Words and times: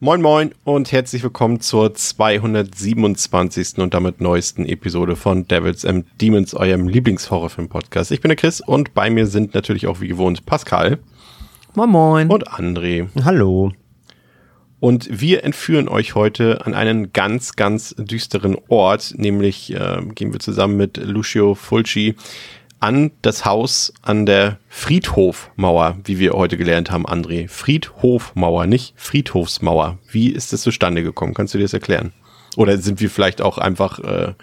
Moin 0.00 0.20
Moin 0.20 0.50
und 0.64 0.90
herzlich 0.90 1.22
willkommen 1.22 1.60
zur 1.60 1.94
227. 1.94 3.78
und 3.78 3.94
damit 3.94 4.20
neuesten 4.20 4.66
Episode 4.66 5.14
von 5.14 5.46
Devils 5.46 5.84
and 5.84 6.04
Demons, 6.20 6.52
eurem 6.52 6.88
Lieblingshorrorfilm-Podcast. 6.88 8.10
Ich 8.10 8.20
bin 8.20 8.28
der 8.28 8.36
Chris 8.36 8.60
und 8.60 8.92
bei 8.92 9.08
mir 9.08 9.28
sind 9.28 9.54
natürlich 9.54 9.86
auch 9.86 10.00
wie 10.00 10.08
gewohnt 10.08 10.44
Pascal. 10.46 10.98
Moin 11.74 11.90
Moin. 11.90 12.28
Und 12.28 12.48
André. 12.50 13.08
Hallo. 13.24 13.72
Und 14.80 15.08
wir 15.10 15.44
entführen 15.44 15.88
euch 15.88 16.16
heute 16.16 16.66
an 16.66 16.74
einen 16.74 17.12
ganz, 17.12 17.54
ganz 17.54 17.94
düsteren 17.96 18.56
Ort, 18.66 19.14
nämlich 19.16 19.72
äh, 19.72 20.02
gehen 20.12 20.32
wir 20.32 20.40
zusammen 20.40 20.76
mit 20.76 20.96
Lucio 20.96 21.54
Fulci 21.54 22.16
an 22.84 23.12
das 23.22 23.46
Haus 23.46 23.94
an 24.02 24.26
der 24.26 24.58
Friedhofmauer, 24.68 25.96
wie 26.04 26.18
wir 26.18 26.34
heute 26.34 26.58
gelernt 26.58 26.90
haben, 26.90 27.06
André. 27.06 27.48
Friedhofmauer, 27.48 28.66
nicht 28.66 28.92
Friedhofsmauer. 28.96 29.98
Wie 30.10 30.28
ist 30.28 30.52
das 30.52 30.60
zustande 30.60 31.02
gekommen? 31.02 31.32
Kannst 31.32 31.54
du 31.54 31.58
dir 31.58 31.64
das 31.64 31.72
erklären? 31.72 32.12
Oder 32.56 32.76
sind 32.76 33.00
wir 33.00 33.08
vielleicht 33.08 33.40
auch 33.40 33.56
einfach 33.56 34.00
äh, 34.00 34.34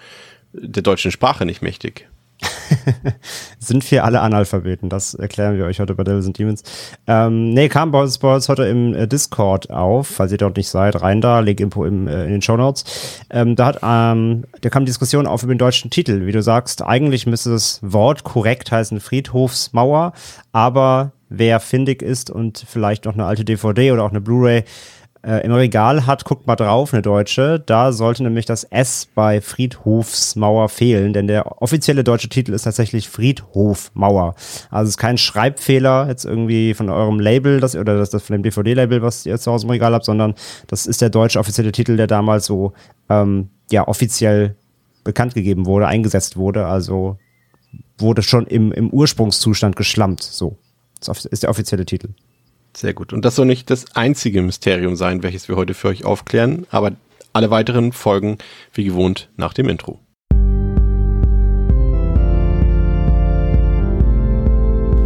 der 0.54 0.82
deutschen 0.82 1.12
Sprache 1.12 1.46
nicht 1.46 1.62
mächtig? 1.62 2.10
sind 3.60 3.90
wir 3.92 4.04
alle 4.04 4.22
Analphabeten? 4.22 4.90
Das 4.90 5.14
erklären 5.14 5.58
wir 5.58 5.66
euch 5.66 5.80
heute 5.80 5.96
bei 5.96 6.04
Devils 6.04 6.26
and 6.26 6.38
Demons. 6.38 6.64
Ähm, 7.08 7.54
nee, 7.54 7.70
kam 7.70 7.92
bei 7.92 8.02
uns, 8.02 8.20
heute 8.22 8.66
im 8.66 8.94
äh, 8.94 9.08
Discord 9.08 9.70
auf, 9.70 10.08
falls 10.08 10.32
ihr 10.32 10.38
dort 10.38 10.58
nicht 10.58 10.70
seid, 10.70 11.02
rein 11.02 11.22
da, 11.22 11.40
Link 11.40 11.60
Info 11.60 11.86
im, 11.86 12.08
äh, 12.08 12.26
in 12.26 12.32
den 12.32 12.42
Show 12.42 12.58
Notes. 12.58 12.84
Ähm, 13.30 13.56
da 13.56 13.66
hat, 13.68 13.80
ähm, 13.84 14.46
da 14.62 14.70
kam 14.70 14.86
Diskussion 14.86 15.28
auf 15.28 15.44
über 15.44 15.54
den 15.54 15.60
deutschen 15.60 15.92
Titel. 15.92 16.26
Wie 16.26 16.32
du 16.32 16.42
sagst, 16.42 16.82
eigentlich 16.82 17.26
müsste 17.26 17.50
das 17.52 17.80
Wort 17.82 18.24
korrekt 18.24 18.72
heißen 18.72 19.00
Friedhofsmauer, 19.00 20.14
aber 20.52 21.12
wer 21.30 21.60
findig 21.60 22.02
ist 22.02 22.30
und 22.30 22.64
vielleicht 22.68 23.06
noch 23.06 23.14
eine 23.14 23.26
alte 23.26 23.46
DVD 23.46 23.92
oder 23.92 24.04
auch 24.04 24.10
eine 24.10 24.22
Blu-ray 24.22 24.64
äh, 25.24 25.46
im 25.46 25.52
Regal 25.52 26.06
hat, 26.08 26.26
guckt 26.26 26.48
mal 26.48 26.56
drauf, 26.56 26.94
eine 26.94 27.02
deutsche. 27.02 27.60
Da 27.60 27.92
sollte 27.92 28.24
nämlich 28.24 28.46
das 28.46 28.64
S 28.66 29.08
bei 29.14 29.42
Friedhofsmauer 29.42 30.70
fehlen, 30.70 31.14
denn 31.14 31.28
der 31.28 31.62
offizielle 31.62 32.04
deutsche 32.04 32.30
Titel 32.30 32.54
ist 32.54 32.64
tatsächlich 32.64 33.10
Friedhofmauer. 33.10 34.36
Also 34.70 34.88
es 34.88 34.90
ist 34.92 34.98
kein 34.98 35.18
Schreibfehler 35.18 36.08
jetzt 36.08 36.26
irgendwie 36.26 36.74
von 36.74 36.90
eurem 36.90 37.20
Label 37.20 37.60
das, 37.60 37.76
oder 37.76 37.98
das, 37.98 38.10
das 38.10 38.24
von 38.24 38.34
dem 38.34 38.44
DVD-Label, 38.44 39.02
was 39.02 39.26
ihr 39.26 39.38
zu 39.38 39.52
Hause 39.52 39.68
im 39.68 39.72
Regal 39.72 39.94
habt, 39.94 40.06
sondern 40.06 40.34
das 40.68 40.86
ist 40.86 41.02
der 41.02 41.10
deutsche 41.10 41.40
offizielle 41.40 41.72
Titel, 41.72 41.98
der 41.98 42.08
damals 42.08 42.46
so 42.46 42.74
ähm, 43.10 43.50
ja 43.70 43.88
offiziell 43.88 44.56
bekannt 45.04 45.34
gegeben 45.34 45.66
wurde, 45.66 45.88
eingesetzt 45.88 46.38
wurde. 46.38 46.66
Also 46.66 47.18
wurde 47.98 48.24
schon 48.24 48.48
im, 48.48 48.72
im 48.72 48.90
Ursprungszustand 48.90 49.76
geschlampt. 49.76 50.24
So. 50.24 50.58
Ist 51.30 51.44
der 51.44 51.50
offizielle 51.50 51.86
Titel. 51.86 52.10
Sehr 52.76 52.94
gut. 52.94 53.14
Und 53.14 53.26
das 53.26 53.36
soll 53.36 53.46
nicht 53.46 53.70
das 53.70 53.96
einzige 53.96 54.42
Mysterium 54.42 54.96
sein, 54.96 55.24
welches 55.24 55.48
wir 55.50 55.56
heute 55.56 55.74
für 55.74 55.90
euch 55.90 56.06
aufklären, 56.06 56.66
aber 56.72 56.94
alle 57.34 57.50
weiteren 57.50 57.92
folgen 57.92 58.38
wie 58.74 58.86
gewohnt 58.86 59.30
nach 59.38 59.54
dem 59.54 59.70
Intro. 59.70 60.00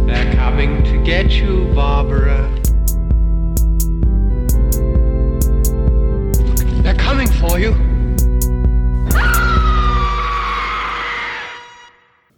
They're 0.06 0.36
coming 0.36 0.84
to 0.84 1.02
get 1.04 1.32
you, 1.32 1.72
Barbara. 1.74 2.48
They're 6.82 6.96
coming 6.96 7.28
for 7.28 7.58
you. 7.58 7.85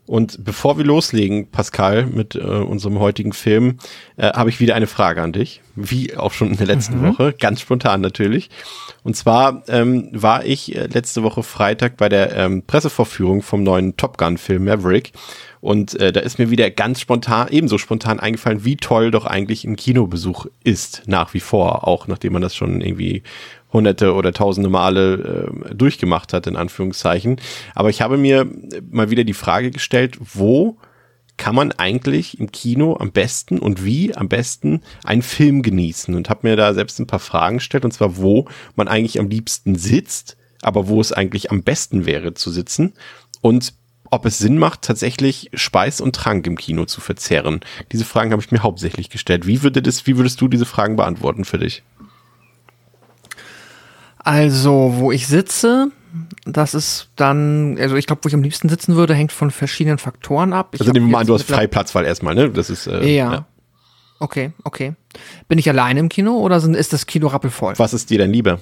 Und 0.09 0.43
bevor 0.43 0.79
wir 0.79 0.85
loslegen, 0.85 1.51
Pascal, 1.51 2.07
mit 2.07 2.35
äh, 2.35 2.39
unserem 2.39 2.99
heutigen 2.99 3.35
Film, 3.35 3.79
äh, 4.17 4.33
habe 4.33 4.49
ich 4.49 4.59
wieder 4.59 4.75
eine 4.75 4.87
Frage 4.87 5.21
an 5.21 5.33
dich, 5.33 5.61
wie 5.77 6.17
auch 6.17 6.33
schon 6.33 6.51
in 6.51 6.57
der 6.57 6.67
letzten 6.67 7.01
mhm. 7.01 7.09
Woche, 7.09 7.35
ganz 7.39 7.61
spontan 7.61 8.01
natürlich. 8.01 8.49
Und 9.05 9.17
zwar 9.17 9.63
ähm, 9.69 10.09
war 10.13 10.47
ich 10.47 10.75
äh, 10.75 10.87
letzte 10.87 11.23
Woche 11.23 11.43
Freitag 11.43 11.99
bei 11.99 12.09
der 12.09 12.35
ähm, 12.35 12.63
Pressevorführung 12.67 13.43
vom 13.43 13.63
neuen 13.63 13.97
Top 13.97 14.17
Gun-Film 14.17 14.65
Maverick. 14.65 15.13
Und 15.61 15.99
äh, 16.01 16.13
da 16.13 16.21
ist 16.21 16.39
mir 16.39 16.51
wieder 16.51 16.71
ganz 16.71 17.01
spontan, 17.01 17.49
ebenso 17.51 17.79
spontan 17.79 18.21
eingefallen, 18.21 18.65
wie 18.65 18.77
toll 18.77 19.11
doch 19.11 19.27
eigentlich 19.27 19.65
ein 19.65 19.77
Kinobesuch 19.77 20.47
ist, 20.65 21.03
nach 21.07 21.35
wie 21.35 21.41
vor, 21.41 21.87
auch 21.87 22.07
nachdem 22.07 22.33
man 22.33 22.43
das 22.43 22.55
schon 22.55 22.81
irgendwie 22.81 23.23
hunderte 23.73 24.15
oder 24.15 24.33
tausende 24.33 24.71
Male 24.71 25.51
äh, 25.71 25.75
durchgemacht 25.75 26.33
hat, 26.33 26.47
in 26.47 26.57
Anführungszeichen. 26.57 27.41
Aber 27.75 27.91
ich 27.91 28.01
habe 28.01 28.17
mir 28.17 28.47
mal 28.91 29.11
wieder 29.11 29.25
die 29.25 29.35
Frage 29.35 29.71
gestellt, 29.71 30.19
wo 30.21 30.79
kann 31.37 31.55
man 31.55 31.73
eigentlich 31.73 32.39
im 32.41 32.51
Kino 32.51 32.97
am 32.99 33.13
besten 33.13 33.59
und 33.59 33.85
wie 33.85 34.15
am 34.15 34.29
besten 34.29 34.83
einen 35.05 35.23
Film 35.23 35.63
genießen? 35.63 36.15
Und 36.15 36.29
habe 36.29 36.49
mir 36.49 36.57
da 36.57 36.75
selbst 36.75 36.99
ein 36.99 37.07
paar 37.07 37.21
Fragen 37.21 37.59
gestellt, 37.59 37.85
und 37.85 37.93
zwar, 37.93 38.17
wo 38.17 38.47
man 38.75 38.89
eigentlich 38.89 39.21
am 39.21 39.29
liebsten 39.29 39.77
sitzt, 39.77 40.37
aber 40.63 40.89
wo 40.89 41.01
es 41.01 41.13
eigentlich 41.13 41.51
am 41.51 41.63
besten 41.63 42.07
wäre 42.07 42.35
zu 42.35 42.51
sitzen 42.51 42.95
und 43.41 43.73
ob 44.11 44.25
es 44.25 44.39
Sinn 44.39 44.59
macht, 44.59 44.83
tatsächlich 44.83 45.51
Speis 45.53 46.01
und 46.01 46.17
Trank 46.17 46.47
im 46.47 46.57
Kino 46.57 46.87
zu 46.87 47.01
verzehren. 47.01 47.61
Diese 47.93 48.07
Fragen 48.07 48.33
habe 48.33 48.43
ich 48.43 48.51
mir 48.51 48.63
hauptsächlich 48.63 49.11
gestellt. 49.11 49.47
Wie 49.47 49.63
würde 49.63 49.83
das, 49.83 50.07
wie 50.07 50.17
würdest 50.17 50.41
du 50.41 50.49
diese 50.49 50.65
Fragen 50.65 50.97
beantworten 50.97 51.45
für 51.45 51.59
dich? 51.59 51.83
Also, 54.29 54.93
wo 54.97 55.11
ich 55.11 55.27
sitze, 55.27 55.91
das 56.45 56.75
ist 56.75 57.09
dann, 57.17 57.79
also 57.81 57.97
ich 57.97 58.07
glaube, 58.07 58.21
wo 58.25 58.29
ich 58.29 58.35
am 58.35 58.43
liebsten 58.43 58.69
sitzen 58.69 58.95
würde, 58.95 59.15
hängt 59.15 59.33
von 59.33 59.51
verschiedenen 59.51 59.97
Faktoren 59.97 60.53
ab. 60.53 60.75
Ich 60.75 60.83
also 60.83 60.93
nehmen 60.93 61.07
wir 61.07 61.13
mal 61.13 61.21
an, 61.21 61.27
du 61.27 61.33
hast 61.33 61.45
Freiplatzwahl 61.45 62.05
erstmal, 62.05 62.35
ne? 62.35 62.51
Das 62.51 62.69
ist 62.69 62.87
äh, 62.89 63.07
ja. 63.07 63.33
ja. 63.33 63.47
Okay, 64.21 64.53
okay. 64.65 64.93
Bin 65.49 65.59
ich 65.59 65.67
alleine 65.71 66.01
im 66.01 66.11
Kino 66.11 66.37
oder 66.41 66.61
sind, 66.61 66.77
ist 66.77 66.93
das 66.93 67.07
Kino 67.07 67.29
rappelvoll? 67.29 67.73
Was 67.79 67.95
ist 67.95 68.11
dir 68.11 68.19
denn 68.19 68.31
lieber? 68.31 68.61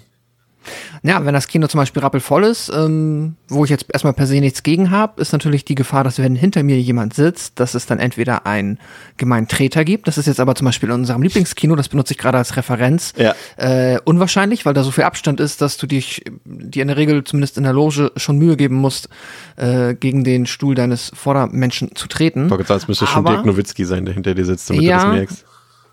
Ja, 1.02 1.24
wenn 1.24 1.34
das 1.34 1.48
Kino 1.48 1.66
zum 1.66 1.78
Beispiel 1.78 2.02
rappelvoll 2.02 2.44
ist, 2.44 2.70
ähm, 2.74 3.36
wo 3.48 3.64
ich 3.64 3.70
jetzt 3.70 3.86
erstmal 3.92 4.12
per 4.12 4.26
se 4.26 4.40
nichts 4.40 4.62
gegen 4.62 4.90
habe, 4.90 5.20
ist 5.20 5.32
natürlich 5.32 5.64
die 5.64 5.74
Gefahr, 5.74 6.04
dass 6.04 6.18
wenn 6.18 6.34
hinter 6.34 6.62
mir 6.62 6.80
jemand 6.80 7.14
sitzt, 7.14 7.58
dass 7.60 7.74
es 7.74 7.86
dann 7.86 7.98
entweder 7.98 8.46
einen 8.46 8.78
gemeinen 9.16 9.48
Treter 9.48 9.84
gibt. 9.84 10.08
Das 10.08 10.18
ist 10.18 10.26
jetzt 10.26 10.40
aber 10.40 10.54
zum 10.54 10.66
Beispiel 10.66 10.88
in 10.88 10.94
unserem 10.96 11.22
Lieblingskino, 11.22 11.76
das 11.76 11.88
benutze 11.88 12.14
ich 12.14 12.18
gerade 12.18 12.38
als 12.38 12.56
Referenz, 12.56 13.12
ja. 13.16 13.34
äh, 13.56 13.98
unwahrscheinlich, 14.04 14.66
weil 14.66 14.74
da 14.74 14.82
so 14.82 14.90
viel 14.90 15.04
Abstand 15.04 15.40
ist, 15.40 15.60
dass 15.60 15.76
du 15.76 15.86
dich, 15.86 16.24
dir 16.44 16.82
in 16.82 16.88
der 16.88 16.96
Regel 16.96 17.24
zumindest 17.24 17.58
in 17.58 17.64
der 17.64 17.72
Loge 17.72 18.12
schon 18.16 18.38
Mühe 18.38 18.56
geben 18.56 18.76
musst, 18.76 19.08
äh, 19.56 19.94
gegen 19.94 20.24
den 20.24 20.46
Stuhl 20.46 20.74
deines 20.74 21.10
Vordermenschen 21.14 21.94
zu 21.94 22.08
treten. 22.08 22.52
Ich 22.52 22.70
es 22.70 22.88
müsste 22.88 23.06
schon 23.06 23.24
Dirk 23.24 23.44
Nowitzki 23.44 23.84
sein, 23.84 24.04
der 24.04 24.14
hinter 24.14 24.34
dir 24.34 24.44
sitzt, 24.44 24.70
damit 24.70 24.82
ja, 24.82 24.98
du 24.98 25.04
das 25.06 25.14
merkst. 25.14 25.44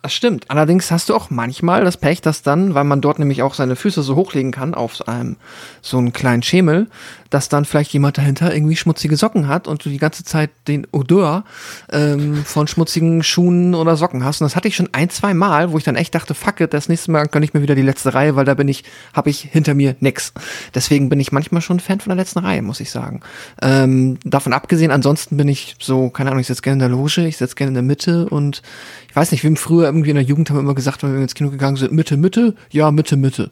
Das 0.03 0.13
stimmt. 0.13 0.51
Allerdings 0.51 0.91
hast 0.91 1.07
du 1.07 1.15
auch 1.15 1.29
manchmal 1.29 1.85
das 1.85 1.95
Pech, 1.95 2.19
dass 2.19 2.41
dann, 2.41 2.73
weil 2.73 2.83
man 2.83 2.99
dort 2.99 3.19
nämlich 3.19 3.41
auch 3.41 3.53
seine 3.53 3.77
Füße 3.77 4.03
so 4.03 4.17
hochlegen 4.17 4.51
kann 4.51 4.73
auf 4.73 5.07
einem 5.07 5.37
so 5.81 5.97
einen 5.97 6.11
kleinen 6.11 6.43
Schemel, 6.43 6.87
dass 7.29 7.47
dann 7.47 7.63
vielleicht 7.63 7.93
jemand 7.93 8.17
dahinter 8.17 8.53
irgendwie 8.53 8.75
schmutzige 8.75 9.15
Socken 9.15 9.47
hat 9.47 9.65
und 9.65 9.83
du 9.85 9.89
die 9.89 9.99
ganze 9.99 10.25
Zeit 10.25 10.49
den 10.67 10.85
Odeur 10.91 11.45
ähm, 11.89 12.43
von 12.43 12.67
schmutzigen 12.67 13.23
Schuhen 13.23 13.75
oder 13.75 13.95
Socken 13.95 14.25
hast. 14.25 14.41
Und 14.41 14.45
das 14.45 14.57
hatte 14.57 14.67
ich 14.67 14.75
schon 14.75 14.89
ein, 14.91 15.09
zwei 15.09 15.33
Mal, 15.33 15.71
wo 15.71 15.77
ich 15.77 15.85
dann 15.85 15.95
echt 15.95 16.13
dachte, 16.13 16.33
fuck 16.33 16.59
it, 16.59 16.73
das 16.73 16.89
nächste 16.89 17.09
Mal 17.09 17.27
gönne 17.27 17.45
ich 17.45 17.53
mir 17.53 17.61
wieder 17.61 17.73
die 17.73 17.81
letzte 17.81 18.13
Reihe, 18.13 18.35
weil 18.35 18.43
da 18.43 18.55
bin 18.55 18.67
ich, 18.67 18.83
habe 19.13 19.29
ich 19.29 19.39
hinter 19.39 19.73
mir 19.73 19.95
nix. 20.01 20.33
Deswegen 20.75 21.07
bin 21.07 21.21
ich 21.21 21.31
manchmal 21.31 21.61
schon 21.61 21.79
Fan 21.79 22.01
von 22.01 22.09
der 22.09 22.17
letzten 22.17 22.39
Reihe, 22.39 22.61
muss 22.61 22.81
ich 22.81 22.91
sagen. 22.91 23.21
Ähm, 23.61 24.19
davon 24.25 24.51
abgesehen, 24.51 24.91
ansonsten 24.91 25.37
bin 25.37 25.47
ich 25.47 25.77
so, 25.79 26.09
keine 26.09 26.29
Ahnung, 26.29 26.41
ich 26.41 26.47
sitze 26.47 26.61
gerne 26.61 26.83
in 26.83 26.91
der 26.91 26.97
Loge, 26.97 27.25
ich 27.25 27.38
sitze 27.38 27.56
gerne 27.56 27.69
in 27.69 27.75
der 27.75 27.83
Mitte 27.83 28.27
und 28.27 28.61
ich 29.09 29.15
weiß 29.15 29.31
nicht, 29.31 29.44
wie 29.44 29.56
früher 29.56 29.93
irgendwie 29.94 30.10
in 30.10 30.16
der 30.16 30.25
Jugend 30.25 30.50
haben 30.50 30.57
wir 30.57 30.62
immer 30.62 30.75
gesagt, 30.75 31.04
wenn 31.04 31.13
wir 31.13 31.22
ins 31.22 31.36
Kino 31.36 31.50
gegangen 31.50 31.78
sind, 31.78 31.94
Mitte, 31.94 32.18
Mitte, 32.18 32.56
ja, 32.72 32.92
Mitte, 32.92 33.18
Mitte. 33.18 33.51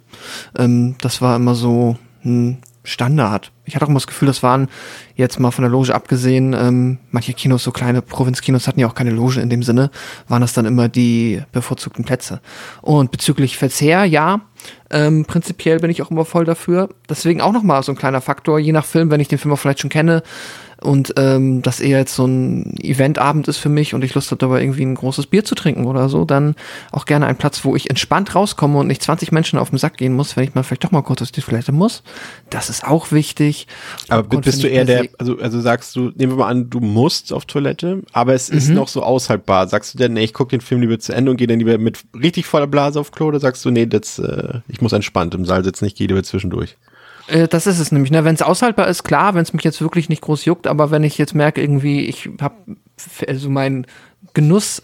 Ähm, 0.58 0.96
das 1.02 1.22
war 1.22 1.36
immer 1.36 1.56
so, 1.56 1.98
hm, 2.22 2.58
Standard. 2.84 3.52
Ich 3.66 3.76
hatte 3.76 3.86
auch 3.86 3.90
immer 3.90 4.00
das 4.00 4.08
Gefühl, 4.08 4.26
das 4.26 4.42
waren 4.42 4.68
jetzt 5.16 5.40
mal 5.40 5.52
von 5.52 5.62
der 5.62 5.72
Loge 5.72 5.94
abgesehen, 5.94 6.54
ähm, 6.54 6.98
manche 7.12 7.34
Kinos, 7.34 7.64
so 7.64 7.72
kleine 7.72 8.02
Provinzkinos 8.02 8.68
hatten 8.68 8.80
ja 8.80 8.88
auch 8.88 8.96
keine 8.96 9.12
Loge 9.12 9.40
in 9.40 9.50
dem 9.50 9.62
Sinne, 9.62 9.92
waren 10.28 10.42
das 10.42 10.54
dann 10.54 10.66
immer 10.66 10.90
die 10.90 11.44
bevorzugten 11.52 12.04
Plätze. 12.04 12.42
Und 12.82 13.12
bezüglich 13.12 13.58
Verzehr, 13.58 14.06
ja, 14.06 14.42
ähm, 14.90 15.26
prinzipiell 15.26 15.80
bin 15.80 15.92
ich 15.92 16.02
auch 16.02 16.10
immer 16.10 16.26
voll 16.26 16.46
dafür. 16.46 16.90
Deswegen 17.08 17.42
auch 17.42 17.52
nochmal 17.52 17.84
so 17.84 17.92
ein 17.92 17.98
kleiner 17.98 18.22
Faktor, 18.22 18.58
je 18.58 18.72
nach 18.72 18.86
Film, 18.86 19.12
wenn 19.12 19.22
ich 19.22 19.28
den 19.28 19.38
Film 19.38 19.54
auch 19.54 19.60
vielleicht 19.60 19.80
schon 19.80 19.90
kenne, 19.90 20.24
und 20.83 21.13
ähm, 21.18 21.62
das 21.62 21.80
eher 21.80 22.00
jetzt 22.00 22.16
so 22.16 22.25
ein 22.25 22.75
Eventabend 22.81 23.48
ist 23.48 23.57
für 23.57 23.69
mich 23.69 23.94
und 23.94 24.04
ich 24.04 24.16
Lust 24.16 24.31
habe 24.31 24.39
dabei 24.39 24.62
irgendwie 24.62 24.83
ein 24.83 24.95
großes 24.95 25.28
Bier 25.28 25.45
zu 25.45 25.56
trinken 25.56 25.86
oder 25.86 26.10
so, 26.10 26.25
dann 26.25 26.56
auch 26.92 27.06
gerne 27.06 27.28
einen 27.28 27.38
Platz, 27.38 27.63
wo 27.63 27.75
ich 27.75 27.89
entspannt 27.89 28.33
rauskomme 28.33 28.80
und 28.80 28.88
nicht 28.88 29.04
20 29.04 29.31
Menschen 29.31 29.60
auf 29.60 29.69
den 29.69 29.78
Sack 29.78 29.98
gehen 29.98 30.13
muss, 30.13 30.36
wenn 30.36 30.44
ich 30.44 30.56
mal 30.56 30.63
vielleicht 30.63 30.83
doch 30.83 30.92
mal 30.92 31.04
kurz 31.04 31.22
auf 31.22 31.31
die 31.31 31.42
Toilette 31.42 31.72
muss. 31.72 32.04
Das 32.50 32.69
ist 32.69 32.86
auch 32.86 33.12
wichtig. 33.12 33.68
Aber 34.10 34.24
Popcorn 34.24 34.42
bist 34.42 34.63
du 34.63 34.68
eher 34.68 34.86
der, 34.86 35.07
also, 35.19 35.38
also 35.39 35.62
sagst 35.62 35.95
du, 35.95 36.12
nehmen 36.16 36.33
wir 36.33 36.38
mal 36.38 36.50
an, 36.50 36.69
du 36.69 36.80
musst 36.80 37.31
auf 37.31 37.45
Toilette, 37.45 38.01
aber 38.12 38.33
es 38.33 38.50
ist 38.50 38.69
noch 38.69 38.88
so 38.88 39.04
aushaltbar. 39.04 39.68
Sagst 39.68 39.94
du 39.94 39.98
denn, 39.98 40.13
nee, 40.13 40.24
ich 40.24 40.33
gucke 40.33 40.50
den 40.50 40.62
Film 40.62 40.81
lieber 40.81 41.00
zu 41.00 41.13
Ende 41.13 41.31
und 41.31 41.38
gehe 41.38 41.48
dann 41.48 41.60
lieber 41.60 41.78
mit 41.78 42.00
richtig 42.19 42.45
voller 42.45 42.68
Blase 42.68 43.00
auf 43.00 43.12
Klo 43.12 43.28
oder 43.28 43.39
sagst 43.39 43.63
du, 43.66 43.69
nee, 43.69 43.86
das, 43.86 44.19
äh, 44.19 44.60
ich 44.68 44.81
muss 44.81 44.94
entspannt 44.94 45.36
im 45.36 45.45
Saal 45.45 45.63
sitzen, 45.63 45.86
ich 45.86 45.95
gehe 45.95 46.07
lieber 46.07 46.24
zwischendurch? 46.24 46.78
Äh, 47.27 47.47
Das 47.47 47.68
ist 47.68 47.79
es 47.79 47.91
nämlich. 47.91 48.12
Ne? 48.12 48.23
Wenn 48.23 48.35
es 48.35 48.41
aushaltbar 48.41 48.88
ist, 48.88 49.03
klar, 49.03 49.33
wenn 49.35 49.44
es 49.44 49.53
mich 49.53 49.63
jetzt 49.63 49.81
wirklich 49.81 50.09
nicht 50.09 50.21
groß 50.21 50.45
juckt, 50.45 50.68
aber 50.68 50.91
wenn 50.91 51.03
ich 51.03 51.18
jetzt 51.18 51.35
merke, 51.35 51.62
irgendwie, 51.62 52.01
ich 52.06 52.29
habe, 52.39 52.56
also 53.27 53.50
mein 53.50 53.85
Genuss 54.33 54.83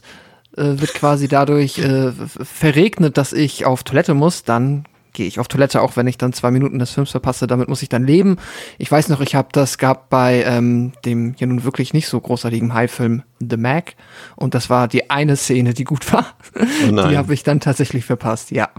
äh, 0.55 0.63
wird 0.79 0.93
quasi 0.93 1.27
dadurch 1.27 1.79
äh, 1.79 2.11
verregnet, 2.11 3.17
dass 3.17 3.33
ich 3.33 3.65
auf 3.65 3.83
Toilette 3.83 4.13
muss, 4.13 4.43
dann 4.43 4.85
gehe 5.17 5.25
ich 5.27 5.39
auf 5.39 5.47
Toilette, 5.47 5.81
auch 5.81 5.97
wenn 5.97 6.05
ich 6.05 6.19
dann 6.19 6.31
zwei 6.31 6.51
Minuten 6.51 6.77
des 6.77 6.91
Films 6.91 7.09
verpasse. 7.09 7.47
Damit 7.47 7.67
muss 7.67 7.81
ich 7.81 7.89
dann 7.89 8.05
leben. 8.05 8.37
Ich 8.77 8.91
weiß 8.91 9.09
noch, 9.09 9.19
ich 9.19 9.33
habe 9.33 9.49
das 9.51 9.79
gehabt 9.79 10.09
bei 10.09 10.43
ähm, 10.43 10.93
dem 11.05 11.33
ja 11.39 11.47
nun 11.47 11.63
wirklich 11.63 11.91
nicht 11.91 12.07
so 12.07 12.21
großartigen 12.21 12.75
High-Film 12.75 13.23
The 13.39 13.57
Mac 13.57 13.95
und 14.35 14.53
das 14.53 14.69
war 14.69 14.87
die 14.87 15.09
eine 15.09 15.35
Szene, 15.35 15.73
die 15.73 15.85
gut 15.85 16.13
war. 16.13 16.37
Oh. 16.55 17.07
Die 17.09 17.17
habe 17.17 17.33
ich 17.33 17.41
dann 17.41 17.59
tatsächlich 17.59 18.05
verpasst, 18.05 18.51
ja. 18.51 18.69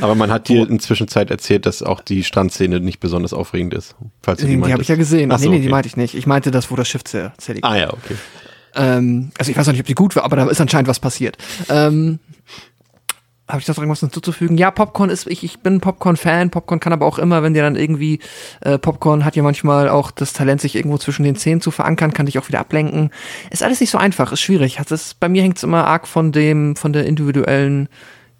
Aber 0.00 0.14
man 0.14 0.30
hat 0.30 0.48
dir 0.48 0.68
inzwischen 0.68 1.08
Zeit 1.08 1.30
erzählt, 1.30 1.66
dass 1.66 1.82
auch 1.82 2.00
die 2.00 2.24
Strandszene 2.24 2.80
nicht 2.80 2.98
besonders 2.98 3.34
aufregend 3.34 3.74
ist. 3.74 3.94
Falls 4.22 4.40
du 4.40 4.46
die, 4.46 4.56
Die, 4.56 4.72
habe 4.72 4.82
ich 4.82 4.88
ja 4.88 4.96
gesehen. 4.96 5.30
Ach 5.30 5.38
so, 5.38 5.44
nee, 5.44 5.50
nee, 5.50 5.56
okay. 5.56 5.66
die 5.66 5.70
meinte 5.70 5.88
ich 5.88 5.96
nicht. 5.96 6.14
Ich 6.14 6.26
meinte 6.26 6.50
das, 6.50 6.70
wo 6.70 6.76
das 6.76 6.88
Schiff 6.88 7.04
zer 7.04 7.34
zerlegt 7.36 7.66
Ah 7.66 7.76
ja, 7.76 7.92
okay. 7.92 8.16
Ähm, 8.74 9.30
also 9.38 9.50
ich 9.50 9.56
weiß 9.56 9.66
noch 9.66 9.72
nicht, 9.72 9.82
ob 9.82 9.86
die 9.86 9.94
gut 9.94 10.16
war, 10.16 10.24
aber 10.24 10.36
da 10.36 10.48
ist 10.48 10.60
anscheinend 10.60 10.88
was 10.88 11.00
passiert. 11.00 11.36
Ähm, 11.68 12.18
habe 13.52 13.60
ich 13.60 13.66
das 13.66 13.78
irgendwas 13.78 14.00
hinzuzufügen? 14.00 14.56
Ja, 14.56 14.70
Popcorn 14.70 15.10
ist, 15.10 15.26
ich, 15.26 15.44
ich 15.44 15.60
bin 15.60 15.80
Popcorn-Fan. 15.80 16.50
Popcorn 16.50 16.80
kann 16.80 16.92
aber 16.92 17.06
auch 17.06 17.18
immer, 17.18 17.42
wenn 17.42 17.54
dir 17.54 17.62
dann 17.62 17.76
irgendwie, 17.76 18.18
äh, 18.60 18.78
Popcorn 18.78 19.24
hat 19.24 19.36
ja 19.36 19.42
manchmal 19.42 19.88
auch 19.88 20.10
das 20.10 20.32
Talent, 20.32 20.60
sich 20.60 20.74
irgendwo 20.74 20.98
zwischen 20.98 21.22
den 21.22 21.36
Zähnen 21.36 21.60
zu 21.60 21.70
verankern, 21.70 22.12
kann 22.12 22.26
dich 22.26 22.38
auch 22.38 22.48
wieder 22.48 22.60
ablenken. 22.60 23.10
Ist 23.50 23.62
alles 23.62 23.80
nicht 23.80 23.90
so 23.90 23.98
einfach, 23.98 24.32
ist 24.32 24.40
schwierig. 24.40 24.78
Hat 24.78 24.88
bei 25.20 25.28
mir 25.28 25.42
hängt 25.42 25.56
es 25.58 25.62
immer 25.62 25.86
arg 25.86 26.08
von 26.08 26.32
dem, 26.32 26.76
von 26.76 26.92
der 26.92 27.06
individuellen 27.06 27.88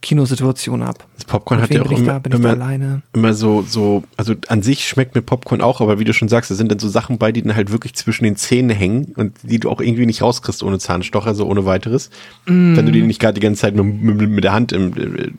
Kinosituation 0.02 0.82
ab. 0.82 1.06
Das 1.14 1.24
Popcorn 1.24 1.60
Mit 1.60 1.70
hat 1.70 1.76
ja 1.76 1.82
auch 1.82 1.90
immer, 1.90 2.20
da? 2.20 2.36
Immer, 2.36 2.50
alleine? 2.50 3.02
immer 3.12 3.32
so, 3.32 3.62
so, 3.62 4.02
also 4.16 4.34
an 4.48 4.60
sich 4.60 4.86
schmeckt 4.86 5.14
mir 5.14 5.22
Popcorn 5.22 5.60
auch, 5.60 5.80
aber 5.80 6.00
wie 6.00 6.04
du 6.04 6.12
schon 6.12 6.28
sagst, 6.28 6.50
da 6.50 6.56
sind 6.56 6.70
dann 6.70 6.80
so 6.80 6.88
Sachen 6.88 7.18
bei, 7.18 7.30
die 7.30 7.42
dann 7.42 7.54
halt 7.54 7.70
wirklich 7.70 7.94
zwischen 7.94 8.24
den 8.24 8.36
Zähnen 8.36 8.70
hängen 8.70 9.14
und 9.16 9.36
die 9.44 9.60
du 9.60 9.70
auch 9.70 9.80
irgendwie 9.80 10.04
nicht 10.04 10.20
rauskriegst 10.20 10.62
ohne 10.64 10.80
Zahnstocher, 10.80 11.34
so 11.34 11.46
ohne 11.46 11.64
weiteres. 11.64 12.10
Mm. 12.46 12.76
Wenn 12.76 12.84
du 12.84 12.92
die 12.92 13.02
nicht 13.02 13.20
gerade 13.20 13.34
die 13.34 13.40
ganze 13.40 13.62
Zeit 13.62 13.76
mit, 13.76 13.84
mit, 13.84 14.28
mit 14.28 14.44
der 14.44 14.52
Hand 14.52 14.72
im, 14.72 14.92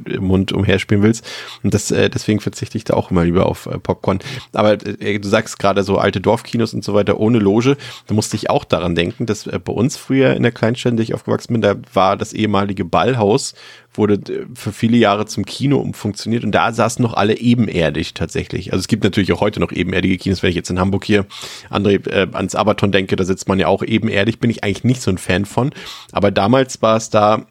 im 0.06 0.24
Mund 0.24 0.54
umherspielen 0.54 1.04
willst. 1.04 1.25
Und 1.62 1.74
das, 1.74 1.92
äh, 1.92 2.09
deswegen 2.09 2.39
verzichte 2.39 2.77
ich 2.77 2.86
da 2.86 2.94
auch 2.94 3.12
immer 3.12 3.25
lieber 3.25 3.45
auf 3.45 3.66
äh, 3.66 3.77
Popcorn. 3.77 4.19
Aber 4.54 4.74
äh, 4.74 5.19
du 5.19 5.27
sagst 5.27 5.59
gerade 5.59 5.83
so 5.83 5.98
alte 5.98 6.21
Dorfkinos 6.21 6.74
und 6.74 6.86
so 6.86 6.94
weiter 6.94 7.19
ohne 7.19 7.39
Loge, 7.39 7.75
da 8.07 8.13
musste 8.13 8.38
ich 8.38 8.50
auch 8.50 8.63
daran 8.63 8.95
denken, 8.95 9.25
dass 9.25 9.45
äh, 9.45 9.59
bei 9.63 9.74
uns 9.74 9.98
früher 9.98 10.33
in 10.33 10.44
der 10.44 10.54
Kleinstadt, 10.54 10.92
in 10.92 10.98
der 10.98 11.04
ich 11.04 11.13
aufgewachsen 11.13 11.51
bin, 11.51 11.62
da 11.62 11.75
war 11.94 12.16
das 12.16 12.31
ehemalige 12.31 12.86
Ballhaus, 12.86 13.54
wurde 13.94 14.16
äh, 14.16 14.45
für 14.54 14.72
viele 14.72 14.98
Jahre 14.98 15.25
zum 15.25 15.45
Kino 15.45 15.78
umfunktioniert 15.78 16.44
und 16.44 16.51
da 16.51 16.72
saßen 16.72 17.01
noch 17.04 17.13
alle 17.13 17.38
ebenerdig 17.38 18.13
tatsächlich. 18.13 18.72
Also 18.72 18.81
es 18.81 18.88
gibt 18.88 19.04
natürlich 19.04 19.31
auch 19.34 19.42
heute 19.42 19.60
noch 19.60 19.72
ebenerdige 19.72 20.18
Kinos, 20.18 20.44
wenn 20.44 20.50
ich 20.50 20.56
jetzt 20.56 20.69
in 20.69 20.80
Hamburg 20.80 21.06
hier 21.06 21.25
André 21.69 22.07
äh, 22.10 22.28
ans 22.34 22.56
Abaton 22.56 22.92
denke, 22.92 23.16
da 23.16 23.24
sitzt 23.24 23.48
man 23.48 23.60
ja 23.60 23.68
auch 23.68 23.84
ebenerdig, 23.84 24.40
bin 24.40 24.50
ich 24.50 24.63
eigentlich 24.63 24.84
nicht 24.84 25.01
so 25.01 25.12
ein 25.12 25.18
Fan 25.18 25.45
von. 25.45 25.72
Aber 26.12 26.31
damals 26.31 26.81
war 26.81 26.98
es 26.98 27.10
da 27.10 27.45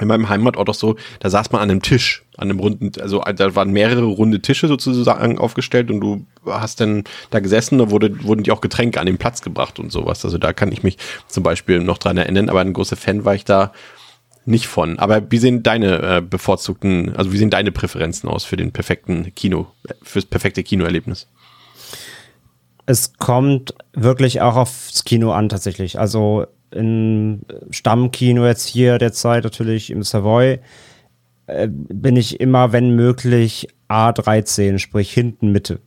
in 0.00 0.08
meinem 0.08 0.28
Heimatort 0.28 0.68
auch 0.68 0.74
so, 0.74 0.96
da 1.20 1.28
saß 1.28 1.52
man 1.52 1.60
an 1.60 1.70
einem 1.70 1.82
Tisch, 1.82 2.24
an 2.36 2.50
einem 2.50 2.60
runden, 2.60 2.92
also 3.00 3.20
da 3.20 3.54
waren 3.54 3.72
mehrere 3.72 4.04
runde 4.04 4.40
Tische 4.40 4.66
sozusagen 4.66 5.38
aufgestellt 5.38 5.90
und 5.90 6.00
du 6.00 6.26
hast 6.46 6.80
dann 6.80 7.04
da 7.30 7.40
gesessen, 7.40 7.78
da 7.78 7.90
wurde, 7.90 8.24
wurden 8.24 8.42
dir 8.42 8.54
auch 8.54 8.62
Getränke 8.62 9.00
an 9.00 9.06
den 9.06 9.18
Platz 9.18 9.42
gebracht 9.42 9.78
und 9.78 9.92
sowas. 9.92 10.24
Also 10.24 10.38
da 10.38 10.52
kann 10.52 10.72
ich 10.72 10.82
mich 10.82 10.96
zum 11.28 11.42
Beispiel 11.42 11.80
noch 11.80 11.98
dran 11.98 12.16
erinnern, 12.16 12.48
aber 12.48 12.60
ein 12.60 12.72
großer 12.72 12.96
Fan 12.96 13.24
war 13.24 13.34
ich 13.34 13.44
da 13.44 13.72
nicht 14.44 14.66
von. 14.66 14.98
Aber 14.98 15.30
wie 15.30 15.38
sehen 15.38 15.62
deine 15.62 16.16
äh, 16.16 16.20
bevorzugten, 16.20 17.14
also 17.16 17.32
wie 17.32 17.38
sehen 17.38 17.50
deine 17.50 17.72
Präferenzen 17.72 18.28
aus 18.28 18.44
für 18.44 18.56
den 18.56 18.72
perfekten 18.72 19.34
Kino, 19.34 19.68
fürs 20.02 20.24
perfekte 20.24 20.62
Kinoerlebnis? 20.62 21.28
Es 22.86 23.14
kommt 23.14 23.74
wirklich 23.92 24.40
auch 24.40 24.56
aufs 24.56 25.04
Kino 25.04 25.32
an, 25.32 25.48
tatsächlich. 25.48 25.98
Also 25.98 26.46
im 26.70 27.42
Stammkino 27.70 28.46
jetzt 28.46 28.66
hier 28.66 28.98
derzeit 28.98 29.44
natürlich 29.44 29.90
im 29.90 30.02
Savoy 30.02 30.58
äh, 31.46 31.68
bin 31.70 32.16
ich 32.16 32.40
immer, 32.40 32.72
wenn 32.72 32.94
möglich, 32.94 33.68
A13, 33.88 34.78
sprich 34.78 35.12
hinten 35.12 35.52
Mitte. 35.52 35.80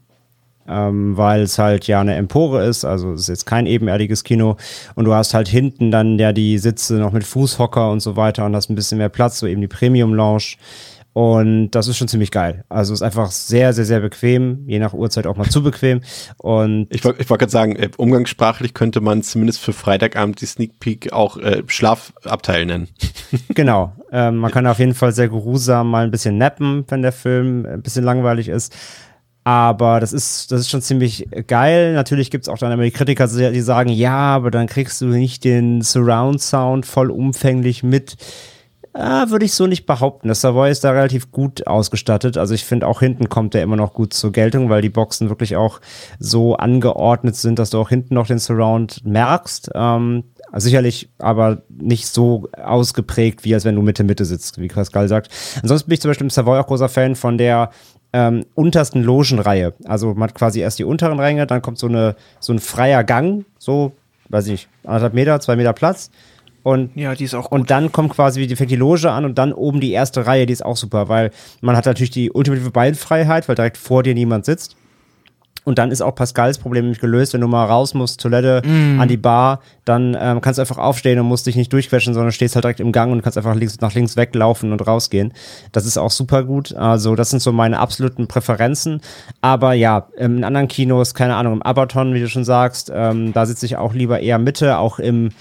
Ähm, 0.68 1.16
weil 1.16 1.42
es 1.42 1.60
halt 1.60 1.86
ja 1.88 2.02
eine 2.02 2.16
Empore 2.16 2.66
ist, 2.66 2.86
also 2.86 3.14
es 3.14 3.22
ist 3.22 3.28
jetzt 3.28 3.46
kein 3.46 3.68
ebenerdiges 3.68 4.24
Kino 4.24 4.58
und 4.96 5.06
du 5.06 5.14
hast 5.14 5.36
halt 5.36 5.48
hinten 5.48 5.92
dann 5.92 6.18
ja 6.18 6.34
die 6.34 6.58
Sitze 6.58 6.96
noch 6.96 7.12
mit 7.12 7.24
Fußhocker 7.24 7.92
und 7.92 8.00
so 8.00 8.16
weiter 8.16 8.46
und 8.46 8.56
hast 8.56 8.70
ein 8.70 8.76
bisschen 8.76 8.98
mehr 8.98 9.10
Platz, 9.10 9.38
so 9.38 9.46
eben 9.48 9.62
die 9.62 9.68
Premium 9.68 10.14
Lounge. 10.14 10.56
Und 11.16 11.72
das 11.72 11.88
ist 11.88 11.96
schon 11.96 12.10
ziemlich 12.10 12.30
geil. 12.30 12.66
Also 12.68 12.92
es 12.92 13.00
ist 13.00 13.02
einfach 13.02 13.32
sehr, 13.32 13.72
sehr, 13.72 13.86
sehr 13.86 14.02
bequem, 14.02 14.66
je 14.68 14.80
nach 14.80 14.92
Uhrzeit 14.92 15.28
auch 15.28 15.38
mal 15.38 15.50
zu 15.50 15.64
bequem. 15.64 16.02
Und 16.36 16.88
Ich 16.90 17.06
wollte 17.06 17.22
ich 17.22 17.30
wollt 17.30 17.40
gerade 17.40 17.52
sagen, 17.54 17.78
äh, 17.78 17.90
umgangssprachlich 17.96 18.74
könnte 18.74 19.00
man 19.00 19.24
zumindest 19.24 19.62
für 19.62 19.72
Freitagabend 19.72 20.42
die 20.42 20.46
Sneak 20.46 20.78
Peek 20.82 21.14
auch 21.14 21.38
äh, 21.38 21.64
Schlafabteil 21.68 22.66
nennen. 22.66 22.90
Genau. 23.54 23.94
Ähm, 24.12 24.38
man 24.38 24.52
kann 24.52 24.68
auf 24.68 24.80
jeden 24.80 24.94
Fall 24.94 25.14
sehr 25.14 25.30
geruhsam 25.30 25.90
mal 25.90 26.04
ein 26.04 26.12
bisschen 26.12 26.38
nappen, 26.38 26.84
wenn 26.90 27.02
der 27.02 27.14
Film 27.14 27.66
ein 27.66 27.82
bisschen 27.82 28.04
langweilig 28.04 28.50
ist. 28.50 28.76
Aber 29.48 30.00
das 30.00 30.12
ist, 30.12 30.52
das 30.52 30.62
ist 30.62 30.72
schon 30.72 30.82
ziemlich 30.82 31.30
geil. 31.46 31.94
Natürlich 31.94 32.32
gibt 32.32 32.46
es 32.46 32.50
auch 32.50 32.58
dann 32.58 32.72
immer 32.72 32.82
die 32.82 32.90
Kritiker, 32.90 33.28
die 33.28 33.62
sagen, 33.62 33.90
ja, 33.90 34.18
aber 34.36 34.50
dann 34.50 34.66
kriegst 34.66 35.00
du 35.02 35.06
nicht 35.06 35.44
den 35.44 35.84
Surround-Sound 35.84 36.88
vollumfänglich 36.88 37.84
mit. 37.84 38.18
Ah, 38.94 39.30
würde 39.30 39.46
ich 39.46 39.54
so 39.54 39.68
nicht 39.68 39.86
behaupten. 39.86 40.30
Das 40.30 40.42
Savoy 40.42 40.72
ist 40.72 40.84
da 40.84 40.92
relativ 40.92 41.32
gut 41.32 41.68
ausgestattet. 41.68 42.38
Also 42.38 42.56
ich 42.56 42.66
finde 42.66 42.88
auch 42.88 43.02
hinten 43.02 43.30
kommt 43.30 43.54
der 43.54 43.62
immer 43.62 43.76
noch 43.76 43.94
gut 43.94 44.14
zur 44.14 44.32
Geltung, 44.32 44.70
weil 44.70 44.82
die 44.82 44.90
Boxen 44.90 45.30
wirklich 45.30 45.56
auch 45.58 45.80
so 46.18 46.56
angeordnet 46.56 47.36
sind, 47.36 47.60
dass 47.60 47.70
du 47.70 47.80
auch 47.80 47.90
hinten 47.90 48.16
noch 48.16 48.26
den 48.26 48.40
Surround 48.40 49.06
merkst. 49.06 49.70
Ähm, 49.76 50.24
sicherlich 50.54 51.10
aber 51.20 51.64
nicht 51.70 52.08
so 52.08 52.48
ausgeprägt, 52.58 53.44
wie 53.44 53.54
als 53.54 53.66
wenn 53.66 53.76
du 53.76 53.82
Mitte 53.82 54.04
Mitte 54.04 54.26
sitzt, 54.26 54.60
wie 54.60 54.70
Pascal 54.70 55.08
sagt. 55.08 55.30
Ansonsten 55.62 55.90
bin 55.90 55.96
ich 55.96 56.02
zum 56.02 56.10
Beispiel 56.10 56.26
im 56.26 56.32
Savoy 56.32 56.58
auch 56.58 56.68
großer 56.68 56.90
Fan 56.90 57.16
von 57.16 57.38
der 57.38 57.72
ähm, 58.16 58.46
untersten 58.56 59.04
Logenreihe. 59.04 59.74
Also 59.84 60.14
man 60.14 60.30
hat 60.30 60.36
quasi 60.36 60.62
erst 60.62 60.80
die 60.80 60.86
unteren 60.86 61.20
Ränge, 61.20 61.46
dann 61.46 61.62
kommt 61.62 61.78
so 61.78 61.88
eine 61.88 62.16
so 62.40 62.54
ein 62.54 62.60
freier 62.60 63.04
Gang, 63.04 63.44
so 63.60 63.92
weiß 64.30 64.46
ich 64.46 64.52
nicht, 64.52 64.70
anderthalb 64.86 65.14
Meter, 65.14 65.40
zwei 65.42 65.58
Meter 65.58 65.74
Platz. 65.74 66.10
Und 66.64 66.96
Ja, 66.96 67.14
die 67.14 67.26
ist 67.26 67.36
auch 67.36 67.50
gut. 67.50 67.60
und 67.60 67.70
dann 67.70 67.92
kommt 67.92 68.12
quasi, 68.14 68.40
wie 68.40 68.48
die 68.48 68.56
fängt 68.56 68.72
die 68.72 68.78
Loge 68.78 69.12
an 69.12 69.26
und 69.26 69.38
dann 69.38 69.52
oben 69.52 69.82
die 69.82 69.92
erste 69.92 70.26
Reihe, 70.26 70.46
die 70.46 70.54
ist 70.54 70.66
auch 70.66 70.78
super, 70.78 71.10
weil 71.10 71.32
man 71.62 71.76
hat 71.76 71.86
natürlich 71.86 72.10
die 72.10 72.32
ultimative 72.32 72.72
Beinfreiheit, 72.72 73.48
weil 73.50 73.56
direkt 73.56 73.78
vor 73.78 74.02
dir 74.02 74.14
niemand 74.14 74.46
sitzt. 74.46 74.78
Und 75.66 75.80
dann 75.80 75.92
ist 75.92 76.02
auch 76.02 76.16
Pascals 76.16 76.60
Problem 76.60 76.86
nämlich 76.86 77.02
gelöst, 77.02 77.34
wenn 77.34 77.42
du 77.42 77.48
mal 77.48 77.66
raus 77.66 77.94
musst, 77.94 78.22
Toilette, 78.22 78.62
an 79.00 79.08
die 79.08 79.18
Bar, 79.18 79.60
dann 79.84 80.16
ähm, 80.20 80.40
kannst 80.40 80.60
du 80.60 80.62
einfach 80.62 80.78
aufstehen 80.78 81.20
und 81.20 81.26
musst 81.26 81.48
dich 81.48 81.56
nicht 81.56 81.74
durchquetschen, 81.74 82.14
sondern 82.14 82.32
stehst 82.32 82.56
halt 82.56 82.64
direkt 82.64 82.80
im 82.80 82.92
Gang 82.92 83.12
und 83.12 83.24
kannst 83.24 83.38
einfach 83.38 83.56
links, 83.56 83.82
nach 83.82 83.94
links 83.94 84.16
weglaufen 84.16 84.72
und 84.72 84.86
rausgehen. 84.86 85.34
Das 85.72 85.86
ist 85.86 85.98
auch 85.98 86.12
super 86.12 86.44
gut. 86.44 86.74
Also 86.76 87.16
das 87.16 87.32
sind 87.32 87.42
so 87.42 87.52
meine 87.52 87.80
absoluten 87.80 88.28
Präferenzen. 88.28 89.02
Aber 89.42 89.74
ja, 89.74 90.08
in 90.16 90.44
anderen 90.44 90.68
Kinos, 90.68 91.16
keine 91.16 91.36
Ahnung, 91.36 91.54
im 91.54 91.64
Abaton, 91.64 92.14
wie 92.14 92.20
du 92.20 92.30
schon 92.30 92.46
sagst, 92.46 92.92
ähm, 92.94 93.34
da 93.34 93.48
sitze 93.48 93.66
ich 93.66 93.76
auch 93.76 93.94
lieber 93.94 94.20
eher 94.20 94.38
Mitte, 94.38 94.78
auch 94.78 95.00
im 95.00 95.32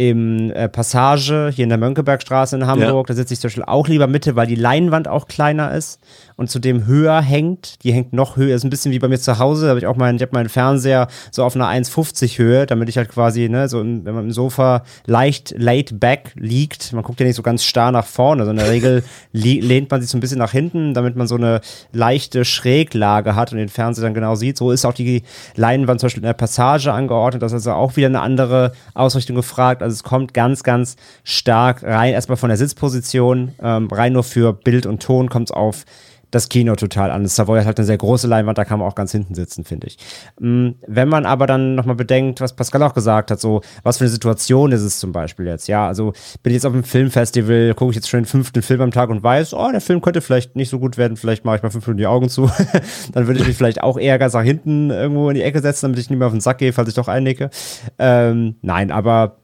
im 0.00 0.52
äh, 0.52 0.68
Passage 0.68 1.50
hier 1.52 1.64
in 1.64 1.70
der 1.70 1.78
Mönckebergstraße 1.78 2.54
in 2.54 2.66
Hamburg. 2.68 3.08
Da 3.08 3.14
sitze 3.14 3.34
ich 3.34 3.40
zum 3.40 3.48
Beispiel 3.48 3.64
auch 3.64 3.88
lieber 3.88 4.06
Mitte, 4.06 4.36
weil 4.36 4.46
die 4.46 4.54
Leinwand 4.54 5.08
auch 5.08 5.26
kleiner 5.26 5.74
ist 5.74 5.98
und 6.38 6.48
zudem 6.48 6.86
höher 6.86 7.20
hängt. 7.20 7.82
Die 7.82 7.92
hängt 7.92 8.12
noch 8.12 8.36
höher, 8.36 8.54
ist 8.54 8.62
ein 8.62 8.70
bisschen 8.70 8.92
wie 8.92 9.00
bei 9.00 9.08
mir 9.08 9.18
zu 9.18 9.40
Hause. 9.40 9.64
Da 9.64 9.70
habe 9.70 9.80
ich 9.80 9.86
auch 9.86 9.96
meinen, 9.96 10.16
ich 10.16 10.22
habe 10.22 10.32
meinen 10.32 10.48
Fernseher 10.48 11.08
so 11.32 11.42
auf 11.42 11.56
einer 11.56 11.66
1,50 11.66 12.38
Höhe, 12.38 12.64
damit 12.64 12.88
ich 12.88 12.96
halt 12.96 13.08
quasi, 13.08 13.48
ne, 13.48 13.68
so 13.68 13.80
im, 13.80 14.04
wenn 14.04 14.14
man 14.14 14.26
im 14.26 14.30
Sofa 14.30 14.84
leicht 15.04 15.52
laid 15.58 15.98
back 15.98 16.30
liegt. 16.36 16.92
Man 16.92 17.02
guckt 17.02 17.18
ja 17.18 17.26
nicht 17.26 17.34
so 17.34 17.42
ganz 17.42 17.64
starr 17.64 17.90
nach 17.90 18.06
vorne, 18.06 18.44
sondern 18.44 18.64
in 18.64 18.70
der 18.70 18.72
Regel 18.72 19.04
lehnt 19.32 19.90
man 19.90 20.00
sich 20.00 20.10
so 20.10 20.16
ein 20.16 20.20
bisschen 20.20 20.38
nach 20.38 20.52
hinten, 20.52 20.94
damit 20.94 21.16
man 21.16 21.26
so 21.26 21.34
eine 21.34 21.60
leichte 21.92 22.44
Schräglage 22.44 23.34
hat 23.34 23.50
und 23.50 23.58
den 23.58 23.68
Fernseher 23.68 24.04
dann 24.04 24.14
genau 24.14 24.36
sieht. 24.36 24.56
So 24.58 24.70
ist 24.70 24.84
auch 24.84 24.94
die 24.94 25.24
Leinwand 25.56 25.98
zum 25.98 26.06
Beispiel 26.06 26.22
in 26.22 26.28
der 26.28 26.34
Passage 26.34 26.92
angeordnet. 26.92 27.42
Das 27.42 27.50
ist 27.50 27.66
also 27.66 27.72
auch 27.72 27.96
wieder 27.96 28.06
eine 28.06 28.20
andere 28.20 28.70
Ausrichtung 28.94 29.34
gefragt. 29.34 29.82
Also 29.82 29.94
es 29.94 30.04
kommt 30.04 30.34
ganz, 30.34 30.62
ganz 30.62 30.94
stark 31.24 31.82
rein, 31.82 32.12
erstmal 32.14 32.36
von 32.36 32.48
der 32.48 32.58
Sitzposition, 32.58 33.56
ähm, 33.60 33.88
rein 33.90 34.12
nur 34.12 34.22
für 34.22 34.52
Bild 34.52 34.86
und 34.86 35.02
Ton 35.02 35.28
kommt 35.28 35.48
es 35.48 35.52
auf 35.52 35.84
das 36.30 36.48
Kino 36.48 36.74
total 36.76 37.10
an. 37.10 37.22
Das 37.22 37.36
Savoy 37.36 37.58
hat 37.58 37.66
halt 37.66 37.78
eine 37.78 37.86
sehr 37.86 37.98
große 37.98 38.26
Leinwand, 38.26 38.58
da 38.58 38.64
kann 38.64 38.78
man 38.78 38.88
auch 38.88 38.94
ganz 38.94 39.12
hinten 39.12 39.34
sitzen, 39.34 39.64
finde 39.64 39.86
ich. 39.86 39.98
Mm, 40.40 40.70
Wenn 40.86 41.08
man 41.08 41.26
aber 41.26 41.46
dann 41.46 41.74
nochmal 41.74 41.96
bedenkt, 41.96 42.40
was 42.40 42.54
Pascal 42.54 42.82
auch 42.82 42.94
gesagt 42.94 43.30
hat, 43.30 43.40
so, 43.40 43.62
was 43.82 43.98
für 43.98 44.04
eine 44.04 44.10
Situation 44.10 44.72
ist 44.72 44.82
es 44.82 44.98
zum 44.98 45.12
Beispiel 45.12 45.46
jetzt, 45.46 45.68
ja, 45.68 45.86
also 45.86 46.12
bin 46.42 46.50
ich 46.50 46.54
jetzt 46.54 46.66
auf 46.66 46.72
einem 46.72 46.84
Filmfestival, 46.84 47.74
gucke 47.74 47.90
ich 47.90 47.96
jetzt 47.96 48.08
schon 48.08 48.20
den 48.20 48.26
fünften 48.26 48.62
Film 48.62 48.80
am 48.80 48.90
Tag 48.90 49.10
und 49.10 49.22
weiß, 49.22 49.54
oh, 49.54 49.70
der 49.70 49.80
Film 49.80 50.00
könnte 50.00 50.20
vielleicht 50.20 50.56
nicht 50.56 50.68
so 50.68 50.78
gut 50.78 50.98
werden, 50.98 51.16
vielleicht 51.16 51.44
mache 51.44 51.56
ich 51.56 51.62
mal 51.62 51.70
fünf 51.70 51.86
Minuten 51.86 51.98
die 51.98 52.06
Augen 52.06 52.28
zu, 52.28 52.50
dann 53.12 53.26
würde 53.26 53.40
ich 53.40 53.46
mich 53.46 53.56
vielleicht 53.56 53.82
auch 53.82 53.98
eher 53.98 54.18
ganz 54.18 54.34
nach 54.34 54.42
hinten 54.42 54.90
irgendwo 54.90 55.28
in 55.30 55.34
die 55.34 55.42
Ecke 55.42 55.60
setzen, 55.60 55.86
damit 55.86 55.98
ich 55.98 56.10
nicht 56.10 56.18
mehr 56.18 56.26
auf 56.26 56.34
den 56.34 56.40
Sack 56.40 56.58
gehe, 56.58 56.72
falls 56.72 56.88
ich 56.88 56.94
doch 56.94 57.08
einnicke. 57.08 57.50
Ähm, 57.98 58.56
nein, 58.62 58.90
aber 58.90 59.38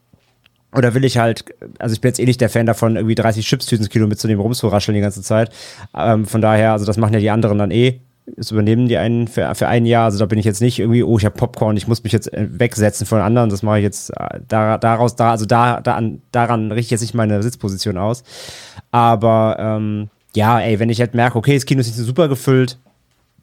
oder 0.76 0.95
will 0.95 1.04
ich 1.04 1.19
halt, 1.19 1.45
also 1.78 1.93
ich 1.93 2.00
bin 2.00 2.09
jetzt 2.09 2.21
eh 2.21 2.25
nicht 2.25 2.40
der 2.40 2.49
Fan 2.49 2.66
davon, 2.66 2.97
irgendwie 2.97 3.14
30 3.14 3.47
Chipstüten 3.47 3.85
ins 3.85 3.93
Kino 3.93 4.07
mitzunehmen, 4.07 4.43
rumzurascheln 4.43 4.95
die 4.95 5.00
ganze 5.00 5.23
Zeit. 5.23 5.50
Ähm, 5.97 6.26
von 6.26 6.40
daher, 6.40 6.73
also 6.73 6.85
das 6.85 6.97
machen 6.97 7.14
ja 7.14 7.21
die 7.21 7.31
anderen 7.31 7.59
dann 7.59 7.71
eh. 7.71 8.00
Das 8.26 8.50
übernehmen 8.50 8.88
die 8.88 8.97
einen 8.97 9.28
für, 9.28 9.54
für 9.54 9.69
ein 9.69 9.85
Jahr. 9.85 10.04
Also 10.04 10.19
da 10.19 10.25
bin 10.25 10.38
ich 10.38 10.47
jetzt 10.47 10.62
nicht 10.62 10.78
irgendwie, 10.78 11.02
oh, 11.02 11.19
ich 11.19 11.26
habe 11.26 11.37
Popcorn, 11.37 11.76
ich 11.76 11.87
muss 11.87 12.02
mich 12.04 12.12
jetzt 12.12 12.33
äh, 12.33 12.49
wegsetzen 12.50 13.07
von 13.07 13.21
anderen. 13.21 13.50
Das 13.50 13.62
mache 13.62 13.78
ich 13.78 13.83
jetzt 13.83 14.11
äh, 14.19 14.40
da, 14.49 14.78
daraus, 14.78 15.14
da, 15.14 15.31
also 15.31 15.45
da, 15.45 15.83
da 15.83 15.95
an, 15.95 16.23
daran 16.33 16.73
richte 16.73 16.87
ich 16.87 16.90
jetzt 16.93 17.02
nicht 17.02 17.14
meine 17.14 17.43
Sitzposition 17.43 17.99
aus. 17.99 18.25
Aber 18.90 19.57
ähm, 19.59 20.09
ja, 20.35 20.59
ey, 20.59 20.81
wenn 20.81 20.88
ich 20.88 21.00
halt 21.00 21.14
merke, 21.14 21.37
okay, 21.37 21.54
das 21.54 21.66
Kino 21.66 21.81
ist 21.81 21.88
nicht 21.88 21.97
so 21.97 22.04
super 22.04 22.28
gefüllt, 22.28 22.78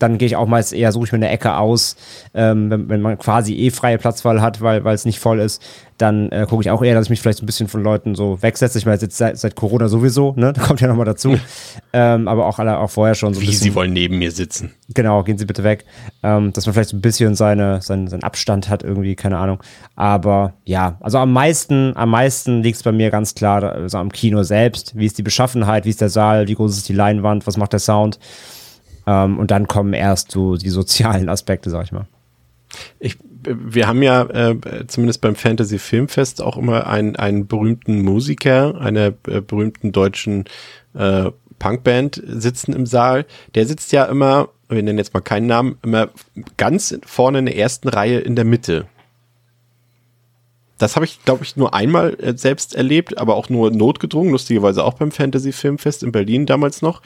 dann 0.02 0.18
gehe 0.18 0.26
ich 0.26 0.36
auch 0.36 0.48
meist 0.48 0.74
eher, 0.74 0.92
suche 0.92 1.06
ich 1.06 1.12
mir 1.12 1.18
eine 1.18 1.30
Ecke 1.30 1.58
aus, 1.58 1.96
ähm, 2.34 2.70
wenn, 2.70 2.90
wenn 2.90 3.02
man 3.02 3.18
quasi 3.18 3.56
eh 3.56 3.72
freie 3.72 3.98
Platzwahl 3.98 4.42
hat, 4.42 4.62
weil 4.62 4.86
es 4.88 5.06
nicht 5.06 5.20
voll 5.20 5.40
ist, 5.40 5.62
dann 6.02 6.32
äh, 6.32 6.46
gucke 6.50 6.64
ich 6.64 6.72
auch 6.72 6.82
eher, 6.82 6.96
dass 6.96 7.06
ich 7.06 7.10
mich 7.12 7.22
vielleicht 7.22 7.44
ein 7.44 7.46
bisschen 7.46 7.68
von 7.68 7.84
Leuten 7.84 8.16
so 8.16 8.42
wegsetze. 8.42 8.78
Ich 8.78 8.86
meine, 8.86 9.00
jetzt 9.00 9.18
seit, 9.18 9.38
seit 9.38 9.56
Corona 9.56 9.88
sowieso, 9.88 10.34
ne? 10.36 10.54
Da 10.62 10.64
kommt 10.64 10.82
ja 10.82 10.88
nochmal 10.88 11.06
dazu. 11.06 11.38
ähm, 11.94 12.28
aber 12.28 12.48
auch 12.48 12.60
alle 12.60 12.78
auch 12.78 12.90
vorher 12.90 13.16
schon 13.16 13.34
so 13.34 13.42
Wie 13.42 13.46
bisschen. 13.46 13.64
sie 13.64 13.76
wollen 13.76 13.94
neben 13.94 14.18
mir 14.18 14.32
sitzen. 14.32 14.74
Genau, 14.94 15.24
gehen 15.24 15.38
Sie 15.38 15.46
bitte 15.46 15.64
weg. 15.64 15.86
Ähm, 16.24 16.52
dass 16.54 16.66
man 16.66 16.74
vielleicht 16.74 16.90
so 16.90 16.98
ein 16.98 17.02
bisschen 17.02 17.36
seine, 17.36 17.82
seinen, 17.82 18.08
seinen 18.08 18.24
Abstand 18.24 18.70
hat, 18.70 18.84
irgendwie, 18.84 19.16
keine 19.16 19.38
Ahnung. 19.38 19.62
Aber 19.96 20.54
ja, 20.66 20.98
also 21.02 21.20
am 21.20 21.32
meisten, 21.32 21.96
am 21.96 22.10
meisten 22.10 22.64
liegt 22.64 22.78
es 22.78 22.84
bei 22.84 22.92
mir 22.92 23.12
ganz 23.12 23.36
klar 23.36 23.64
also 23.64 23.98
am 23.98 24.12
Kino 24.12 24.44
selbst. 24.44 24.96
Wie 24.96 25.06
ist 25.06 25.18
die 25.18 25.24
Beschaffenheit, 25.24 25.86
wie 25.86 25.90
ist 25.90 26.02
der 26.02 26.10
Saal, 26.10 26.48
wie 26.48 26.56
groß 26.56 26.76
ist 26.78 26.90
die 26.90 26.94
Leinwand, 26.94 27.46
was 27.48 27.58
macht 27.58 27.74
der 27.74 27.80
Sound? 27.80 28.20
Ähm, 29.08 29.40
und 29.40 29.52
dann 29.52 29.68
kommen 29.68 29.94
erst 29.94 30.32
so 30.32 30.56
die 30.56 30.70
sozialen 30.70 31.30
Aspekte, 31.30 31.70
sag 31.70 31.86
ich 31.86 31.92
mal. 31.92 32.08
Ich, 33.00 33.18
wir 33.44 33.88
haben 33.88 34.04
ja 34.04 34.24
äh, 34.24 34.88
zumindest 34.88 35.22
beim 35.22 35.36
Fantasy 35.36 35.80
Filmfest 35.80 36.42
auch 36.42 36.58
immer 36.58 36.88
einen, 36.88 37.16
einen 37.16 37.48
berühmten 37.48 38.02
Musiker, 38.02 38.80
einer 38.80 39.14
äh, 39.28 39.42
berühmten 39.42 39.92
deutschen 39.92 40.46
äh, 40.94 41.32
Punkband 41.60 42.22
sitzen 42.26 42.74
im 42.74 42.86
Saal. 42.86 43.26
Der 43.56 43.66
sitzt 43.66 43.92
ja 43.92 44.06
immer, 44.06 44.50
wir 44.70 44.82
nennen 44.82 44.98
jetzt 44.98 45.14
mal 45.14 45.22
keinen 45.22 45.48
Namen, 45.48 45.78
immer 45.84 46.10
ganz 46.58 46.98
vorne 47.06 47.40
in 47.40 47.46
der 47.46 47.58
ersten 47.58 47.88
Reihe 47.88 48.20
in 48.20 48.36
der 48.36 48.46
Mitte. 48.46 48.88
Das 50.82 50.96
habe 50.96 51.06
ich, 51.06 51.24
glaube 51.24 51.44
ich, 51.44 51.56
nur 51.58 51.74
einmal 51.74 52.18
äh, 52.22 52.36
selbst 52.38 52.76
erlebt, 52.76 53.18
aber 53.18 53.36
auch 53.36 53.50
nur 53.50 53.72
notgedrungen, 53.72 54.32
lustigerweise 54.32 54.84
auch 54.84 54.96
beim 54.96 55.12
Fantasy 55.12 55.52
Filmfest 55.52 56.04
in 56.04 56.12
Berlin 56.12 56.46
damals 56.46 56.82
noch. 56.82 57.02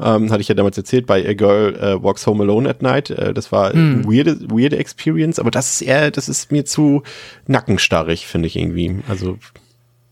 Ähm, 0.00 0.30
hatte 0.30 0.40
ich 0.40 0.48
ja 0.48 0.54
damals 0.54 0.78
erzählt, 0.78 1.06
bei 1.06 1.28
A 1.28 1.34
Girl 1.34 1.74
äh, 1.74 2.02
Walks 2.02 2.26
Home 2.26 2.44
Alone 2.44 2.68
at 2.68 2.82
Night. 2.82 3.10
Äh, 3.10 3.34
das 3.34 3.50
war 3.52 3.72
Hm. 3.72 3.78
eine 3.78 4.04
weirde, 4.04 4.38
weirde 4.50 4.78
Experience, 4.78 5.38
aber 5.38 5.50
das 5.50 5.72
ist 5.72 5.82
eher, 5.82 6.10
das 6.10 6.28
ist 6.28 6.52
mir 6.52 6.64
zu 6.64 7.02
nackenstarrig, 7.46 8.26
finde 8.26 8.46
ich 8.46 8.56
irgendwie. 8.56 8.96
Also 9.08 9.38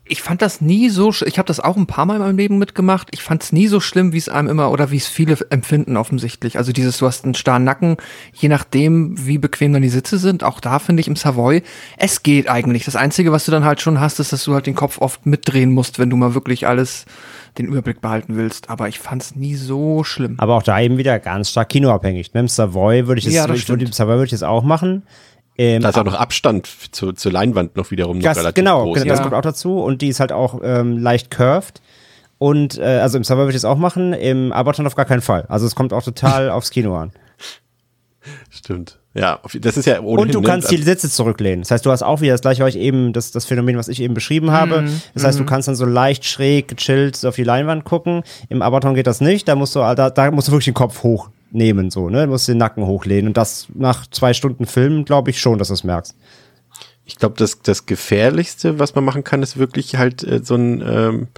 Ich 0.09 0.23
fand 0.23 0.43
das 0.43 0.61
nie 0.61 0.89
so, 0.89 1.11
ich 1.11 1.39
habe 1.39 1.47
das 1.47 1.61
auch 1.61 1.77
ein 1.77 1.87
paar 1.87 2.07
Mal 2.07 2.17
in 2.17 2.23
meinem 2.23 2.37
Leben 2.37 2.59
mitgemacht. 2.59 3.09
Ich 3.11 3.23
fand 3.23 3.43
es 3.43 3.53
nie 3.53 3.67
so 3.67 3.81
schlimm, 3.81 4.13
wie 4.13 4.19
es 4.19 4.29
einem 4.29 4.49
immer 4.49 4.71
oder 4.71 4.91
wie 4.91 4.97
es 4.97 5.07
viele 5.07 5.37
empfinden 5.51 5.97
offensichtlich. 5.97 6.59
Also 6.59 6.73
dieses, 6.73 6.99
du 6.99 7.07
hast 7.07 7.25
einen 7.25 7.35
starren 7.35 7.65
Nacken, 7.65 7.97
je 8.33 8.49
nachdem, 8.49 9.27
wie 9.27 9.39
bequem 9.39 9.73
dann 9.73 9.83
die 9.83 9.89
Sitze 9.89 10.19
sind. 10.19 10.45
Auch 10.45 10.61
da 10.61 10.79
finde 10.79 11.01
ich 11.01 11.09
im 11.09 11.17
Savoy, 11.17 11.63
es 11.97 12.23
geht 12.23 12.49
eigentlich. 12.49 12.85
Das 12.85 12.97
Einzige, 12.97 13.33
was 13.33 13.45
du 13.45 13.51
dann 13.51 13.65
halt 13.65 13.81
schon 13.81 14.01
hast, 14.01 14.21
ist, 14.21 14.33
dass 14.33 14.45
du 14.45 14.55
halt 14.55 14.67
den 14.67 14.75
Kopf 14.75 14.99
oft 15.01 15.27
mitdrehen 15.27 15.73
musst, 15.73 15.99
wenn 15.99 16.11
du 16.11 16.17
mal 16.17 16.35
wirklich 16.35 16.67
alles 16.67 17.07
den 17.59 17.67
Überblick 17.67 18.01
behalten 18.01 18.37
willst. 18.37 18.71
Aber 18.71 18.89
ich 18.89 18.99
fand 18.99 19.23
es 19.23 19.35
nie 19.35 19.55
so 19.55 20.05
schlimm. 20.05 20.35
Aber 20.39 20.55
auch 20.55 20.63
da 20.63 20.81
eben 20.81 20.99
wieder 20.99 21.19
ganz 21.19 21.51
stark 21.51 21.71
kinoabhängig. 21.71 22.35
Ne? 22.35 22.41
Im 22.41 22.49
Savoy 22.49 23.07
würde 23.07 23.19
ich, 23.19 23.25
das, 23.25 23.35
Ja, 23.35 23.47
das 23.47 23.59
ich 23.59 23.69
würde, 23.69 23.87
Savoy 23.93 24.15
würde 24.15 24.25
ich 24.25 24.31
das 24.31 24.43
auch 24.43 24.63
machen. 24.63 25.03
Ähm, 25.59 25.83
da 25.83 25.89
ist 25.89 25.99
auch 25.99 26.05
noch 26.05 26.15
Abstand 26.15 26.69
zu, 26.93 27.13
zur 27.13 27.33
Leinwand 27.33 27.77
noch 27.77 27.91
wiederum 27.91 28.19
noch 28.19 28.25
das, 28.25 28.37
relativ 28.39 28.55
genau, 28.55 28.85
groß. 28.85 28.95
genau, 28.99 29.09
das 29.09 29.19
Ja. 29.19 29.23
kommt 29.23 29.35
auch 29.35 29.41
dazu. 29.43 29.81
Und 29.81 30.03
die 30.03 30.09
ist 30.09 30.21
halt 30.21 30.33
auch 30.33 30.61
ähm, 30.63 30.99
leicht 30.99 31.31
curved. 31.31 31.81
Und 32.39 32.79
äh, 32.79 32.83
also 33.01 33.17
im 33.17 33.25
Savoy 33.25 33.45
würde 33.45 33.51
ich 33.57 33.63
das 33.63 33.65
auch 33.65 33.79
machen, 33.79 34.13
im 34.13 34.53
Aberton 34.53 34.87
auf 34.87 34.95
gar 34.95 35.07
keinen 35.07 35.23
Fall. 35.23 35.47
Also 35.49 35.67
es 35.67 35.75
kommt 35.75 35.93
auch 35.95 36.03
total 36.03 36.51
aufs 36.51 36.71
Kino 36.71 36.95
an. 36.97 37.13
Stimmt. 38.51 38.99
Ja, 39.15 39.41
das 39.61 39.79
ist 39.79 39.87
ja 39.87 40.01
ohnehin, 40.01 40.19
Und 40.19 40.35
du 40.35 40.41
ne, 40.41 40.47
kannst 40.47 40.71
die 40.71 40.77
Sitze 40.77 41.09
zurücklehnen. 41.09 41.61
Das 41.63 41.71
heißt, 41.71 41.87
du 41.87 41.91
hast 41.91 42.03
auch 42.03 42.21
wieder 42.21 42.33
das 42.33 42.43
gleiche, 42.43 42.63
was 42.65 42.75
ich 42.75 42.81
eben, 42.83 43.15
das, 43.15 43.31
das 43.31 43.47
Phänomen, 43.47 43.79
was 43.79 43.89
ich 43.89 44.03
eben 44.03 44.13
beschrieben 44.13 44.51
habe. 44.51 44.85
Das 45.15 45.25
heißt, 45.25 45.39
du 45.39 45.47
kannst 45.47 45.69
dann 45.69 45.75
so 45.75 45.87
leicht 45.87 46.27
schräg, 46.27 46.69
gechillt 46.69 47.25
auf 47.25 47.35
die 47.37 47.45
Leinwand 47.45 47.85
gucken. 47.85 48.25
Im 48.51 48.61
Abaton 48.61 48.95
geht 48.95 49.07
das 49.07 49.23
nicht. 49.23 49.49
Da 49.49 49.55
musst 49.55 49.75
du, 49.75 49.79
da, 49.79 50.11
da 50.11 50.31
musst 50.31 50.49
du 50.49 50.53
wirklich 50.53 50.67
den 50.67 50.75
Kopf 50.75 51.03
hochnehmen, 51.51 51.91
so, 51.91 52.09
ne? 52.09 52.25
Du 52.25 52.33
musst 52.33 52.49
den 52.49 52.59
Nacken 52.59 52.87
hochlehnen. 52.87 53.29
Und 53.29 53.37
das 53.37 53.69
nach 53.75 54.07
zwei 54.09 54.35
Stunden 54.35 54.67
Film, 54.67 55.05
glaube 55.05 55.31
ich 55.31 55.41
schon, 55.41 55.59
dass 55.59 55.69
du 55.69 55.75
es 55.75 55.85
merkst. 55.85 56.15
Ich 57.05 57.17
glaube, 57.17 57.37
das, 57.39 57.63
das 57.63 57.87
Gefährlichste, 57.87 58.79
was 58.79 58.95
man 58.95 59.05
machen 59.05 59.25
kann, 59.25 59.43
ist 59.43 59.57
wirklich 59.57 59.97
halt 59.97 60.25
äh, 60.25 60.41
so 60.43 60.57
ein, 60.57 60.83
ähm, 60.85 61.29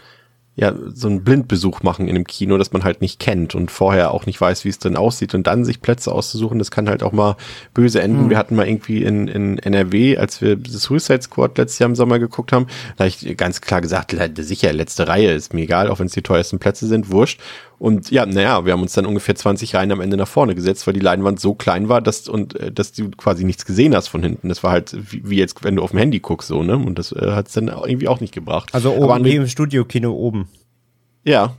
ja, 0.56 0.74
so 0.92 1.06
einen 1.06 1.22
Blindbesuch 1.22 1.84
machen 1.84 2.08
in 2.08 2.16
einem 2.16 2.24
Kino, 2.24 2.58
das 2.58 2.72
man 2.72 2.82
halt 2.82 3.00
nicht 3.00 3.20
kennt 3.20 3.54
und 3.54 3.70
vorher 3.70 4.10
auch 4.12 4.26
nicht 4.26 4.40
weiß, 4.40 4.64
wie 4.64 4.70
es 4.70 4.80
drin 4.80 4.96
aussieht 4.96 5.32
und 5.34 5.46
dann 5.46 5.64
sich 5.64 5.80
Plätze 5.80 6.10
auszusuchen, 6.10 6.58
das 6.58 6.72
kann 6.72 6.88
halt 6.88 7.04
auch 7.04 7.12
mal 7.12 7.36
böse 7.74 8.02
enden. 8.02 8.28
Wir 8.28 8.38
hatten 8.38 8.56
mal 8.56 8.66
irgendwie 8.66 9.04
in, 9.04 9.28
in 9.28 9.58
NRW, 9.58 10.16
als 10.16 10.40
wir 10.40 10.56
das 10.56 10.82
Suicide 10.82 11.22
Squad 11.22 11.56
letztes 11.58 11.78
Jahr 11.78 11.88
im 11.88 11.94
Sommer 11.94 12.18
geguckt 12.18 12.50
haben, 12.50 12.66
da 12.96 13.04
habe 13.04 13.08
ich 13.08 13.36
ganz 13.36 13.60
klar 13.60 13.80
gesagt, 13.80 14.16
sicher, 14.38 14.72
letzte 14.72 15.06
Reihe 15.06 15.32
ist 15.32 15.54
mir 15.54 15.62
egal, 15.62 15.88
auch 15.90 16.00
wenn 16.00 16.06
es 16.06 16.12
die 16.12 16.22
teuersten 16.22 16.58
Plätze 16.58 16.88
sind, 16.88 17.08
wurscht. 17.08 17.40
Und 17.78 18.11
ja, 18.11 18.26
naja, 18.26 18.64
wir 18.64 18.73
haben 18.73 18.82
uns 18.82 18.92
dann 18.94 19.06
ungefähr 19.06 19.37
20 19.37 19.75
Reihen 19.76 19.92
am 19.92 20.00
Ende 20.00 20.16
nach 20.16 20.26
vorne 20.26 20.56
gesetzt, 20.56 20.85
weil 20.88 20.94
die 20.94 21.00
Leinwand 21.00 21.38
so 21.38 21.54
klein 21.54 21.88
war, 21.88 22.00
dass 22.00 22.28
und 22.28 22.58
äh, 22.58 22.73
dass 22.73 22.90
du 22.92 23.11
quasi 23.11 23.44
nichts 23.44 23.64
gesehen 23.64 23.94
hast 23.94 24.08
von 24.08 24.23
hinten. 24.23 24.49
Das 24.49 24.64
war 24.64 24.73
halt 24.73 24.97
wie, 25.12 25.23
wie 25.30 25.37
jetzt, 25.37 25.62
wenn 25.62 25.76
du 25.76 25.82
auf 25.82 25.90
dem 25.92 26.00
Handy 26.00 26.18
guckst, 26.18 26.49
so, 26.49 26.62
ne? 26.64 26.76
Und 26.76 26.99
das 26.99 27.12
äh, 27.12 27.30
hat 27.32 27.47
es 27.47 27.54
dann 27.54 27.68
irgendwie 27.68 28.08
auch 28.08 28.20
nicht 28.20 28.35
gebracht. 28.35 28.70
Also 28.73 28.92
Aber 28.94 29.04
oben 29.04 29.12
André- 29.23 29.25
wie 29.26 29.37
im 29.37 29.47
Studio-Kino 29.47 30.11
oben. 30.12 30.49
ja. 31.25 31.54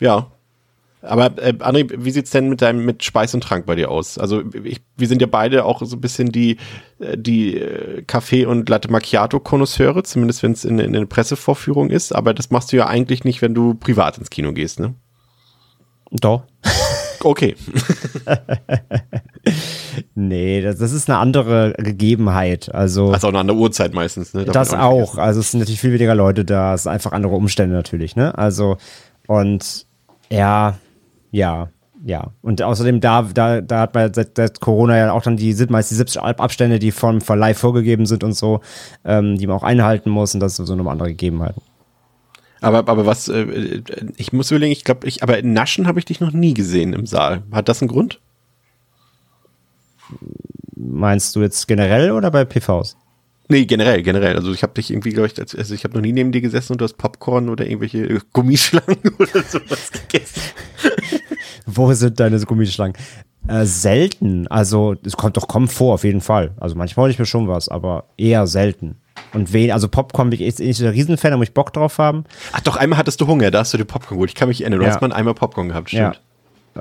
Ja. 0.00 0.26
Aber 1.02 1.26
äh, 1.38 1.52
André, 1.60 1.88
wie 1.96 2.10
sieht's 2.10 2.30
denn 2.32 2.48
mit 2.48 2.60
deinem 2.62 2.84
mit 2.84 3.04
Speis 3.04 3.32
und 3.32 3.42
Trank 3.42 3.64
bei 3.64 3.76
dir 3.76 3.90
aus? 3.90 4.18
Also 4.18 4.42
ich, 4.64 4.80
wir 4.96 5.06
sind 5.06 5.20
ja 5.20 5.28
beide 5.28 5.64
auch 5.64 5.80
so 5.84 5.96
ein 5.96 6.00
bisschen 6.00 6.32
die 6.32 6.56
äh, 6.98 7.16
die 7.16 7.56
äh, 7.58 8.02
Kaffee 8.02 8.44
und 8.44 8.68
Latte 8.68 8.90
Macchiato 8.90 9.38
Konnoisseure, 9.38 10.02
zumindest 10.02 10.42
wenn 10.42 10.52
es 10.52 10.64
in, 10.64 10.78
in 10.80 10.96
eine 10.96 11.06
Pressevorführung 11.06 11.90
ist. 11.90 12.12
Aber 12.12 12.34
das 12.34 12.50
machst 12.50 12.72
du 12.72 12.76
ja 12.76 12.86
eigentlich 12.88 13.22
nicht, 13.24 13.40
wenn 13.40 13.54
du 13.54 13.74
privat 13.74 14.18
ins 14.18 14.30
Kino 14.30 14.52
gehst, 14.52 14.80
ne? 14.80 14.94
Doch. 16.10 16.42
Okay. 17.20 17.56
Nee, 20.14 20.60
das, 20.60 20.78
das 20.78 20.92
ist 20.92 21.08
eine 21.08 21.18
andere 21.18 21.72
Gegebenheit. 21.78 22.74
Also. 22.74 23.12
Also 23.12 23.28
auch 23.28 23.30
eine 23.30 23.40
andere 23.40 23.58
Uhrzeit 23.58 23.94
meistens, 23.94 24.34
ne? 24.34 24.44
Das 24.44 24.74
auch. 24.74 24.96
vergessen. 24.96 25.20
Also 25.20 25.40
es 25.40 25.50
sind 25.50 25.60
natürlich 25.60 25.80
viel 25.80 25.92
weniger 25.92 26.14
Leute 26.14 26.44
da. 26.44 26.74
Es 26.74 26.84
sind 26.84 26.92
einfach 26.92 27.12
andere 27.12 27.34
Umstände 27.34 27.74
natürlich, 27.74 28.16
ne? 28.16 28.36
Also, 28.36 28.76
und 29.26 29.86
ja, 30.30 30.78
ja, 31.30 31.68
ja. 32.04 32.32
Und 32.42 32.62
außerdem, 32.62 33.00
da, 33.00 33.22
da, 33.22 33.60
da 33.60 33.80
hat 33.80 33.94
man 33.94 34.12
seit, 34.12 34.36
seit 34.36 34.60
Corona 34.60 34.96
ja 34.96 35.12
auch 35.12 35.22
dann 35.22 35.36
die 35.36 35.54
meist 35.68 35.90
die 35.90 35.94
70 35.94 36.20
Abstände, 36.20 36.78
die 36.78 36.90
vom 36.90 37.20
Verleih 37.20 37.54
vorgegeben 37.54 38.06
sind 38.06 38.24
und 38.24 38.32
so, 38.32 38.60
ähm, 39.04 39.38
die 39.38 39.46
man 39.46 39.56
auch 39.56 39.62
einhalten 39.64 40.10
muss. 40.10 40.34
Und 40.34 40.40
das 40.40 40.58
ist 40.58 40.66
so 40.66 40.72
eine 40.72 40.88
andere 40.88 41.08
Gegebenheit. 41.08 41.54
Aber, 42.66 42.78
aber 42.88 43.06
was, 43.06 43.28
äh, 43.28 43.80
ich 44.16 44.32
muss 44.32 44.50
überlegen, 44.50 44.72
ich 44.72 44.82
glaube, 44.82 45.06
ich, 45.06 45.22
aber 45.22 45.38
in 45.38 45.52
Naschen 45.52 45.86
habe 45.86 46.00
ich 46.00 46.04
dich 46.04 46.18
noch 46.18 46.32
nie 46.32 46.52
gesehen 46.52 46.94
im 46.94 47.06
Saal. 47.06 47.44
Hat 47.52 47.68
das 47.68 47.80
einen 47.80 47.88
Grund? 47.88 48.18
Meinst 50.74 51.36
du 51.36 51.42
jetzt 51.42 51.68
generell 51.68 52.10
oder 52.10 52.30
bei 52.32 52.44
PVs? 52.44 52.96
Nee, 53.48 53.66
generell, 53.66 54.02
generell. 54.02 54.34
Also 54.34 54.52
ich 54.52 54.64
habe 54.64 54.74
dich 54.74 54.90
irgendwie, 54.90 55.10
glaube 55.10 55.28
ich, 55.28 55.38
als- 55.38 55.54
also 55.54 55.74
ich 55.74 55.84
habe 55.84 55.94
noch 55.94 56.00
nie 56.02 56.12
neben 56.12 56.32
dir 56.32 56.40
gesessen 56.40 56.72
und 56.72 56.80
du 56.80 56.84
hast 56.84 56.94
Popcorn 56.98 57.48
oder 57.48 57.64
irgendwelche 57.66 57.98
äh, 58.04 58.20
Gummischlangen 58.32 58.98
oder 59.18 59.42
sowas 59.44 59.92
gegessen. 59.92 60.42
Wo 61.66 61.92
sind 61.92 62.18
deine 62.18 62.40
Gummischlangen? 62.40 62.96
Äh, 63.46 63.64
selten. 63.64 64.48
Also, 64.48 64.96
es 65.04 65.16
kommt 65.16 65.36
doch 65.36 65.46
kommt 65.46 65.70
vor, 65.72 65.94
auf 65.94 66.02
jeden 66.02 66.20
Fall. 66.20 66.52
Also 66.56 66.74
manchmal 66.74 67.04
hole 67.04 67.12
ich 67.12 67.18
mir 67.20 67.26
schon 67.26 67.46
was, 67.46 67.68
aber 67.68 68.06
eher 68.16 68.48
selten. 68.48 68.96
Und 69.32 69.52
wen, 69.52 69.70
also 69.70 69.88
Popcorn 69.88 70.30
bin 70.30 70.40
ich 70.40 70.46
jetzt 70.46 70.60
nicht 70.60 70.80
der 70.80 70.92
Riesenfan, 70.92 71.30
da 71.30 71.36
muss 71.36 71.48
ich 71.48 71.54
Bock 71.54 71.72
drauf 71.72 71.98
haben. 71.98 72.24
Ach 72.52 72.60
doch, 72.60 72.76
einmal 72.76 72.98
hattest 72.98 73.20
du 73.20 73.26
Hunger, 73.26 73.50
da 73.50 73.60
hast 73.60 73.72
du 73.74 73.78
dir 73.78 73.84
Popcorn 73.84 74.16
geholt. 74.16 74.30
Ich 74.30 74.34
kann 74.34 74.48
mich 74.48 74.60
erinnern, 74.62 74.80
du 74.80 74.86
Ja. 74.86 74.92
hast 74.92 75.00
mal 75.00 75.12
einmal 75.12 75.34
Popcorn 75.34 75.68
gehabt, 75.68 75.90
stimmt. 75.90 76.20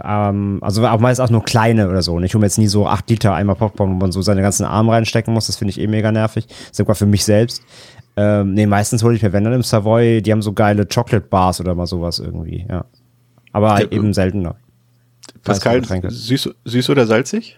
Ähm, 0.03 0.59
also 0.61 0.85
auch 0.85 0.99
meist 0.99 1.21
auch 1.21 1.29
nur 1.29 1.43
kleine 1.43 1.89
oder 1.89 2.01
so. 2.01 2.13
Und 2.15 2.23
ich 2.23 2.33
hole 2.33 2.41
mir 2.41 2.47
jetzt 2.47 2.57
nie 2.57 2.67
so 2.67 2.87
8 2.87 3.09
Liter 3.09 3.33
Eimer 3.33 3.55
Popcorn, 3.55 3.91
wo 3.91 3.95
man 3.95 4.11
so 4.11 4.21
seine 4.21 4.41
ganzen 4.41 4.65
Arme 4.65 4.91
reinstecken 4.91 5.33
muss. 5.33 5.47
Das 5.47 5.55
finde 5.55 5.71
ich 5.71 5.79
eh 5.79 5.87
mega 5.87 6.11
nervig. 6.11 6.47
Sogar 6.71 6.95
für 6.95 7.05
mich 7.05 7.23
selbst. 7.23 7.63
Ähm, 8.17 8.53
nee, 8.53 8.65
meistens 8.65 9.03
hole 9.03 9.15
ich 9.15 9.21
mir, 9.21 9.31
wenn 9.33 9.43
dann 9.43 9.53
im 9.53 9.63
Savoy, 9.63 10.21
die 10.21 10.31
haben 10.31 10.41
so 10.41 10.53
geile 10.53 10.85
Chocolate 10.85 11.27
Bars 11.27 11.59
oder 11.59 11.75
mal 11.75 11.85
sowas 11.87 12.19
irgendwie, 12.19 12.65
ja. 12.69 12.85
Aber 13.51 13.79
Ja, 13.81 13.87
eben 13.91 14.13
seltener. 14.13 14.55
Pascal, 15.43 15.81
süß, 15.83 16.49
süß 16.65 16.89
oder 16.89 17.07
salzig? 17.07 17.57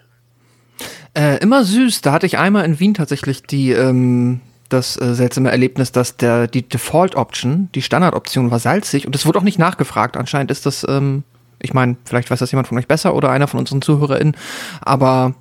Äh, 1.14 1.38
immer 1.38 1.64
süß. 1.64 2.02
Da 2.02 2.12
hatte 2.12 2.26
ich 2.26 2.38
einmal 2.38 2.64
in 2.64 2.78
Wien 2.78 2.94
tatsächlich 2.94 3.42
die, 3.42 3.70
ähm, 3.72 4.40
das 4.68 5.00
äh, 5.00 5.14
seltsame 5.14 5.50
Erlebnis, 5.50 5.92
dass 5.92 6.16
der, 6.16 6.46
die 6.46 6.68
Default-Option, 6.68 7.70
die 7.74 7.82
Standardoption 7.82 8.50
war 8.50 8.58
salzig 8.58 9.06
und 9.06 9.14
es 9.14 9.26
wurde 9.26 9.38
auch 9.38 9.44
nicht 9.44 9.58
nachgefragt. 9.58 10.16
Anscheinend 10.16 10.50
ist 10.50 10.66
das, 10.66 10.86
ähm, 10.88 11.24
ich 11.60 11.74
meine, 11.74 11.96
vielleicht 12.04 12.30
weiß 12.30 12.38
das 12.38 12.52
jemand 12.52 12.68
von 12.68 12.78
euch 12.78 12.86
besser 12.86 13.14
oder 13.14 13.30
einer 13.30 13.48
von 13.48 13.60
unseren 13.60 13.82
ZuhörerInnen, 13.82 14.36
aber 14.80 15.34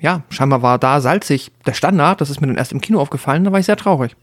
ja, 0.00 0.22
scheinbar 0.28 0.62
war 0.62 0.78
da 0.78 1.00
salzig 1.00 1.50
der 1.66 1.72
Standard. 1.72 2.20
Das 2.20 2.28
ist 2.28 2.40
mir 2.40 2.46
dann 2.46 2.56
erst 2.56 2.72
im 2.72 2.80
Kino 2.80 3.00
aufgefallen, 3.00 3.44
da 3.44 3.52
war 3.52 3.60
ich 3.60 3.66
sehr 3.66 3.76
traurig. 3.76 4.14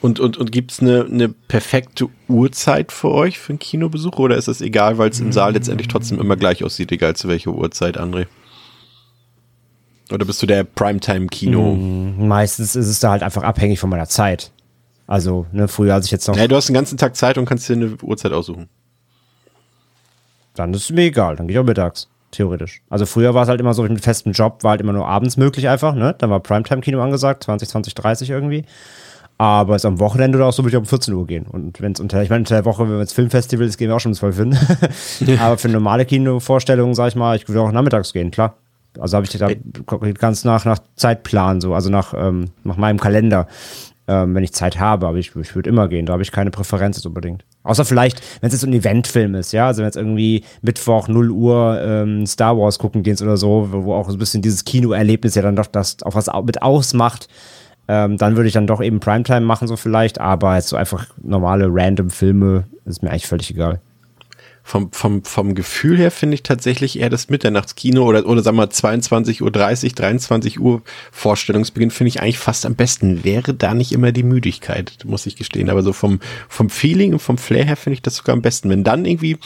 Und, 0.00 0.18
und, 0.18 0.38
und 0.38 0.50
gibt 0.50 0.72
es 0.72 0.80
eine, 0.80 1.04
eine 1.04 1.28
perfekte 1.28 2.08
Uhrzeit 2.26 2.90
für 2.90 3.10
euch 3.10 3.38
für 3.38 3.50
einen 3.50 3.58
Kinobesuch 3.58 4.18
oder 4.18 4.36
ist 4.36 4.48
das 4.48 4.62
egal, 4.62 4.96
weil 4.96 5.10
es 5.10 5.20
im 5.20 5.30
Saal 5.30 5.52
letztendlich 5.52 5.88
trotzdem 5.88 6.18
immer 6.18 6.36
gleich 6.36 6.64
aussieht, 6.64 6.90
egal 6.90 7.16
zu 7.16 7.28
welcher 7.28 7.50
Uhrzeit, 7.50 8.00
André? 8.00 8.26
Oder 10.12 10.24
bist 10.24 10.42
du 10.42 10.46
der 10.46 10.64
Primetime-Kino? 10.64 11.74
Meistens 11.74 12.76
ist 12.76 12.88
es 12.88 13.00
da 13.00 13.10
halt 13.12 13.22
einfach 13.22 13.42
abhängig 13.42 13.78
von 13.80 13.90
meiner 13.90 14.08
Zeit. 14.08 14.50
Also, 15.06 15.46
ne, 15.52 15.66
früher 15.68 15.94
als 15.94 16.06
ich 16.06 16.12
jetzt 16.12 16.28
noch, 16.28 16.36
Ja, 16.36 16.46
du 16.46 16.56
hast 16.56 16.68
den 16.68 16.74
ganzen 16.74 16.96
Tag 16.98 17.16
Zeit 17.16 17.36
und 17.38 17.44
kannst 17.44 17.68
dir 17.68 17.74
eine 17.74 17.96
Uhrzeit 18.02 18.32
aussuchen. 18.32 18.68
dann 20.54 20.74
ist 20.74 20.84
es 20.84 20.90
mir 20.90 21.02
egal, 21.02 21.36
dann 21.36 21.46
gehe 21.46 21.56
ich 21.56 21.58
auch 21.60 21.64
mittags, 21.64 22.08
theoretisch. 22.32 22.82
Also 22.90 23.06
früher 23.06 23.34
war 23.34 23.44
es 23.44 23.48
halt 23.48 23.60
immer 23.60 23.74
so, 23.74 23.82
mit 23.82 24.00
festem 24.02 24.32
Job 24.32 24.62
war 24.62 24.72
halt 24.72 24.80
immer 24.80 24.92
nur 24.92 25.06
abends 25.06 25.36
möglich 25.36 25.68
einfach, 25.68 25.94
ne? 25.94 26.14
Dann 26.18 26.30
war 26.30 26.40
Primetime-Kino 26.40 27.00
angesagt, 27.00 27.44
20, 27.44 27.68
20, 27.68 27.94
30 27.94 28.30
irgendwie. 28.30 28.64
Aber 29.38 29.74
es 29.74 29.82
ist 29.82 29.86
am 29.86 29.98
Wochenende 30.00 30.36
oder 30.36 30.48
auch 30.48 30.52
so, 30.52 30.62
würde 30.62 30.76
ich 30.76 30.80
um 30.80 30.84
14 30.84 31.14
Uhr 31.14 31.26
gehen. 31.26 31.46
Und 31.46 31.80
wenn 31.80 31.92
es 31.92 32.00
unter, 32.00 32.22
ich 32.22 32.28
meine, 32.28 32.40
unter 32.42 32.56
der 32.56 32.66
Woche, 32.66 32.86
wenn 32.88 33.00
es 33.00 33.14
Filmfestival 33.14 33.66
ist, 33.66 33.78
gehen 33.78 33.88
wir 33.88 33.96
auch 33.96 34.00
schon 34.00 34.12
um 34.12 34.16
12 34.16 34.36
hin. 34.36 35.38
Aber 35.40 35.56
für 35.56 35.70
normale 35.70 36.04
Kinovorstellungen, 36.04 36.94
sag 36.94 37.08
ich 37.08 37.16
mal, 37.16 37.34
ich 37.36 37.48
würde 37.48 37.62
auch 37.62 37.72
nachmittags 37.72 38.12
gehen, 38.12 38.30
klar. 38.30 38.56
Also 38.98 39.16
habe 39.16 39.26
ich 39.26 39.32
da 39.32 39.48
ganz 40.14 40.44
nach, 40.44 40.64
nach 40.64 40.78
Zeitplan 40.96 41.60
so, 41.60 41.74
also 41.74 41.90
nach, 41.90 42.14
ähm, 42.16 42.46
nach 42.64 42.76
meinem 42.76 42.98
Kalender, 42.98 43.46
ähm, 44.08 44.34
wenn 44.34 44.42
ich 44.42 44.52
Zeit 44.52 44.80
habe. 44.80 45.06
Aber 45.06 45.18
ich, 45.18 45.34
ich 45.36 45.54
würde 45.54 45.70
immer 45.70 45.88
gehen, 45.88 46.06
da 46.06 46.14
habe 46.14 46.22
ich 46.22 46.32
keine 46.32 46.50
Präferenz 46.50 47.04
unbedingt. 47.06 47.44
Außer 47.62 47.84
vielleicht, 47.84 48.20
wenn 48.40 48.48
es 48.48 48.54
jetzt 48.54 48.64
ein 48.64 48.72
Eventfilm 48.72 49.34
ist, 49.34 49.52
ja, 49.52 49.66
also 49.66 49.78
wenn 49.78 49.86
jetzt 49.86 49.96
irgendwie 49.96 50.44
Mittwoch 50.62 51.08
0 51.08 51.30
Uhr 51.30 51.80
ähm, 51.82 52.26
Star 52.26 52.58
Wars 52.58 52.78
gucken 52.78 53.02
gehst 53.02 53.22
oder 53.22 53.36
so, 53.36 53.68
wo, 53.70 53.94
auch 53.94 54.08
so 54.08 54.16
ein 54.16 54.18
bisschen 54.18 54.42
dieses 54.42 54.64
Kinoerlebnis 54.64 55.34
ja 55.34 55.42
dann 55.42 55.56
doch 55.56 55.66
das 55.66 56.02
auch 56.02 56.14
was 56.14 56.30
mit 56.44 56.62
ausmacht, 56.62 57.28
ähm, 57.86 58.16
dann 58.16 58.36
würde 58.36 58.48
ich 58.48 58.54
dann 58.54 58.66
doch 58.66 58.80
eben 58.80 59.00
Primetime 59.00 59.42
machen, 59.42 59.68
so 59.68 59.76
vielleicht, 59.76 60.20
aber 60.20 60.56
jetzt 60.56 60.68
so 60.68 60.76
einfach 60.76 61.06
normale 61.22 61.66
random 61.68 62.10
Filme 62.10 62.64
ist 62.84 63.02
mir 63.02 63.10
eigentlich 63.10 63.26
völlig 63.26 63.50
egal. 63.50 63.80
Vom, 64.70 64.92
vom, 64.92 65.24
vom 65.24 65.56
Gefühl 65.56 65.98
her 65.98 66.12
finde 66.12 66.36
ich 66.36 66.44
tatsächlich 66.44 67.00
eher 67.00 67.10
das 67.10 67.28
Mitternachtskino 67.28 68.04
oder, 68.04 68.24
oder 68.24 68.40
sagen 68.40 68.56
wir 68.56 68.70
22.30 68.70 69.42
Uhr, 69.42 69.50
23 69.50 70.60
Uhr 70.60 70.82
Vorstellungsbeginn 71.10 71.90
finde 71.90 72.10
ich 72.10 72.22
eigentlich 72.22 72.38
fast 72.38 72.64
am 72.64 72.76
besten. 72.76 73.24
Wäre 73.24 73.52
da 73.52 73.74
nicht 73.74 73.90
immer 73.90 74.12
die 74.12 74.22
Müdigkeit, 74.22 74.98
muss 75.04 75.26
ich 75.26 75.34
gestehen. 75.34 75.70
Aber 75.70 75.82
so 75.82 75.92
vom, 75.92 76.20
vom 76.48 76.70
Feeling 76.70 77.14
und 77.14 77.18
vom 77.18 77.36
Flair 77.36 77.64
her 77.64 77.74
finde 77.74 77.94
ich 77.94 78.02
das 78.02 78.14
sogar 78.14 78.32
am 78.32 78.42
besten. 78.42 78.70
Wenn 78.70 78.84
dann 78.84 79.06
irgendwie 79.06 79.38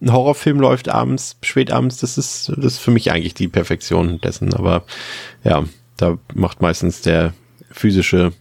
ein 0.00 0.10
Horrorfilm 0.10 0.58
läuft 0.58 0.88
abends, 0.88 1.36
spätabends, 1.42 1.98
das 1.98 2.16
ist, 2.16 2.50
das 2.56 2.64
ist 2.64 2.78
für 2.78 2.92
mich 2.92 3.12
eigentlich 3.12 3.34
die 3.34 3.48
Perfektion 3.48 4.22
dessen. 4.22 4.54
Aber 4.54 4.84
ja, 5.44 5.64
da 5.98 6.16
macht 6.32 6.62
meistens 6.62 7.02
der 7.02 7.34
physische 7.70 8.32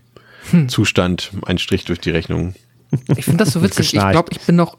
Zustand 0.69 1.31
einen 1.45 1.59
Strich 1.59 1.83
durch 1.83 1.99
die 1.99 2.11
Rechnung. 2.11 2.55
Ich 3.17 3.25
finde 3.25 3.43
das 3.43 3.51
so 3.51 3.61
witzig. 3.61 3.93
Ich 3.93 3.99
glaube, 3.99 4.29
ich 4.31 4.39
bin 4.39 4.55
noch. 4.55 4.77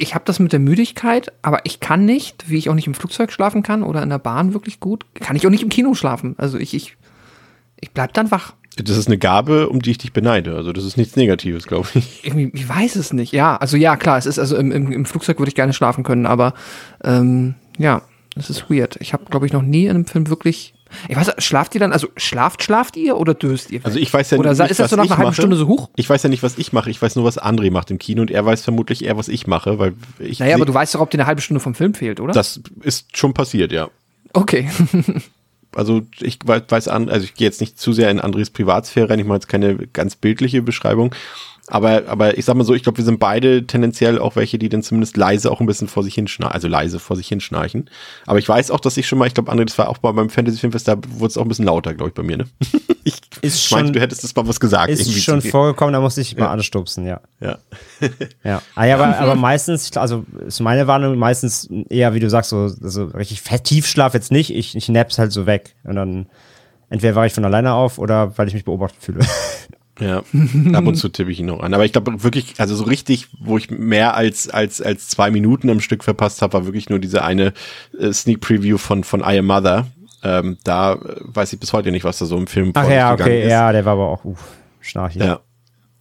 Ich 0.00 0.14
habe 0.14 0.24
das 0.24 0.38
mit 0.38 0.52
der 0.52 0.60
Müdigkeit, 0.60 1.32
aber 1.42 1.60
ich 1.64 1.80
kann 1.80 2.04
nicht, 2.04 2.48
wie 2.48 2.56
ich 2.56 2.70
auch 2.70 2.74
nicht 2.74 2.86
im 2.86 2.94
Flugzeug 2.94 3.32
schlafen 3.32 3.62
kann 3.64 3.82
oder 3.82 4.02
in 4.02 4.08
der 4.08 4.20
Bahn 4.20 4.54
wirklich 4.54 4.78
gut, 4.78 5.04
kann 5.14 5.34
ich 5.34 5.44
auch 5.44 5.50
nicht 5.50 5.64
im 5.64 5.68
Kino 5.68 5.94
schlafen. 5.94 6.36
Also 6.38 6.56
ich, 6.56 6.72
ich, 6.72 6.96
ich 7.80 7.90
bleib 7.90 8.14
dann 8.14 8.30
wach. 8.30 8.54
Das 8.76 8.96
ist 8.96 9.08
eine 9.08 9.18
Gabe, 9.18 9.68
um 9.68 9.82
die 9.82 9.90
ich 9.90 9.98
dich 9.98 10.12
beneide. 10.12 10.54
Also 10.54 10.72
das 10.72 10.84
ist 10.84 10.96
nichts 10.96 11.16
Negatives, 11.16 11.66
glaube 11.66 11.88
ich. 11.94 12.24
Irgendwie, 12.24 12.50
ich 12.54 12.68
weiß 12.68 12.94
es 12.94 13.12
nicht. 13.12 13.32
Ja, 13.32 13.56
also 13.56 13.76
ja, 13.76 13.96
klar, 13.96 14.18
es 14.18 14.26
ist, 14.26 14.38
also 14.38 14.56
im, 14.56 14.70
im, 14.70 14.92
im 14.92 15.04
Flugzeug 15.04 15.40
würde 15.40 15.48
ich 15.48 15.56
gerne 15.56 15.72
schlafen 15.72 16.04
können, 16.04 16.26
aber 16.26 16.54
ähm, 17.02 17.56
ja, 17.76 18.02
es 18.36 18.50
ist 18.50 18.70
weird. 18.70 18.96
Ich 19.00 19.12
habe, 19.12 19.24
glaube 19.24 19.46
ich, 19.46 19.52
noch 19.52 19.62
nie 19.62 19.86
in 19.86 19.90
einem 19.90 20.06
Film 20.06 20.28
wirklich. 20.28 20.74
Ich 21.08 21.16
weiß, 21.16 21.32
schlaft 21.38 21.74
ihr 21.74 21.80
dann, 21.80 21.92
also 21.92 22.08
schlaft, 22.16 22.62
schlaft 22.62 22.96
ihr 22.96 23.16
oder 23.16 23.34
döst 23.34 23.70
ihr? 23.70 23.80
Also 23.84 23.98
ich 23.98 24.12
weiß 24.12 24.30
ja 24.30 24.38
oder 24.38 24.50
nicht, 24.54 24.70
ist 24.70 24.80
das 24.80 24.90
so 24.90 24.96
nach 24.96 25.04
einer 25.04 25.16
halben. 25.18 25.34
Stunde 25.34 25.56
so 25.56 25.66
hoch? 25.68 25.90
Ich 25.96 26.08
weiß 26.08 26.22
ja 26.22 26.28
nicht, 26.28 26.42
was 26.42 26.58
ich 26.58 26.72
mache. 26.72 26.90
Ich 26.90 27.00
weiß 27.00 27.16
nur, 27.16 27.24
was 27.24 27.40
André 27.40 27.70
macht 27.70 27.90
im 27.90 27.98
Kino 27.98 28.22
und 28.22 28.30
er 28.30 28.44
weiß 28.44 28.62
vermutlich 28.62 29.04
eher, 29.04 29.16
was 29.16 29.28
ich 29.28 29.46
mache, 29.46 29.78
weil 29.78 29.94
ich. 30.18 30.38
Naja, 30.40 30.56
aber 30.56 30.66
du 30.66 30.74
weißt 30.74 30.94
doch, 30.94 31.00
ob 31.00 31.10
dir 31.10 31.18
eine 31.18 31.26
halbe 31.26 31.40
Stunde 31.40 31.60
vom 31.60 31.74
Film 31.74 31.94
fehlt, 31.94 32.20
oder? 32.20 32.32
Das 32.32 32.60
ist 32.82 33.16
schon 33.16 33.34
passiert, 33.34 33.72
ja. 33.72 33.88
okay. 34.32 34.68
Also 35.74 36.02
ich 36.20 36.38
wei- 36.46 36.62
weiß 36.66 36.88
an, 36.88 37.10
also 37.10 37.24
ich 37.24 37.34
gehe 37.34 37.46
jetzt 37.46 37.60
nicht 37.60 37.78
zu 37.78 37.92
sehr 37.92 38.10
in 38.10 38.20
Andres 38.20 38.48
Privatsphäre 38.48 39.10
rein, 39.10 39.18
ich 39.18 39.26
mache 39.26 39.36
jetzt 39.36 39.48
keine 39.48 39.76
ganz 39.92 40.16
bildliche 40.16 40.62
Beschreibung. 40.62 41.14
Aber, 41.70 42.04
aber 42.06 42.38
ich 42.38 42.44
sag 42.44 42.56
mal 42.56 42.64
so, 42.64 42.74
ich 42.74 42.82
glaube, 42.82 42.98
wir 42.98 43.04
sind 43.04 43.20
beide 43.20 43.66
tendenziell 43.66 44.18
auch 44.18 44.36
welche, 44.36 44.58
die 44.58 44.68
dann 44.68 44.82
zumindest 44.82 45.16
leise 45.16 45.50
auch 45.50 45.60
ein 45.60 45.66
bisschen 45.66 45.86
vor 45.88 46.02
sich 46.02 46.14
hinschnarchen, 46.14 46.54
also 46.54 46.68
leise 46.68 46.98
vor 46.98 47.16
sich 47.16 47.28
hinschnarchen. 47.28 47.90
Aber 48.26 48.38
ich 48.38 48.48
weiß 48.48 48.70
auch, 48.70 48.80
dass 48.80 48.96
ich 48.96 49.06
schon 49.06 49.18
mal, 49.18 49.26
ich 49.26 49.34
glaube, 49.34 49.52
André, 49.52 49.66
das 49.66 49.76
war 49.76 49.88
auch 49.88 50.02
mal 50.02 50.12
beim 50.12 50.30
Fantasy 50.30 50.58
Filmfest, 50.58 50.88
da 50.88 50.96
wurde 50.96 51.26
es 51.26 51.36
auch 51.36 51.42
ein 51.42 51.48
bisschen 51.48 51.66
lauter, 51.66 51.94
glaube 51.94 52.08
ich, 52.08 52.14
bei 52.14 52.22
mir, 52.22 52.38
ne? 52.38 52.44
ich 53.04 53.20
Ist 53.42 53.70
meinte, 53.70 53.86
schon- 53.86 53.92
du 53.92 54.00
hättest 54.00 54.24
das 54.24 54.34
mal 54.34 54.48
was 54.48 54.58
gesagt. 54.58 54.90
Ist 54.90 55.22
schon 55.22 55.42
vorgekommen, 55.42 55.92
da 55.92 56.00
musste 56.00 56.22
ich 56.22 56.36
mal 56.36 56.48
anstupsen, 56.48 57.06
ja. 57.06 57.20
Ja. 57.40 57.58
Ja, 58.44 58.62
ah, 58.74 58.84
ja 58.84 58.94
aber, 58.94 59.18
aber 59.18 59.34
meistens, 59.34 59.94
also 59.96 60.24
ist 60.46 60.60
meine 60.60 60.86
Warnung 60.86 61.18
meistens 61.18 61.68
eher, 61.88 62.14
wie 62.14 62.20
du 62.20 62.30
sagst, 62.30 62.50
so, 62.50 62.68
so 62.68 63.04
richtig 63.04 63.42
Tiefschlaf 63.42 64.14
jetzt 64.14 64.32
nicht. 64.32 64.54
Ich, 64.54 64.74
ich 64.74 64.88
naps 64.88 65.18
halt 65.18 65.32
so 65.32 65.46
weg. 65.46 65.74
Und 65.84 65.96
dann 65.96 66.26
entweder 66.90 67.14
war 67.14 67.26
ich 67.26 67.32
von 67.34 67.44
alleine 67.44 67.74
auf 67.74 67.98
oder 67.98 68.36
weil 68.38 68.48
ich 68.48 68.54
mich 68.54 68.64
beobachtet 68.64 69.02
fühle. 69.02 69.20
Ja, 70.00 70.18
ab 70.74 70.86
und 70.86 70.94
zu 70.94 71.08
tippe 71.08 71.30
ich 71.30 71.40
ihn 71.40 71.46
noch 71.46 71.60
an. 71.60 71.74
Aber 71.74 71.84
ich 71.84 71.92
glaube 71.92 72.22
wirklich, 72.22 72.54
also 72.58 72.76
so 72.76 72.84
richtig, 72.84 73.28
wo 73.40 73.58
ich 73.58 73.70
mehr 73.70 74.14
als, 74.14 74.48
als, 74.48 74.80
als 74.80 75.08
zwei 75.08 75.30
Minuten 75.30 75.70
am 75.70 75.80
Stück 75.80 76.04
verpasst 76.04 76.40
habe, 76.42 76.52
war 76.52 76.64
wirklich 76.66 76.88
nur 76.88 76.98
diese 76.98 77.24
eine 77.24 77.52
äh, 77.98 78.12
Sneak 78.12 78.40
Preview 78.40 78.78
von, 78.78 79.04
von 79.04 79.20
I 79.20 79.38
Am 79.38 79.46
Mother. 79.46 79.86
Ähm, 80.22 80.58
da 80.64 80.94
äh, 80.94 80.98
weiß 81.20 81.52
ich 81.52 81.60
bis 81.60 81.72
heute 81.72 81.90
nicht, 81.90 82.04
was 82.04 82.18
da 82.18 82.26
so 82.26 82.36
im 82.36 82.46
Film 82.46 82.72
Ach 82.74 82.88
ja, 82.88 83.12
okay, 83.12 83.42
ist. 83.44 83.50
ja, 83.50 83.72
der 83.72 83.84
war 83.84 83.94
aber 83.94 84.08
auch, 84.08 84.24
uff, 84.24 84.44
schnarchig. 84.80 85.22
ja. 85.22 85.40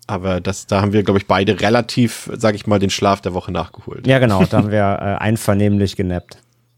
Aber 0.09 0.39
das, 0.39 0.67
da 0.67 0.81
haben 0.81 0.93
wir, 0.93 1.03
glaube 1.03 1.19
ich, 1.19 1.27
beide 1.27 1.59
relativ, 1.59 2.29
sag 2.33 2.55
ich 2.55 2.65
mal, 2.65 2.79
den 2.79 2.89
Schlaf 2.89 3.19
der 3.19 3.33
Woche 3.33 3.51
nachgeholt. 3.51 4.07
Ja, 4.07 4.19
genau, 4.19 4.45
da 4.45 4.57
haben 4.57 4.71
wir 4.71 4.79
äh, 4.79 5.21
einvernehmlich 5.21 5.97
genappt. 5.97 6.37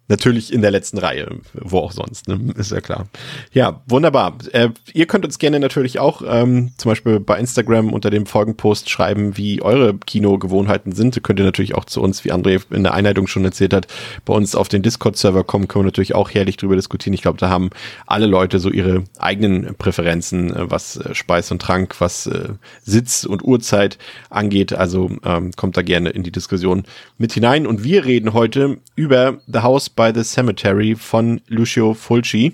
Natürlich 0.09 0.51
in 0.51 0.61
der 0.61 0.71
letzten 0.71 0.97
Reihe, 0.97 1.37
wo 1.53 1.77
auch 1.79 1.91
sonst, 1.91 2.27
ne? 2.27 2.39
ist 2.57 2.71
ja 2.71 2.81
klar. 2.81 3.07
Ja, 3.53 3.81
wunderbar. 3.87 4.37
Äh, 4.51 4.69
ihr 4.91 5.05
könnt 5.05 5.23
uns 5.23 5.37
gerne 5.37 5.59
natürlich 5.59 5.99
auch 5.99 6.23
ähm, 6.27 6.71
zum 6.77 6.89
Beispiel 6.89 7.19
bei 7.19 7.39
Instagram 7.39 7.93
unter 7.93 8.09
dem 8.09 8.25
Folgenpost 8.25 8.89
schreiben, 8.89 9.37
wie 9.37 9.61
eure 9.61 9.93
Kinogewohnheiten 9.93 10.93
sind. 10.93 11.21
Könnt 11.21 11.39
ihr 11.39 11.45
natürlich 11.45 11.75
auch 11.75 11.85
zu 11.85 12.01
uns, 12.01 12.25
wie 12.25 12.33
André 12.33 12.61
in 12.71 12.81
der 12.81 12.95
Einleitung 12.95 13.27
schon 13.27 13.45
erzählt 13.45 13.73
hat, 13.73 13.87
bei 14.25 14.33
uns 14.33 14.55
auf 14.55 14.67
den 14.67 14.81
Discord-Server 14.81 15.43
kommen, 15.43 15.67
können 15.67 15.83
wir 15.83 15.89
natürlich 15.89 16.15
auch 16.15 16.31
herrlich 16.31 16.57
drüber 16.57 16.75
diskutieren. 16.75 17.13
Ich 17.13 17.21
glaube, 17.21 17.37
da 17.37 17.49
haben 17.49 17.69
alle 18.07 18.25
Leute 18.25 18.57
so 18.57 18.71
ihre 18.71 19.03
eigenen 19.19 19.75
Präferenzen, 19.75 20.55
äh, 20.55 20.71
was 20.71 20.97
äh, 20.97 21.13
Speis 21.13 21.51
und 21.51 21.61
Trank, 21.61 22.01
was 22.01 22.25
äh, 22.25 22.49
Sitz 22.83 23.25
und 23.25 23.43
Uhrzeit 23.43 23.99
angeht. 24.31 24.73
Also 24.73 25.11
ähm, 25.23 25.51
kommt 25.55 25.77
da 25.77 25.83
gerne 25.83 26.09
in 26.09 26.23
die 26.23 26.31
Diskussion 26.31 26.83
mit 27.19 27.33
hinein. 27.33 27.67
Und 27.67 27.83
wir 27.83 28.05
reden 28.05 28.33
heute 28.33 28.79
über 28.95 29.37
The 29.45 29.59
House 29.59 29.89
by 29.99 30.13
the 30.15 30.23
Cemetery 30.23 30.95
von 30.95 31.41
Lucio 31.49 31.93
Fulci 31.93 32.53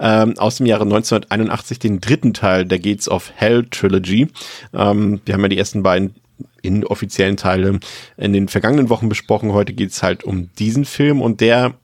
ähm, 0.00 0.36
aus 0.38 0.56
dem 0.56 0.66
Jahre 0.66 0.82
1981, 0.82 1.78
den 1.78 2.00
dritten 2.00 2.34
Teil 2.34 2.64
der 2.64 2.80
Gates 2.80 3.08
of 3.08 3.30
Hell 3.36 3.64
Trilogy. 3.70 4.26
Ähm, 4.74 5.20
wir 5.24 5.34
haben 5.34 5.42
ja 5.42 5.48
die 5.48 5.58
ersten 5.58 5.84
beiden 5.84 6.16
inoffiziellen 6.62 7.36
Teile 7.36 7.78
in 8.16 8.32
den 8.32 8.48
vergangenen 8.48 8.88
Wochen 8.88 9.08
besprochen. 9.08 9.52
Heute 9.52 9.72
geht's 9.72 10.02
halt 10.02 10.24
um 10.24 10.50
diesen 10.58 10.84
Film 10.84 11.22
und 11.22 11.40
der 11.40 11.74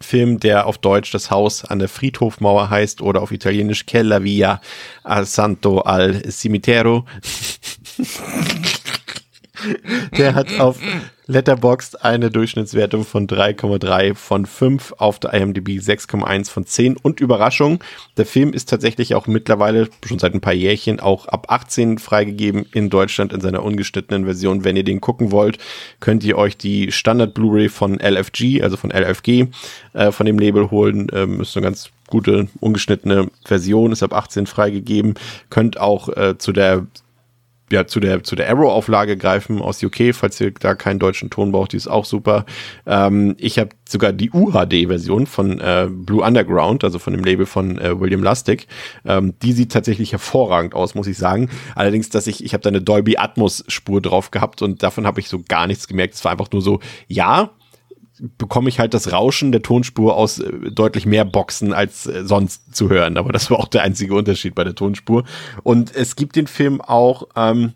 Film, 0.00 0.38
der 0.38 0.68
auf 0.68 0.78
Deutsch 0.78 1.10
das 1.10 1.32
Haus 1.32 1.64
an 1.64 1.80
der 1.80 1.88
Friedhofmauer 1.88 2.70
heißt 2.70 3.02
oder 3.02 3.22
auf 3.22 3.32
Italienisch 3.32 3.84
Che 3.84 4.04
via 4.22 4.60
al 5.02 5.26
santo 5.26 5.80
al 5.80 6.22
cimitero. 6.30 7.04
Der 10.16 10.34
hat 10.34 10.58
auf 10.58 10.78
Letterboxd 11.30 12.04
eine 12.04 12.30
Durchschnittswertung 12.30 13.04
von 13.04 13.28
3,3 13.28 14.14
von 14.16 14.46
5, 14.46 14.94
auf 14.98 15.20
der 15.20 15.32
IMDb 15.32 15.78
6,1 15.78 16.50
von 16.50 16.66
10 16.66 16.96
und 16.96 17.20
Überraschung, 17.20 17.82
der 18.16 18.26
Film 18.26 18.52
ist 18.52 18.68
tatsächlich 18.68 19.14
auch 19.14 19.28
mittlerweile 19.28 19.88
schon 20.04 20.18
seit 20.18 20.34
ein 20.34 20.40
paar 20.40 20.52
Jährchen 20.52 20.98
auch 20.98 21.26
ab 21.26 21.46
18 21.48 21.98
freigegeben 21.98 22.66
in 22.72 22.90
Deutschland 22.90 23.32
in 23.32 23.40
seiner 23.40 23.62
ungeschnittenen 23.62 24.24
Version. 24.24 24.64
Wenn 24.64 24.76
ihr 24.76 24.82
den 24.82 25.00
gucken 25.00 25.30
wollt, 25.30 25.58
könnt 26.00 26.24
ihr 26.24 26.36
euch 26.36 26.56
die 26.56 26.90
Standard 26.90 27.34
Blu-ray 27.34 27.68
von 27.68 28.00
LFG, 28.00 28.62
also 28.62 28.76
von 28.76 28.90
LFG, 28.90 29.46
äh, 29.92 30.10
von 30.10 30.26
dem 30.26 30.38
Label 30.38 30.70
holen. 30.72 31.06
Ähm, 31.12 31.40
ist 31.40 31.56
eine 31.56 31.64
ganz 31.64 31.90
gute 32.08 32.48
ungeschnittene 32.58 33.30
Version, 33.44 33.92
ist 33.92 34.02
ab 34.02 34.14
18 34.14 34.46
freigegeben. 34.46 35.14
Könnt 35.48 35.78
auch 35.78 36.08
äh, 36.08 36.36
zu 36.38 36.50
der 36.50 36.86
ja, 37.72 37.86
zu 37.86 38.00
der, 38.00 38.22
zu 38.24 38.36
der 38.36 38.48
Arrow-Auflage 38.48 39.16
greifen 39.16 39.60
aus 39.60 39.82
UK, 39.82 40.14
falls 40.14 40.40
ihr 40.40 40.50
da 40.52 40.74
keinen 40.74 40.98
deutschen 40.98 41.30
Ton 41.30 41.52
braucht, 41.52 41.72
die 41.72 41.76
ist 41.76 41.88
auch 41.88 42.04
super. 42.04 42.44
Ähm, 42.86 43.36
ich 43.38 43.58
habe 43.58 43.70
sogar 43.88 44.12
die 44.12 44.30
UHD-Version 44.30 45.26
von 45.26 45.60
äh, 45.60 45.88
Blue 45.90 46.22
Underground, 46.22 46.84
also 46.84 46.98
von 46.98 47.12
dem 47.12 47.24
Label 47.24 47.46
von 47.46 47.78
äh, 47.78 47.98
William 47.98 48.22
Lustig. 48.22 48.66
Ähm, 49.04 49.34
die 49.42 49.52
sieht 49.52 49.72
tatsächlich 49.72 50.12
hervorragend 50.12 50.74
aus, 50.74 50.94
muss 50.94 51.06
ich 51.06 51.18
sagen. 51.18 51.48
Allerdings, 51.74 52.10
dass 52.10 52.26
ich, 52.26 52.44
ich 52.44 52.52
habe 52.52 52.62
da 52.62 52.68
eine 52.68 52.82
Dolby 52.82 53.16
Atmos-Spur 53.16 54.00
drauf 54.00 54.30
gehabt 54.30 54.62
und 54.62 54.82
davon 54.82 55.06
habe 55.06 55.20
ich 55.20 55.28
so 55.28 55.40
gar 55.48 55.66
nichts 55.66 55.86
gemerkt. 55.86 56.14
Es 56.14 56.24
war 56.24 56.32
einfach 56.32 56.50
nur 56.52 56.62
so, 56.62 56.80
ja, 57.06 57.50
bekomme 58.38 58.68
ich 58.68 58.78
halt 58.78 58.94
das 58.94 59.12
Rauschen 59.12 59.52
der 59.52 59.62
Tonspur 59.62 60.16
aus 60.16 60.38
äh, 60.38 60.70
deutlich 60.70 61.06
mehr 61.06 61.24
Boxen 61.24 61.72
als 61.72 62.06
äh, 62.06 62.24
sonst 62.24 62.74
zu 62.74 62.88
hören. 62.88 63.16
Aber 63.16 63.32
das 63.32 63.50
war 63.50 63.58
auch 63.58 63.68
der 63.68 63.82
einzige 63.82 64.14
Unterschied 64.14 64.54
bei 64.54 64.64
der 64.64 64.74
Tonspur. 64.74 65.24
Und 65.62 65.94
es 65.94 66.16
gibt 66.16 66.36
den 66.36 66.46
Film 66.46 66.80
auch 66.80 67.28
ähm, 67.36 67.72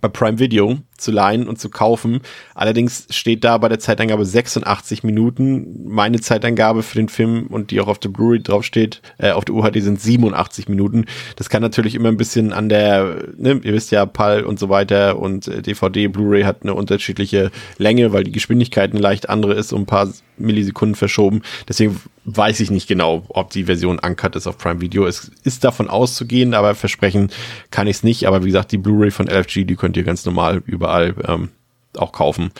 bei 0.00 0.08
Prime 0.08 0.38
Video 0.38 0.78
zu 0.98 1.10
leihen 1.10 1.48
und 1.48 1.58
zu 1.58 1.70
kaufen. 1.70 2.20
Allerdings 2.54 3.06
steht 3.10 3.44
da 3.44 3.56
bei 3.58 3.68
der 3.68 3.78
Zeitangabe 3.78 4.24
86 4.24 5.02
Minuten. 5.04 5.88
Meine 5.88 6.20
Zeitangabe 6.20 6.82
für 6.82 6.96
den 6.96 7.08
Film 7.08 7.46
und 7.48 7.70
die 7.70 7.80
auch 7.80 7.88
auf 7.88 7.98
der 7.98 8.10
Blu-ray 8.10 8.42
draufsteht, 8.42 9.00
äh, 9.18 9.30
auf 9.30 9.44
der 9.44 9.54
UHD 9.54 9.82
sind 9.82 10.00
87 10.00 10.68
Minuten. 10.68 11.06
Das 11.36 11.48
kann 11.48 11.62
natürlich 11.62 11.94
immer 11.94 12.08
ein 12.08 12.16
bisschen 12.16 12.52
an 12.52 12.68
der, 12.68 13.16
ne, 13.36 13.60
ihr 13.62 13.72
wisst 13.72 13.90
ja, 13.90 14.04
PAL 14.06 14.44
und 14.44 14.58
so 14.58 14.68
weiter 14.68 15.18
und 15.18 15.48
äh, 15.48 15.62
DVD, 15.62 16.08
Blu-ray 16.08 16.42
hat 16.42 16.62
eine 16.62 16.74
unterschiedliche 16.74 17.50
Länge, 17.78 18.12
weil 18.12 18.24
die 18.24 18.32
Geschwindigkeit 18.32 18.90
eine 18.92 19.00
leicht 19.00 19.28
andere 19.28 19.54
ist, 19.54 19.72
um 19.72 19.82
ein 19.82 19.86
paar 19.86 20.08
Millisekunden 20.36 20.94
verschoben. 20.94 21.42
Deswegen 21.68 22.00
weiß 22.24 22.60
ich 22.60 22.70
nicht 22.70 22.88
genau, 22.88 23.24
ob 23.28 23.50
die 23.50 23.64
Version 23.64 23.98
ankert 23.98 24.36
ist 24.36 24.46
auf 24.46 24.58
Prime 24.58 24.80
Video. 24.80 25.06
Es 25.06 25.30
ist 25.44 25.64
davon 25.64 25.88
auszugehen, 25.88 26.54
aber 26.54 26.74
versprechen 26.74 27.30
kann 27.70 27.86
ich 27.86 27.96
es 27.96 28.02
nicht. 28.02 28.26
Aber 28.26 28.42
wie 28.42 28.48
gesagt, 28.48 28.72
die 28.72 28.78
Blu-ray 28.78 29.10
von 29.10 29.28
LFG, 29.28 29.64
die 29.64 29.76
könnt 29.76 29.96
ihr 29.96 30.04
ganz 30.04 30.24
normal 30.24 30.62
über 30.66 30.87
überall 30.88 31.14
ähm, 31.26 31.50
auch 31.96 32.12
kaufen. 32.12 32.50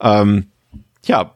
Ähm, 0.00 0.46
ja, 1.04 1.34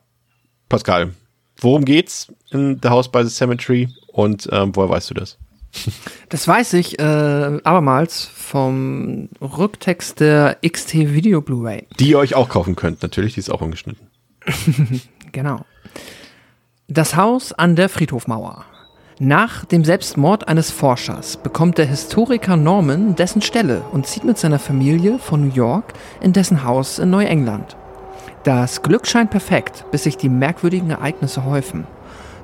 Pascal, 0.68 1.12
worum 1.58 1.84
geht's 1.84 2.32
in 2.50 2.78
The 2.82 2.88
House 2.88 3.10
by 3.10 3.24
the 3.24 3.30
Cemetery 3.30 3.88
und 4.08 4.48
ähm, 4.52 4.74
woher 4.74 4.90
weißt 4.90 5.10
du 5.10 5.14
das? 5.14 5.38
Das 6.28 6.48
weiß 6.48 6.72
ich 6.74 6.98
äh, 6.98 7.02
abermals 7.02 8.24
vom 8.24 9.28
Rücktext 9.42 10.20
der 10.20 10.56
XT 10.66 10.94
Video 10.94 11.42
Blu-ray. 11.42 11.86
Die 11.98 12.08
ihr 12.08 12.18
euch 12.18 12.34
auch 12.34 12.48
kaufen 12.48 12.74
könnt, 12.74 13.02
natürlich, 13.02 13.34
die 13.34 13.40
ist 13.40 13.50
auch 13.50 13.60
ungeschnitten. 13.60 14.06
genau. 15.32 15.66
Das 16.88 17.16
Haus 17.16 17.52
an 17.52 17.76
der 17.76 17.90
Friedhofmauer. 17.90 18.64
Nach 19.18 19.66
dem 19.66 19.85
Selbstmord 19.85 20.48
eines 20.48 20.70
Forschers 20.70 21.37
bekommt 21.37 21.77
der 21.77 21.85
Historiker 21.85 22.57
Norman 22.57 23.14
dessen 23.14 23.42
Stelle 23.42 23.83
und 23.92 24.07
zieht 24.07 24.25
mit 24.25 24.38
seiner 24.38 24.59
Familie 24.59 25.18
von 25.18 25.46
New 25.46 25.55
York 25.55 25.92
in 26.22 26.33
dessen 26.33 26.64
Haus 26.64 26.98
in 26.98 27.11
Neuengland. 27.11 27.77
Das 28.42 28.83
Glück 28.83 29.07
scheint 29.07 29.31
perfekt, 29.31 29.85
bis 29.90 30.05
sich 30.05 30.16
die 30.16 30.31
merkwürdigen 30.31 30.90
Ereignisse 30.90 31.44
häufen. 31.44 31.87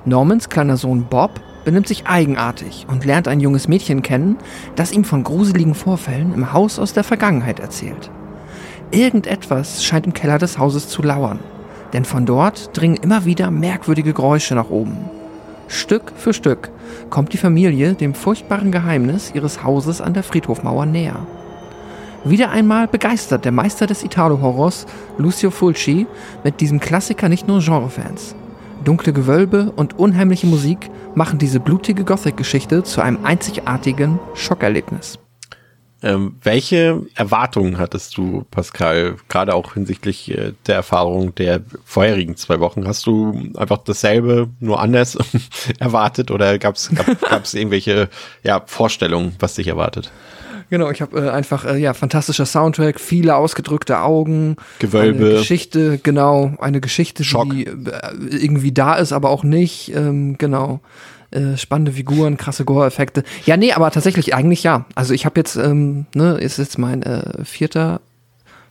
Normans 0.05 0.47
kleiner 0.49 0.77
Sohn 0.77 1.05
Bob 1.05 1.41
benimmt 1.65 1.87
sich 1.87 2.05
eigenartig 2.05 2.85
und 2.87 3.03
lernt 3.03 3.27
ein 3.27 3.39
junges 3.39 3.67
Mädchen 3.67 4.03
kennen, 4.03 4.37
das 4.75 4.91
ihm 4.91 5.03
von 5.03 5.23
gruseligen 5.23 5.73
Vorfällen 5.73 6.33
im 6.35 6.53
Haus 6.53 6.77
aus 6.77 6.93
der 6.93 7.03
Vergangenheit 7.03 7.59
erzählt. 7.59 8.11
Irgendetwas 8.91 9.83
scheint 9.83 10.05
im 10.05 10.13
Keller 10.13 10.37
des 10.37 10.59
Hauses 10.59 10.87
zu 10.87 11.01
lauern, 11.01 11.39
denn 11.93 12.05
von 12.05 12.27
dort 12.27 12.77
dringen 12.77 12.97
immer 12.97 13.25
wieder 13.25 13.49
merkwürdige 13.49 14.13
Geräusche 14.13 14.53
nach 14.53 14.69
oben. 14.69 15.18
Stück 15.69 16.11
für 16.17 16.33
Stück 16.33 16.71
kommt 17.11 17.31
die 17.31 17.37
Familie 17.37 17.93
dem 17.93 18.15
furchtbaren 18.15 18.71
Geheimnis 18.71 19.31
ihres 19.33 19.63
Hauses 19.63 20.01
an 20.01 20.15
der 20.15 20.23
Friedhofmauer 20.23 20.87
näher. 20.87 21.25
Wieder 22.25 22.49
einmal 22.49 22.87
begeistert 22.87 23.45
der 23.45 23.51
Meister 23.51 23.85
des 23.87 24.03
Italo-Horrors, 24.03 24.87
Lucio 25.17 25.51
Fulci, 25.51 26.07
mit 26.43 26.59
diesem 26.59 26.79
Klassiker 26.79 27.29
nicht 27.29 27.47
nur 27.47 27.59
Genrefans. 27.59 28.35
Dunkle 28.83 29.13
Gewölbe 29.13 29.71
und 29.75 29.99
unheimliche 29.99 30.47
Musik 30.47 30.89
machen 31.13 31.37
diese 31.37 31.59
blutige 31.59 32.03
Gothic-Geschichte 32.03 32.83
zu 32.83 33.01
einem 33.01 33.23
einzigartigen 33.23 34.19
Schockerlebnis. 34.33 35.19
Ähm, 36.01 36.35
welche 36.43 37.01
Erwartungen 37.15 37.77
hattest 37.77 38.15
du, 38.17 38.45
Pascal, 38.51 39.15
gerade 39.27 39.53
auch 39.53 39.73
hinsichtlich 39.73 40.31
äh, 40.31 40.53
der 40.65 40.75
Erfahrung 40.75 41.35
der 41.35 41.61
vorherigen 41.83 42.37
zwei 42.37 42.61
Wochen? 42.61 42.87
Hast 42.87 43.05
du 43.05 43.51
einfach 43.57 43.79
dasselbe, 43.79 44.49
nur 44.59 44.79
anders 44.79 45.17
erwartet 45.79 46.31
oder 46.31 46.57
gab 46.57 46.75
es 47.43 47.53
irgendwelche 47.53 48.09
ja, 48.43 48.63
Vorstellungen, 48.65 49.35
was 49.39 49.55
dich 49.55 49.67
erwartet? 49.67 50.09
Genau, 50.69 50.91
ich 50.91 51.01
habe 51.01 51.19
äh, 51.19 51.29
einfach, 51.29 51.65
äh, 51.65 51.77
ja, 51.77 51.93
fantastischer 51.93 52.45
Soundtrack, 52.45 52.99
viele 52.99 53.35
ausgedrückte 53.35 53.99
Augen. 53.99 54.55
Gewölbe. 54.77 55.25
Eine 55.25 55.35
Geschichte, 55.37 55.97
genau, 55.97 56.53
eine 56.59 56.79
Geschichte, 56.79 57.23
Schock. 57.23 57.49
die 57.49 57.65
äh, 57.65 57.73
irgendwie 58.29 58.71
da 58.71 58.95
ist, 58.95 59.11
aber 59.11 59.31
auch 59.31 59.43
nicht, 59.43 59.93
ähm, 59.95 60.37
genau. 60.37 60.79
Äh, 61.31 61.57
spannende 61.57 61.91
Figuren, 61.91 62.37
krasse 62.37 62.65
Gore-Effekte. 62.65 63.23
Ja, 63.45 63.55
nee, 63.55 63.71
aber 63.73 63.91
tatsächlich 63.91 64.33
eigentlich 64.33 64.63
ja. 64.63 64.85
Also 64.95 65.13
ich 65.13 65.25
habe 65.25 65.39
jetzt, 65.39 65.55
ähm, 65.55 66.07
ne, 66.15 66.37
ist 66.37 66.57
jetzt 66.57 66.77
mein 66.79 67.03
äh, 67.03 67.45
vierter 67.45 68.01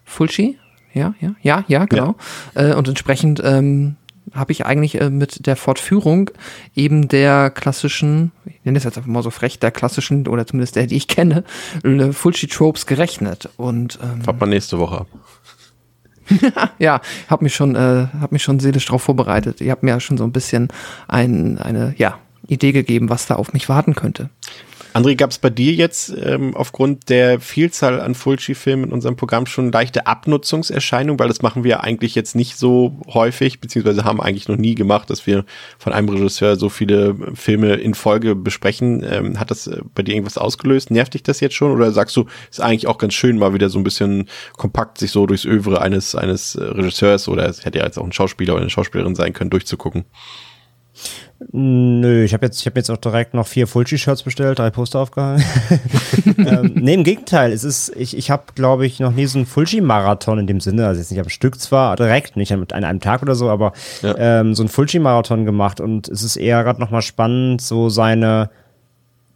Fulci. 0.04 0.58
Ja, 0.92 1.14
ja, 1.20 1.34
ja, 1.42 1.64
ja, 1.68 1.84
genau. 1.84 2.16
Ja. 2.56 2.70
Äh, 2.70 2.74
und 2.74 2.88
entsprechend 2.88 3.40
ähm, 3.44 3.96
habe 4.34 4.52
ich 4.52 4.66
eigentlich 4.66 5.00
äh, 5.00 5.10
mit 5.10 5.46
der 5.46 5.56
Fortführung 5.56 6.30
eben 6.74 7.08
der 7.08 7.50
klassischen, 7.50 8.32
ich 8.44 8.64
nenne 8.64 8.78
es 8.78 8.84
jetzt 8.84 8.96
einfach 8.96 9.08
mal 9.08 9.22
so 9.22 9.30
frech, 9.30 9.58
der 9.58 9.70
klassischen, 9.70 10.26
oder 10.26 10.46
zumindest 10.46 10.76
der, 10.76 10.86
die 10.86 10.96
ich 10.96 11.08
kenne, 11.08 11.44
äh, 11.84 12.12
Fulci-Tropes 12.12 12.86
gerechnet. 12.86 13.48
Und 13.56 13.98
ähm, 14.02 14.22
Fahrt 14.22 14.40
man 14.40 14.50
nächste 14.50 14.78
Woche 14.78 15.00
ab. 15.00 15.06
ja, 16.78 17.00
habe 17.28 17.44
mich 17.44 17.54
schon, 17.54 17.74
äh, 17.74 18.08
habe 18.20 18.28
mich 18.30 18.42
schon 18.42 18.60
seelisch 18.60 18.86
darauf 18.86 19.02
vorbereitet. 19.02 19.60
Ihr 19.60 19.70
habt 19.70 19.82
mir 19.82 19.90
ja 19.90 20.00
schon 20.00 20.18
so 20.18 20.24
ein 20.24 20.32
bisschen 20.32 20.68
ein, 21.06 21.58
eine, 21.58 21.94
ja, 21.96 22.18
Idee 22.48 22.72
gegeben, 22.72 23.08
was 23.08 23.26
da 23.26 23.36
auf 23.36 23.52
mich 23.52 23.68
warten 23.68 23.94
könnte. 23.94 24.30
André, 24.94 25.16
gab 25.16 25.30
es 25.30 25.38
bei 25.38 25.50
dir 25.50 25.74
jetzt 25.74 26.12
ähm, 26.24 26.56
aufgrund 26.56 27.08
der 27.10 27.40
Vielzahl 27.40 28.00
an 28.00 28.14
Fulci-Filmen 28.14 28.86
in 28.86 28.92
unserem 28.92 29.16
Programm 29.16 29.46
schon 29.46 29.70
leichte 29.70 30.06
Abnutzungserscheinungen? 30.06 31.20
Weil 31.20 31.28
das 31.28 31.42
machen 31.42 31.62
wir 31.62 31.84
eigentlich 31.84 32.14
jetzt 32.14 32.34
nicht 32.34 32.56
so 32.56 32.98
häufig, 33.06 33.60
beziehungsweise 33.60 34.04
haben 34.04 34.20
eigentlich 34.20 34.48
noch 34.48 34.56
nie 34.56 34.74
gemacht, 34.74 35.10
dass 35.10 35.26
wir 35.26 35.44
von 35.78 35.92
einem 35.92 36.08
Regisseur 36.08 36.56
so 36.56 36.68
viele 36.68 37.14
Filme 37.34 37.74
in 37.74 37.94
Folge 37.94 38.34
besprechen. 38.34 39.04
Ähm, 39.08 39.38
hat 39.38 39.50
das 39.50 39.66
äh, 39.66 39.82
bei 39.94 40.02
dir 40.02 40.14
irgendwas 40.14 40.38
ausgelöst? 40.38 40.90
Nervt 40.90 41.14
dich 41.14 41.22
das 41.22 41.40
jetzt 41.40 41.54
schon? 41.54 41.70
Oder 41.70 41.92
sagst 41.92 42.16
du, 42.16 42.24
ist 42.50 42.60
eigentlich 42.60 42.86
auch 42.86 42.98
ganz 42.98 43.14
schön, 43.14 43.38
mal 43.38 43.54
wieder 43.54 43.68
so 43.68 43.78
ein 43.78 43.84
bisschen 43.84 44.28
kompakt 44.56 44.98
sich 44.98 45.10
so 45.10 45.26
durchs 45.26 45.44
Övre 45.44 45.82
eines, 45.82 46.14
eines 46.14 46.54
äh, 46.54 46.64
Regisseurs 46.64 47.28
oder 47.28 47.46
es 47.46 47.64
hätte 47.64 47.78
ja 47.78 47.84
jetzt 47.84 47.98
auch 47.98 48.04
ein 48.04 48.12
Schauspieler 48.12 48.54
oder 48.54 48.62
eine 48.62 48.70
Schauspielerin 48.70 49.14
sein 49.14 49.34
können, 49.34 49.50
durchzugucken? 49.50 50.06
Nö, 51.52 52.24
ich 52.24 52.34
habe 52.34 52.46
jetzt, 52.46 52.60
ich 52.60 52.66
hab 52.66 52.76
jetzt 52.76 52.90
auch 52.90 52.96
direkt 52.96 53.32
noch 53.32 53.46
vier 53.46 53.68
Fulci-Shirts 53.68 54.24
bestellt, 54.24 54.58
drei 54.58 54.70
Poster 54.70 54.98
aufgehangen. 54.98 55.44
ähm, 56.38 56.72
nee, 56.74 56.94
im 56.94 57.04
Gegenteil. 57.04 57.52
Es 57.52 57.62
ist, 57.62 57.94
ich, 57.94 58.16
ich 58.16 58.32
habe, 58.32 58.42
glaube 58.56 58.86
ich, 58.86 58.98
noch 58.98 59.12
nie 59.12 59.26
so 59.26 59.38
einen 59.38 59.46
Fulci-Marathon 59.46 60.40
in 60.40 60.46
dem 60.48 60.60
Sinne, 60.60 60.86
also 60.86 60.98
jetzt 61.00 61.12
nicht 61.12 61.20
am 61.20 61.28
Stück 61.28 61.60
zwar, 61.60 61.94
direkt, 61.94 62.36
nicht 62.36 62.52
an, 62.52 62.66
an 62.72 62.82
einem 62.82 63.00
Tag 63.00 63.22
oder 63.22 63.36
so, 63.36 63.50
aber 63.50 63.72
ja. 64.02 64.16
ähm, 64.18 64.54
so 64.54 64.64
einen 64.64 64.68
Fulci-Marathon 64.68 65.44
gemacht. 65.44 65.80
Und 65.80 66.08
es 66.08 66.24
ist 66.24 66.36
eher 66.36 66.64
gerade 66.64 66.80
nochmal 66.80 67.02
spannend, 67.02 67.60
so 67.60 67.88
seine, 67.88 68.50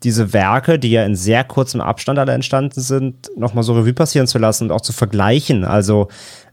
diese 0.04 0.32
Werke, 0.32 0.78
die 0.78 0.90
ja 0.90 1.04
in 1.04 1.16
sehr 1.16 1.44
kurzem 1.44 1.80
Abstand 1.80 2.18
alle 2.18 2.32
entstanden 2.32 2.80
sind, 2.80 3.30
nochmal 3.36 3.64
so 3.64 3.74
Revue 3.74 3.92
passieren 3.92 4.26
zu 4.26 4.38
lassen 4.38 4.64
und 4.64 4.72
auch 4.72 4.80
zu 4.80 4.92
vergleichen. 4.92 5.64
Also 5.64 6.08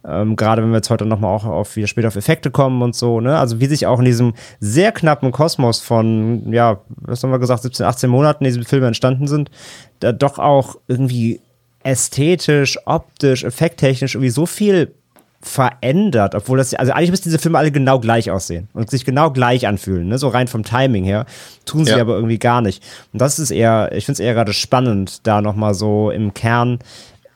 ähm, 0.08 0.36
gerade 0.36 0.62
wenn 0.62 0.70
wir 0.70 0.78
jetzt 0.78 0.90
heute 0.90 1.06
nochmal 1.06 1.36
auch 1.36 1.46
auf, 1.46 1.76
wieder 1.76 1.88
später 1.88 2.08
auf 2.08 2.16
Effekte 2.16 2.52
kommen 2.52 2.82
und 2.82 2.96
so, 2.96 3.20
ne? 3.20 3.38
Also 3.38 3.60
wie 3.60 3.66
sich 3.66 3.86
auch 3.86 4.00
in 4.00 4.06
diesem 4.06 4.34
sehr 4.60 4.92
knappen 4.92 5.32
Kosmos 5.32 5.82
von, 5.82 6.52
ja, 6.54 6.80
was 6.88 7.24
haben 7.24 7.32
wir 7.32 7.40
gesagt, 7.40 7.64
17, 7.64 7.86
18 7.86 8.10
Monaten 8.10 8.44
diese 8.44 8.64
Filme 8.64 8.88
entstanden 8.88 9.28
sind, 9.28 9.52
da 10.00 10.12
doch 10.12 10.40
auch 10.40 10.78
irgendwie 10.88 11.42
ästhetisch, 11.84 12.78
optisch, 12.86 13.44
effekttechnisch 13.44 14.16
irgendwie 14.16 14.30
so 14.30 14.46
viel 14.46 14.94
verändert, 15.42 16.36
obwohl 16.36 16.58
das, 16.58 16.74
also 16.74 16.92
eigentlich 16.92 17.12
müssen 17.12 17.24
diese 17.24 17.40
Filme 17.40 17.58
alle 17.58 17.72
genau 17.72 18.00
gleich 18.00 18.30
aussehen 18.30 18.68
und 18.74 18.90
sich 18.90 19.06
genau 19.06 19.32
gleich 19.32 19.68
anfühlen, 19.68 20.10
ne? 20.10 20.18
so 20.18 20.28
rein 20.28 20.48
vom 20.48 20.64
Timing 20.64 21.06
her, 21.06 21.26
tun 21.66 21.86
sie 21.86 21.92
ja. 21.92 22.02
aber 22.02 22.16
irgendwie 22.16 22.40
gar 22.40 22.62
nicht. 22.62 22.84
Und 23.14 23.22
das 23.22 23.40
ist 23.40 23.52
eher, 23.52 23.92
ich 23.94 24.06
finde 24.06 24.16
es 24.16 24.20
eher 24.20 24.34
gerade 24.34 24.52
spannend, 24.52 25.26
da 25.26 25.42
nochmal 25.42 25.74
so 25.74 26.12
im 26.12 26.34
Kern 26.34 26.80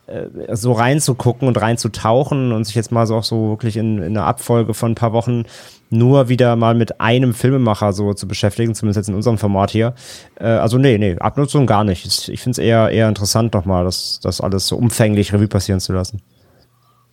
äh, 0.06 0.54
so 0.54 0.72
reinzugucken 0.72 1.48
und 1.48 1.58
reinzutauchen 1.58 2.52
und 2.52 2.64
sich 2.64 2.74
jetzt 2.74 2.92
mal 2.92 3.06
so 3.06 3.16
auch 3.16 3.24
so 3.24 3.50
wirklich 3.50 3.78
in, 3.78 3.96
in 3.98 4.16
einer 4.16 4.26
Abfolge 4.26 4.74
von 4.74 4.92
ein 4.92 4.96
paar 4.96 5.14
Wochen 5.14 5.44
nur 5.88 6.28
wieder 6.28 6.56
mal 6.56 6.74
mit 6.74 7.00
einem 7.00 7.32
Filmemacher 7.32 7.94
so 7.94 8.12
zu 8.12 8.28
beschäftigen, 8.28 8.74
zumindest 8.74 8.98
jetzt 8.98 9.08
in 9.08 9.14
unserem 9.14 9.38
Format 9.38 9.70
hier. 9.70 9.94
Äh, 10.38 10.44
also 10.44 10.76
nee, 10.76 10.98
nee, 10.98 11.16
Abnutzung 11.18 11.66
gar 11.66 11.84
nicht. 11.84 12.28
Ich 12.28 12.42
finde 12.42 12.50
es 12.50 12.58
eher, 12.58 12.90
eher 12.90 13.08
interessant 13.08 13.54
nochmal, 13.54 13.84
das, 13.84 14.20
das 14.22 14.42
alles 14.42 14.66
so 14.66 14.76
umfänglich 14.76 15.32
Revue 15.32 15.48
passieren 15.48 15.80
zu 15.80 15.94
lassen. 15.94 16.20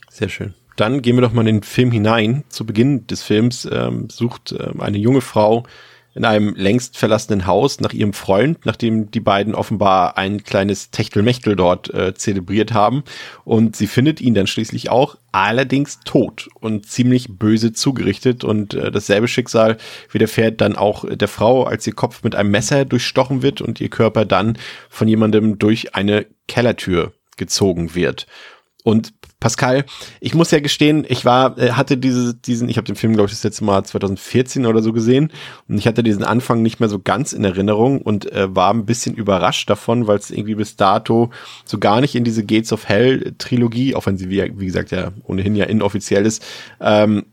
Sehr 0.10 0.28
schön. 0.28 0.54
Dann 0.76 1.02
gehen 1.02 1.16
wir 1.18 1.22
doch 1.22 1.34
mal 1.34 1.48
in 1.48 1.58
den 1.58 1.64
Film 1.64 1.92
hinein. 1.92 2.44
Zu 2.50 2.66
Beginn 2.66 3.08
des 3.08 3.24
Films 3.24 3.68
ähm, 3.72 4.10
sucht 4.10 4.56
ähm, 4.58 4.82
eine 4.82 4.98
junge 4.98 5.22
Frau 5.22 5.64
in 6.14 6.26
einem 6.26 6.56
längst 6.56 6.98
verlassenen 6.98 7.46
Haus 7.48 7.80
nach 7.80 7.94
ihrem 7.94 8.14
Freund, 8.14 8.66
nachdem 8.66 9.12
die 9.12 9.20
beiden 9.22 9.56
offenbar 9.56 10.18
ein 10.18 10.44
kleines 10.44 10.92
Techtelmechtel 10.92 11.56
dort 11.56 11.94
äh, 11.94 12.14
zelebriert 12.14 12.74
haben. 12.74 13.04
Und 13.46 13.76
sie 13.76 13.88
findet 13.88 14.20
ihn 14.20 14.34
dann 14.34 14.48
schließlich 14.48 14.90
auch, 14.90 15.18
allerdings 15.32 16.00
tot 16.04 16.50
und 16.60 16.86
ziemlich 16.86 17.28
böse 17.30 17.72
zugerichtet. 17.72 18.44
Und 18.44 18.74
äh, 18.74 18.92
dasselbe 18.92 19.30
Schicksal 19.30 19.78
widerfährt 20.12 20.60
dann 20.60 20.76
auch 20.76 21.06
der 21.10 21.30
Frau, 21.30 21.64
als 21.64 21.88
ihr 21.88 21.94
Kopf 21.94 22.24
mit 22.24 22.36
einem 22.36 22.52
Messer 22.52 22.84
durchstochen 22.84 23.42
wird 23.42 23.62
und 23.62 23.80
ihr 23.80 23.90
Körper 23.90 24.26
dann 24.26 24.58
von 24.90 25.08
jemandem 25.08 25.60
durch 25.60 25.96
eine 25.96 26.26
Kellertür 26.48 27.14
gezogen 27.38 27.96
wird. 27.96 28.28
Und 28.84 29.14
Pascal, 29.42 29.86
ich 30.20 30.36
muss 30.36 30.52
ja 30.52 30.60
gestehen, 30.60 31.04
ich 31.10 31.26
war, 31.26 31.58
äh, 31.58 31.72
hatte 31.72 31.98
diese, 31.98 32.36
diesen, 32.36 32.70
ich 32.70 32.78
habe 32.78 32.86
den 32.86 32.96
Film, 32.96 33.14
glaube 33.14 33.28
ich, 33.28 33.34
das 33.34 33.44
letzte 33.44 33.66
Mal 33.66 33.84
2014 33.84 34.68
oder 34.68 34.84
so 34.84 34.94
gesehen 34.94 35.32
und 35.68 35.80
ich 35.80 35.88
hatte 35.88 36.04
diesen 36.04 36.24
Anfang 36.24 36.62
nicht 36.62 36.80
mehr 36.80 36.90
so 36.90 37.00
ganz 37.00 37.34
in 37.34 37.44
Erinnerung 37.44 38.02
und 38.04 38.32
äh, 38.32 38.56
war 38.56 38.72
ein 38.72 38.86
bisschen 38.86 39.16
überrascht 39.16 39.68
davon, 39.68 40.06
weil 40.06 40.20
es 40.20 40.30
irgendwie 40.30 40.54
bis 40.54 40.76
dato 40.76 41.32
so 41.66 41.80
gar 41.80 42.02
nicht 42.02 42.14
in 42.14 42.24
diese 42.24 42.46
Gates 42.46 42.72
of 42.72 42.88
Hell 42.88 43.34
Trilogie, 43.40 43.96
auch 43.96 44.06
wenn 44.06 44.16
sie 44.16 44.30
wie, 44.30 44.60
wie 44.60 44.68
gesagt 44.68 44.92
ja 44.92 45.12
ohnehin 45.24 45.56
ja 45.56 45.66
inoffiziell 45.66 46.24
ist, 46.28 46.46
ähm, 46.80 47.26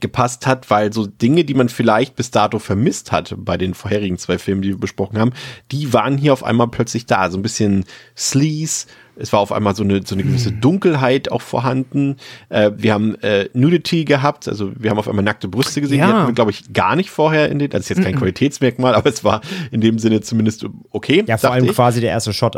gepasst 0.00 0.46
hat, 0.46 0.70
weil 0.70 0.92
so 0.92 1.06
Dinge, 1.06 1.44
die 1.44 1.54
man 1.54 1.68
vielleicht 1.68 2.16
bis 2.16 2.30
dato 2.30 2.58
vermisst 2.58 3.12
hat 3.12 3.34
bei 3.38 3.56
den 3.56 3.74
vorherigen 3.74 4.18
zwei 4.18 4.38
Filmen, 4.38 4.62
die 4.62 4.70
wir 4.70 4.78
besprochen 4.78 5.18
haben, 5.18 5.32
die 5.72 5.92
waren 5.92 6.18
hier 6.18 6.32
auf 6.32 6.44
einmal 6.44 6.68
plötzlich 6.68 7.06
da. 7.06 7.30
So 7.30 7.38
ein 7.38 7.42
bisschen 7.42 7.84
Sleaze, 8.16 8.86
es 9.18 9.32
war 9.32 9.40
auf 9.40 9.52
einmal 9.52 9.74
so 9.74 9.82
eine, 9.82 10.00
so 10.06 10.14
eine 10.14 10.22
gewisse 10.22 10.50
hm. 10.50 10.60
Dunkelheit 10.60 11.30
auch 11.32 11.42
vorhanden. 11.42 12.16
Äh, 12.48 12.70
wir 12.76 12.94
haben 12.94 13.16
äh, 13.16 13.48
Nudity 13.52 14.04
gehabt, 14.04 14.48
also 14.48 14.72
wir 14.76 14.90
haben 14.90 14.98
auf 14.98 15.08
einmal 15.08 15.24
nackte 15.24 15.48
Brüste 15.48 15.80
gesehen. 15.80 15.98
Ja. 15.98 16.06
Die 16.06 16.12
hatten 16.12 16.26
wir, 16.28 16.34
glaube 16.34 16.52
ich, 16.52 16.72
gar 16.72 16.94
nicht 16.94 17.10
vorher 17.10 17.48
in 17.50 17.58
den, 17.58 17.70
das 17.70 17.82
ist 17.82 17.88
jetzt 17.90 18.02
kein 18.02 18.14
mm 18.14 18.16
-mm. 18.16 18.20
Qualitätsmerkmal, 18.20 18.94
aber 18.94 19.10
es 19.10 19.24
war 19.24 19.40
in 19.70 19.80
dem 19.80 19.98
Sinne 19.98 20.20
zumindest 20.20 20.66
okay. 20.90 21.24
Ja, 21.26 21.36
vor 21.36 21.50
allem 21.50 21.64
ich. 21.64 21.72
quasi 21.72 22.00
der 22.00 22.10
erste 22.10 22.32
Shot. 22.32 22.56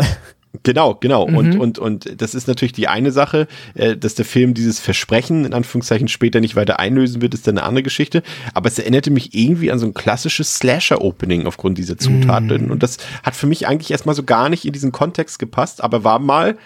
Genau, 0.65 0.97
genau. 0.97 1.29
Mhm. 1.29 1.37
Und, 1.37 1.59
und, 1.59 1.79
und 1.79 2.21
das 2.21 2.35
ist 2.35 2.49
natürlich 2.49 2.73
die 2.73 2.89
eine 2.89 3.13
Sache, 3.13 3.47
äh, 3.75 3.97
dass 3.97 4.17
der 4.17 4.25
Film 4.25 4.53
dieses 4.53 4.81
Versprechen 4.81 5.45
in 5.45 5.55
Anführungszeichen 5.55 6.09
später 6.09 6.41
nicht 6.41 6.57
weiter 6.57 6.81
einlösen 6.81 7.23
wird, 7.23 7.35
ist 7.35 7.47
dann 7.47 7.57
eine 7.57 7.67
andere 7.67 7.85
Geschichte. 7.85 8.23
Aber 8.53 8.69
es 8.69 8.79
erinnerte 8.79 9.11
mich 9.11 9.35
irgendwie 9.35 9.71
an 9.71 9.79
so 9.79 9.87
ein 9.87 9.95
klassisches 9.95 10.57
Slasher-Opening 10.57 11.47
aufgrund 11.47 11.79
dieser 11.79 11.99
Zutaten. 11.99 12.67
Mhm. 12.67 12.71
Und 12.73 12.83
das 12.83 12.99
hat 13.23 13.37
für 13.37 13.47
mich 13.47 13.69
eigentlich 13.69 13.93
erstmal 13.93 14.17
so 14.17 14.25
gar 14.25 14.49
nicht 14.49 14.65
in 14.65 14.73
diesen 14.73 14.91
Kontext 14.91 15.39
gepasst, 15.39 15.83
aber 15.85 16.03
war 16.03 16.19
mal 16.19 16.59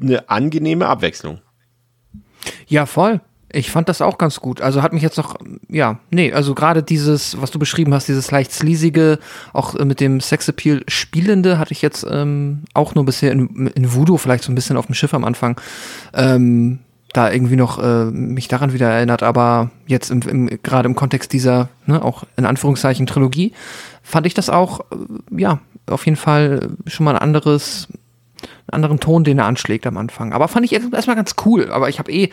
eine 0.00 0.28
angenehme 0.28 0.86
Abwechslung. 0.86 1.40
Ja, 2.68 2.86
voll. 2.86 3.20
Ich 3.54 3.70
fand 3.70 3.88
das 3.88 4.02
auch 4.02 4.18
ganz 4.18 4.40
gut. 4.40 4.60
Also 4.60 4.82
hat 4.82 4.92
mich 4.92 5.02
jetzt 5.02 5.16
noch, 5.16 5.36
ja, 5.68 5.98
nee, 6.10 6.32
also 6.32 6.54
gerade 6.54 6.82
dieses, 6.82 7.40
was 7.40 7.50
du 7.50 7.58
beschrieben 7.58 7.94
hast, 7.94 8.08
dieses 8.08 8.30
leicht 8.30 8.52
sleasige, 8.52 9.18
auch 9.52 9.74
äh, 9.74 9.84
mit 9.84 10.00
dem 10.00 10.20
Sexappeal 10.20 10.82
spielende, 10.88 11.58
hatte 11.58 11.72
ich 11.72 11.82
jetzt 11.82 12.06
ähm, 12.10 12.64
auch 12.74 12.94
nur 12.94 13.04
bisher 13.04 13.32
in, 13.32 13.68
in 13.68 13.94
Voodoo 13.94 14.16
vielleicht 14.16 14.44
so 14.44 14.52
ein 14.52 14.54
bisschen 14.54 14.76
auf 14.76 14.86
dem 14.86 14.94
Schiff 14.94 15.14
am 15.14 15.24
Anfang. 15.24 15.60
Ähm, 16.12 16.80
da 17.12 17.30
irgendwie 17.30 17.56
noch 17.56 17.80
äh, 17.80 18.06
mich 18.06 18.48
daran 18.48 18.72
wieder 18.72 18.90
erinnert, 18.90 19.22
aber 19.22 19.70
jetzt 19.86 20.10
im, 20.10 20.20
im, 20.22 20.46
gerade 20.62 20.88
im 20.88 20.96
Kontext 20.96 21.32
dieser, 21.32 21.68
ne, 21.86 22.02
auch 22.02 22.24
in 22.36 22.44
Anführungszeichen 22.44 23.06
Trilogie, 23.06 23.52
fand 24.02 24.26
ich 24.26 24.34
das 24.34 24.50
auch, 24.50 24.80
äh, 24.80 25.40
ja, 25.40 25.60
auf 25.86 26.04
jeden 26.06 26.16
Fall 26.16 26.70
schon 26.86 27.04
mal 27.04 27.12
ein 27.12 27.22
anderes, 27.22 27.88
einen 28.66 28.82
anderen 28.82 29.00
Ton, 29.00 29.22
den 29.22 29.38
er 29.38 29.46
anschlägt 29.46 29.86
am 29.86 29.96
Anfang. 29.96 30.32
Aber 30.32 30.48
fand 30.48 30.64
ich 30.64 30.72
erstmal 30.72 31.16
ganz 31.16 31.34
cool. 31.44 31.70
Aber 31.70 31.88
ich 31.88 31.98
habe 31.98 32.10
eh 32.10 32.30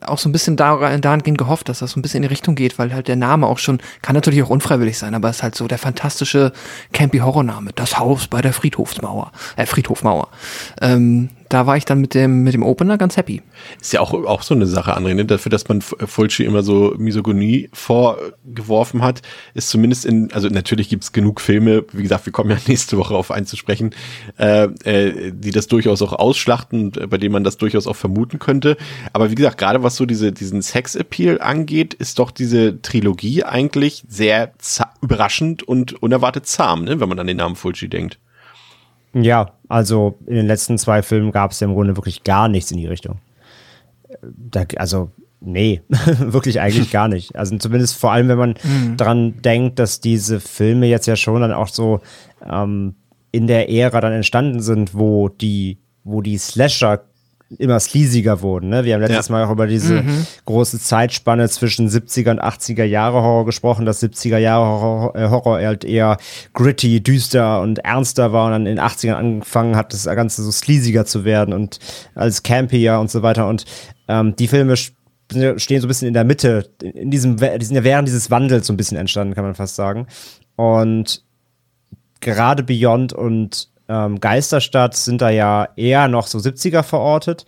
auch 0.00 0.18
so 0.18 0.28
ein 0.28 0.32
bisschen 0.32 0.56
dahingehend 0.56 1.38
gehofft, 1.38 1.68
dass 1.68 1.80
das 1.80 1.92
so 1.92 2.00
ein 2.00 2.02
bisschen 2.02 2.18
in 2.18 2.22
die 2.22 2.28
Richtung 2.28 2.54
geht, 2.54 2.78
weil 2.78 2.92
halt 2.92 3.08
der 3.08 3.16
Name 3.16 3.46
auch 3.46 3.58
schon, 3.58 3.78
kann 4.00 4.14
natürlich 4.14 4.42
auch 4.42 4.50
unfreiwillig 4.50 4.98
sein, 4.98 5.14
aber 5.14 5.28
es 5.28 5.36
ist 5.36 5.42
halt 5.42 5.54
so 5.54 5.68
der 5.68 5.78
fantastische 5.78 6.52
Campy 6.92 7.18
Horror-Name, 7.18 7.72
das 7.74 7.98
Haus 7.98 8.26
bei 8.26 8.42
der 8.42 8.52
Friedhofsmauer, 8.52 9.32
äh, 9.56 9.66
Friedhofmauer. 9.66 10.28
Ähm, 10.80 11.30
da 11.52 11.66
war 11.66 11.76
ich 11.76 11.84
dann 11.84 12.00
mit 12.00 12.14
dem, 12.14 12.42
mit 12.42 12.54
dem 12.54 12.62
Opener 12.62 12.96
ganz 12.96 13.16
happy. 13.16 13.42
Ist 13.80 13.92
ja 13.92 14.00
auch, 14.00 14.14
auch 14.14 14.42
so 14.42 14.54
eine 14.54 14.66
Sache, 14.66 14.96
André, 14.96 15.14
ne? 15.14 15.26
dafür, 15.26 15.50
dass 15.50 15.68
man 15.68 15.82
Fulci 15.82 16.44
immer 16.44 16.62
so 16.62 16.94
Misogonie 16.96 17.68
vorgeworfen 17.74 19.02
hat, 19.02 19.20
ist 19.52 19.68
zumindest 19.68 20.06
in, 20.06 20.32
also 20.32 20.48
natürlich 20.48 20.88
gibt's 20.88 21.12
genug 21.12 21.42
Filme, 21.42 21.84
wie 21.92 22.02
gesagt, 22.02 22.24
wir 22.24 22.32
kommen 22.32 22.50
ja 22.50 22.56
nächste 22.66 22.96
Woche 22.96 23.14
auf 23.14 23.30
einzusprechen, 23.30 23.94
äh, 24.38 24.64
äh, 24.84 25.32
die 25.32 25.50
das 25.50 25.66
durchaus 25.66 26.00
auch 26.00 26.14
ausschlachten, 26.14 26.92
bei 26.92 27.18
denen 27.18 27.32
man 27.32 27.44
das 27.44 27.58
durchaus 27.58 27.86
auch 27.86 27.96
vermuten 27.96 28.38
könnte. 28.38 28.78
Aber 29.12 29.30
wie 29.30 29.34
gesagt, 29.34 29.58
gerade 29.58 29.82
was 29.82 29.96
so 29.96 30.06
diese, 30.06 30.32
diesen 30.32 30.62
Sex-Appeal 30.62 31.40
angeht, 31.40 31.92
ist 31.92 32.18
doch 32.18 32.30
diese 32.30 32.80
Trilogie 32.80 33.44
eigentlich 33.44 34.04
sehr 34.08 34.52
überraschend 35.02 35.62
und 35.62 36.02
unerwartet 36.02 36.46
zahm, 36.46 36.84
ne? 36.84 36.98
wenn 36.98 37.08
man 37.08 37.18
an 37.18 37.26
den 37.26 37.36
Namen 37.36 37.56
Fulci 37.56 37.88
denkt. 37.88 38.18
Ja, 39.14 39.52
also 39.68 40.18
in 40.26 40.36
den 40.36 40.46
letzten 40.46 40.78
zwei 40.78 41.02
Filmen 41.02 41.32
gab 41.32 41.50
es 41.50 41.60
ja 41.60 41.66
im 41.66 41.74
Grunde 41.74 41.96
wirklich 41.96 42.24
gar 42.24 42.48
nichts 42.48 42.70
in 42.70 42.78
die 42.78 42.86
Richtung. 42.86 43.18
Da, 44.22 44.64
also, 44.76 45.10
nee, 45.40 45.82
wirklich 46.18 46.60
eigentlich 46.60 46.90
gar 46.90 47.08
nicht. 47.08 47.36
Also 47.36 47.56
zumindest 47.58 47.96
vor 47.96 48.12
allem, 48.12 48.28
wenn 48.28 48.38
man 48.38 48.54
mhm. 48.62 48.96
dran 48.96 49.42
denkt, 49.42 49.78
dass 49.78 50.00
diese 50.00 50.40
Filme 50.40 50.86
jetzt 50.86 51.06
ja 51.06 51.16
schon 51.16 51.40
dann 51.40 51.52
auch 51.52 51.68
so 51.68 52.00
ähm, 52.48 52.94
in 53.32 53.46
der 53.46 53.70
Ära 53.70 54.00
dann 54.00 54.12
entstanden 54.12 54.60
sind, 54.60 54.94
wo 54.94 55.28
die, 55.28 55.78
wo 56.04 56.20
die 56.20 56.38
Slasher 56.38 57.04
immer 57.58 57.80
sleasiger 57.80 58.42
wurden. 58.42 58.68
Ne? 58.68 58.84
Wir 58.84 58.94
haben 58.94 59.00
letztes 59.00 59.28
ja. 59.28 59.32
Mal 59.32 59.44
auch 59.44 59.50
über 59.50 59.66
diese 59.66 60.02
mhm. 60.02 60.26
große 60.44 60.78
Zeitspanne 60.78 61.48
zwischen 61.48 61.88
70er 61.88 62.30
und 62.30 62.42
80er 62.42 62.84
Jahre 62.84 63.22
Horror 63.22 63.46
gesprochen, 63.46 63.86
dass 63.86 64.02
70er 64.02 64.38
Jahre 64.38 64.64
Horror, 64.64 65.16
äh, 65.16 65.28
Horror 65.28 65.60
halt 65.60 65.84
eher 65.84 66.16
gritty, 66.54 67.02
düster 67.02 67.60
und 67.60 67.78
ernster 67.80 68.32
war 68.32 68.46
und 68.46 68.52
dann 68.52 68.66
in 68.66 68.76
den 68.76 68.84
80ern 68.84 69.14
angefangen 69.14 69.76
hat, 69.76 69.92
das 69.92 70.04
Ganze 70.04 70.42
so 70.42 70.50
sleasiger 70.50 71.04
zu 71.04 71.24
werden 71.24 71.54
und 71.54 71.78
als 72.14 72.42
campier 72.42 72.98
und 72.98 73.10
so 73.10 73.22
weiter. 73.22 73.48
Und 73.48 73.64
ähm, 74.08 74.36
die 74.36 74.48
Filme 74.48 74.76
stehen 74.76 75.80
so 75.80 75.86
ein 75.86 75.88
bisschen 75.88 76.08
in 76.08 76.14
der 76.14 76.24
Mitte, 76.24 76.70
in 76.82 77.10
diesem, 77.10 77.36
die 77.36 77.64
sind 77.64 77.76
ja 77.76 77.84
während 77.84 78.08
dieses 78.08 78.30
Wandels 78.30 78.66
so 78.66 78.72
ein 78.72 78.76
bisschen 78.76 78.98
entstanden, 78.98 79.34
kann 79.34 79.44
man 79.44 79.54
fast 79.54 79.76
sagen. 79.76 80.06
Und 80.56 81.24
gerade 82.20 82.62
Beyond 82.62 83.12
und 83.12 83.71
ähm, 83.92 84.20
Geisterstadt 84.20 84.96
sind 84.96 85.20
da 85.20 85.28
ja 85.28 85.68
eher 85.76 86.08
noch 86.08 86.26
so 86.26 86.38
70er 86.38 86.82
verortet. 86.82 87.44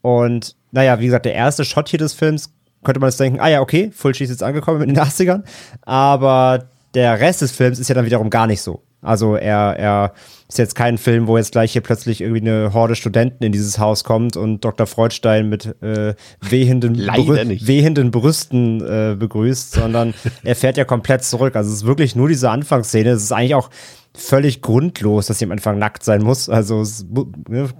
Und 0.00 0.56
naja, 0.70 0.98
wie 1.00 1.06
gesagt, 1.06 1.26
der 1.26 1.34
erste 1.34 1.64
Shot 1.64 1.88
hier 1.88 1.98
des 1.98 2.14
Films 2.14 2.54
könnte 2.82 2.98
man 2.98 3.10
jetzt 3.10 3.20
denken, 3.20 3.40
ah 3.40 3.48
ja, 3.48 3.60
okay, 3.60 3.90
Fulci 3.94 4.24
ist 4.24 4.30
jetzt 4.30 4.42
angekommen 4.42 4.82
in 4.82 4.94
den 4.94 4.98
80ern. 4.98 5.42
Aber 5.82 6.64
der 6.94 7.20
Rest 7.20 7.42
des 7.42 7.52
Films 7.52 7.78
ist 7.78 7.88
ja 7.88 7.94
dann 7.94 8.06
wiederum 8.06 8.30
gar 8.30 8.46
nicht 8.46 8.62
so. 8.62 8.82
Also 9.02 9.34
er, 9.34 9.76
er 9.78 10.12
ist 10.48 10.58
jetzt 10.58 10.76
kein 10.76 10.96
Film, 10.96 11.26
wo 11.26 11.36
jetzt 11.36 11.52
gleich 11.52 11.72
hier 11.72 11.80
plötzlich 11.80 12.20
irgendwie 12.20 12.40
eine 12.40 12.72
Horde 12.72 12.94
Studenten 12.94 13.42
in 13.42 13.50
dieses 13.50 13.80
Haus 13.80 14.04
kommt 14.04 14.36
und 14.36 14.64
Dr. 14.64 14.86
Freudstein 14.86 15.48
mit 15.48 15.74
äh, 15.82 16.14
wehenden, 16.40 16.92
Brü 17.14 17.58
wehenden 17.66 18.12
Brüsten 18.12 18.80
äh, 18.80 19.16
begrüßt, 19.16 19.72
sondern 19.72 20.14
er 20.44 20.54
fährt 20.54 20.76
ja 20.76 20.84
komplett 20.84 21.24
zurück. 21.24 21.56
Also 21.56 21.70
es 21.70 21.78
ist 21.78 21.86
wirklich 21.86 22.14
nur 22.14 22.28
diese 22.28 22.48
Anfangsszene. 22.48 23.10
Es 23.10 23.24
ist 23.24 23.32
eigentlich 23.32 23.56
auch 23.56 23.70
völlig 24.14 24.60
grundlos, 24.60 25.26
dass 25.26 25.38
sie 25.38 25.46
am 25.46 25.52
Anfang 25.52 25.78
nackt 25.78 26.04
sein 26.04 26.22
muss. 26.22 26.48
Also 26.48 26.82
es 26.82 27.06
ne, 27.48 27.70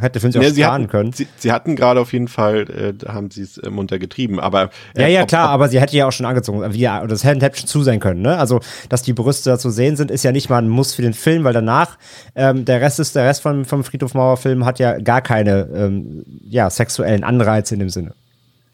hätte 0.00 0.20
für 0.20 0.30
sich 0.30 0.38
auch 0.40 0.56
ja, 0.56 0.66
sparen 0.66 0.88
können. 0.88 1.12
Sie, 1.12 1.26
sie, 1.38 1.50
hatten 1.50 1.76
gerade 1.76 2.00
auf 2.00 2.12
jeden 2.12 2.28
Fall, 2.28 2.94
äh, 3.02 3.08
haben 3.08 3.30
sie 3.30 3.42
es 3.42 3.56
äh, 3.58 3.70
munter 3.70 3.98
getrieben, 3.98 4.38
aber 4.38 4.70
äh, 4.94 5.02
Ja, 5.02 5.08
ja, 5.08 5.22
ob, 5.22 5.28
klar, 5.28 5.46
ob, 5.46 5.54
aber 5.54 5.68
sie 5.68 5.80
hätte 5.80 5.96
ja 5.96 6.06
auch 6.06 6.12
schon 6.12 6.26
angezogen. 6.26 6.74
Wie, 6.74 6.80
ja, 6.80 7.06
das 7.06 7.24
hätte 7.24 7.56
schon 7.56 7.66
zu 7.66 7.82
sein 7.82 8.00
können, 8.00 8.20
ne? 8.20 8.36
Also, 8.36 8.60
dass 8.90 9.02
die 9.02 9.14
Brüste 9.14 9.50
da 9.50 9.58
zu 9.58 9.70
sehen 9.70 9.96
sind, 9.96 10.10
ist 10.10 10.24
ja 10.24 10.32
nicht 10.32 10.50
mal 10.50 10.58
ein 10.58 10.68
Muss 10.68 10.94
für 10.94 11.02
den 11.02 11.14
Film, 11.14 11.44
weil 11.44 11.54
danach 11.54 11.96
ähm, 12.34 12.64
der 12.64 12.80
Rest 12.80 13.00
ist, 13.00 13.16
der 13.16 13.24
Rest 13.24 13.42
vom, 13.42 13.64
vom 13.64 13.82
Friedhof 13.82 14.14
Mauer 14.14 14.36
Film 14.36 14.66
hat 14.66 14.78
ja 14.78 14.98
gar 14.98 15.22
keine 15.22 15.68
ähm, 15.74 16.24
ja, 16.48 16.68
sexuellen 16.68 17.24
Anreize 17.24 17.74
in 17.74 17.80
dem 17.80 17.90
Sinne. 17.90 18.14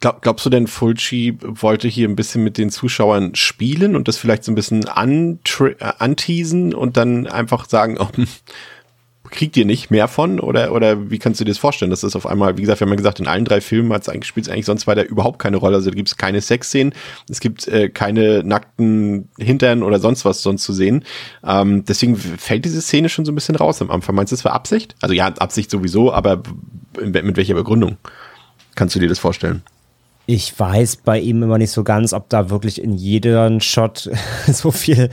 Glaub, 0.01 0.23
glaubst 0.23 0.47
du 0.47 0.51
denn, 0.51 0.69
Fulci 0.69 1.39
wollte 1.43 1.89
hier 1.89 2.09
ein 2.09 2.15
bisschen 2.15 2.45
mit 2.45 2.57
den 2.57 2.71
Zuschauern 2.71 3.35
spielen 3.35 3.97
und 3.97 4.07
das 4.07 4.17
vielleicht 4.17 4.45
so 4.45 4.53
ein 4.53 4.55
bisschen 4.55 4.85
äh, 4.85 5.75
anteasen 5.99 6.73
und 6.73 6.97
dann 6.97 7.27
einfach 7.27 7.69
sagen, 7.69 7.99
oh, 8.01 8.09
kriegt 9.31 9.57
ihr 9.57 9.65
nicht 9.65 9.91
mehr 9.91 10.09
von? 10.09 10.41
Oder, 10.41 10.73
oder 10.73 11.11
wie 11.11 11.19
kannst 11.19 11.41
du 11.41 11.45
dir 11.45 11.51
das 11.51 11.59
vorstellen? 11.59 11.91
Das 11.91 12.05
ist 12.05 12.17
auf 12.17 12.27
einmal, 12.27 12.57
wie 12.57 12.63
gesagt, 12.63 12.81
wir 12.81 12.87
haben 12.87 12.93
ja 12.93 12.97
gesagt, 12.97 13.21
in 13.21 13.27
allen 13.27 13.45
drei 13.45 13.61
Filmen 13.61 13.93
hat 13.93 14.03
es 14.03 14.09
eigentlich, 14.09 14.29
spielt 14.29 14.47
es 14.47 14.53
eigentlich 14.53 14.67
sonst 14.67 14.87
weiter 14.87 15.05
überhaupt 15.05 15.39
keine 15.39 15.57
Rolle. 15.57 15.77
Also 15.77 15.91
da 15.91 15.97
gibt 15.97 16.09
es 16.09 16.17
keine 16.17 16.41
Sexszenen, 16.41 16.95
es 17.29 17.41
gibt 17.41 17.67
äh, 17.69 17.89
keine 17.89 18.43
nackten 18.45 19.29
Hintern 19.39 19.83
oder 19.83 19.99
sonst 19.99 20.25
was 20.25 20.43
sonst 20.43 20.63
zu 20.63 20.73
sehen. 20.73 21.05
Ähm, 21.45 21.85
deswegen 21.85 22.17
fällt 22.17 22.65
diese 22.65 22.81
Szene 22.81 23.09
schon 23.09 23.25
so 23.25 23.33
ein 23.33 23.35
bisschen 23.35 23.57
raus 23.57 23.83
am 23.83 23.91
Anfang. 23.91 24.15
Meinst 24.15 24.33
du, 24.33 24.37
das 24.37 24.45
war 24.45 24.53
Absicht? 24.53 24.95
Also 25.01 25.15
ja, 25.15 25.27
Absicht 25.27 25.71
sowieso, 25.71 26.13
aber 26.13 26.43
mit 27.01 27.37
welcher 27.37 27.55
Begründung? 27.55 27.97
Kannst 28.75 28.95
du 28.95 29.01
dir 29.01 29.09
das 29.09 29.19
vorstellen? 29.19 29.63
Ich 30.31 30.61
weiß 30.61 30.97
bei 30.97 31.19
ihm 31.21 31.43
immer 31.43 31.57
nicht 31.57 31.71
so 31.71 31.85
ganz, 31.85 32.12
ob 32.12 32.29
da 32.29 32.51
wirklich 32.51 32.83
in 32.83 32.93
jedem 32.93 33.61
Shot 33.61 34.11
so 34.47 34.71
viel, 34.71 35.09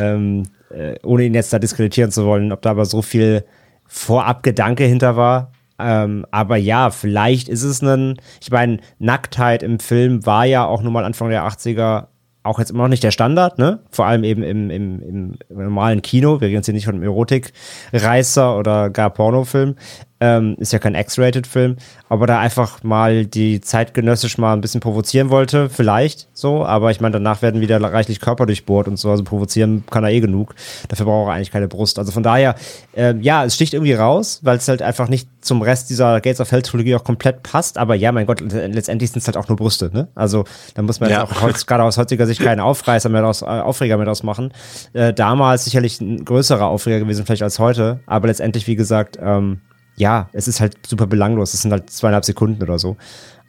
ähm, 0.00 0.44
äh, 0.70 0.94
ohne 1.04 1.24
ihn 1.24 1.34
jetzt 1.34 1.52
da 1.52 1.58
diskreditieren 1.58 2.10
zu 2.10 2.24
wollen, 2.24 2.50
ob 2.50 2.62
da 2.62 2.70
aber 2.70 2.86
so 2.86 3.02
viel 3.02 3.44
Vorabgedanke 3.86 4.84
hinter 4.84 5.16
war. 5.16 5.52
Ähm, 5.78 6.24
aber 6.30 6.56
ja, 6.56 6.88
vielleicht 6.88 7.50
ist 7.50 7.62
es 7.62 7.82
ein, 7.82 8.16
ich 8.40 8.50
meine, 8.50 8.78
Nacktheit 8.98 9.62
im 9.62 9.80
Film 9.80 10.24
war 10.24 10.46
ja 10.46 10.64
auch 10.64 10.80
nun 10.80 10.94
mal 10.94 11.04
Anfang 11.04 11.28
der 11.28 11.46
80er 11.46 12.06
auch 12.42 12.58
jetzt 12.58 12.70
immer 12.70 12.84
noch 12.84 12.88
nicht 12.88 13.04
der 13.04 13.10
Standard, 13.10 13.58
ne? 13.58 13.80
Vor 13.90 14.06
allem 14.06 14.24
eben 14.24 14.42
im, 14.42 14.70
im, 14.70 15.00
im 15.02 15.38
normalen 15.50 16.00
Kino. 16.00 16.40
Wir 16.40 16.48
reden 16.48 16.56
jetzt 16.56 16.66
hier 16.66 16.74
nicht 16.74 16.86
von 16.86 16.94
einem 16.94 17.04
Erotikreißer 17.04 18.56
oder 18.56 18.88
gar 18.88 19.10
Pornofilm. 19.10 19.74
Ähm, 20.20 20.56
ist 20.58 20.72
ja 20.72 20.80
kein 20.80 20.96
X-Rated-Film, 20.96 21.76
aber 22.08 22.26
da 22.26 22.40
einfach 22.40 22.82
mal 22.82 23.24
die 23.24 23.60
zeitgenössisch 23.60 24.36
mal 24.36 24.52
ein 24.52 24.60
bisschen 24.60 24.80
provozieren 24.80 25.30
wollte, 25.30 25.70
vielleicht 25.70 26.28
so, 26.32 26.64
aber 26.64 26.90
ich 26.90 27.00
meine, 27.00 27.12
danach 27.12 27.40
werden 27.40 27.60
wieder 27.60 27.80
reichlich 27.80 28.18
Körper 28.18 28.44
durchbohrt 28.46 28.88
und 28.88 28.96
so, 28.96 29.10
also 29.10 29.22
provozieren 29.22 29.84
kann 29.88 30.02
er 30.02 30.10
eh 30.10 30.18
genug. 30.18 30.56
Dafür 30.88 31.06
braucht 31.06 31.28
er 31.28 31.34
eigentlich 31.34 31.52
keine 31.52 31.68
Brust. 31.68 32.00
Also 32.00 32.10
von 32.10 32.24
daher, 32.24 32.56
äh, 32.96 33.14
ja, 33.20 33.44
es 33.44 33.54
sticht 33.54 33.74
irgendwie 33.74 33.92
raus, 33.92 34.40
weil 34.42 34.56
es 34.56 34.66
halt 34.66 34.82
einfach 34.82 35.08
nicht 35.08 35.28
zum 35.40 35.62
Rest 35.62 35.88
dieser 35.88 36.20
Gates 36.20 36.40
of 36.40 36.50
Hell-Trilogie 36.50 36.96
auch 36.96 37.04
komplett 37.04 37.44
passt, 37.44 37.78
aber 37.78 37.94
ja, 37.94 38.10
mein 38.10 38.26
Gott, 38.26 38.40
letztendlich 38.40 39.12
sind 39.12 39.20
es 39.20 39.26
halt 39.28 39.36
auch 39.36 39.48
nur 39.48 39.56
Brüste, 39.56 39.90
ne? 39.92 40.08
Also 40.16 40.44
da 40.74 40.82
muss 40.82 40.98
man 40.98 41.10
ja. 41.10 41.24
auch 41.24 41.30
gerade 41.66 41.84
aus 41.84 41.96
heutiger 41.96 42.26
Sicht 42.26 42.40
keinen 42.40 42.60
Aufreißer 42.60 43.08
mehr 43.08 43.24
aus, 43.24 43.42
äh, 43.42 43.46
Aufreger 43.46 43.96
mehr 43.96 44.08
ausmachen. 44.08 44.52
Äh, 44.94 45.12
damals 45.14 45.64
sicherlich 45.64 46.00
ein 46.00 46.24
größerer 46.24 46.66
Aufreger 46.66 46.98
gewesen, 46.98 47.24
vielleicht 47.24 47.42
als 47.42 47.58
heute, 47.58 48.00
aber 48.06 48.26
letztendlich, 48.28 48.66
wie 48.66 48.76
gesagt, 48.76 49.18
ähm, 49.22 49.60
ja, 49.98 50.28
es 50.32 50.48
ist 50.48 50.60
halt 50.60 50.76
super 50.86 51.06
belanglos. 51.06 51.54
Es 51.54 51.62
sind 51.62 51.72
halt 51.72 51.90
zweieinhalb 51.90 52.24
Sekunden 52.24 52.62
oder 52.62 52.78
so. 52.78 52.96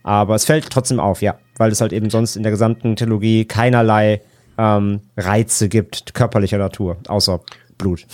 Aber 0.04 0.36
es 0.36 0.46
fällt 0.46 0.70
trotzdem 0.70 1.00
auf, 1.00 1.22
ja, 1.22 1.38
weil 1.58 1.72
es 1.72 1.82
halt 1.82 1.94
eben 1.94 2.10
sonst 2.10 2.36
in 2.36 2.44
der 2.44 2.52
gesamten 2.52 2.96
Trilogie 2.96 3.46
keinerlei 3.46 4.22
ähm, 4.58 5.02
Reize 5.18 5.70
gibt, 5.70 6.14
körperlicher 6.14 6.58
Natur, 6.58 6.98
außer 7.08 7.42
Blut. 7.78 8.06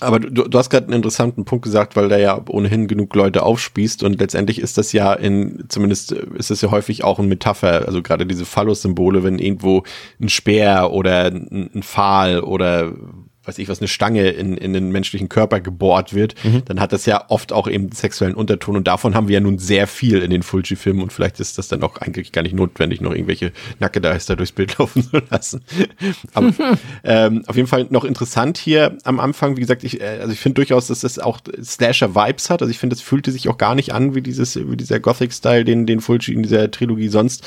Aber 0.00 0.20
du, 0.20 0.44
du 0.46 0.58
hast 0.58 0.68
gerade 0.68 0.86
einen 0.86 0.94
interessanten 0.94 1.44
Punkt 1.44 1.64
gesagt, 1.64 1.96
weil 1.96 2.08
der 2.08 2.18
ja 2.18 2.40
ohnehin 2.48 2.86
genug 2.86 3.14
Leute 3.14 3.42
aufspießt 3.42 4.02
und 4.02 4.18
letztendlich 4.18 4.60
ist 4.60 4.76
das 4.76 4.92
ja 4.92 5.14
in, 5.14 5.64
zumindest 5.68 6.12
ist 6.12 6.50
das 6.50 6.60
ja 6.60 6.70
häufig 6.70 7.02
auch 7.02 7.18
ein 7.18 7.28
Metapher, 7.28 7.86
also 7.86 8.02
gerade 8.02 8.26
diese 8.26 8.44
Phallus-Symbole, 8.44 9.24
wenn 9.24 9.38
irgendwo 9.38 9.84
ein 10.20 10.28
Speer 10.28 10.90
oder 10.92 11.26
ein 11.28 11.82
Pfahl 11.82 12.40
oder 12.40 12.92
weiß 13.46 13.58
ich 13.58 13.68
was, 13.68 13.80
eine 13.80 13.88
Stange 13.88 14.30
in, 14.30 14.56
in 14.56 14.72
den 14.72 14.90
menschlichen 14.90 15.28
Körper 15.28 15.60
gebohrt 15.60 16.14
wird, 16.14 16.34
mhm. 16.44 16.62
dann 16.64 16.80
hat 16.80 16.92
das 16.92 17.06
ja 17.06 17.24
oft 17.28 17.52
auch 17.52 17.68
eben 17.68 17.92
sexuellen 17.92 18.34
Unterton 18.34 18.76
und 18.76 18.86
davon 18.86 19.14
haben 19.14 19.28
wir 19.28 19.34
ja 19.34 19.40
nun 19.40 19.58
sehr 19.58 19.86
viel 19.86 20.22
in 20.22 20.30
den 20.30 20.42
Fulci-Filmen 20.42 21.02
und 21.02 21.12
vielleicht 21.12 21.40
ist 21.40 21.58
das 21.58 21.68
dann 21.68 21.82
auch 21.82 21.98
eigentlich 21.98 22.32
gar 22.32 22.42
nicht 22.42 22.54
notwendig, 22.54 23.00
noch 23.00 23.12
irgendwelche 23.12 23.52
Nackedeister 23.78 24.36
durchs 24.36 24.52
Bild 24.52 24.76
laufen 24.78 25.02
zu 25.02 25.22
lassen. 25.30 25.62
Aber 26.34 26.52
ähm, 27.04 27.44
auf 27.46 27.56
jeden 27.56 27.68
Fall 27.68 27.86
noch 27.90 28.04
interessant 28.04 28.58
hier 28.58 28.98
am 29.04 29.20
Anfang, 29.20 29.56
wie 29.56 29.60
gesagt, 29.60 29.84
ich, 29.84 30.00
äh, 30.00 30.18
also 30.20 30.32
ich 30.32 30.40
finde 30.40 30.54
durchaus, 30.56 30.88
dass 30.88 31.00
das 31.00 31.18
auch 31.18 31.40
Slasher-Vibes 31.62 32.50
hat, 32.50 32.62
also 32.62 32.70
ich 32.70 32.78
finde, 32.78 32.96
das 32.96 33.02
fühlte 33.02 33.30
sich 33.30 33.48
auch 33.48 33.58
gar 33.58 33.74
nicht 33.74 33.92
an 33.92 34.14
wie 34.14 34.22
dieses, 34.22 34.56
wie 34.56 34.76
dieser 34.76 35.00
Gothic-Style, 35.00 35.64
den, 35.64 35.86
den 35.86 36.00
Fulci 36.00 36.32
in 36.32 36.42
dieser 36.42 36.70
Trilogie 36.70 37.08
sonst 37.08 37.46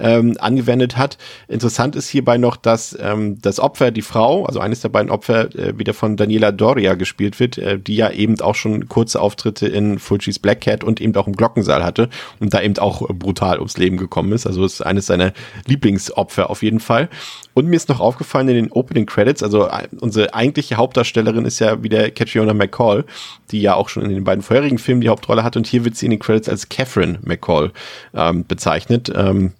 ähm, 0.00 0.36
angewendet 0.38 0.96
hat. 0.96 1.18
Interessant 1.48 1.96
ist 1.96 2.08
hierbei 2.08 2.38
noch, 2.38 2.56
dass 2.56 2.96
ähm, 3.00 3.40
das 3.40 3.60
Opfer, 3.60 3.90
die 3.90 4.02
Frau, 4.02 4.44
also 4.46 4.60
eines 4.60 4.80
der 4.80 4.88
beiden 4.88 5.10
Opfer, 5.10 5.54
äh, 5.54 5.78
wieder 5.78 5.94
von 5.94 6.16
Daniela 6.16 6.52
Doria 6.52 6.94
gespielt 6.94 7.38
wird, 7.40 7.58
äh, 7.58 7.78
die 7.78 7.96
ja 7.96 8.10
eben 8.10 8.40
auch 8.40 8.54
schon 8.54 8.88
kurze 8.88 9.20
Auftritte 9.20 9.66
in 9.66 9.98
Fulcis 9.98 10.38
Black 10.38 10.62
Cat 10.62 10.84
und 10.84 11.00
eben 11.00 11.14
auch 11.16 11.26
im 11.26 11.36
Glockensaal 11.36 11.84
hatte 11.84 12.08
und 12.40 12.54
da 12.54 12.60
eben 12.60 12.78
auch 12.78 13.08
brutal 13.08 13.58
ums 13.58 13.76
Leben 13.76 13.96
gekommen 13.96 14.32
ist. 14.32 14.46
Also 14.46 14.64
ist 14.64 14.80
eines 14.80 15.06
seiner 15.06 15.32
Lieblingsopfer 15.66 16.50
auf 16.50 16.62
jeden 16.62 16.80
Fall. 16.80 17.08
Und 17.54 17.66
mir 17.66 17.76
ist 17.76 17.88
noch 17.88 18.00
aufgefallen 18.00 18.48
in 18.48 18.54
den 18.54 18.72
Opening 18.72 19.06
Credits, 19.06 19.42
also 19.42 19.66
äh, 19.66 19.88
unsere 20.00 20.34
eigentliche 20.34 20.76
Hauptdarstellerin 20.76 21.44
ist 21.44 21.58
ja 21.58 21.82
wieder 21.82 22.10
Catriona 22.10 22.54
McCall, 22.54 23.04
die 23.50 23.60
ja 23.60 23.74
auch 23.74 23.88
schon 23.88 24.04
in 24.04 24.10
den 24.10 24.24
beiden 24.24 24.42
vorherigen 24.42 24.78
Filmen 24.78 25.00
die 25.00 25.08
Hauptrolle 25.08 25.44
hat 25.44 25.56
und 25.56 25.66
hier 25.66 25.84
wird 25.84 25.96
sie 25.96 26.06
in 26.06 26.10
den 26.10 26.20
Credits 26.20 26.48
als 26.48 26.68
Catherine 26.68 27.18
McCall 27.22 27.72
ähm, 28.14 28.44
bezeichnet. 28.46 29.12
Ähm, 29.14 29.52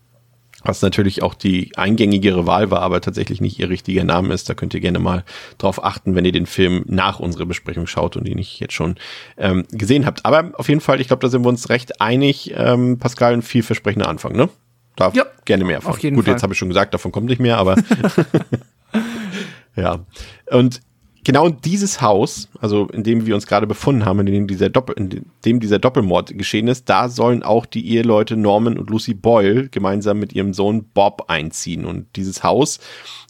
was 0.63 0.83
natürlich 0.83 1.23
auch 1.23 1.35
die 1.35 1.77
eingängigere 1.77 2.47
Wahl 2.47 2.71
war, 2.71 2.83
aber 2.83 3.01
tatsächlich 3.01 3.41
nicht 3.41 3.59
ihr 3.59 3.69
richtiger 3.69 4.05
Name 4.05 4.33
ist. 4.35 4.49
Da 4.49 4.55
könnt 4.55 4.75
ihr 4.75 4.81
gerne 4.81 4.99
mal 4.99 5.25
drauf 5.59 5.83
achten, 5.83 6.15
wenn 6.15 6.25
ihr 6.25 6.33
den 6.33 6.47
Film 6.47 6.85
nach 6.87 7.21
unserer 7.21 7.47
Besprechung 7.47 7.87
schaut 7.87 8.17
und 8.17 8.29
ihn 8.29 8.37
nicht 8.37 8.61
jetzt 8.61 8.75
schon 8.75 8.97
ähm, 9.39 9.65
gesehen 9.71 10.07
habt. 10.07 10.25
Aber 10.25 10.53
auf 10.55 10.69
jeden 10.69 10.81
Fall, 10.81 11.01
ich 11.01 11.09
glaube, 11.09 11.23
da 11.23 11.29
sind 11.29 11.45
wir 11.45 11.49
uns 11.49 11.69
recht 11.69 12.01
einig. 12.01 12.53
Ähm, 12.57 12.99
Pascal, 12.99 13.33
ein 13.33 13.43
vielversprechender 13.43 14.09
Anfang, 14.09 14.35
ne? 14.35 14.49
Darf 14.97 15.15
ja, 15.15 15.25
gerne 15.45 15.65
mehr 15.65 15.81
von. 15.81 15.93
Gut, 15.93 16.25
Fall. 16.25 16.35
jetzt 16.35 16.43
habe 16.43 16.53
ich 16.53 16.59
schon 16.59 16.69
gesagt, 16.69 16.93
davon 16.93 17.13
kommt 17.13 17.29
nicht 17.29 17.41
mehr, 17.41 17.59
aber 17.59 17.77
ja. 19.77 20.01
Und 20.51 20.81
genau 21.25 21.49
dieses 21.49 22.01
Haus, 22.01 22.49
also 22.61 22.87
in 22.89 23.03
dem 23.03 23.27
wir 23.27 23.35
uns 23.35 23.47
gerade 23.47 23.67
befunden 23.67 24.05
haben, 24.05 24.21
in 24.21 24.27
dem 24.27 24.47
dieser, 24.47 24.69
Doppel, 24.69 24.97
in 24.97 25.27
dem 25.45 25.61
dieser 25.61 25.79
Doppelmord 25.79 26.37
geschehen 26.37 26.69
ist, 26.69 26.89
da 26.89 27.09
sollen 27.09 27.43
auch 27.43 27.67
die 27.67 27.89
Eheleute 27.89 28.37
Norman 28.37 28.79
und 28.79 28.91
Lucy 28.91 29.15
Boyle 29.15 29.69
gemeinsam 29.69 30.19
mit 30.19 30.33
ihrem 30.33 30.55
Sohn 30.55 30.85
Bob 30.95 31.25
einziehen. 31.29 31.85
Und 31.85 32.07
dieses 32.17 32.43
Haus 32.43 32.81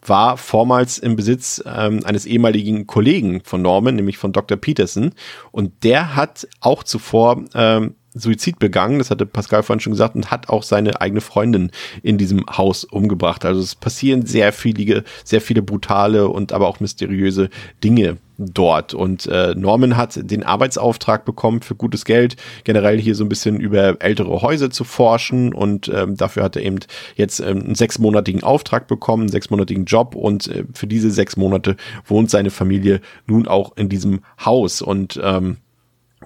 war 0.04 0.36
vormals 0.36 0.98
im 0.98 1.16
Besitz 1.16 1.62
ähm, 1.66 2.00
eines 2.04 2.26
ehemaligen 2.26 2.86
Kollegen 2.86 3.42
von 3.44 3.62
Norman, 3.62 3.96
nämlich 3.96 4.18
von 4.18 4.32
Dr. 4.32 4.56
Peterson. 4.56 5.12
Und 5.50 5.84
der 5.84 6.16
hat 6.16 6.48
auch 6.60 6.82
zuvor 6.82 7.44
ähm, 7.54 7.94
Suizid 8.14 8.58
begangen, 8.58 8.98
das 8.98 9.10
hatte 9.10 9.26
Pascal 9.26 9.62
vorhin 9.62 9.80
schon 9.80 9.92
gesagt, 9.92 10.16
und 10.16 10.30
hat 10.30 10.48
auch 10.48 10.62
seine 10.62 11.00
eigene 11.00 11.20
Freundin 11.20 11.70
in 12.02 12.18
diesem 12.18 12.44
Haus 12.46 12.84
umgebracht. 12.84 13.44
Also 13.44 13.60
es 13.60 13.74
passieren 13.74 14.26
sehr 14.26 14.52
viele, 14.52 15.04
sehr 15.24 15.40
viele 15.40 15.62
brutale 15.62 16.28
und 16.28 16.52
aber 16.52 16.66
auch 16.68 16.80
mysteriöse 16.80 17.50
Dinge 17.84 18.18
dort. 18.40 18.94
Und 18.94 19.26
äh, 19.26 19.54
Norman 19.54 19.96
hat 19.96 20.18
den 20.30 20.42
Arbeitsauftrag 20.42 21.24
bekommen 21.24 21.60
für 21.60 21.74
gutes 21.74 22.04
Geld, 22.04 22.36
generell 22.64 22.98
hier 22.98 23.14
so 23.14 23.24
ein 23.24 23.28
bisschen 23.28 23.60
über 23.60 24.02
ältere 24.02 24.42
Häuser 24.42 24.70
zu 24.70 24.84
forschen 24.84 25.52
und 25.52 25.90
ähm, 25.94 26.16
dafür 26.16 26.42
hat 26.42 26.56
er 26.56 26.62
eben 26.62 26.78
jetzt 27.16 27.40
ähm, 27.40 27.62
einen 27.62 27.74
sechsmonatigen 27.74 28.42
Auftrag 28.42 28.88
bekommen, 28.88 29.24
einen 29.24 29.32
sechsmonatigen 29.32 29.84
Job 29.84 30.14
und 30.14 30.48
äh, 30.48 30.64
für 30.72 30.86
diese 30.86 31.10
sechs 31.10 31.36
Monate 31.36 31.76
wohnt 32.06 32.30
seine 32.30 32.50
Familie 32.50 33.00
nun 33.26 33.46
auch 33.46 33.76
in 33.76 33.88
diesem 33.88 34.20
Haus 34.42 34.80
und 34.80 35.20
ähm, 35.22 35.58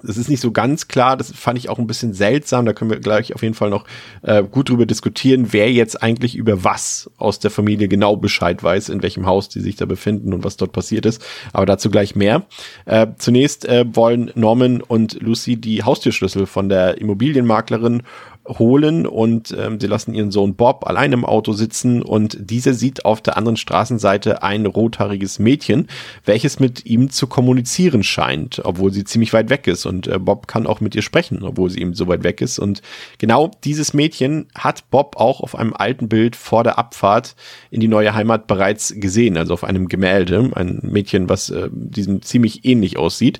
es 0.07 0.17
ist 0.17 0.29
nicht 0.29 0.41
so 0.41 0.51
ganz 0.51 0.87
klar, 0.87 1.17
das 1.17 1.31
fand 1.31 1.57
ich 1.57 1.69
auch 1.69 1.79
ein 1.79 1.87
bisschen 1.87 2.13
seltsam, 2.13 2.65
da 2.65 2.73
können 2.73 2.91
wir 2.91 2.99
gleich 2.99 3.33
auf 3.33 3.43
jeden 3.43 3.53
Fall 3.53 3.69
noch 3.69 3.85
äh, 4.21 4.43
gut 4.43 4.69
drüber 4.69 4.85
diskutieren, 4.85 5.47
wer 5.51 5.71
jetzt 5.71 6.01
eigentlich 6.01 6.35
über 6.35 6.63
was 6.63 7.09
aus 7.17 7.39
der 7.39 7.51
Familie 7.51 7.87
genau 7.87 8.15
Bescheid 8.15 8.61
weiß, 8.63 8.89
in 8.89 9.03
welchem 9.03 9.25
Haus 9.25 9.49
die 9.49 9.61
sich 9.61 9.75
da 9.75 9.85
befinden 9.85 10.33
und 10.33 10.43
was 10.43 10.57
dort 10.57 10.71
passiert 10.71 11.05
ist, 11.05 11.23
aber 11.53 11.65
dazu 11.65 11.89
gleich 11.89 12.15
mehr. 12.15 12.45
Äh, 12.85 13.07
zunächst 13.17 13.65
äh, 13.65 13.85
wollen 13.93 14.31
Norman 14.35 14.81
und 14.81 15.21
Lucy 15.21 15.57
die 15.57 15.83
Haustürschlüssel 15.83 16.45
von 16.45 16.69
der 16.69 16.99
Immobilienmaklerin 16.99 18.03
holen 18.47 19.07
und 19.07 19.55
ähm, 19.57 19.79
sie 19.79 19.87
lassen 19.87 20.13
ihren 20.13 20.31
Sohn 20.31 20.55
Bob 20.55 20.87
allein 20.87 21.11
im 21.13 21.25
Auto 21.25 21.53
sitzen 21.53 22.01
und 22.01 22.37
dieser 22.39 22.73
sieht 22.73 23.05
auf 23.05 23.21
der 23.21 23.37
anderen 23.37 23.57
Straßenseite 23.57 24.43
ein 24.43 24.65
rothaariges 24.65 25.39
Mädchen, 25.39 25.87
welches 26.25 26.59
mit 26.59 26.85
ihm 26.85 27.09
zu 27.09 27.27
kommunizieren 27.27 28.03
scheint, 28.03 28.61
obwohl 28.63 28.91
sie 28.91 29.03
ziemlich 29.03 29.33
weit 29.33 29.49
weg 29.49 29.67
ist. 29.67 29.85
Und 29.85 30.07
äh, 30.07 30.19
Bob 30.19 30.47
kann 30.47 30.67
auch 30.67 30.79
mit 30.79 30.95
ihr 30.95 31.01
sprechen, 31.01 31.43
obwohl 31.43 31.69
sie 31.69 31.81
eben 31.81 31.93
so 31.93 32.07
weit 32.07 32.23
weg 32.23 32.41
ist. 32.41 32.59
Und 32.59 32.81
genau 33.17 33.51
dieses 33.63 33.93
Mädchen 33.93 34.47
hat 34.55 34.89
Bob 34.91 35.15
auch 35.17 35.41
auf 35.41 35.55
einem 35.55 35.73
alten 35.73 36.07
Bild 36.07 36.35
vor 36.35 36.63
der 36.63 36.77
Abfahrt 36.77 37.35
in 37.71 37.79
die 37.79 37.87
neue 37.87 38.13
Heimat 38.13 38.47
bereits 38.47 38.93
gesehen, 38.95 39.37
also 39.37 39.53
auf 39.53 39.63
einem 39.63 39.87
Gemälde, 39.87 40.51
ein 40.53 40.79
Mädchen, 40.83 41.29
was 41.29 41.49
äh, 41.49 41.69
diesem 41.71 42.21
ziemlich 42.21 42.65
ähnlich 42.65 42.97
aussieht 42.97 43.39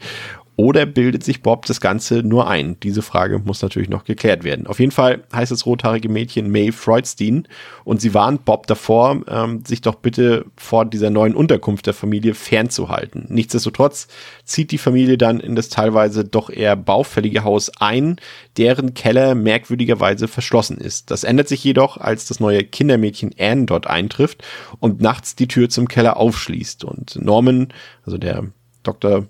oder 0.57 0.85
bildet 0.85 1.23
sich 1.23 1.41
Bob 1.41 1.65
das 1.65 1.81
Ganze 1.81 2.23
nur 2.23 2.47
ein? 2.47 2.77
Diese 2.81 3.01
Frage 3.01 3.39
muss 3.39 3.61
natürlich 3.61 3.89
noch 3.89 4.05
geklärt 4.05 4.43
werden. 4.43 4.67
Auf 4.67 4.79
jeden 4.79 4.91
Fall 4.91 5.23
heißt 5.33 5.51
das 5.51 5.65
rothaarige 5.65 6.07
Mädchen 6.07 6.49
May 6.49 6.71
Freudstein 6.71 7.47
und 7.83 7.99
sie 7.99 8.13
warnt 8.13 8.45
Bob 8.45 8.65
davor, 8.67 9.21
ähm, 9.27 9.65
sich 9.65 9.81
doch 9.81 9.95
bitte 9.95 10.45
vor 10.55 10.85
dieser 10.85 11.09
neuen 11.09 11.35
Unterkunft 11.35 11.87
der 11.87 11.93
Familie 11.93 12.33
fernzuhalten. 12.33 13.25
Nichtsdestotrotz 13.29 14.07
zieht 14.45 14.71
die 14.71 14.77
Familie 14.77 15.17
dann 15.17 15.39
in 15.39 15.55
das 15.55 15.69
teilweise 15.69 16.23
doch 16.23 16.49
eher 16.49 16.75
baufällige 16.75 17.43
Haus 17.43 17.71
ein, 17.79 18.15
deren 18.57 18.93
Keller 18.93 19.35
merkwürdigerweise 19.35 20.27
verschlossen 20.27 20.77
ist. 20.77 21.11
Das 21.11 21.25
ändert 21.25 21.49
sich 21.49 21.63
jedoch, 21.63 21.97
als 21.97 22.27
das 22.27 22.39
neue 22.39 22.63
Kindermädchen 22.63 23.35
Anne 23.37 23.65
dort 23.65 23.87
eintrifft 23.87 24.43
und 24.79 25.01
nachts 25.01 25.35
die 25.35 25.47
Tür 25.47 25.69
zum 25.69 25.89
Keller 25.89 26.17
aufschließt. 26.17 26.85
Und 26.85 27.17
Norman, 27.21 27.73
also 28.05 28.17
der 28.17 28.45
Dr. 28.83 29.27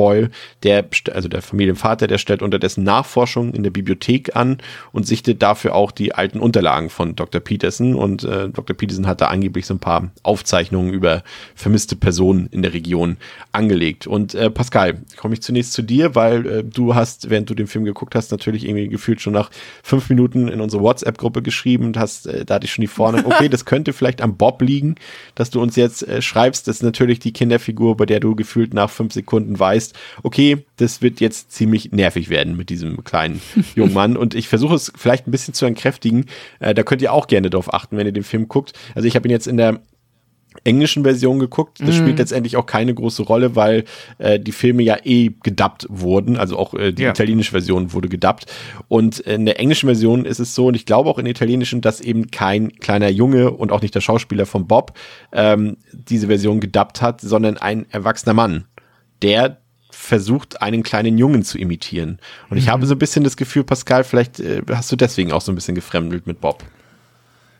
Boyle, 0.00 0.30
der, 0.62 0.86
also 1.12 1.28
der 1.28 1.42
Familienvater, 1.42 2.06
der 2.06 2.16
stellt 2.16 2.40
unterdessen 2.40 2.84
Nachforschungen 2.84 3.52
in 3.52 3.62
der 3.62 3.70
Bibliothek 3.70 4.34
an 4.34 4.56
und 4.92 5.06
sichtet 5.06 5.42
dafür 5.42 5.74
auch 5.74 5.90
die 5.90 6.14
alten 6.14 6.40
Unterlagen 6.40 6.88
von 6.88 7.14
Dr. 7.14 7.42
Peterson. 7.42 7.94
Und 7.94 8.24
äh, 8.24 8.48
Dr. 8.48 8.74
Peterson 8.74 9.06
hat 9.06 9.20
da 9.20 9.26
angeblich 9.26 9.66
so 9.66 9.74
ein 9.74 9.78
paar 9.78 10.10
Aufzeichnungen 10.22 10.94
über 10.94 11.22
vermisste 11.54 11.96
Personen 11.96 12.48
in 12.50 12.62
der 12.62 12.72
Region 12.72 13.18
angelegt. 13.52 14.06
Und 14.06 14.34
äh, 14.34 14.48
Pascal, 14.48 15.02
komme 15.18 15.34
ich 15.34 15.42
zunächst 15.42 15.74
zu 15.74 15.82
dir, 15.82 16.14
weil 16.14 16.46
äh, 16.46 16.64
du 16.64 16.94
hast, 16.94 17.28
während 17.28 17.50
du 17.50 17.54
den 17.54 17.66
Film 17.66 17.84
geguckt 17.84 18.14
hast, 18.14 18.30
natürlich 18.30 18.64
irgendwie 18.64 18.88
gefühlt 18.88 19.20
schon 19.20 19.34
nach 19.34 19.50
fünf 19.82 20.08
Minuten 20.08 20.48
in 20.48 20.62
unsere 20.62 20.82
WhatsApp-Gruppe 20.82 21.42
geschrieben 21.42 21.84
und 21.84 21.98
hast, 21.98 22.26
äh, 22.26 22.46
da 22.46 22.54
hatte 22.54 22.64
ich 22.64 22.72
schon 22.72 22.80
die 22.80 22.88
Vorne, 22.88 23.26
okay, 23.26 23.50
das 23.50 23.66
könnte 23.66 23.92
vielleicht 23.92 24.22
am 24.22 24.38
Bob 24.38 24.62
liegen, 24.62 24.94
dass 25.34 25.50
du 25.50 25.60
uns 25.60 25.76
jetzt 25.76 26.08
äh, 26.08 26.22
schreibst. 26.22 26.68
Das 26.68 26.76
ist 26.76 26.82
natürlich 26.82 27.18
die 27.18 27.34
Kinderfigur, 27.34 27.98
bei 27.98 28.06
der 28.06 28.20
du 28.20 28.34
gefühlt 28.34 28.72
nach 28.72 28.88
fünf 28.88 29.12
Sekunden 29.12 29.58
weißt, 29.58 29.89
weißt, 29.90 29.94
okay, 30.22 30.64
das 30.76 31.02
wird 31.02 31.20
jetzt 31.20 31.52
ziemlich 31.52 31.92
nervig 31.92 32.28
werden 32.30 32.56
mit 32.56 32.70
diesem 32.70 33.04
kleinen 33.04 33.40
jungen 33.74 33.94
Mann. 33.94 34.16
Und 34.16 34.34
ich 34.34 34.48
versuche 34.48 34.74
es 34.74 34.92
vielleicht 34.96 35.26
ein 35.26 35.30
bisschen 35.30 35.54
zu 35.54 35.66
entkräftigen. 35.66 36.26
Äh, 36.60 36.74
da 36.74 36.82
könnt 36.82 37.02
ihr 37.02 37.12
auch 37.12 37.26
gerne 37.26 37.50
drauf 37.50 37.72
achten, 37.72 37.96
wenn 37.96 38.06
ihr 38.06 38.12
den 38.12 38.24
Film 38.24 38.48
guckt. 38.48 38.72
Also 38.94 39.06
ich 39.08 39.16
habe 39.16 39.28
ihn 39.28 39.32
jetzt 39.32 39.46
in 39.46 39.56
der 39.56 39.80
englischen 40.64 41.04
Version 41.04 41.38
geguckt. 41.38 41.78
Das 41.80 41.94
spielt 41.94 42.14
Mhm. 42.16 42.18
letztendlich 42.18 42.56
auch 42.56 42.66
keine 42.66 42.92
große 42.92 43.22
Rolle, 43.22 43.54
weil 43.54 43.84
äh, 44.18 44.40
die 44.40 44.50
Filme 44.50 44.82
ja 44.82 44.96
eh 45.04 45.30
gedubbt 45.44 45.86
wurden. 45.88 46.36
Also 46.36 46.58
auch 46.58 46.74
äh, 46.74 46.92
die 46.92 47.04
Ja. 47.04 47.10
italienische 47.10 47.52
Version 47.52 47.92
wurde 47.92 48.08
gedubbt. 48.08 48.46
Und 48.88 49.20
in 49.20 49.46
der 49.46 49.60
englischen 49.60 49.86
Version 49.86 50.24
ist 50.24 50.40
es 50.40 50.56
so, 50.56 50.66
und 50.66 50.74
ich 50.74 50.86
glaube 50.86 51.08
auch 51.08 51.18
in 51.18 51.24
der 51.24 51.30
italienischen, 51.30 51.80
dass 51.82 52.00
eben 52.00 52.32
kein 52.32 52.72
kleiner 52.72 53.08
Junge 53.08 53.52
und 53.52 53.70
auch 53.70 53.80
nicht 53.80 53.94
der 53.94 54.00
Schauspieler 54.00 54.44
von 54.44 54.66
Bob 54.66 54.98
ähm, 55.32 55.76
diese 55.92 56.26
Version 56.26 56.58
gedubbt 56.58 57.00
hat, 57.00 57.20
sondern 57.20 57.56
ein 57.56 57.86
erwachsener 57.90 58.34
Mann, 58.34 58.64
der 59.22 59.59
versucht, 60.00 60.62
einen 60.62 60.82
kleinen 60.82 61.18
Jungen 61.18 61.44
zu 61.44 61.58
imitieren. 61.58 62.18
Und 62.48 62.56
ich 62.56 62.68
habe 62.68 62.86
so 62.86 62.94
ein 62.94 62.98
bisschen 62.98 63.22
das 63.22 63.36
Gefühl, 63.36 63.64
Pascal, 63.64 64.02
vielleicht 64.02 64.40
äh, 64.40 64.62
hast 64.70 64.90
du 64.90 64.96
deswegen 64.96 65.30
auch 65.30 65.42
so 65.42 65.52
ein 65.52 65.54
bisschen 65.54 65.74
gefremdelt 65.74 66.26
mit 66.26 66.40
Bob. 66.40 66.64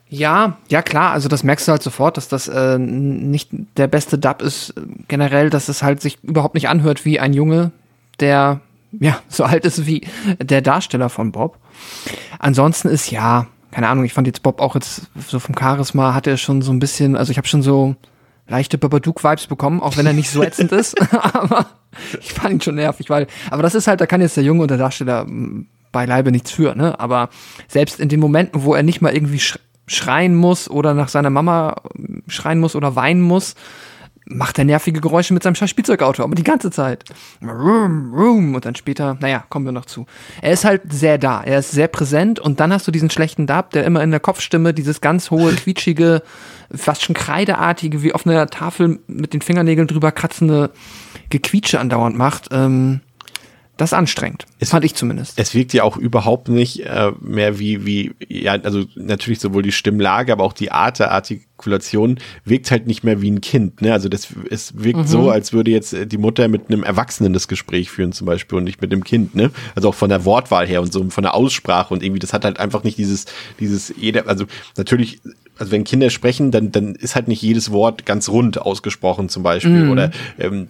Ja, 0.08 0.56
ja 0.68 0.82
klar, 0.82 1.12
also 1.12 1.28
das 1.28 1.44
merkst 1.44 1.68
du 1.68 1.72
halt 1.72 1.82
sofort, 1.82 2.16
dass 2.16 2.28
das 2.28 2.48
äh, 2.48 2.78
nicht 2.78 3.50
der 3.76 3.86
beste 3.86 4.18
Dub 4.18 4.42
ist. 4.42 4.70
äh, 4.70 4.80
Generell, 5.06 5.50
dass 5.50 5.68
es 5.68 5.82
halt 5.82 6.00
sich 6.00 6.18
überhaupt 6.24 6.54
nicht 6.54 6.68
anhört 6.68 7.04
wie 7.04 7.20
ein 7.20 7.34
Junge, 7.34 7.70
der 8.18 8.60
ja 8.98 9.20
so 9.28 9.44
alt 9.44 9.64
ist 9.66 9.86
wie 9.86 10.06
der 10.40 10.62
Darsteller 10.62 11.10
von 11.10 11.32
Bob. 11.32 11.58
Ansonsten 12.38 12.88
ist 12.88 13.10
ja, 13.10 13.46
keine 13.70 13.88
Ahnung, 13.88 14.04
ich 14.04 14.14
fand 14.14 14.26
jetzt 14.26 14.42
Bob 14.42 14.60
auch 14.60 14.74
jetzt 14.74 15.02
so 15.28 15.38
vom 15.38 15.54
Charisma 15.56 16.14
hat 16.14 16.26
er 16.26 16.38
schon 16.38 16.62
so 16.62 16.72
ein 16.72 16.80
bisschen, 16.80 17.16
also 17.16 17.30
ich 17.30 17.36
habe 17.36 17.46
schon 17.46 17.62
so 17.62 17.94
leichte 18.50 18.76
Babadook-Vibes 18.78 19.46
bekommen, 19.46 19.80
auch 19.80 19.96
wenn 19.96 20.06
er 20.06 20.12
nicht 20.12 20.30
so 20.30 20.42
ätzend 20.42 20.72
ist, 20.72 21.00
aber 21.34 21.66
ich 22.20 22.32
fand 22.32 22.54
ihn 22.54 22.60
schon 22.60 22.74
nervig, 22.74 23.08
weil, 23.08 23.26
aber 23.50 23.62
das 23.62 23.74
ist 23.74 23.86
halt, 23.86 24.00
da 24.00 24.06
kann 24.06 24.20
jetzt 24.20 24.36
der 24.36 24.44
Junge 24.44 24.62
und 24.62 24.70
der 24.70 24.78
Darsteller 24.78 25.24
mm, 25.24 25.66
beileibe 25.92 26.30
nichts 26.30 26.50
für, 26.50 26.74
ne? 26.74 27.00
Aber 27.00 27.30
selbst 27.68 27.98
in 28.00 28.08
den 28.08 28.20
Momenten, 28.20 28.62
wo 28.62 28.74
er 28.74 28.82
nicht 28.82 29.00
mal 29.00 29.14
irgendwie 29.14 29.40
sch 29.40 29.58
schreien 29.86 30.36
muss 30.36 30.70
oder 30.70 30.94
nach 30.94 31.08
seiner 31.08 31.30
Mama 31.30 31.76
mm, 31.94 32.18
schreien 32.28 32.60
muss 32.60 32.76
oder 32.76 32.94
weinen 32.96 33.22
muss, 33.22 33.54
macht 34.30 34.58
er 34.58 34.64
nervige 34.64 35.00
Geräusche 35.00 35.34
mit 35.34 35.42
seinem 35.42 35.56
scheiß 35.56 35.68
Spielzeugauto, 35.68 36.22
aber 36.22 36.34
die 36.34 36.44
ganze 36.44 36.70
Zeit. 36.70 37.04
Room, 37.42 38.14
room. 38.14 38.54
Und 38.54 38.64
dann 38.64 38.76
später, 38.76 39.16
naja, 39.20 39.44
kommen 39.48 39.64
wir 39.64 39.72
noch 39.72 39.86
zu. 39.86 40.06
Er 40.40 40.52
ist 40.52 40.64
halt 40.64 40.82
sehr 40.90 41.18
da, 41.18 41.42
er 41.42 41.58
ist 41.58 41.72
sehr 41.72 41.88
präsent 41.88 42.38
und 42.38 42.60
dann 42.60 42.72
hast 42.72 42.86
du 42.86 42.92
diesen 42.92 43.10
schlechten 43.10 43.46
Dub, 43.46 43.70
der 43.70 43.84
immer 43.84 44.02
in 44.02 44.10
der 44.10 44.20
Kopfstimme 44.20 44.72
dieses 44.72 45.00
ganz 45.00 45.30
hohe, 45.30 45.52
quietschige, 45.54 46.22
fast 46.72 47.02
schon 47.02 47.14
kreideartige, 47.14 48.02
wie 48.02 48.12
auf 48.12 48.26
einer 48.26 48.46
Tafel 48.46 49.00
mit 49.08 49.34
den 49.34 49.42
Fingernägeln 49.42 49.88
drüber 49.88 50.12
kratzende 50.12 50.70
Gequietsche 51.28 51.80
andauernd 51.80 52.16
macht. 52.16 52.48
Ähm, 52.52 53.00
das 53.80 53.90
ist 53.92 53.94
anstrengend. 53.94 54.44
Es- 54.58 54.70
fand 54.70 54.84
ich 54.84 54.94
zumindest. 54.94 55.38
Es 55.38 55.54
wirkt 55.54 55.72
ja 55.72 55.84
auch 55.84 55.96
überhaupt 55.96 56.48
nicht 56.48 56.80
äh, 56.84 57.12
mehr 57.20 57.58
wie, 57.58 57.86
wie, 57.86 58.12
ja, 58.28 58.52
also 58.52 58.84
natürlich 58.94 59.40
sowohl 59.40 59.62
die 59.62 59.72
Stimmlage, 59.72 60.32
aber 60.32 60.44
auch 60.44 60.52
die 60.52 60.70
Art 60.70 60.98
der 60.98 61.10
Artikulation 61.12 62.18
wirkt 62.44 62.70
halt 62.70 62.86
nicht 62.86 63.04
mehr 63.04 63.22
wie 63.22 63.30
ein 63.30 63.40
Kind. 63.40 63.80
Ne? 63.80 63.92
Also 63.92 64.10
das, 64.10 64.28
es 64.50 64.82
wirkt 64.82 65.08
so, 65.08 65.30
als 65.30 65.52
würde 65.54 65.70
jetzt 65.70 65.94
äh, 65.94 66.06
die 66.06 66.18
Mutter 66.18 66.48
mit 66.48 66.68
einem 66.68 66.82
Erwachsenen 66.82 67.32
das 67.32 67.48
Gespräch 67.48 67.90
führen 67.90 68.12
zum 68.12 68.26
Beispiel 68.26 68.58
und 68.58 68.64
nicht 68.64 68.82
mit 68.82 68.92
dem 68.92 69.02
Kind. 69.02 69.34
Ne? 69.34 69.50
Also 69.74 69.88
auch 69.88 69.94
von 69.94 70.10
der 70.10 70.24
Wortwahl 70.26 70.66
her 70.66 70.82
und 70.82 70.92
so 70.92 71.08
von 71.08 71.22
der 71.22 71.34
Aussprache 71.34 71.94
und 71.94 72.02
irgendwie, 72.02 72.18
das 72.20 72.34
hat 72.34 72.44
halt 72.44 72.60
einfach 72.60 72.84
nicht 72.84 72.98
dieses, 72.98 73.24
dieses 73.60 73.94
jeder, 73.96 74.28
also 74.28 74.44
natürlich 74.76 75.20
also 75.60 75.72
wenn 75.72 75.84
Kinder 75.84 76.08
sprechen, 76.08 76.50
dann, 76.50 76.72
dann 76.72 76.94
ist 76.94 77.14
halt 77.14 77.28
nicht 77.28 77.42
jedes 77.42 77.70
Wort 77.70 78.06
ganz 78.06 78.30
rund 78.30 78.62
ausgesprochen 78.62 79.28
zum 79.28 79.42
Beispiel 79.42 79.90
oder 79.90 80.10
ähm, 80.38 80.66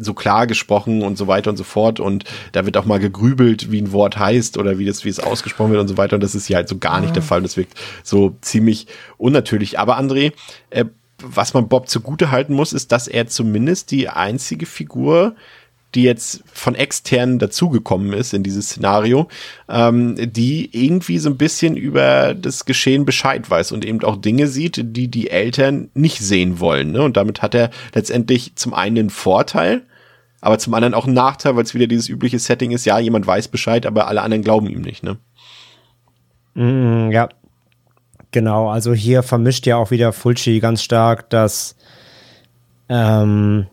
so 0.00 0.14
klar 0.14 0.46
gesprochen 0.46 1.02
und 1.02 1.18
so 1.18 1.26
weiter 1.26 1.50
und 1.50 1.58
so 1.58 1.64
fort. 1.64 2.00
Und 2.00 2.24
da 2.52 2.64
wird 2.64 2.78
auch 2.78 2.86
mal 2.86 2.98
gegrübelt, 2.98 3.70
wie 3.70 3.82
ein 3.82 3.92
Wort 3.92 4.18
heißt 4.18 4.56
oder 4.56 4.78
wie 4.78 4.86
das, 4.86 5.04
wie 5.04 5.10
es 5.10 5.20
ausgesprochen 5.20 5.72
wird 5.72 5.82
und 5.82 5.88
so 5.88 5.98
weiter. 5.98 6.14
Und 6.14 6.22
das 6.22 6.34
ist 6.34 6.46
hier 6.46 6.56
halt 6.56 6.70
so 6.70 6.78
gar 6.78 7.02
nicht 7.02 7.14
der 7.14 7.22
Fall. 7.22 7.42
Das 7.42 7.58
wirkt 7.58 7.74
so 8.02 8.34
ziemlich 8.40 8.86
unnatürlich. 9.18 9.78
Aber 9.78 10.00
André, 10.00 10.32
äh, 10.70 10.86
was 11.22 11.52
man 11.52 11.68
Bob 11.68 11.90
zugute 11.90 12.30
halten 12.30 12.54
muss, 12.54 12.72
ist, 12.72 12.92
dass 12.92 13.08
er 13.08 13.26
zumindest 13.26 13.90
die 13.90 14.08
einzige 14.08 14.64
Figur 14.64 15.34
die 15.94 16.02
jetzt 16.02 16.44
von 16.52 16.74
externen 16.74 17.38
dazugekommen 17.38 18.12
ist 18.12 18.32
in 18.32 18.42
dieses 18.42 18.66
Szenario, 18.66 19.28
ähm, 19.68 20.14
die 20.18 20.70
irgendwie 20.72 21.18
so 21.18 21.28
ein 21.30 21.36
bisschen 21.36 21.76
über 21.76 22.34
das 22.34 22.64
Geschehen 22.64 23.04
Bescheid 23.04 23.48
weiß 23.48 23.72
und 23.72 23.84
eben 23.84 24.02
auch 24.04 24.16
Dinge 24.16 24.46
sieht, 24.46 24.80
die 24.96 25.08
die 25.08 25.30
Eltern 25.30 25.90
nicht 25.94 26.20
sehen 26.20 26.60
wollen. 26.60 26.92
Ne? 26.92 27.02
Und 27.02 27.16
damit 27.16 27.42
hat 27.42 27.54
er 27.54 27.70
letztendlich 27.94 28.54
zum 28.54 28.74
einen 28.74 28.98
einen 28.98 29.10
Vorteil, 29.10 29.82
aber 30.40 30.58
zum 30.58 30.74
anderen 30.74 30.94
auch 30.94 31.06
einen 31.06 31.14
Nachteil, 31.14 31.56
weil 31.56 31.64
es 31.64 31.74
wieder 31.74 31.86
dieses 31.86 32.08
übliche 32.08 32.38
Setting 32.38 32.70
ist, 32.70 32.84
ja, 32.84 32.98
jemand 32.98 33.26
weiß 33.26 33.48
Bescheid, 33.48 33.84
aber 33.84 34.06
alle 34.06 34.22
anderen 34.22 34.44
glauben 34.44 34.68
ihm 34.68 34.80
nicht. 34.80 35.02
Ne? 35.02 35.18
Mm, 36.54 37.10
ja. 37.10 37.28
Genau, 38.32 38.70
also 38.70 38.94
hier 38.94 39.24
vermischt 39.24 39.66
ja 39.66 39.76
auch 39.76 39.90
wieder 39.90 40.12
Fulci 40.12 40.60
ganz 40.60 40.84
stark, 40.84 41.30
dass 41.30 41.74
ähm, 42.88 43.66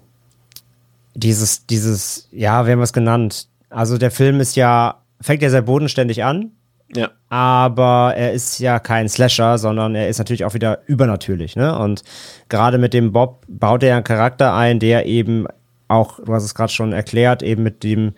dieses, 1.17 1.65
dieses, 1.65 2.29
ja, 2.31 2.65
wir 2.65 2.73
haben 2.73 2.81
es 2.81 2.93
genannt. 2.93 3.47
Also 3.69 3.97
der 3.97 4.11
Film 4.11 4.39
ist 4.39 4.55
ja, 4.55 5.01
fängt 5.19 5.41
ja 5.41 5.49
sehr 5.49 5.63
bodenständig 5.63 6.23
an, 6.23 6.51
Ja. 6.95 7.09
aber 7.29 8.13
er 8.15 8.33
ist 8.33 8.59
ja 8.59 8.79
kein 8.79 9.09
Slasher, 9.09 9.57
sondern 9.57 9.95
er 9.95 10.07
ist 10.09 10.19
natürlich 10.19 10.45
auch 10.45 10.53
wieder 10.53 10.79
übernatürlich, 10.85 11.55
ne? 11.55 11.77
Und 11.77 12.03
gerade 12.49 12.77
mit 12.77 12.93
dem 12.93 13.11
Bob 13.11 13.43
baut 13.47 13.83
er 13.83 13.95
einen 13.95 14.03
Charakter 14.03 14.53
ein, 14.53 14.79
der 14.79 15.05
eben 15.07 15.47
auch, 15.89 16.19
du 16.23 16.33
hast 16.33 16.43
es 16.43 16.53
gerade 16.53 16.71
schon 16.71 16.93
erklärt, 16.93 17.41
eben 17.41 17.63
mit 17.63 17.81
dem, 17.83 18.13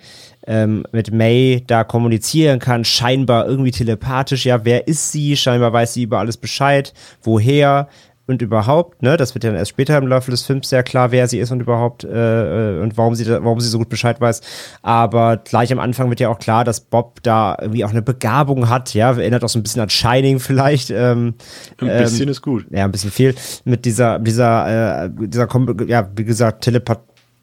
ähm, 0.48 0.84
mit 0.92 1.12
May 1.14 1.64
da 1.68 1.84
kommunizieren 1.84 2.60
kann, 2.60 2.84
scheinbar 2.84 3.48
irgendwie 3.48 3.72
telepathisch, 3.72 4.46
ja, 4.46 4.66
wer 4.66 4.88
ist 4.88 5.12
sie? 5.12 5.38
Scheinbar 5.38 5.72
weiß 5.72 5.94
sie 5.94 6.04
über 6.04 6.18
alles 6.20 6.38
Bescheid, 6.38 6.94
woher 7.22 7.88
und 8.30 8.42
überhaupt, 8.42 9.02
ne, 9.02 9.18
das 9.18 9.34
wird 9.34 9.44
ja 9.44 9.50
dann 9.50 9.58
erst 9.58 9.72
später 9.72 9.98
im 9.98 10.08
Laufe 10.08 10.30
des 10.30 10.44
Films 10.44 10.70
sehr 10.70 10.84
klar, 10.84 11.12
wer 11.12 11.28
sie 11.28 11.40
ist 11.40 11.52
und 11.52 11.62
überhaupt 11.62 12.04
äh, 12.04 12.78
äh, 12.78 12.82
und 12.82 12.98
warum 12.98 13.16
sie, 13.16 13.26
da, 13.26 13.44
warum 13.44 13.60
sie 13.60 13.68
so 13.68 13.80
gut 13.80 13.90
Bescheid 13.90 14.22
weiß. 14.22 14.42
Aber 14.82 15.38
gleich 15.38 15.72
am 15.74 15.80
Anfang 15.80 16.10
wird 16.10 16.20
ja 16.20 16.30
auch 16.30 16.40
klar, 16.40 16.64
dass 16.64 16.80
Bob 16.80 17.24
da 17.24 17.58
irgendwie 17.60 17.84
auch 17.84 17.90
eine 17.90 18.02
Begabung 18.02 18.70
hat, 18.70 18.94
ja, 18.94 19.12
erinnert 19.12 19.44
auch 19.44 19.50
so 19.50 19.58
ein 19.58 19.64
bisschen 19.64 19.82
an 19.82 19.90
Shining 19.90 20.40
vielleicht. 20.40 20.92
Ähm, 20.92 21.34
Ein 21.80 21.88
bisschen 21.88 22.30
ist 22.30 22.42
gut. 22.42 22.66
ja, 22.70 22.86
ein 22.86 22.92
bisschen 22.92 23.12
viel 23.12 23.36
mit 23.66 23.86
dieser, 23.86 24.20
dieser, 24.20 25.06
äh, 25.06 25.10
dieser, 25.12 25.48
ja, 25.88 26.10
wie 26.16 26.24
gesagt, 26.24 26.64
telepa 26.64 26.98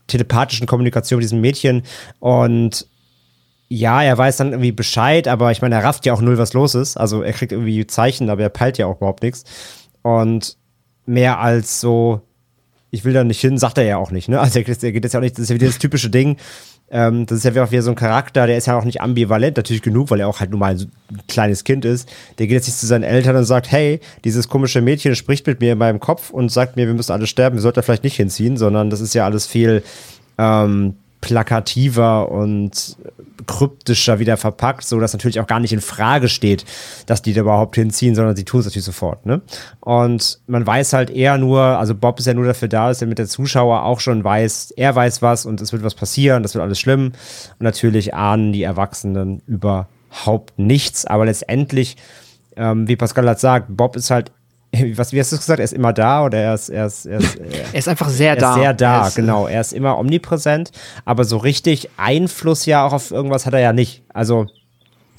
telepathischen 0.06 0.68
Kommunikation 0.68 1.18
mit 1.18 1.24
diesem 1.24 1.40
Mädchen 1.40 1.82
und 2.20 2.86
ja, 3.68 4.00
er 4.04 4.16
weiß 4.16 4.36
dann 4.36 4.52
irgendwie 4.52 4.70
Bescheid, 4.70 5.26
aber 5.26 5.50
ich 5.50 5.60
meine, 5.62 5.74
er 5.74 5.82
rafft 5.82 6.06
ja 6.06 6.12
auch 6.12 6.20
null, 6.20 6.38
was 6.38 6.52
los 6.52 6.76
ist. 6.76 6.96
Also 6.96 7.22
er 7.22 7.32
kriegt 7.32 7.50
irgendwie 7.50 7.84
Zeichen, 7.88 8.30
aber 8.30 8.42
er 8.42 8.48
peilt 8.48 8.78
ja 8.78 8.86
auch 8.86 8.98
überhaupt 8.98 9.24
nichts. 9.24 9.42
Und 10.02 10.56
mehr 11.06 11.38
als 11.38 11.80
so, 11.80 12.20
ich 12.90 13.04
will 13.04 13.12
da 13.12 13.24
nicht 13.24 13.40
hin, 13.40 13.58
sagt 13.58 13.78
er 13.78 13.84
ja 13.84 13.96
auch 13.96 14.10
nicht, 14.10 14.28
ne? 14.28 14.40
Also 14.40 14.58
er 14.58 14.64
geht, 14.64 14.82
jetzt 14.82 15.12
ja 15.12 15.20
auch 15.20 15.22
nicht, 15.22 15.36
das 15.36 15.44
ist 15.44 15.48
ja 15.50 15.54
wieder 15.54 15.66
das 15.66 15.78
typische 15.78 16.10
Ding. 16.10 16.36
Ähm, 16.88 17.26
das 17.26 17.38
ist 17.38 17.44
ja 17.44 17.64
auch 17.64 17.72
wieder 17.72 17.82
so 17.82 17.90
ein 17.90 17.96
Charakter, 17.96 18.46
der 18.46 18.56
ist 18.56 18.66
ja 18.66 18.78
auch 18.78 18.84
nicht 18.84 19.00
ambivalent, 19.00 19.56
natürlich 19.56 19.82
genug, 19.82 20.10
weil 20.10 20.20
er 20.20 20.28
auch 20.28 20.38
halt 20.38 20.50
nur 20.50 20.60
mal 20.60 20.72
ein 20.74 20.90
kleines 21.26 21.64
Kind 21.64 21.84
ist. 21.84 22.08
Der 22.38 22.46
geht 22.46 22.54
jetzt 22.54 22.66
nicht 22.66 22.78
zu 22.78 22.86
seinen 22.86 23.02
Eltern 23.02 23.34
und 23.34 23.44
sagt, 23.44 23.72
hey, 23.72 24.00
dieses 24.24 24.48
komische 24.48 24.80
Mädchen 24.80 25.16
spricht 25.16 25.46
mit 25.48 25.60
mir 25.60 25.72
in 25.72 25.78
meinem 25.78 25.98
Kopf 25.98 26.30
und 26.30 26.50
sagt 26.50 26.76
mir, 26.76 26.86
wir 26.86 26.94
müssen 26.94 27.12
alle 27.12 27.26
sterben, 27.26 27.56
wir 27.56 27.62
sollten 27.62 27.76
da 27.76 27.82
vielleicht 27.82 28.04
nicht 28.04 28.16
hinziehen, 28.16 28.56
sondern 28.56 28.90
das 28.90 29.00
ist 29.00 29.14
ja 29.14 29.24
alles 29.24 29.46
viel 29.46 29.82
ähm, 30.38 30.94
plakativer 31.20 32.30
und 32.30 32.96
kryptischer 33.46 34.18
wieder 34.18 34.36
verpackt, 34.36 34.84
so 34.84 35.00
dass 35.00 35.12
natürlich 35.12 35.40
auch 35.40 35.46
gar 35.46 35.60
nicht 35.60 35.72
in 35.72 35.80
Frage 35.80 36.28
steht, 36.28 36.64
dass 37.06 37.22
die 37.22 37.32
da 37.32 37.42
überhaupt 37.42 37.76
hinziehen, 37.76 38.14
sondern 38.14 38.36
sie 38.36 38.44
tun 38.44 38.60
es 38.60 38.66
natürlich 38.66 38.84
sofort. 38.84 39.26
Ne? 39.26 39.42
Und 39.80 40.40
man 40.46 40.66
weiß 40.66 40.92
halt 40.92 41.10
eher 41.10 41.38
nur, 41.38 41.60
also 41.60 41.94
Bob 41.94 42.18
ist 42.18 42.26
ja 42.26 42.34
nur 42.34 42.46
dafür 42.46 42.68
da, 42.68 42.88
dass 42.88 43.00
er 43.00 43.08
mit 43.08 43.18
der 43.18 43.26
Zuschauer 43.26 43.84
auch 43.84 44.00
schon 44.00 44.22
weiß, 44.24 44.72
er 44.76 44.94
weiß 44.94 45.22
was 45.22 45.46
und 45.46 45.60
es 45.60 45.72
wird 45.72 45.82
was 45.82 45.94
passieren, 45.94 46.42
das 46.42 46.54
wird 46.54 46.62
alles 46.62 46.80
schlimm. 46.80 47.12
Und 47.58 47.64
natürlich 47.64 48.14
ahnen 48.14 48.52
die 48.52 48.62
Erwachsenen 48.62 49.42
überhaupt 49.46 50.58
nichts, 50.58 51.06
aber 51.06 51.26
letztendlich, 51.26 51.96
ähm, 52.56 52.88
wie 52.88 52.96
Pascal 52.96 53.28
hat 53.28 53.40
sagt, 53.40 53.66
Bob 53.68 53.96
ist 53.96 54.10
halt, 54.10 54.32
was, 54.96 55.12
wie 55.12 55.20
hast 55.20 55.32
du 55.32 55.36
gesagt, 55.36 55.60
er 55.60 55.64
ist 55.64 55.72
immer 55.72 55.92
da 55.92 56.24
oder 56.24 56.38
er 56.38 56.54
ist, 56.54 56.68
er 56.68 56.86
ist, 56.86 57.06
er 57.06 57.18
ist, 57.18 57.36
er 57.36 57.46
Er 57.72 57.74
ist 57.74 57.88
einfach 57.88 58.08
sehr 58.08 58.30
er 58.30 58.36
da. 58.36 58.50
ist 58.54 58.60
sehr 58.60 58.74
da, 58.74 59.00
Er 59.02 59.08
ist, 59.08 59.18
äh, 59.18 59.20
genau. 59.20 59.46
Er 59.46 59.60
ist 59.60 59.72
immer 59.72 59.98
omnipräsent, 59.98 60.70
aber 61.04 61.24
so 61.24 61.36
richtig 61.38 61.90
Einfluss 61.96 62.66
ja 62.66 62.86
auch 62.86 62.92
auf 62.92 63.10
irgendwas 63.10 63.46
hat 63.46 63.54
er 63.54 63.60
ja 63.60 63.72
nicht. 63.72 64.02
Also 64.12 64.46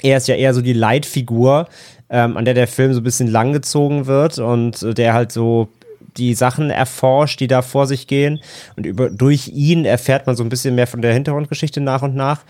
er 0.01 0.17
ist 0.17 0.27
ja 0.27 0.35
eher 0.35 0.53
so 0.53 0.61
die 0.61 0.73
Leitfigur, 0.73 1.67
ähm, 2.09 2.37
an 2.37 2.45
der 2.45 2.53
der 2.53 2.67
Film 2.67 2.93
so 2.93 3.01
ein 3.01 3.03
bisschen 3.03 3.27
langgezogen 3.27 4.05
wird 4.05 4.37
und 4.39 4.81
äh, 4.83 4.93
der 4.93 5.13
halt 5.13 5.31
so 5.31 5.69
die 6.17 6.33
Sachen 6.33 6.69
erforscht, 6.69 7.39
die 7.39 7.47
da 7.47 7.61
vor 7.61 7.87
sich 7.87 8.07
gehen. 8.07 8.39
Und 8.75 8.85
über, 8.85 9.09
durch 9.09 9.49
ihn 9.49 9.85
erfährt 9.85 10.27
man 10.27 10.35
so 10.35 10.43
ein 10.43 10.49
bisschen 10.49 10.75
mehr 10.75 10.87
von 10.87 11.01
der 11.01 11.13
Hintergrundgeschichte 11.13 11.81
nach 11.81 12.01
und 12.01 12.15
nach. 12.15 12.41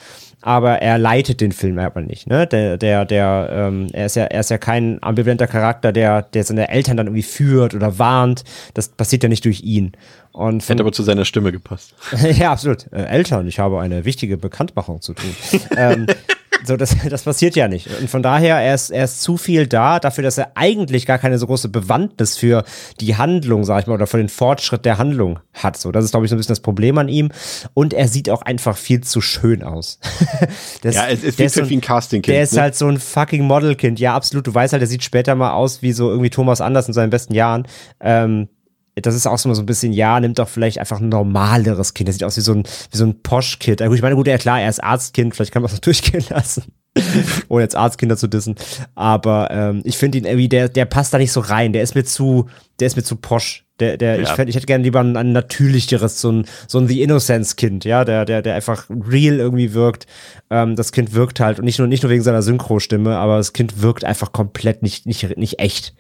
Aber 0.41 0.81
er 0.81 0.97
leitet 0.97 1.41
den 1.41 1.51
Film 1.51 1.79
aber 1.79 2.01
nicht. 2.01 2.27
Ne? 2.27 2.45
Der, 2.45 2.77
der, 2.77 3.05
der, 3.05 3.49
ähm, 3.51 3.87
er, 3.91 4.05
ist 4.05 4.15
ja, 4.15 4.25
er 4.25 4.39
ist 4.39 4.49
ja 4.49 4.57
kein 4.57 5.01
ambivalenter 5.01 5.47
Charakter, 5.47 5.91
der, 5.91 6.21
der 6.21 6.43
seine 6.43 6.69
Eltern 6.69 6.95
dann 6.95 7.07
irgendwie 7.07 7.23
führt 7.23 7.73
oder 7.73 7.97
warnt. 7.97 8.43
Das 8.75 8.89
passiert 8.89 9.23
ja 9.23 9.29
nicht 9.29 9.45
durch 9.45 9.61
ihn. 9.61 9.93
Und 10.31 10.61
von, 10.61 10.75
Hätte 10.75 10.83
aber 10.83 10.91
zu 10.91 11.01
seiner 11.01 11.25
Stimme 11.25 11.51
gepasst. 11.51 11.95
ja, 12.37 12.51
absolut. 12.51 12.85
Äh, 12.93 13.05
Eltern, 13.05 13.47
ich 13.47 13.57
habe 13.57 13.81
eine 13.81 14.05
wichtige 14.05 14.37
Bekanntmachung 14.37 15.01
zu 15.01 15.15
tun. 15.15 15.35
ähm, 15.77 16.05
so, 16.67 16.77
das, 16.77 16.95
das 17.09 17.23
passiert 17.23 17.55
ja 17.55 17.67
nicht. 17.67 17.87
Und 17.99 18.09
von 18.09 18.21
daher, 18.21 18.57
er 18.57 18.75
ist, 18.75 18.89
er 18.89 19.05
ist 19.05 19.21
zu 19.21 19.37
viel 19.37 19.67
da, 19.67 19.99
dafür, 19.99 20.23
dass 20.23 20.37
er 20.37 20.51
eigentlich 20.55 21.05
gar 21.05 21.17
keine 21.17 21.37
so 21.37 21.47
große 21.47 21.69
Bewandtnis 21.69 22.37
für 22.37 22.63
die 22.99 23.15
Handlung, 23.15 23.63
sag 23.63 23.81
ich 23.81 23.87
mal, 23.87 23.95
oder 23.95 24.07
für 24.07 24.17
den 24.17 24.29
Fortschritt 24.29 24.85
der 24.85 24.97
Handlung 24.97 25.39
hat. 25.53 25.77
So, 25.77 25.91
das 25.91 26.05
ist, 26.05 26.11
glaube 26.11 26.25
ich, 26.25 26.29
so 26.29 26.35
ein 26.35 26.37
bisschen 26.37 26.51
das 26.51 26.59
Problem 26.59 26.97
an 26.97 27.09
ihm. 27.09 27.29
Und 27.73 27.93
er 27.93 28.07
sieht 28.07 28.29
auch 28.29 28.41
einfach 28.41 28.77
viel 28.77 29.01
zu 29.01 29.21
schön 29.21 29.63
aus. 29.63 29.99
das, 30.81 30.95
ja, 30.95 31.07
es, 31.07 31.23
es 31.23 31.37
wirkt 31.37 31.53
so 31.53 31.69
wie 31.69 31.77
ein 31.77 31.81
Castingkind. 31.81 32.35
Der 32.35 32.43
ist 32.43 32.53
ne? 32.53 32.61
halt 32.61 32.75
so 32.75 32.87
ein 32.87 32.99
fucking 32.99 33.43
Modelkind. 33.43 33.99
Ja, 33.99 34.15
absolut. 34.15 34.47
Du 34.47 34.53
weißt 34.53 34.73
halt, 34.73 34.81
der 34.81 34.87
sieht 34.87 35.03
später 35.03 35.35
mal 35.35 35.53
aus 35.53 35.81
wie 35.81 35.93
so 35.93 36.09
irgendwie 36.09 36.29
Thomas 36.29 36.61
Anders 36.61 36.87
in 36.87 36.93
seinen 36.93 37.09
besten 37.09 37.33
Jahren. 37.33 37.67
Ähm, 37.99 38.49
das 39.01 39.15
ist 39.15 39.27
auch 39.27 39.37
so 39.37 39.49
ein 39.49 39.65
bisschen, 39.65 39.93
ja, 39.93 40.19
nimmt 40.19 40.39
doch 40.39 40.49
vielleicht 40.49 40.79
einfach 40.79 40.99
ein 40.99 41.09
normaleres 41.09 41.93
Kind. 41.93 42.07
Der 42.07 42.13
sieht 42.13 42.23
aus 42.23 42.37
wie 42.37 42.41
so 42.41 42.53
ein, 42.53 42.63
wie 42.91 42.97
so 42.97 43.05
ein 43.05 43.21
Posch-Kind. 43.21 43.81
Ich 43.81 44.01
meine, 44.01 44.15
gut, 44.15 44.27
ja 44.27 44.37
klar, 44.37 44.61
er 44.61 44.69
ist 44.69 44.83
Arztkind, 44.83 45.35
vielleicht 45.35 45.51
kann 45.51 45.61
man 45.61 45.67
es 45.67 45.73
noch 45.73 45.79
durchgehen 45.81 46.25
lassen. 46.29 46.63
Ohne 47.47 47.63
jetzt 47.63 47.75
Arztkinder 47.75 48.17
zu 48.17 48.27
dissen. 48.27 48.55
Aber 48.95 49.49
ähm, 49.51 49.81
ich 49.83 49.97
finde 49.97 50.17
ihn 50.17 50.25
irgendwie, 50.25 50.49
der, 50.49 50.69
der 50.69 50.85
passt 50.85 51.13
da 51.13 51.17
nicht 51.17 51.31
so 51.31 51.41
rein. 51.41 51.73
Der 51.73 51.83
ist 51.83 51.95
mir 51.95 52.03
zu, 52.03 52.47
der 52.79 52.87
ist 52.87 52.95
mir 52.95 53.03
zu 53.03 53.15
posch. 53.17 53.65
Der, 53.79 53.97
der, 53.97 54.15
ja. 54.15 54.23
ich, 54.23 54.29
fänd, 54.29 54.49
ich 54.49 54.55
hätte 54.55 54.65
gerne 54.65 54.83
lieber 54.83 55.01
ein, 55.01 55.15
ein 55.15 55.31
natürlicheres, 55.31 56.19
so 56.19 56.31
ein, 56.31 56.45
so 56.67 56.79
ein 56.79 56.87
The 56.87 57.03
Innocence-Kind, 57.03 57.85
ja, 57.85 58.05
der, 58.05 58.25
der, 58.25 58.41
der 58.41 58.55
einfach 58.55 58.89
real 58.89 59.35
irgendwie 59.35 59.75
wirkt. 59.75 60.07
Ähm, 60.49 60.75
das 60.75 60.91
Kind 60.91 61.13
wirkt 61.13 61.39
halt, 61.39 61.59
und 61.59 61.65
nicht 61.65 61.77
nur, 61.77 61.87
nicht 61.87 62.01
nur 62.01 62.11
wegen 62.11 62.23
seiner 62.23 62.41
Synchro-Stimme, 62.41 63.15
aber 63.15 63.37
das 63.37 63.53
Kind 63.53 63.83
wirkt 63.83 64.03
einfach 64.03 64.31
komplett 64.31 64.81
nicht, 64.81 65.05
nicht, 65.05 65.37
nicht 65.37 65.59
echt. 65.59 65.93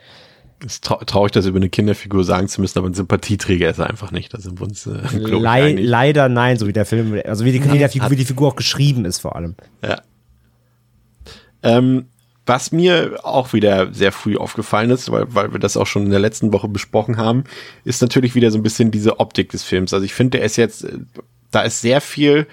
Es 0.65 0.73
ist 0.73 0.83
traurig, 0.83 1.31
das 1.33 1.45
über 1.45 1.57
eine 1.57 1.69
Kinderfigur 1.69 2.23
sagen 2.23 2.47
zu 2.47 2.61
müssen, 2.61 2.79
aber 2.79 2.87
ein 2.89 2.95
Sympathieträger 2.95 3.69
ist 3.69 3.77
er 3.77 3.87
einfach 3.87 4.11
nicht. 4.11 4.33
Da 4.33 4.39
sind 4.39 4.59
wir 4.59 4.65
uns, 4.65 4.87
äh, 4.87 4.99
Le 5.13 5.73
Leider 5.73 6.29
nein, 6.29 6.57
so 6.57 6.67
wie 6.67 6.73
der 6.73 6.85
Film, 6.85 7.21
also 7.25 7.45
wie 7.45 7.51
die, 7.51 7.71
wie, 7.71 7.77
der 7.77 7.89
Figur, 7.89 8.09
wie 8.09 8.15
die 8.15 8.25
Figur 8.25 8.47
auch 8.49 8.55
geschrieben 8.55 9.05
ist 9.05 9.19
vor 9.19 9.35
allem. 9.35 9.55
Ja. 9.83 10.01
Ähm, 11.61 12.07
was 12.47 12.71
mir 12.71 13.19
auch 13.23 13.53
wieder 13.53 13.93
sehr 13.93 14.11
früh 14.11 14.37
aufgefallen 14.37 14.89
ist, 14.89 15.11
weil, 15.11 15.25
weil 15.35 15.51
wir 15.51 15.59
das 15.59 15.77
auch 15.77 15.85
schon 15.85 16.05
in 16.05 16.11
der 16.11 16.19
letzten 16.19 16.53
Woche 16.53 16.67
besprochen 16.67 17.17
haben, 17.17 17.43
ist 17.83 18.01
natürlich 18.01 18.35
wieder 18.35 18.49
so 18.51 18.57
ein 18.57 18.63
bisschen 18.63 18.89
diese 18.89 19.19
Optik 19.19 19.49
des 19.49 19.63
Films. 19.63 19.93
Also 19.93 20.05
ich 20.05 20.13
finde, 20.13 20.37
der 20.37 20.45
ist 20.45 20.55
jetzt, 20.55 20.85
äh, 20.85 20.99
da 21.51 21.61
ist 21.61 21.81
sehr 21.81 22.01
viel 22.01 22.47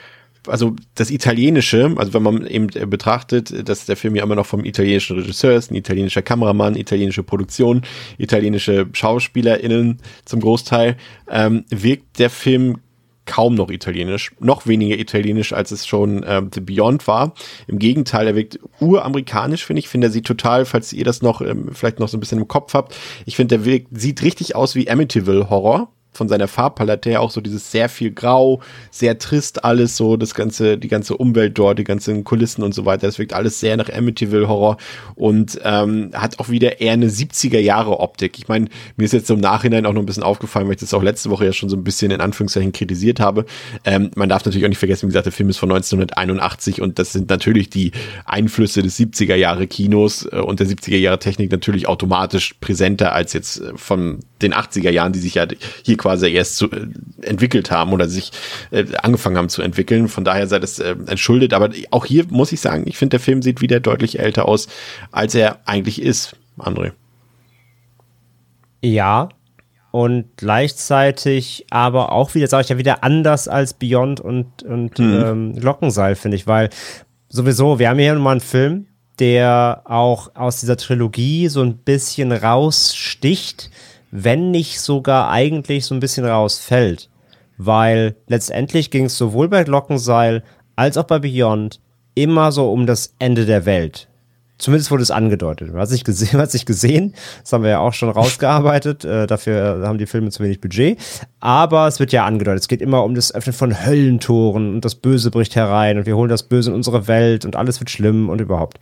also 0.46 0.74
das 0.94 1.10
Italienische, 1.10 1.94
also 1.96 2.14
wenn 2.14 2.22
man 2.22 2.46
eben 2.46 2.68
betrachtet, 2.88 3.68
dass 3.68 3.86
der 3.86 3.96
Film 3.96 4.16
ja 4.16 4.22
immer 4.22 4.34
noch 4.34 4.46
vom 4.46 4.64
italienischen 4.64 5.18
Regisseur 5.18 5.56
ist, 5.56 5.70
ein 5.70 5.76
italienischer 5.76 6.22
Kameramann, 6.22 6.76
italienische 6.76 7.22
Produktion, 7.22 7.82
italienische 8.18 8.86
SchauspielerInnen 8.92 9.98
zum 10.24 10.40
Großteil, 10.40 10.96
ähm, 11.30 11.64
wirkt 11.70 12.18
der 12.18 12.30
Film 12.30 12.78
kaum 13.26 13.54
noch 13.54 13.70
italienisch, 13.70 14.32
noch 14.38 14.66
weniger 14.66 14.98
italienisch, 14.98 15.52
als 15.52 15.70
es 15.70 15.86
schon 15.86 16.24
ähm, 16.26 16.50
The 16.52 16.60
Beyond 16.60 17.06
war. 17.06 17.34
Im 17.66 17.78
Gegenteil, 17.78 18.26
er 18.26 18.34
wirkt 18.34 18.58
uramerikanisch, 18.80 19.64
finde 19.64 19.80
ich. 19.80 19.88
Finde 19.88 20.08
er 20.08 20.10
sieht 20.10 20.26
total, 20.26 20.64
falls 20.64 20.92
ihr 20.92 21.04
das 21.04 21.22
noch 21.22 21.40
ähm, 21.40 21.70
vielleicht 21.72 22.00
noch 22.00 22.08
so 22.08 22.16
ein 22.16 22.20
bisschen 22.20 22.38
im 22.38 22.48
Kopf 22.48 22.74
habt, 22.74 22.94
ich 23.24 23.36
finde, 23.36 23.56
der 23.56 23.64
wirkt, 23.64 23.88
sieht 23.92 24.22
richtig 24.22 24.56
aus 24.56 24.74
wie 24.74 24.90
Amityville 24.90 25.48
Horror 25.48 25.93
von 26.14 26.28
seiner 26.28 26.48
Farbpalette 26.48 27.10
her 27.10 27.20
auch 27.20 27.30
so 27.30 27.40
dieses 27.40 27.70
sehr 27.70 27.88
viel 27.88 28.12
Grau, 28.12 28.60
sehr 28.90 29.18
trist 29.18 29.64
alles 29.64 29.96
so, 29.96 30.16
das 30.16 30.34
ganze, 30.34 30.78
die 30.78 30.88
ganze 30.88 31.16
Umwelt 31.16 31.58
dort, 31.58 31.78
die 31.78 31.84
ganzen 31.84 32.24
Kulissen 32.24 32.62
und 32.62 32.74
so 32.74 32.84
weiter. 32.84 33.06
Das 33.06 33.18
wirkt 33.18 33.32
alles 33.32 33.60
sehr 33.60 33.76
nach 33.76 33.90
Amityville 33.90 34.48
Horror 34.48 34.76
und 35.14 35.60
ähm, 35.64 36.10
hat 36.14 36.38
auch 36.38 36.48
wieder 36.48 36.80
eher 36.80 36.92
eine 36.92 37.08
70er 37.08 37.58
Jahre 37.58 38.00
Optik. 38.00 38.38
Ich 38.38 38.48
meine, 38.48 38.66
mir 38.96 39.04
ist 39.04 39.12
jetzt 39.12 39.30
im 39.30 39.40
Nachhinein 39.40 39.86
auch 39.86 39.92
noch 39.92 40.02
ein 40.02 40.06
bisschen 40.06 40.22
aufgefallen, 40.22 40.66
weil 40.66 40.74
ich 40.74 40.80
das 40.80 40.94
auch 40.94 41.02
letzte 41.02 41.30
Woche 41.30 41.44
ja 41.44 41.52
schon 41.52 41.68
so 41.68 41.76
ein 41.76 41.84
bisschen 41.84 42.10
in 42.10 42.20
Anführungszeichen 42.20 42.72
kritisiert 42.72 43.20
habe. 43.20 43.44
Ähm, 43.84 44.10
man 44.14 44.28
darf 44.28 44.44
natürlich 44.44 44.64
auch 44.64 44.68
nicht 44.68 44.78
vergessen, 44.78 45.06
wie 45.06 45.08
gesagt, 45.08 45.26
der 45.26 45.32
Film 45.32 45.48
ist 45.48 45.58
von 45.58 45.70
1981 45.70 46.80
und 46.80 46.98
das 46.98 47.12
sind 47.12 47.28
natürlich 47.30 47.70
die 47.70 47.92
Einflüsse 48.24 48.82
des 48.82 48.98
70er 48.98 49.34
Jahre 49.34 49.66
Kinos 49.66 50.26
äh, 50.30 50.36
und 50.36 50.60
der 50.60 50.66
70er 50.66 50.96
Jahre 50.96 51.18
Technik 51.18 51.50
natürlich 51.50 51.88
automatisch 51.88 52.54
präsenter 52.60 53.12
als 53.12 53.32
jetzt 53.32 53.60
äh, 53.60 53.72
von 53.76 54.20
den 54.44 54.54
80er 54.54 54.90
Jahren, 54.90 55.12
die 55.12 55.18
sich 55.18 55.34
ja 55.34 55.46
hier 55.82 55.96
quasi 55.96 56.30
erst 56.30 56.56
zu, 56.56 56.70
äh, 56.70 56.86
entwickelt 57.22 57.70
haben 57.70 57.92
oder 57.92 58.08
sich 58.08 58.30
äh, 58.70 58.84
angefangen 59.02 59.36
haben 59.36 59.48
zu 59.48 59.62
entwickeln. 59.62 60.08
Von 60.08 60.24
daher 60.24 60.46
sei 60.46 60.58
das 60.58 60.78
äh, 60.78 60.94
entschuldet. 61.06 61.52
Aber 61.54 61.70
auch 61.90 62.04
hier 62.04 62.24
muss 62.30 62.52
ich 62.52 62.60
sagen, 62.60 62.84
ich 62.86 62.96
finde, 62.96 63.10
der 63.14 63.20
Film 63.20 63.42
sieht 63.42 63.60
wieder 63.60 63.80
deutlich 63.80 64.18
älter 64.18 64.46
aus, 64.46 64.68
als 65.10 65.34
er 65.34 65.58
eigentlich 65.64 66.00
ist, 66.00 66.36
André. 66.58 66.92
Ja, 68.82 69.30
und 69.90 70.26
gleichzeitig 70.36 71.66
aber 71.70 72.10
auch 72.10 72.34
wieder, 72.34 72.48
sage 72.48 72.64
ich 72.64 72.68
ja, 72.68 72.78
wieder 72.78 73.04
anders 73.04 73.46
als 73.46 73.74
Beyond 73.74 74.20
und, 74.20 74.62
und 74.64 74.98
mhm. 74.98 75.22
ähm, 75.24 75.54
Glockenseil, 75.54 76.16
finde 76.16 76.36
ich, 76.36 76.48
weil 76.48 76.70
sowieso, 77.28 77.78
wir 77.78 77.88
haben 77.88 77.98
hier 77.98 78.14
mal 78.16 78.32
einen 78.32 78.40
Film, 78.40 78.86
der 79.18 79.82
auch 79.84 80.34
aus 80.34 80.60
dieser 80.60 80.76
Trilogie 80.76 81.48
so 81.48 81.62
ein 81.62 81.78
bisschen 81.78 82.32
raussticht, 82.32 83.70
wenn 84.16 84.52
nicht 84.52 84.80
sogar 84.80 85.28
eigentlich 85.28 85.86
so 85.86 85.94
ein 85.94 86.00
bisschen 86.00 86.24
rausfällt. 86.24 87.10
Weil 87.58 88.14
letztendlich 88.28 88.92
ging 88.92 89.06
es 89.06 89.18
sowohl 89.18 89.48
bei 89.48 89.64
Glockenseil 89.64 90.44
als 90.76 90.96
auch 90.96 91.04
bei 91.04 91.18
Beyond 91.18 91.80
immer 92.14 92.52
so 92.52 92.70
um 92.70 92.86
das 92.86 93.14
Ende 93.18 93.44
der 93.44 93.66
Welt. 93.66 94.08
Zumindest 94.56 94.92
wurde 94.92 95.02
es 95.02 95.10
angedeutet. 95.10 95.72
Man 95.72 95.80
hat 95.80 95.88
sich 95.88 96.04
gesehen, 96.04 96.38
hat 96.40 96.52
sich 96.52 96.64
gesehen. 96.64 97.12
Das 97.42 97.52
haben 97.52 97.64
wir 97.64 97.70
ja 97.70 97.80
auch 97.80 97.92
schon 97.92 98.08
rausgearbeitet. 98.10 99.04
Äh, 99.04 99.26
dafür 99.26 99.82
haben 99.84 99.98
die 99.98 100.06
Filme 100.06 100.30
zu 100.30 100.44
wenig 100.44 100.60
Budget. 100.60 100.96
Aber 101.40 101.88
es 101.88 101.98
wird 101.98 102.12
ja 102.12 102.24
angedeutet. 102.24 102.62
Es 102.62 102.68
geht 102.68 102.82
immer 102.82 103.02
um 103.02 103.16
das 103.16 103.34
Öffnen 103.34 103.52
von 103.52 103.84
Höllentoren 103.84 104.74
und 104.74 104.84
das 104.84 104.94
Böse 104.94 105.32
bricht 105.32 105.56
herein 105.56 105.98
und 105.98 106.06
wir 106.06 106.16
holen 106.16 106.28
das 106.28 106.44
Böse 106.44 106.70
in 106.70 106.76
unsere 106.76 107.08
Welt 107.08 107.44
und 107.44 107.56
alles 107.56 107.80
wird 107.80 107.90
schlimm 107.90 108.28
und 108.28 108.40
überhaupt. 108.40 108.78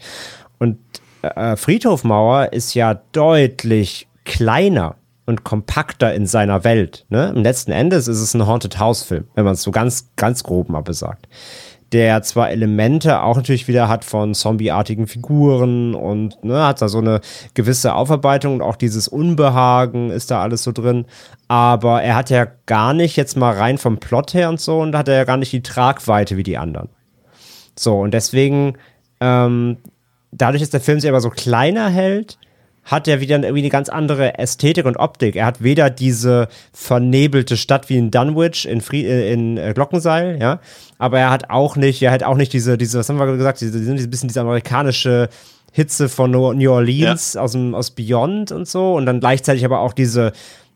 Und 0.59 0.77
äh, 1.23 1.57
Friedhofmauer 1.57 2.53
ist 2.53 2.75
ja 2.75 3.01
deutlich 3.13 4.09
kleiner 4.25 4.97
und 5.27 5.45
kompakter 5.45 6.15
in 6.15 6.27
seiner 6.27 6.65
Welt. 6.65 7.07
Ne? 7.09 7.33
Im 7.35 7.43
letzten 7.43 7.73
Endes 7.73 8.09
ist 8.09 8.21
es 8.21 8.35
ein 8.35 8.47
Haunted 8.47 8.79
House 8.79 9.03
Film, 9.03 9.29
wenn 9.35 9.45
man 9.45 9.55
es 9.55 9.63
so 9.63 9.71
ganz, 9.71 10.11
ganz 10.17 10.43
grob 10.43 10.69
mal 10.69 10.83
besagt. 10.83 11.29
Der 11.93 12.23
zwar 12.23 12.51
Elemente 12.51 13.23
auch 13.23 13.37
natürlich 13.37 13.69
wieder 13.69 13.87
hat 13.87 14.05
von 14.05 14.35
zombieartigen 14.35 15.07
Figuren 15.07 15.95
und 15.95 16.43
ne, 16.43 16.65
hat 16.65 16.81
da 16.81 16.89
so 16.89 16.99
eine 16.99 17.21
gewisse 17.53 17.95
Aufarbeitung 17.95 18.55
und 18.55 18.63
auch 18.63 18.77
dieses 18.77 19.09
Unbehagen 19.09 20.11
ist 20.11 20.31
da 20.31 20.41
alles 20.41 20.63
so 20.63 20.73
drin. 20.73 21.05
Aber 21.49 22.03
er 22.03 22.17
hat 22.17 22.31
ja 22.31 22.47
gar 22.65 22.95
nicht 22.95 23.17
jetzt 23.17 23.37
mal 23.37 23.53
rein 23.53 23.77
vom 23.77 23.99
Plot 23.99 24.33
her 24.33 24.49
und 24.49 24.59
so 24.59 24.81
und 24.81 24.97
hat 24.97 25.09
er 25.09 25.17
ja 25.17 25.25
gar 25.25 25.37
nicht 25.37 25.53
die 25.53 25.63
Tragweite 25.63 26.39
wie 26.39 26.43
die 26.43 26.57
anderen. 26.57 26.89
So, 27.79 28.01
und 28.01 28.15
deswegen, 28.15 28.79
ähm, 29.21 29.77
dadurch, 30.31 30.63
dass 30.63 30.71
der 30.71 30.81
Film 30.81 30.99
sich 30.99 31.11
aber 31.11 31.21
so 31.21 31.31
kleiner 31.31 31.91
hält, 31.91 32.39
hat 32.85 33.07
er 33.07 33.21
wieder 33.21 33.37
irgendwie 33.37 33.61
eine 33.61 33.69
ganz 33.69 33.89
andere 33.89 34.39
Ästhetik 34.39 34.87
und 34.87 34.97
Optik. 34.97 35.37
Er 35.37 35.47
hat 35.47 35.63
weder 35.63 35.89
diese 35.91 36.49
vernebelte 36.73 37.57
Stadt 37.57 37.89
wie 37.89 37.97
in 37.97 38.11
Dunwich 38.11 38.67
in, 38.67 38.81
Frie 38.81 39.05
äh, 39.05 39.33
in 39.33 39.57
äh, 39.57 39.73
Glockenseil, 39.75 40.39
ja, 40.41 40.61
aber 40.99 41.21
er 41.21 41.31
hat 41.31 41.51
auch 41.51 41.77
nicht, 41.77 42.03
er 42.03 42.11
hat 42.11 42.23
auch 42.23 42.37
nicht 42.37 42.53
diese, 42.53 42.77
diese, 42.77 42.99
was 42.99 43.09
haben 43.09 43.19
wir 43.19 43.37
gesagt, 43.37 43.61
diese, 43.61 43.81
diese 43.81 44.09
bisschen 44.09 44.29
diese 44.29 44.41
amerikanische 44.41 45.29
Hitze 45.73 46.11
von 46.11 46.31
New 46.31 46.71
Orleans 46.71 47.33
ja. 47.33 47.41
aus 47.41 47.53
dem 47.53 47.75
aus 47.75 47.93
Beyond 47.93 48.53
und 48.53 48.69
so 48.69 48.95
und 48.95 49.07
dann 49.07 49.21
gleichzeitig 49.21 49.65
aber 49.65 49.81
auch 49.81 49.95
diese 49.95 50.33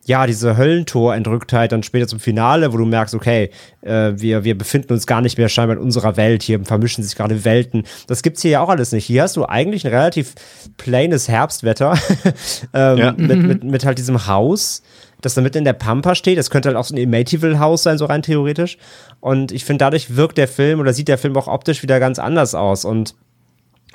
ja, 0.07 0.27
diese 0.27 0.57
Höllentor-Entrücktheit 0.57 1.73
dann 1.73 1.83
später 1.83 2.07
zum 2.07 2.21
Finale, 2.21 2.73
wo 2.73 2.77
du 2.77 2.85
merkst, 2.85 3.15
okay, 3.15 3.51
äh, 3.83 4.13
wir, 4.15 4.45
wir 4.45 4.57
befinden 4.57 4.93
uns 4.93 5.05
gar 5.05 5.21
nicht 5.21 5.37
mehr 5.37 5.49
scheinbar 5.49 5.77
in 5.77 5.83
unserer 5.83 6.17
Welt, 6.17 6.45
hier 6.45 6.65
vermischen 6.65 7.03
sich 7.03 7.17
gerade 7.17 7.45
Welten. 7.45 7.83
Das 8.07 8.23
gibt's 8.23 8.43
hier 8.43 8.53
ja 8.53 8.61
auch 8.61 8.69
alles 8.69 8.93
nicht. 8.93 9.05
Hier 9.05 9.25
hast 9.25 9.37
du 9.37 9.47
eigentlich 9.47 9.85
ein 9.85 9.93
relativ 9.93 10.35
plaines 10.77 11.29
Herbstwetter 11.29 11.99
ähm, 12.73 12.99
ja. 12.99 13.15
mit, 13.17 13.43
mit, 13.43 13.65
mit 13.65 13.85
halt 13.85 13.99
diesem 13.99 14.29
Haus, 14.29 14.85
das 15.23 15.35
da 15.35 15.41
mitten 15.41 15.59
in 15.59 15.65
der 15.65 15.73
Pampa 15.73 16.15
steht. 16.15 16.39
Das 16.39 16.51
könnte 16.51 16.69
halt 16.69 16.77
auch 16.77 16.85
so 16.85 16.95
ein 16.95 17.03
Amityville-Haus 17.03 17.83
sein, 17.83 17.99
so 17.99 18.05
rein 18.05 18.23
theoretisch. 18.23 18.79
Und 19.19 19.51
ich 19.51 19.65
finde, 19.65 19.85
dadurch 19.85 20.15
wirkt 20.15 20.39
der 20.39 20.47
Film 20.47 20.79
oder 20.79 20.93
sieht 20.93 21.09
der 21.09 21.19
Film 21.19 21.37
auch 21.37 21.49
optisch 21.49 21.83
wieder 21.83 21.99
ganz 21.99 22.21
anders 22.21 22.55
aus. 22.55 22.85
Und 22.85 23.17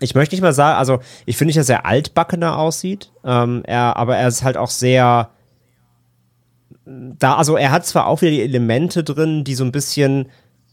ich 0.02 0.14
möchte 0.14 0.36
nicht 0.36 0.42
mal 0.42 0.52
sagen, 0.52 0.78
also 0.78 1.00
ich 1.26 1.38
finde 1.38 1.50
nicht, 1.50 1.60
dass 1.60 1.70
er 1.70 1.86
altbackener 1.86 2.58
aussieht, 2.58 3.12
ähm, 3.24 3.62
er, 3.66 3.96
aber 3.96 4.18
er 4.18 4.28
ist 4.28 4.44
halt 4.44 4.58
auch 4.58 4.70
sehr 4.70 5.30
da, 7.20 7.36
also 7.36 7.58
er 7.58 7.72
hat 7.72 7.86
zwar 7.86 8.08
auch 8.08 8.22
wieder 8.22 8.32
die 8.32 8.42
Elemente 8.42 9.04
drin, 9.04 9.44
die 9.44 9.56
so 9.56 9.64
ein 9.64 9.72
bisschen 9.72 10.30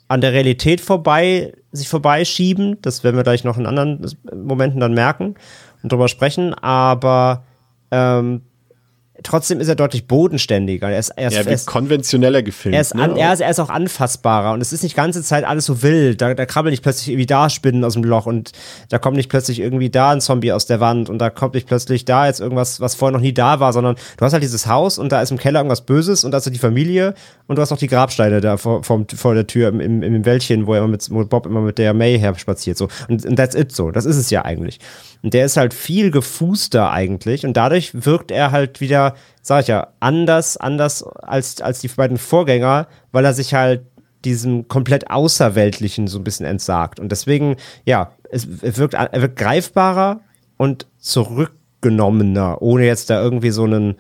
an 0.09 0.21
der 0.21 0.33
Realität 0.33 0.81
vorbei, 0.81 1.53
sich 1.71 1.89
vorbeischieben. 1.89 2.79
Das 2.83 3.05
werden 3.05 3.16
wir 3.16 3.25
gleich 3.25 3.45
noch 3.45 3.59
in 3.59 3.66
anderen 3.66 4.07
Momenten 4.35 4.81
dann 4.81 4.95
merken 4.95 5.35
und 5.83 5.93
drüber 5.93 6.09
sprechen. 6.09 6.55
Aber 6.55 7.45
ähm, 7.91 8.43
trotzdem 9.23 9.61
ist 9.61 9.69
er 9.69 9.75
deutlich 9.75 10.07
bodenständiger. 10.07 10.91
Er 10.91 10.99
ist, 10.99 11.11
er 11.11 11.29
ist, 11.29 11.35
ja, 11.35 11.43
er 11.43 11.53
ist 11.53 11.66
konventioneller 11.66 12.43
gefilmt. 12.43 12.75
Er 12.75 12.81
ist, 12.81 12.95
an, 12.95 13.14
ne? 13.14 13.21
er, 13.21 13.33
ist, 13.33 13.41
er 13.41 13.51
ist 13.51 13.59
auch 13.59 13.69
anfassbarer 13.69 14.53
und 14.53 14.61
es 14.61 14.73
ist 14.73 14.83
nicht 14.83 14.97
ganze 14.97 15.23
Zeit 15.23 15.45
alles 15.45 15.66
so 15.66 15.83
wild. 15.83 16.21
Da, 16.21 16.35
da 16.35 16.47
krabbeln 16.47 16.71
nicht 16.71 16.83
plötzlich 16.83 17.09
irgendwie 17.09 17.27
da 17.27 17.51
Spinnen 17.51 17.85
aus 17.85 17.95
dem 17.95 18.05
Loch 18.05 18.27
und 18.27 18.53
da 18.89 18.99
kommt 18.99 19.16
nicht 19.16 19.29
plötzlich 19.29 19.61
irgendwie 19.61 19.91
da 19.91 20.11
ein 20.11 20.21
Zombie 20.21 20.53
aus 20.53 20.66
der 20.66 20.81
Wand 20.81 21.11
und 21.11 21.19
da 21.19 21.31
kommt 21.31 21.55
nicht 21.55 21.66
plötzlich 21.66 22.05
da 22.05 22.27
jetzt 22.27 22.41
irgendwas, 22.41 22.81
was 22.81 22.95
vorher 22.95 23.12
noch 23.12 23.23
nie 23.23 23.33
da 23.33 23.61
war, 23.61 23.73
sondern 23.73 23.97
du 24.16 24.25
hast 24.25 24.33
halt 24.33 24.43
dieses 24.43 24.66
Haus 24.66 24.99
und 24.99 25.11
da 25.11 25.21
ist 25.23 25.31
im 25.31 25.39
Keller 25.39 25.61
irgendwas 25.61 25.83
Böses 25.83 26.25
und 26.25 26.31
da 26.31 26.39
ist 26.39 26.45
so 26.45 26.51
die 26.51 26.59
Familie 26.59 27.14
und 27.47 27.57
du 27.57 27.62
hast 27.62 27.71
noch 27.71 27.79
die 27.79 27.89
Grabsteine 27.89 28.41
da 28.41 28.57
vor, 28.57 28.85
vor, 28.85 29.05
vor 29.14 29.35
der 29.35 29.47
Tür 29.47 29.69
im, 29.69 29.81
im, 29.81 30.03
im 30.03 30.25
Wäldchen, 30.25 30.66
wo 30.66 30.75
er 30.75 30.81
immer 30.81 30.89
mit, 30.89 31.11
wo 31.11 31.25
Bob 31.25 31.47
immer 31.47 31.61
mit 31.61 31.79
der 31.79 31.95
May 31.95 32.19
her 32.19 32.35
spaziert. 32.37 32.77
So. 32.77 32.89
Und, 33.09 33.25
und 33.25 33.37
that's 33.37 33.55
it 33.55 33.73
so. 33.73 33.91
Das 33.91 34.05
ist 34.05 34.16
es 34.16 34.31
ja 34.31 34.45
eigentlich. 34.45 34.79
Und 35.23 35.35
der 35.35 35.47
ist 35.47 35.57
halt 35.57 35.75
viel 35.75 36.11
gefußter 36.11 36.91
eigentlich 36.93 37.45
und 37.45 37.57
dadurch 37.57 38.05
wirkt 38.05 38.31
er 38.31 38.53
halt 38.53 38.81
wieder, 38.81 39.14
sag 39.43 39.62
ich 39.62 39.69
ja, 39.69 39.89
anders, 40.01 40.57
anders 40.57 41.03
als, 41.03 41.61
als 41.61 41.81
die 41.81 41.89
beiden 41.89 42.19
Vorgänger, 42.19 42.87
weil 43.11 43.25
er 43.25 43.35
sich 43.35 43.55
halt 43.55 43.83
diesem 44.25 44.69
komplett 44.69 45.11
Außerweltlichen 45.11 46.07
so 46.07 46.19
ein 46.19 46.25
bisschen 46.25 46.47
entsagt. 46.47 47.01
Und 47.01 47.11
deswegen, 47.11 47.57
ja, 47.85 48.12
es, 48.31 48.47
wirkt, 48.62 48.95
er 48.95 49.21
wirkt 49.21 49.39
greifbarer 49.39 50.21
und 50.57 50.87
zurückgenommener, 50.99 52.61
ohne 52.61 52.87
jetzt 52.87 53.11
da 53.11 53.23
irgendwie 53.23 53.51
so 53.51 53.64
einen, 53.64 53.97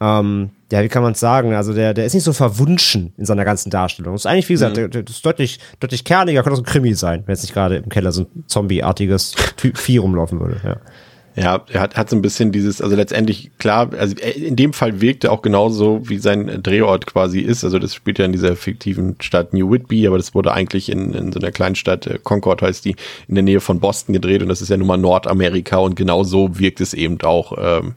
ähm, 0.00 0.50
ja, 0.74 0.82
wie 0.82 0.88
kann 0.88 1.04
man 1.04 1.12
es 1.12 1.20
sagen? 1.20 1.54
Also 1.54 1.72
der, 1.72 1.94
der 1.94 2.04
ist 2.04 2.14
nicht 2.14 2.24
so 2.24 2.32
verwunschen 2.32 3.12
in 3.16 3.24
seiner 3.24 3.44
ganzen 3.44 3.70
Darstellung. 3.70 4.16
Ist 4.16 4.26
eigentlich, 4.26 4.48
wie 4.48 4.54
gesagt, 4.54 4.76
der, 4.76 4.88
der 4.88 5.04
ist 5.04 5.24
deutlich, 5.24 5.60
deutlich 5.78 6.02
kerniger, 6.02 6.42
könnte 6.42 6.54
auch 6.54 6.56
so 6.56 6.62
ein 6.62 6.66
Krimi 6.66 6.94
sein, 6.94 7.22
wenn 7.26 7.32
jetzt 7.32 7.42
nicht 7.42 7.54
gerade 7.54 7.76
im 7.76 7.88
Keller 7.88 8.10
so 8.10 8.22
ein 8.22 8.44
Zombie-artiges 8.48 9.36
Vieh 9.56 9.98
rumlaufen 9.98 10.40
würde. 10.40 10.60
Ja. 10.64 10.76
Ja, 11.36 11.64
er 11.68 11.80
hat, 11.80 11.96
hat 11.96 12.10
so 12.10 12.14
ein 12.14 12.22
bisschen 12.22 12.52
dieses, 12.52 12.80
also 12.80 12.94
letztendlich 12.94 13.50
klar, 13.58 13.90
also 13.98 14.14
in 14.36 14.54
dem 14.54 14.72
Fall 14.72 15.00
wirkte 15.00 15.32
auch 15.32 15.42
genauso, 15.42 16.08
wie 16.08 16.18
sein 16.18 16.62
Drehort 16.62 17.06
quasi 17.06 17.40
ist. 17.40 17.64
Also 17.64 17.80
das 17.80 17.92
spielt 17.92 18.20
ja 18.20 18.24
in 18.24 18.30
dieser 18.30 18.54
fiktiven 18.54 19.16
Stadt 19.20 19.52
New 19.52 19.68
Whitby, 19.68 20.06
aber 20.06 20.16
das 20.16 20.36
wurde 20.36 20.52
eigentlich 20.52 20.88
in, 20.88 21.12
in 21.12 21.32
so 21.32 21.40
einer 21.40 21.50
kleinen 21.50 21.74
Stadt, 21.74 22.06
äh, 22.06 22.20
Concord 22.22 22.62
heißt 22.62 22.84
die, 22.84 22.94
in 23.26 23.34
der 23.34 23.42
Nähe 23.42 23.60
von 23.60 23.80
Boston 23.80 24.12
gedreht 24.12 24.42
und 24.42 24.48
das 24.48 24.62
ist 24.62 24.68
ja 24.68 24.76
nun 24.76 24.86
mal 24.86 24.96
Nordamerika 24.96 25.78
und 25.78 25.96
genau 25.96 26.22
so 26.22 26.56
wirkt 26.60 26.80
es 26.80 26.94
eben 26.94 27.20
auch. 27.22 27.58
Ähm, 27.58 27.94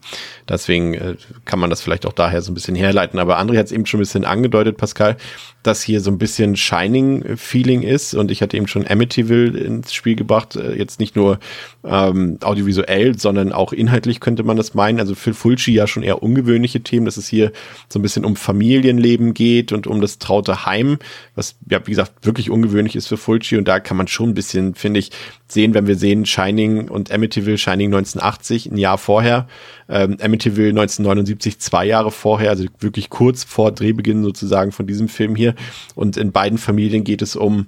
deswegen 0.50 0.96
äh, 0.96 1.16
kann 1.46 1.60
man 1.60 1.70
das 1.70 1.82
vielleicht 1.82 2.08
auch 2.08 2.14
daher 2.14 2.42
so 2.42 2.52
ein 2.52 2.56
bisschen 2.56 2.76
herleiten. 2.76 3.20
Aber 3.20 3.40
André 3.40 3.60
hat 3.60 3.68
es 3.68 3.72
eben 3.72 3.86
schon 3.86 4.00
ein 4.00 4.02
bisschen 4.02 4.26
angedeutet, 4.26 4.78
Pascal, 4.78 5.16
dass 5.62 5.84
hier 5.84 6.02
so 6.02 6.10
ein 6.10 6.18
bisschen 6.18 6.56
Shining-Feeling 6.56 7.84
ist 7.84 8.16
und 8.16 8.32
ich 8.32 8.42
hatte 8.42 8.58
eben 8.58 8.68
schon 8.68 8.88
Amityville 8.88 9.60
ins 9.60 9.94
Spiel 9.94 10.16
gebracht, 10.16 10.56
äh, 10.56 10.74
jetzt 10.74 11.00
nicht 11.00 11.16
nur 11.16 11.40
ähm, 11.84 12.40
audiovisuell, 12.42 13.18
sondern 13.18 13.27
auch 13.52 13.74
inhaltlich 13.74 14.20
könnte 14.20 14.44
man 14.44 14.58
das 14.58 14.74
meinen. 14.74 15.00
Also 15.00 15.16
für 15.16 15.34
Fulci 15.34 15.74
ja 15.74 15.88
schon 15.88 16.04
eher 16.04 16.24
ungewöhnliche 16.24 16.82
Themen, 16.82 17.06
dass 17.06 17.18
es 17.18 17.28
hier 17.28 17.52
so 17.90 18.00
ein 18.00 18.02
bisschen 18.02 18.26
um 18.26 18.36
Familienleben 18.36 19.34
geht 19.34 19.72
und 19.74 19.88
um 19.88 20.02
das 20.02 20.20
traute 20.20 20.66
Heim, 20.66 21.00
was 21.36 21.56
ja, 21.70 21.80
wie 21.86 21.92
gesagt, 21.92 22.26
wirklich 22.26 22.50
ungewöhnlich 22.50 22.96
ist 22.96 23.08
für 23.08 23.18
Fulci 23.18 23.58
und 23.58 23.68
da 23.68 23.80
kann 23.80 23.98
man 23.98 24.08
schon 24.08 24.30
ein 24.30 24.34
bisschen, 24.34 24.76
finde 24.76 25.00
ich, 25.00 25.12
sehen, 25.48 25.74
wenn 25.74 25.88
wir 25.88 25.96
sehen 25.96 26.26
Shining 26.26 26.90
und 26.90 27.12
Amityville, 27.12 27.58
Shining 27.58 27.94
1980, 27.94 28.72
ein 28.72 28.78
Jahr 28.78 28.98
vorher, 28.98 29.48
ähm, 29.90 30.18
Amityville 30.22 30.70
1979, 30.70 31.60
zwei 31.60 31.86
Jahre 31.86 32.12
vorher, 32.12 32.50
also 32.50 32.66
wirklich 32.80 33.10
kurz 33.10 33.44
vor 33.44 33.72
Drehbeginn 33.72 34.24
sozusagen 34.24 34.72
von 34.72 34.88
diesem 34.88 35.08
Film 35.08 35.36
hier. 35.36 35.56
Und 35.96 36.18
in 36.18 36.32
beiden 36.32 36.58
Familien 36.58 37.04
geht 37.04 37.22
es 37.22 37.36
um 37.36 37.68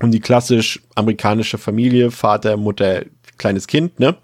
um 0.00 0.10
die 0.10 0.20
klassisch 0.20 0.80
amerikanische 0.94 1.58
Familie, 1.58 2.10
Vater, 2.10 2.56
Mutter, 2.56 3.04
kleines 3.36 3.66
Kind, 3.66 3.98
ne? 4.00 4.16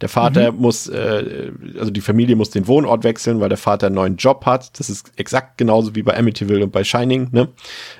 Der 0.00 0.08
Vater 0.08 0.52
muss, 0.52 0.88
äh, 0.88 1.52
also 1.78 1.90
die 1.90 2.00
Familie 2.00 2.36
muss 2.36 2.50
den 2.50 2.66
Wohnort 2.66 3.04
wechseln, 3.04 3.40
weil 3.40 3.48
der 3.48 3.58
Vater 3.58 3.86
einen 3.86 3.96
neuen 3.96 4.16
Job 4.16 4.46
hat. 4.46 4.78
Das 4.78 4.88
ist 4.88 5.12
exakt 5.16 5.58
genauso 5.58 5.94
wie 5.94 6.02
bei 6.02 6.16
Amityville 6.16 6.64
und 6.64 6.72
bei 6.72 6.84
Shining, 6.84 7.28
ne? 7.32 7.48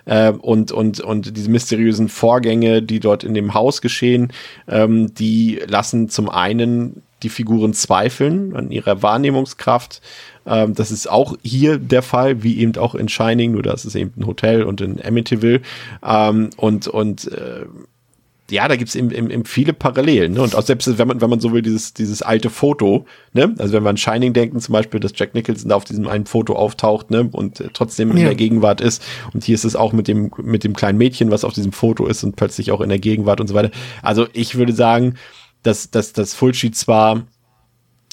Äh, 0.07 0.33
und, 0.33 0.73
und, 0.73 1.01
und 1.01 1.37
diese 1.37 1.51
mysteriösen 1.51 2.09
Vorgänge, 2.09 2.83
die 2.83 3.01
dort 3.01 3.25
in 3.25 3.35
dem 3.35 3.55
Haus 3.55 3.83
geschehen, 3.83 4.33
ähm, 4.67 5.15
die 5.15 5.61
lassen 5.67 6.09
zum 6.09 6.29
einen 6.31 7.03
die 7.23 7.29
Figuren 7.29 7.75
zweifeln 7.75 8.57
an 8.57 8.71
ihrer 8.71 9.03
Wahrnehmungskraft. 9.03 10.01
Ähm, 10.47 10.75
das 10.75 10.91
ist 10.91 11.11
auch 11.11 11.37
hier 11.43 11.79
der 11.79 12.03
Fall, 12.03 12.43
wie 12.43 12.59
eben 12.59 12.77
auch 12.77 12.95
in 12.95 13.09
Shining, 13.09 13.53
nur 13.53 13.63
das 13.63 13.85
ist 13.85 13.95
eben 13.95 14.13
ein 14.17 14.27
Hotel 14.27 14.63
und 14.63 14.81
in 14.81 15.05
Amityville. 15.05 15.61
Ähm, 16.03 16.51
und 16.57 16.89
und 16.89 17.31
äh, 17.31 17.67
ja, 18.51 18.69
da 18.69 18.77
gibt's 18.77 18.95
eben, 18.95 19.11
eben, 19.11 19.31
eben 19.31 19.45
viele 19.45 19.73
Parallelen. 19.73 20.35
Ne? 20.35 20.43
Und 20.43 20.55
auch 20.55 20.63
selbst 20.63 20.99
wenn 20.99 21.09
man, 21.09 21.21
wenn 21.21 21.31
man 21.31 21.41
so 21.41 21.53
will, 21.53 21.63
dieses, 21.63 21.95
dieses 21.95 22.23
alte 22.23 22.51
Foto, 22.51 23.07
ne? 23.33 23.55
Also 23.59 23.73
wenn 23.73 23.83
wir 23.83 23.91
an 23.91 23.97
Shining 23.97 24.33
denken, 24.33 24.61
zum 24.61 24.73
Beispiel, 24.73 25.01
dass 25.01 25.13
Jack 25.15 25.35
Nicholson 25.35 25.69
da 25.69 25.77
auf 25.77 25.85
diesem 25.85 26.07
einen 26.09 26.27
Foto 26.27 26.55
auftaucht, 26.55 27.11
ne? 27.11 27.29
Und 27.33 27.61
äh, 27.61 27.69
trotzdem 27.73 28.11
in 28.11 28.17
Ja. 28.19 28.25
der 28.27 28.35
Gegenwart 28.35 28.81
ist. 28.81 29.03
Und 29.33 29.45
hier 29.45 29.55
ist 29.55 29.65
es 29.65 29.77
auch 29.77 29.93
mit 29.93 30.09
dem, 30.09 30.31
mit 30.43 30.65
dem 30.65 30.75
kleinen 30.75 30.99
Mädchen, 30.99 31.31
was 31.31 31.45
auf 31.45 31.53
diesem 31.53 31.73
Foto 31.73 32.07
ist 32.07 32.25
und 32.25 32.37
plötzlich 32.37 32.71
auch 32.73 32.81
in 32.81 32.89
der 32.89 32.99
Gegenwart 32.99 33.41
und 33.41 33.47
so 33.47 33.55
weiter. 33.55 33.71
Also 34.03 34.27
ich 34.33 34.57
würde 34.57 34.73
sagen, 34.73 35.15
dass, 35.63 35.91
dass, 35.91 36.13
dass 36.13 36.35
Fulci 36.35 36.71
zwar 36.71 37.27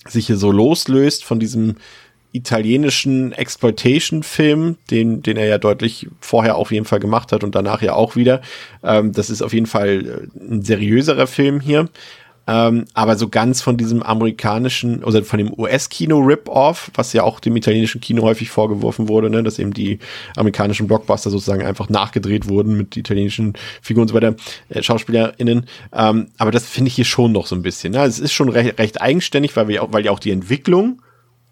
sich 0.08 0.28
hier 0.28 0.38
so 0.38 0.52
loslöst 0.52 1.24
von 1.26 1.40
diesem 1.40 1.76
italienischen 2.32 3.32
Exploitation-Film, 3.32 4.78
den, 4.92 5.24
den 5.24 5.38
er 5.38 5.48
ja 5.48 5.58
deutlich 5.58 6.08
vorher 6.20 6.56
auf 6.56 6.72
jeden 6.72 6.86
Fall 6.86 7.00
gemacht 7.00 7.32
hat 7.32 7.44
und 7.44 7.56
danach 7.56 7.82
ja 7.82 7.94
auch 7.94 8.16
wieder. 8.16 8.42
Ähm, 8.84 9.12
das 9.14 9.30
ist 9.30 9.42
auf 9.42 9.54
jeden 9.54 9.66
Fall 9.66 10.30
äh, 10.38 10.54
ein 10.54 10.62
seriöserer 10.62 11.28
Film 11.28 11.60
hier. 11.60 11.90
Ähm, 12.50 12.86
aber 12.94 13.18
so 13.18 13.28
ganz 13.28 13.62
von 13.62 13.76
diesem 13.76 14.02
amerikanischen, 14.02 15.04
oder 15.04 15.22
von 15.24 15.38
dem 15.38 15.54
US-Kino-Rip-Off, 15.58 16.92
was 16.96 17.12
ja 17.12 17.24
auch 17.24 17.42
dem 17.42 17.58
italienischen 17.58 18.00
Kino 18.00 18.22
häufig 18.24 18.50
vorgeworfen 18.50 19.10
wurde, 19.10 19.30
ne, 19.30 19.44
dass 19.44 19.60
eben 19.60 19.74
die 19.74 20.00
amerikanischen 20.38 20.88
Blockbuster 20.88 21.30
sozusagen 21.30 21.66
einfach 21.66 21.90
nachgedreht 21.90 22.48
wurden 22.48 22.78
mit 22.78 22.96
italienischen 22.96 23.54
Figuren 23.82 24.04
und 24.04 24.08
so 24.08 24.14
weiter, 24.14 24.36
äh, 24.70 24.82
SchauspielerInnen. 24.82 25.66
Ähm, 25.94 26.28
aber 26.38 26.52
das 26.52 26.66
finde 26.66 26.88
ich 26.88 26.96
hier 26.96 27.06
schon 27.06 27.34
noch 27.34 27.48
so 27.48 27.56
ein 27.56 27.64
bisschen. 27.64 27.92
Ne? 27.92 28.04
Es 28.06 28.20
ist 28.20 28.32
schon 28.32 28.48
recht, 28.48 28.80
recht 28.80 29.02
eigenständig, 29.02 29.56
weil 29.58 29.68
wir 29.68 29.84
auch, 29.84 29.92
weil 29.92 30.06
ja 30.06 30.12
auch 30.12 30.20
die 30.20 30.32
Entwicklung 30.32 31.02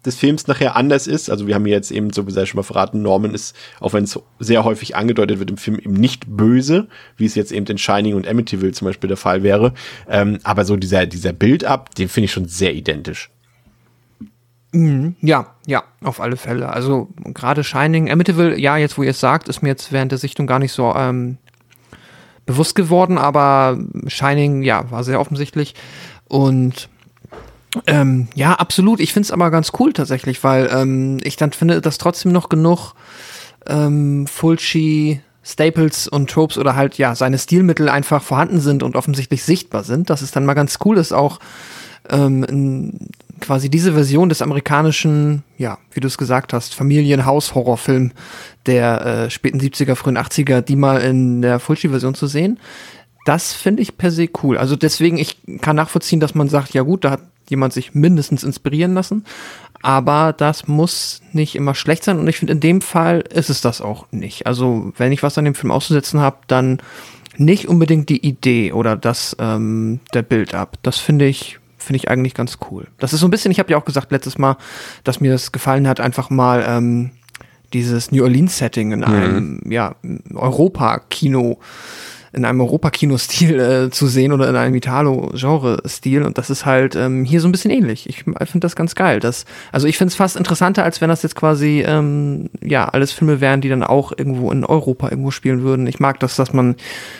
des 0.06 0.16
Films 0.16 0.46
nachher 0.46 0.76
anders 0.76 1.06
ist. 1.06 1.30
Also 1.30 1.46
wir 1.46 1.54
haben 1.54 1.66
jetzt 1.66 1.90
eben, 1.90 2.12
so 2.12 2.26
wie 2.26 2.30
sei 2.30 2.46
schon 2.46 2.58
mal 2.58 2.62
verraten, 2.62 3.02
Norman 3.02 3.34
ist, 3.34 3.54
auch 3.80 3.92
wenn 3.92 4.04
es 4.04 4.18
sehr 4.38 4.64
häufig 4.64 4.96
angedeutet 4.96 5.38
wird 5.38 5.50
im 5.50 5.56
Film, 5.56 5.78
eben 5.78 5.94
nicht 5.94 6.24
böse, 6.28 6.88
wie 7.16 7.26
es 7.26 7.34
jetzt 7.34 7.52
eben 7.52 7.66
in 7.66 7.78
Shining 7.78 8.14
und 8.14 8.26
Amityville 8.26 8.72
zum 8.72 8.86
Beispiel 8.86 9.08
der 9.08 9.16
Fall 9.16 9.42
wäre. 9.42 9.74
Ähm, 10.08 10.38
aber 10.44 10.64
so 10.64 10.76
dieser, 10.76 11.06
dieser 11.06 11.32
Build-up, 11.32 11.94
den 11.94 12.08
finde 12.08 12.26
ich 12.26 12.32
schon 12.32 12.46
sehr 12.46 12.74
identisch. 12.74 13.30
Ja, 14.72 15.54
ja, 15.66 15.84
auf 16.02 16.20
alle 16.20 16.36
Fälle. 16.36 16.68
Also 16.68 17.08
gerade 17.32 17.64
Shining, 17.64 18.10
Amityville, 18.10 18.58
ja, 18.58 18.76
jetzt 18.76 18.98
wo 18.98 19.02
ihr 19.02 19.10
es 19.10 19.20
sagt, 19.20 19.48
ist 19.48 19.62
mir 19.62 19.70
jetzt 19.70 19.92
während 19.92 20.12
der 20.12 20.18
Sichtung 20.18 20.46
gar 20.46 20.58
nicht 20.58 20.72
so 20.72 20.94
ähm, 20.94 21.38
bewusst 22.44 22.74
geworden, 22.74 23.16
aber 23.16 23.78
Shining, 24.06 24.62
ja, 24.62 24.90
war 24.90 25.02
sehr 25.02 25.20
offensichtlich. 25.20 25.74
Und 26.28 26.88
ähm, 27.86 28.28
ja, 28.34 28.54
absolut. 28.54 29.00
Ich 29.00 29.12
finde 29.12 29.26
es 29.26 29.32
aber 29.32 29.50
ganz 29.50 29.72
cool 29.78 29.92
tatsächlich, 29.92 30.42
weil 30.44 30.68
ähm, 30.72 31.18
ich 31.22 31.36
dann 31.36 31.52
finde, 31.52 31.80
dass 31.80 31.98
trotzdem 31.98 32.32
noch 32.32 32.48
genug 32.48 32.94
ähm, 33.66 34.26
Fulci 34.26 35.20
Staples 35.42 36.08
und 36.08 36.28
Tropes 36.28 36.58
oder 36.58 36.74
halt 36.74 36.98
ja 36.98 37.14
seine 37.14 37.38
Stilmittel 37.38 37.88
einfach 37.88 38.22
vorhanden 38.22 38.60
sind 38.60 38.82
und 38.82 38.96
offensichtlich 38.96 39.44
sichtbar 39.44 39.84
sind. 39.84 40.10
Das 40.10 40.22
ist 40.22 40.34
dann 40.34 40.44
mal 40.44 40.54
ganz 40.54 40.78
cool 40.84 40.98
ist 40.98 41.12
auch 41.12 41.38
ähm, 42.10 42.92
quasi 43.40 43.68
diese 43.68 43.92
Version 43.92 44.28
des 44.28 44.42
amerikanischen, 44.42 45.44
ja, 45.58 45.78
wie 45.92 46.00
du 46.00 46.08
es 46.08 46.18
gesagt 46.18 46.52
hast, 46.52 46.74
Familienhaus-Horrorfilm 46.74 48.12
der 48.66 49.06
äh, 49.06 49.30
späten 49.30 49.60
70er, 49.60 49.94
frühen 49.94 50.18
80er, 50.18 50.62
die 50.62 50.76
mal 50.76 51.00
in 51.00 51.42
der 51.42 51.60
Fulci-Version 51.60 52.14
zu 52.14 52.26
sehen. 52.26 52.58
Das 53.24 53.52
finde 53.52 53.82
ich 53.82 53.96
per 53.96 54.10
se 54.10 54.28
cool. 54.42 54.56
Also 54.56 54.76
deswegen, 54.76 55.18
ich 55.18 55.36
kann 55.60 55.76
nachvollziehen, 55.76 56.20
dass 56.20 56.34
man 56.34 56.48
sagt, 56.48 56.74
ja 56.74 56.82
gut, 56.82 57.04
da 57.04 57.10
hat 57.12 57.20
jemand 57.48 57.72
sich 57.72 57.94
mindestens 57.94 58.44
inspirieren 58.44 58.94
lassen. 58.94 59.24
Aber 59.82 60.32
das 60.32 60.66
muss 60.66 61.20
nicht 61.32 61.54
immer 61.54 61.74
schlecht 61.74 62.04
sein. 62.04 62.18
Und 62.18 62.26
ich 62.28 62.38
finde, 62.38 62.52
in 62.54 62.60
dem 62.60 62.80
Fall 62.80 63.20
ist 63.32 63.50
es 63.50 63.60
das 63.60 63.80
auch 63.80 64.06
nicht. 64.10 64.46
Also, 64.46 64.92
wenn 64.96 65.12
ich 65.12 65.22
was 65.22 65.38
an 65.38 65.44
dem 65.44 65.54
Film 65.54 65.70
auszusetzen 65.70 66.20
habe, 66.20 66.38
dann 66.46 66.78
nicht 67.36 67.68
unbedingt 67.68 68.08
die 68.08 68.26
Idee 68.26 68.72
oder 68.72 68.96
das, 68.96 69.36
ähm, 69.38 70.00
der 70.14 70.22
Build-up. 70.22 70.78
Das 70.82 70.98
finde 70.98 71.26
ich, 71.26 71.58
finde 71.78 71.98
ich 71.98 72.08
eigentlich 72.08 72.34
ganz 72.34 72.58
cool. 72.70 72.86
Das 72.98 73.12
ist 73.12 73.20
so 73.20 73.26
ein 73.26 73.30
bisschen, 73.30 73.52
ich 73.52 73.58
habe 73.58 73.70
ja 73.70 73.78
auch 73.78 73.84
gesagt 73.84 74.10
letztes 74.10 74.38
Mal, 74.38 74.56
dass 75.04 75.20
mir 75.20 75.32
das 75.32 75.52
gefallen 75.52 75.86
hat, 75.86 76.00
einfach 76.00 76.30
mal 76.30 76.64
ähm, 76.66 77.10
dieses 77.72 78.10
New 78.10 78.22
Orleans-Setting 78.22 78.92
in 78.92 79.04
einem, 79.04 79.60
ja, 79.68 79.94
Europa-Kino 80.34 81.58
in 82.36 82.44
einem 82.44 82.60
Europakino-Stil 82.60 83.58
äh, 83.58 83.90
zu 83.90 84.06
sehen 84.06 84.30
oder 84.30 84.48
in 84.48 84.56
einem 84.56 84.74
Italo-Genre-Stil. 84.74 86.22
Und 86.22 86.36
das 86.36 86.50
ist 86.50 86.66
halt 86.66 86.94
ähm, 86.94 87.24
hier 87.24 87.40
so 87.40 87.48
ein 87.48 87.52
bisschen 87.52 87.70
ähnlich. 87.70 88.06
Ich 88.08 88.24
finde 88.24 88.60
das 88.60 88.76
ganz 88.76 88.94
geil. 88.94 89.20
Das, 89.20 89.46
also 89.72 89.86
ich 89.86 89.96
finde 89.96 90.10
es 90.10 90.16
fast 90.16 90.36
interessanter, 90.36 90.84
als 90.84 91.00
wenn 91.00 91.08
das 91.08 91.22
jetzt 91.22 91.34
quasi 91.34 91.82
ähm, 91.86 92.50
ja 92.62 92.88
alles 92.88 93.12
Filme 93.12 93.40
wären, 93.40 93.62
die 93.62 93.70
dann 93.70 93.82
auch 93.82 94.12
irgendwo 94.16 94.52
in 94.52 94.66
Europa 94.66 95.08
irgendwo 95.08 95.30
spielen 95.30 95.62
würden. 95.62 95.86
Ich 95.86 95.98
mag 95.98 96.20
das, 96.20 96.36
dass 96.36 96.52
man 96.52 96.76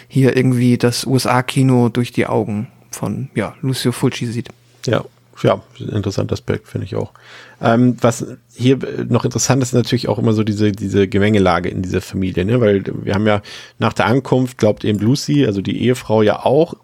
hier 0.06 0.36
irgendwie 0.36 0.76
das 0.76 1.06
USA-Kino 1.06 1.88
durch 1.88 2.12
die 2.12 2.26
Augen 2.26 2.68
von 2.90 3.30
ja, 3.34 3.54
Lucio 3.62 3.92
Fulci 3.92 4.26
sieht. 4.26 4.50
Ja. 4.84 5.02
ja, 5.42 5.62
interessanter 5.78 6.34
Aspekt, 6.34 6.68
finde 6.68 6.84
ich 6.84 6.94
auch. 6.94 7.12
Ähm, 7.60 7.96
was 8.00 8.26
hier 8.54 8.78
noch 9.08 9.24
interessant 9.24 9.62
ist, 9.62 9.72
natürlich 9.72 10.08
auch 10.08 10.18
immer 10.18 10.32
so 10.32 10.44
diese, 10.44 10.72
diese 10.72 11.08
Gemengelage 11.08 11.68
in 11.68 11.82
dieser 11.82 12.00
Familie, 12.00 12.44
ne? 12.44 12.60
Weil 12.60 12.84
wir 13.02 13.14
haben 13.14 13.26
ja 13.26 13.40
nach 13.78 13.92
der 13.92 14.06
Ankunft, 14.06 14.58
glaubt 14.58 14.84
eben 14.84 14.98
Lucy, 14.98 15.46
also 15.46 15.62
die 15.62 15.82
Ehefrau 15.82 16.22
ja 16.22 16.44
auch, 16.44 16.74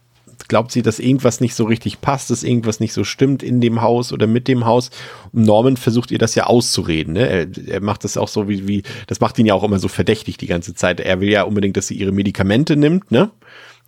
glaubt 0.48 0.72
sie, 0.72 0.82
dass 0.82 0.98
irgendwas 0.98 1.40
nicht 1.40 1.54
so 1.54 1.64
richtig 1.64 2.00
passt, 2.00 2.30
dass 2.30 2.42
irgendwas 2.42 2.80
nicht 2.80 2.92
so 2.92 3.04
stimmt 3.04 3.42
in 3.42 3.60
dem 3.60 3.80
Haus 3.80 4.12
oder 4.12 4.26
mit 4.26 4.48
dem 4.48 4.66
Haus. 4.66 4.90
Und 5.32 5.44
Norman 5.44 5.76
versucht 5.76 6.10
ihr 6.10 6.18
das 6.18 6.34
ja 6.34 6.44
auszureden. 6.44 7.14
Ne? 7.14 7.26
Er, 7.26 7.46
er 7.68 7.80
macht 7.80 8.04
das 8.04 8.16
auch 8.16 8.28
so 8.28 8.48
wie, 8.48 8.68
wie, 8.68 8.82
das 9.06 9.20
macht 9.20 9.38
ihn 9.38 9.46
ja 9.46 9.54
auch 9.54 9.64
immer 9.64 9.78
so 9.78 9.88
verdächtig 9.88 10.36
die 10.36 10.46
ganze 10.46 10.74
Zeit. 10.74 11.00
Er 11.00 11.20
will 11.20 11.30
ja 11.30 11.44
unbedingt, 11.44 11.76
dass 11.76 11.86
sie 11.86 11.94
ihre 11.94 12.12
Medikamente 12.12 12.76
nimmt, 12.76 13.10
ne? 13.10 13.30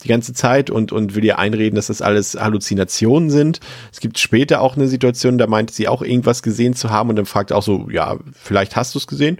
Die 0.02 0.08
ganze 0.08 0.34
Zeit 0.34 0.70
und, 0.70 0.92
und 0.92 1.14
will 1.14 1.24
ihr 1.24 1.38
einreden, 1.38 1.76
dass 1.76 1.86
das 1.86 2.02
alles 2.02 2.34
Halluzinationen 2.34 3.30
sind. 3.30 3.60
Es 3.92 4.00
gibt 4.00 4.18
später 4.18 4.60
auch 4.60 4.76
eine 4.76 4.88
Situation, 4.88 5.38
da 5.38 5.46
meint 5.46 5.70
sie 5.70 5.88
auch 5.88 6.02
irgendwas 6.02 6.42
gesehen 6.42 6.74
zu 6.74 6.90
haben 6.90 7.10
und 7.10 7.16
dann 7.16 7.26
fragt 7.26 7.52
auch 7.52 7.62
so, 7.62 7.88
ja, 7.90 8.18
vielleicht 8.32 8.76
hast 8.76 8.94
du 8.94 8.98
es 8.98 9.06
gesehen 9.06 9.38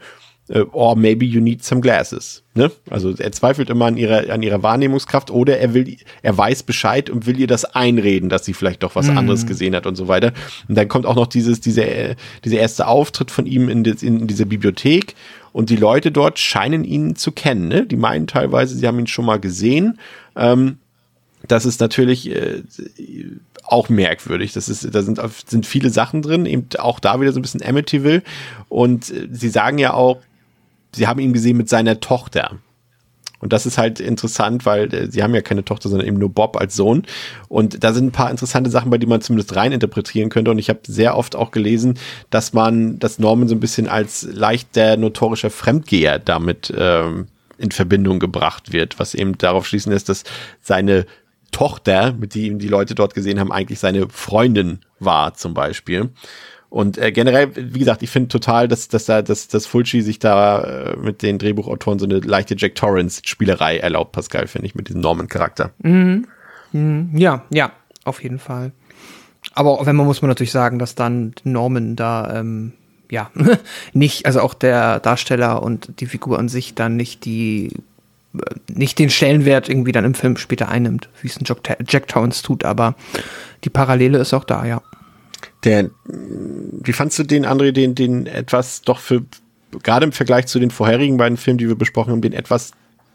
äh, 0.49 0.61
or 0.73 0.97
maybe 0.97 1.25
you 1.25 1.41
need 1.41 1.65
some 1.65 1.81
glasses. 1.81 2.43
Ne? 2.55 2.71
Also 2.91 3.15
er 3.17 3.33
zweifelt 3.33 3.71
immer 3.71 3.87
an 3.87 3.97
ihrer, 3.97 4.33
an 4.33 4.43
ihrer 4.43 4.63
Wahrnehmungskraft 4.63 5.31
oder 5.31 5.59
er 5.59 5.75
will, 5.75 5.97
er 6.23 6.37
weiß 6.37 6.63
Bescheid 6.65 7.11
und 7.11 7.27
will 7.27 7.39
ihr 7.39 7.47
das 7.47 7.65
einreden, 7.65 8.29
dass 8.29 8.45
sie 8.45 8.55
vielleicht 8.55 8.83
doch 8.83 8.95
was 8.95 9.09
mhm. 9.09 9.19
anderes 9.19 9.47
gesehen 9.47 9.75
hat 9.75 9.87
und 9.87 9.97
so 9.97 10.09
weiter. 10.09 10.33
Und 10.69 10.77
dann 10.77 10.89
kommt 10.89 11.07
auch 11.07 11.17
noch 11.17 11.27
dieses, 11.27 11.61
diese, 11.61 11.85
äh, 11.85 12.15
dieser 12.45 12.59
erste 12.59 12.87
Auftritt 12.87 13.31
von 13.31 13.47
ihm 13.47 13.69
in, 13.69 13.85
des, 13.85 14.03
in 14.03 14.27
dieser 14.27 14.45
Bibliothek 14.45 15.15
und 15.55 15.71
die 15.71 15.77
Leute 15.77 16.11
dort 16.11 16.41
scheinen 16.41 16.83
ihn 16.83 17.15
zu 17.15 17.31
kennen. 17.31 17.69
Ne? 17.69 17.87
Die 17.87 17.97
meinen 17.97 18.27
teilweise, 18.27 18.75
sie 18.75 18.89
haben 18.89 18.99
ihn 18.99 19.07
schon 19.07 19.25
mal 19.25 19.39
gesehen. 19.39 20.01
Ähm, 20.35 20.79
das 21.47 21.65
ist 21.65 21.81
natürlich 21.81 22.29
äh, 22.29 22.65
auch 23.63 23.89
merkwürdig. 23.89 24.53
Das 24.53 24.69
ist, 24.69 24.93
da 24.93 25.03
sind, 25.03 25.21
sind 25.47 25.65
viele 25.65 25.91
Sachen 25.91 26.23
drin, 26.23 26.45
eben 26.45 26.67
auch 26.79 26.99
da 26.99 27.21
wieder 27.21 27.33
so 27.33 27.39
ein 27.39 27.43
bisschen 27.43 27.63
Amityville. 27.63 28.25
Und 28.69 29.11
äh, 29.11 29.29
sie 29.31 29.49
sagen 29.49 29.79
ja 29.79 29.95
auch, 29.95 30.19
sie 30.93 31.07
haben 31.07 31.21
ihn 31.21 31.33
gesehen 31.33 31.57
mit 31.57 31.69
seiner 31.69 32.01
Tochter. 32.01 32.59
Und 33.45 33.53
das 33.53 33.67
ist 33.67 33.77
halt 33.77 34.01
interessant, 34.01 34.65
weil 34.65 34.93
äh, 34.95 35.11
sie 35.11 35.23
haben 35.23 35.35
ja 35.35 35.43
keine 35.43 35.67
Tochter, 35.67 35.91
sondern 35.91 36.09
eben 36.09 36.19
nur 36.19 36.31
Bob 36.31 36.57
als 36.57 36.77
Sohn. 36.77 37.03
Und 37.49 37.85
da 37.85 37.93
sind 37.93 38.07
ein 38.07 38.11
paar 38.11 38.31
interessante 38.31 38.71
Sachen, 38.71 38.89
bei 38.89 38.97
die 38.97 39.07
man 39.07 39.21
zumindest 39.21 39.55
rein 39.55 39.71
interpretieren 39.71 40.31
könnte. 40.31 40.51
Und 40.51 40.59
ich 40.59 40.71
habe 40.71 40.81
sehr 40.87 41.15
oft 41.15 41.37
auch 41.37 41.51
gelesen, 41.51 41.99
dass 42.31 42.55
man, 42.55 42.99
dass 42.99 43.19
Norman 43.19 43.47
so 43.47 43.55
ein 43.55 43.61
bisschen 43.61 43.87
als 43.87 44.23
leicht 44.23 44.75
der 44.77 44.97
notorischer 44.97 45.51
Fremdgeher 45.51 46.19
damit 46.19 46.73
ähm, 46.75 47.27
in 47.59 47.71
Verbindung 47.71 48.19
gebracht 48.19 48.73
wird, 48.73 48.99
was 48.99 49.15
eben 49.15 49.37
darauf 49.37 49.67
schließen 49.67 49.93
lässt, 49.93 50.09
dass 50.09 50.25
seine 50.63 51.05
Tochter, 51.53 52.15
mit 52.15 52.33
die 52.33 52.47
ihm 52.47 52.59
die 52.59 52.69
Leute 52.69 52.95
dort 52.95 53.13
gesehen 53.13 53.39
haben, 53.39 53.53
eigentlich 53.53 53.79
seine 53.79 54.09
Freundin 54.09 54.79
war, 55.01 55.35
zum 55.35 55.53
Beispiel. 55.53 56.09
Und 56.75 56.99
äh, 56.99 57.13
generell, 57.13 57.53
wie 57.55 57.79
gesagt, 57.79 58.03
ich 58.03 58.11
finde 58.11 58.27
total, 58.27 58.67
dass, 58.67 58.89
dass 58.89 59.05
da, 59.05 59.23
dass, 59.23 59.47
dass 59.47 59.65
Fulci 59.65 60.03
sich 60.03 60.19
da 60.19 60.61
äh, 60.65 60.97
mit 60.97 61.23
den 61.23 61.39
Drehbuchautoren 61.39 62.01
so 62.01 62.05
eine 62.05 62.19
leichte 62.19 62.57
Jack 62.59 62.75
Torrance-Spielerei 62.75 63.79
erlaubt, 63.79 64.11
Pascal, 64.11 64.49
finde 64.49 64.67
ich, 64.67 64.75
mit 64.75 64.89
diesem 64.89 65.01
Norman-Charakter. 65.01 65.71
Mhm. 65.85 66.27
Mhm. 66.73 67.11
Ja, 67.15 67.45
ja, 67.51 67.71
auf 68.03 68.25
jeden 68.25 68.41
Fall. 68.41 68.73
Aber 69.55 69.71
auch 69.71 69.87
wenn 69.87 69.95
man 69.95 70.05
muss 70.05 70.21
man 70.21 70.31
natürlich 70.31 70.51
sagen, 70.51 70.81
dass 70.81 70.97
dann 70.97 71.37
Norman 71.45 71.95
da 71.95 72.41
ähm, 72.41 72.73
ja 73.09 73.31
nicht, 73.93 74.27
also 74.27 74.41
auch 74.41 74.53
der 74.53 74.99
Darsteller 74.99 75.63
und 75.63 76.01
die 76.01 76.07
Figur 76.07 76.41
an 76.41 76.49
sich 76.49 76.75
dann 76.75 76.97
nicht 76.97 77.25
die 77.25 77.71
äh, 78.35 78.39
nicht 78.67 78.99
den 78.99 79.11
Stellenwert 79.11 79.69
irgendwie 79.69 79.93
dann 79.93 80.05
im 80.05 80.15
Film 80.15 80.37
später 80.37 80.71
einnimmt, 80.71 81.09
wie 81.23 81.29
es 81.29 81.37
ein 81.37 81.45
Jack, 81.45 81.79
Jack 81.87 82.09
Torrance 82.09 82.43
tut, 82.43 82.65
aber 82.65 82.97
die 83.63 83.71
Parallele 83.71 84.19
ist 84.19 84.35
auch 84.35 84.43
da, 84.43 84.67
ja. 84.67 84.83
Der, 85.65 85.91
wie 86.05 86.93
fandst 86.93 87.19
du 87.19 87.23
den, 87.23 87.47
André, 87.47 87.73
den, 87.73 87.95
den 87.95 88.27
etwas 88.27 88.83
doch 88.83 88.99
für, 88.99 89.25
gerade 89.83 90.05
im 90.05 90.13
Vergleich 90.13 90.47
zu 90.47 90.59
den 90.59 90.71
vorherigen 90.71 91.17
beiden 91.17 91.39
Filmen, 91.39 91.59
die 91.59 91.69
wir 91.69 91.77
besprochen 91.77 92.13
haben, 92.13 92.21
den 92.21 92.33
etwas, 92.33 92.73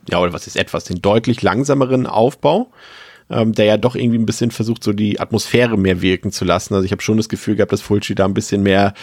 ja, 0.10 0.20
oder 0.20 0.34
was 0.34 0.47
ist 0.47 0.56
etwas, 0.56 0.86
den 0.86 1.02
deutlich 1.02 1.41
langsameren 1.41 2.08
Aufbau, 2.08 2.72
ähm, 3.30 3.54
der 3.54 3.66
ja 3.66 3.78
doch 3.78 3.95
irgendwie 3.95 4.18
ein 4.18 4.26
bisschen 4.26 4.52
versucht, 4.52 4.84
so 4.84 4.93
die 4.93 5.20
Atmosphäre 5.20 5.78
mehr 5.78 6.02
wirken 6.02 6.32
zu 6.32 6.45
lassen. 6.45 6.74
Also 6.74 6.86
ich 6.86 6.91
habe 6.91 7.02
schon 7.02 7.18
das 7.18 7.30
Gefühl 7.30 7.56
gehabt, 7.56 7.72
dass 7.72 7.82
Fulci 7.82 8.16
da 8.16 8.26
ein 8.26 8.34
bisschen 8.34 8.64
mehr 8.64 8.93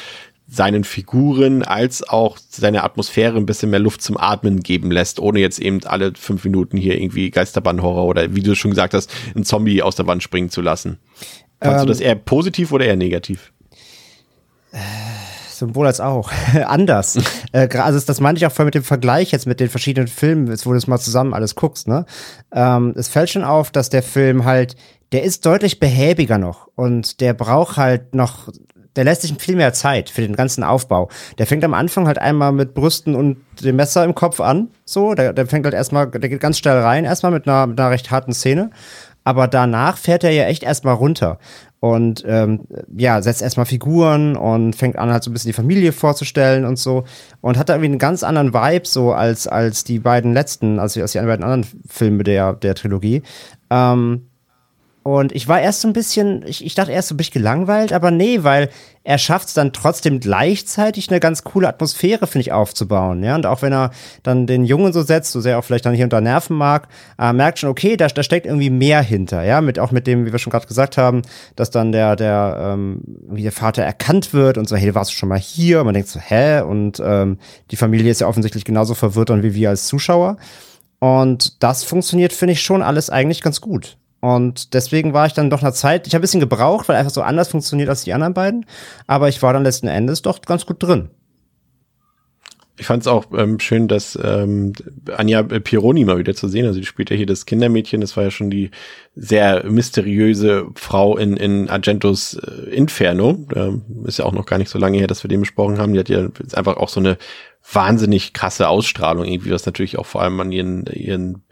seinen 0.49 0.85
Figuren 0.85 1.65
als 1.65 2.09
auch 2.09 2.39
seine 2.49 2.85
Atmosphäre 2.85 3.37
ein 3.37 3.47
bisschen 3.47 3.71
mehr 3.71 3.81
Luft 3.81 4.01
zum 4.01 4.17
Atmen 4.17 4.63
geben 4.63 4.93
lässt, 4.93 5.19
ohne 5.19 5.41
jetzt 5.41 5.59
eben 5.59 5.83
alle 5.85 6.13
fünf 6.15 6.45
Minuten 6.45 6.77
hier 6.77 7.01
irgendwie 7.01 7.31
Geisterbahn-Horror 7.31 8.05
oder 8.05 8.35
wie 8.35 8.43
du 8.43 8.55
schon 8.55 8.71
gesagt 8.71 8.95
hast, 8.95 9.13
einen 9.35 9.45
Zombie 9.45 9.83
aus 9.83 9.97
der 9.97 10.07
Wand 10.07 10.23
springen 10.23 10.51
zu 10.51 10.61
lassen. 10.61 10.99
Fandst 11.61 11.81
ähm, 11.81 11.87
du 11.87 11.93
das 11.93 12.01
eher 12.01 12.15
positiv 12.15 12.73
oder 12.73 12.85
eher 12.85 12.97
negativ? 12.97 13.53
Sowohl 15.51 15.87
als 15.87 16.01
auch. 16.01 16.31
Anders. 16.67 17.19
äh, 17.53 17.69
also 17.79 17.99
das 17.99 18.21
meine 18.21 18.37
ich 18.37 18.47
auch 18.47 18.53
voll 18.53 18.67
mit 18.67 18.75
dem 18.75 18.85
Vergleich 18.85 19.33
jetzt 19.33 19.47
mit 19.47 19.59
den 19.59 19.71
verschiedenen 19.71 20.09
Filmen, 20.09 20.49
wo 20.49 20.71
du 20.71 20.77
es 20.77 20.87
mal 20.87 20.99
zusammen 20.99 21.33
alles 21.33 21.55
guckst. 21.55 21.89
Ne? 21.89 22.05
Ähm, 22.53 22.93
es 22.97 23.09
fällt 23.09 23.31
schon 23.31 23.45
auf, 23.45 23.71
dass 23.71 23.89
der 23.89 24.03
Film 24.03 24.45
halt, 24.45 24.77
der 25.13 25.23
ist 25.23 25.47
deutlich 25.47 25.81
behäbiger 25.81 26.37
noch 26.37 26.69
und 26.75 27.21
der 27.21 27.33
braucht 27.33 27.79
halt 27.79 28.15
noch 28.15 28.49
der 28.97 29.05
lässt 29.05 29.23
sich 29.23 29.35
viel 29.39 29.57
mehr 29.57 29.73
Zeit 29.75 30.11
für 30.11 30.23
den 30.23 30.35
ganzen 30.35 30.65
Aufbau. 30.65 31.11
Der 31.39 31.47
fängt 31.47 31.65
am 31.65 31.75
Anfang 31.75 32.07
halt 32.07 32.19
einmal 32.19 32.53
mit 32.53 32.75
Brüsten 32.75 33.15
und 33.15 33.37
dem 33.63 33.77
Messer 33.77 34.05
im 34.05 34.15
Kopf 34.15 34.41
an. 34.41 34.71
So, 34.85 35.15
der, 35.15 35.33
der 35.35 35.47
fängt 35.47 35.67
halt 35.67 35.75
erstmal, 35.75 36.11
der 36.11 36.29
geht 36.29 36.41
ganz 36.41 36.59
schnell 36.59 36.79
rein, 36.79 37.05
erstmal 37.05 37.33
mit 37.33 37.47
einer, 37.47 37.67
mit 37.67 37.79
einer 37.79 37.91
recht 37.91 38.11
harten 38.11 38.33
Szene. 38.33 38.71
Aber 39.27 39.49
danach 39.49 39.99
fährt 39.99 40.23
er 40.23 40.31
ja 40.31 40.45
echt 40.45 40.63
erstmal 40.63 40.95
runter 40.95 41.41
und 41.81 42.23
ähm, 42.29 42.61
ja, 42.97 43.21
setzt 43.21 43.43
erstmal 43.43 43.67
Figuren 43.67 44.37
und 44.37 44.77
fängt 44.77 44.97
an, 44.97 45.11
halt 45.11 45.25
so 45.25 45.31
ein 45.31 45.33
bisschen 45.33 45.49
die 45.49 45.53
Familie 45.53 45.91
vorzustellen 45.91 46.65
und 46.65 46.79
so. 46.79 47.03
Und 47.41 47.59
hat 47.59 47.69
da 47.69 47.75
irgendwie 47.75 47.91
einen 47.91 47.99
ganz 47.99 48.23
anderen 48.23 48.55
Vibe, 48.55 48.87
so 48.87 49.13
als, 49.13 49.49
als 49.49 49.83
die 49.83 49.99
beiden 49.99 50.33
letzten, 50.33 50.79
also 50.79 51.01
als 51.01 51.11
die 51.11 51.19
beiden 51.19 51.43
anderen 51.45 51.67
Filme 51.89 52.23
der, 52.23 52.53
der 52.53 52.77
Trilogie. 52.77 53.23
Ähm, 53.69 54.29
und 55.07 55.31
ich 55.31 55.47
war 55.47 55.61
erst 55.61 55.83
so 55.83 55.89
ein 55.89 55.93
bisschen, 55.93 56.45
ich, 56.49 56.65
ich 56.65 56.75
dachte 56.75 56.91
erst 56.91 57.07
so 57.07 57.15
ein 57.15 57.17
bisschen 57.17 57.35
gelangweilt, 57.35 57.93
aber 57.93 58.11
nee, 58.11 58.43
weil 58.43 58.71
er 59.05 59.19
schafft 59.19 59.47
es 59.47 59.55
dann 59.55 59.73
trotzdem 59.73 60.19
gleichzeitig 60.19 61.09
eine 61.09 61.21
ganz 61.21 61.45
coole 61.45 61.69
Atmosphäre, 61.69 62.27
finde 62.27 62.41
ich, 62.41 62.53
aufzubauen. 62.53 63.23
Ja, 63.23 63.37
und 63.37 63.47
auch 63.47 63.63
wenn 63.63 63.73
er 63.73 63.93
dann 64.25 64.49
den 64.49 64.65
Jungen 64.65 64.93
so 64.93 65.03
setzt, 65.03 65.31
so 65.31 65.41
sehr 65.41 65.61
auch 65.61 65.65
vielleicht 65.65 65.87
dann 65.87 65.95
hier 65.95 66.03
unter 66.03 66.21
Nerven 66.21 66.57
mag, 66.57 66.89
äh, 67.21 67.33
merkt 67.33 67.61
schon, 67.61 67.71
okay, 67.71 67.97
da, 67.97 68.09
da 68.09 68.25
steckt 68.25 68.47
irgendwie 68.47 68.69
mehr 68.69 69.01
hinter. 69.01 69.45
Ja, 69.45 69.61
mit 69.61 69.79
auch 69.79 69.93
mit 69.93 70.09
dem, 70.09 70.27
wie 70.27 70.33
wir 70.33 70.41
schon 70.41 70.51
gerade 70.51 70.67
gesagt 70.67 70.99
haben, 70.99 71.23
dass 71.55 71.71
dann 71.71 71.93
der, 71.93 72.17
der, 72.17 72.73
ähm, 72.75 73.01
wie 73.29 73.45
der 73.45 73.53
Vater 73.53 73.85
erkannt 73.85 74.33
wird 74.33 74.59
und 74.59 74.69
so, 74.69 74.75
hey, 74.75 74.93
warst 74.97 75.13
du 75.13 75.15
schon 75.15 75.29
mal 75.29 75.39
hier? 75.39 75.79
Und 75.79 75.85
man 75.85 75.95
denkt 75.95 76.09
so, 76.09 76.19
hä? 76.19 76.63
Und 76.63 77.01
ähm, 77.01 77.39
die 77.71 77.77
Familie 77.77 78.11
ist 78.11 78.23
ja 78.23 78.27
offensichtlich 78.27 78.65
genauso 78.65 78.95
verwirrt 78.95 79.31
dann 79.31 79.45
wie 79.45 79.55
wir 79.55 79.69
als 79.69 79.87
Zuschauer. 79.87 80.37
Und 80.99 81.63
das 81.63 81.85
funktioniert, 81.85 82.33
finde 82.33 82.55
ich, 82.55 82.63
schon 82.63 82.83
alles 82.83 83.09
eigentlich 83.09 83.41
ganz 83.41 83.61
gut. 83.61 83.99
Und 84.27 84.75
deswegen 84.75 85.13
war 85.13 85.29
ich 85.29 85.35
dann 85.35 85.51
doch 85.51 85.63
einer 85.63 85.73
Zeit, 85.73 86.09
ich 86.09 86.13
habe 86.13 86.21
ein 86.21 86.23
bisschen 86.23 86.41
gebraucht, 86.41 86.89
weil 86.89 86.97
einfach 86.97 87.13
so 87.13 87.23
anders 87.23 87.47
funktioniert 87.47 87.89
als 87.89 88.03
die 88.03 88.13
anderen 88.13 88.35
beiden. 88.35 88.67
Aber 89.07 89.29
ich 89.29 89.41
war 89.41 89.53
dann 89.53 89.63
letzten 89.63 89.87
Endes 89.87 90.21
doch 90.21 90.43
ganz 90.43 90.67
gut 90.67 90.83
drin. 90.83 91.11
Ich 92.77 92.87
fand 92.87 93.05
es 93.05 93.07
auch 93.07 93.27
ähm, 93.37 93.61
schön, 93.61 93.87
dass 93.87 94.19
ähm, 94.21 94.73
Anja 95.17 95.45
Pironi 95.45 96.05
mal 96.05 96.19
wieder 96.19 96.35
zu 96.35 96.49
sehen. 96.49 96.67
Also 96.67 96.81
die 96.81 96.87
spielt 96.87 97.11
ja 97.11 97.17
hier 97.17 97.27
das 97.27 97.47
Kindermädchen. 97.47 98.01
Das 98.01 98.17
war 98.17 98.25
ja 98.25 98.33
schon 98.33 98.51
die 98.51 98.73
sehr 99.15 99.65
mysteriöse 99.65 100.67
Frau 100.75 101.17
in, 101.17 101.37
in 101.37 101.71
Argentos 101.71 102.35
äh, 102.35 102.69
Inferno. 102.75 103.47
Ähm, 103.55 103.83
ist 104.07 104.19
ja 104.19 104.25
auch 104.25 104.33
noch 104.33 104.47
gar 104.47 104.59
nicht 104.59 104.71
so 104.71 104.79
lange 104.81 104.99
her, 104.99 105.07
dass 105.07 105.23
wir 105.23 105.29
den 105.29 105.41
besprochen 105.41 105.79
haben. 105.79 105.93
Die 105.93 106.01
hat 106.01 106.09
ja 106.09 106.29
einfach 106.53 106.79
auch 106.79 106.89
so 106.89 106.99
eine 106.99 107.17
wahnsinnig 107.73 108.33
krasse 108.33 108.69
Ausstrahlung 108.69 109.25
irgendwie, 109.25 109.53
was 109.53 109.67
natürlich 109.67 109.99
auch 109.99 110.07
vor 110.07 110.23
allem 110.23 110.41
an 110.41 110.51
ihren, 110.51 110.85
ihren 110.87 111.45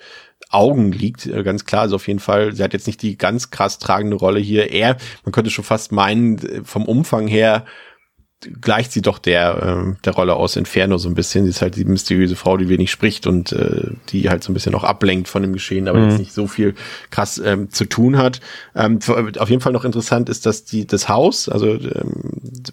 Augen 0.55 0.93
liegt, 0.93 1.27
äh, 1.27 1.43
ganz 1.43 1.65
klar. 1.65 1.83
Also 1.83 1.97
auf 1.97 2.09
jeden 2.09 2.21
Fall, 2.21 2.55
sie 2.55 2.63
hat 2.63 2.73
jetzt 2.73 2.87
nicht 2.87 3.03
die 3.03 3.19
ganz 3.19 3.51
krass 3.51 3.79
tragende 3.79 4.17
Rolle 4.17 4.41
hier. 4.41 4.71
Er, 4.71 4.97
man 5.25 5.33
könnte 5.33 5.51
schon 5.51 5.65
fast 5.65 5.93
meinen, 5.93 6.39
äh, 6.39 6.65
vom 6.65 6.87
Umfang 6.87 7.27
her 7.27 7.65
gleicht 8.61 8.93
sie 8.93 9.03
doch 9.03 9.19
der, 9.19 9.85
äh, 9.87 9.95
der 10.05 10.13
Rolle 10.15 10.35
aus 10.35 10.57
Inferno 10.57 10.99
so 10.99 11.09
ein 11.09 11.15
bisschen. 11.15 11.45
Sie 11.45 11.51
ist 11.51 11.63
halt 11.63 11.77
die 11.77 11.85
mysteriöse 11.85 12.37
Frau, 12.37 12.57
die 12.57 12.69
wenig 12.69 12.91
spricht 12.91 13.27
und 13.27 13.53
äh, 13.53 13.91
die 14.11 14.29
halt 14.29 14.45
so 14.45 14.51
ein 14.51 14.55
bisschen 14.55 14.75
auch 14.75 14.85
ablenkt 14.85 15.29
von 15.29 15.43
dem 15.43 15.53
Geschehen, 15.53 15.89
aber 15.89 15.99
mhm. 15.99 16.11
jetzt 16.11 16.19
nicht 16.19 16.33
so 16.33 16.47
viel 16.47 16.75
krass 17.11 17.41
ähm, 17.45 17.71
zu 17.71 17.85
tun 17.87 18.19
hat. 18.19 18.41
Ähm, 18.75 18.99
auf 19.39 19.51
jeden 19.51 19.61
Fall 19.61 19.73
noch 19.73 19.85
interessant 19.85 20.29
ist, 20.29 20.47
dass 20.47 20.65
die 20.65 20.87
das 20.87 21.09
Haus, 21.09 21.49
also 21.49 21.69
ähm, 21.69 22.13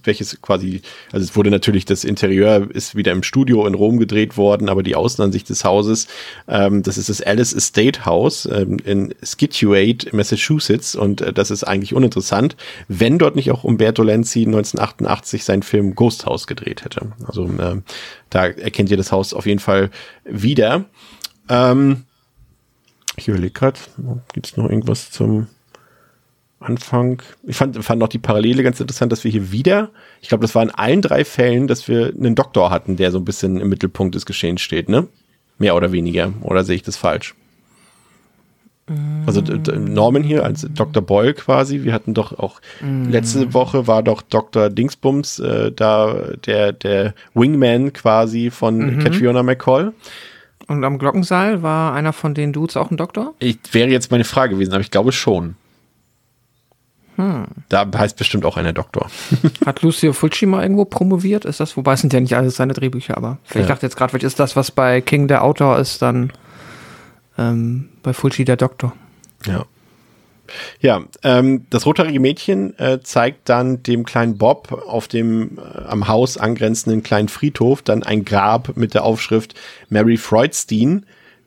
welches 0.03 0.41
quasi, 0.41 0.81
also 1.11 1.23
es 1.23 1.35
wurde 1.35 1.51
natürlich 1.51 1.85
das 1.85 2.03
Interieur 2.03 2.67
ist 2.73 2.95
wieder 2.95 3.11
im 3.11 3.23
Studio 3.23 3.65
in 3.65 3.73
Rom 3.73 3.97
gedreht 3.97 4.37
worden, 4.37 4.69
aber 4.69 4.83
die 4.83 4.95
Außenansicht 4.95 5.49
des 5.49 5.63
Hauses, 5.63 6.07
ähm, 6.47 6.83
das 6.83 6.97
ist 6.97 7.09
das 7.09 7.21
Alice 7.21 7.53
Estate 7.53 8.05
House 8.05 8.47
ähm, 8.51 8.77
in 8.83 9.13
Scituate, 9.23 10.15
Massachusetts 10.15 10.95
und 10.95 11.21
äh, 11.21 11.33
das 11.33 11.51
ist 11.51 11.63
eigentlich 11.63 11.93
uninteressant, 11.93 12.55
wenn 12.87 13.17
dort 13.17 13.35
nicht 13.35 13.51
auch 13.51 13.63
Umberto 13.63 14.03
Lenzi 14.03 14.41
1988 14.45 15.43
sein 15.43 15.60
Film 15.63 15.95
Ghost 15.95 16.25
House 16.25 16.47
gedreht 16.47 16.83
hätte. 16.83 17.11
Also 17.25 17.45
äh, 17.45 17.81
da 18.29 18.47
erkennt 18.47 18.91
ihr 18.91 18.97
das 18.97 19.11
Haus 19.11 19.33
auf 19.33 19.45
jeden 19.45 19.59
Fall 19.59 19.89
wieder. 20.23 20.85
Ähm, 21.49 22.03
ich 23.17 23.27
überlege 23.27 23.53
gerade, 23.53 23.79
gibt 24.33 24.47
es 24.47 24.57
noch 24.57 24.69
irgendwas 24.69 25.11
zum 25.11 25.47
Anfang. 26.59 27.21
Ich 27.43 27.55
fand, 27.55 27.83
fand 27.83 28.03
auch 28.03 28.07
die 28.07 28.19
Parallele 28.19 28.63
ganz 28.63 28.79
interessant, 28.79 29.11
dass 29.11 29.23
wir 29.23 29.31
hier 29.31 29.51
wieder, 29.51 29.89
ich 30.21 30.29
glaube, 30.29 30.43
das 30.43 30.55
war 30.55 30.63
in 30.63 30.69
allen 30.69 31.01
drei 31.01 31.25
Fällen, 31.25 31.67
dass 31.67 31.87
wir 31.87 32.07
einen 32.07 32.35
Doktor 32.35 32.69
hatten, 32.69 32.95
der 32.97 33.11
so 33.11 33.17
ein 33.17 33.25
bisschen 33.25 33.59
im 33.59 33.69
Mittelpunkt 33.69 34.15
des 34.15 34.25
Geschehens 34.25 34.61
steht, 34.61 34.87
ne? 34.87 35.07
Mehr 35.57 35.75
oder 35.75 35.91
weniger. 35.91 36.33
Oder 36.41 36.63
sehe 36.63 36.75
ich 36.75 36.83
das 36.83 36.97
falsch? 36.97 37.35
Also 39.25 39.41
Norman 39.41 40.23
hier 40.23 40.43
als 40.43 40.67
Dr. 40.73 41.01
Boyle 41.03 41.33
quasi. 41.33 41.83
Wir 41.83 41.93
hatten 41.93 42.13
doch 42.13 42.37
auch 42.37 42.59
letzte 42.81 43.53
Woche 43.53 43.87
war 43.87 44.03
doch 44.03 44.21
Dr. 44.21 44.69
Dingsbums 44.69 45.39
äh, 45.39 45.71
da 45.71 46.15
der 46.45 46.73
der 46.73 47.13
Wingman 47.33 47.93
quasi 47.93 48.49
von 48.49 48.99
Catriona 48.99 49.43
McCall. 49.43 49.93
Und 50.67 50.83
am 50.83 50.97
Glockenseil 50.99 51.61
war 51.63 51.93
einer 51.93 52.13
von 52.13 52.33
den 52.33 52.53
Dudes 52.53 52.77
auch 52.77 52.91
ein 52.91 52.97
Doktor? 52.97 53.33
Ich, 53.39 53.57
wäre 53.71 53.89
jetzt 53.89 54.09
meine 54.11 54.23
Frage 54.23 54.53
gewesen, 54.55 54.71
aber 54.73 54.81
ich 54.81 54.91
glaube 54.91 55.11
schon. 55.11 55.55
Da 57.69 57.85
heißt 57.95 58.17
bestimmt 58.17 58.45
auch 58.45 58.57
einer 58.57 58.73
Doktor. 58.73 59.07
Hat 59.65 59.83
Lucio 59.83 60.11
Fulci 60.11 60.47
mal 60.47 60.63
irgendwo 60.63 60.85
promoviert? 60.85 61.45
Ist 61.45 61.59
das, 61.59 61.77
wobei 61.77 61.93
es 61.93 62.01
sind 62.01 62.13
ja 62.13 62.19
nicht 62.19 62.35
alles 62.35 62.55
seine 62.55 62.73
Drehbücher, 62.73 63.15
aber 63.15 63.37
ich 63.49 63.55
Ja. 63.55 63.65
dachte 63.67 63.85
jetzt 63.85 63.95
gerade, 63.95 64.09
vielleicht 64.09 64.23
ist 64.25 64.39
das, 64.39 64.55
was 64.55 64.71
bei 64.71 65.01
King 65.01 65.27
der 65.27 65.43
Autor 65.43 65.77
ist, 65.77 66.01
dann 66.01 66.31
ähm, 67.37 67.89
bei 68.03 68.13
Fulci 68.13 68.45
der 68.45 68.57
Doktor. 68.57 68.93
Ja. 69.45 69.65
Ja, 70.81 71.03
ähm, 71.23 71.65
das 71.69 71.85
rothaarige 71.85 72.19
Mädchen 72.19 72.77
äh, 72.77 72.99
zeigt 73.01 73.47
dann 73.47 73.83
dem 73.83 74.05
kleinen 74.05 74.37
Bob 74.37 74.71
auf 74.85 75.07
dem 75.07 75.57
äh, 75.57 75.83
am 75.83 76.09
Haus 76.09 76.37
angrenzenden 76.37 77.03
kleinen 77.03 77.29
Friedhof 77.29 77.81
dann 77.81 78.03
ein 78.03 78.25
Grab 78.25 78.75
mit 78.75 78.93
der 78.93 79.05
Aufschrift 79.05 79.55
Mary 79.89 80.17
Freudstein, 80.17 81.05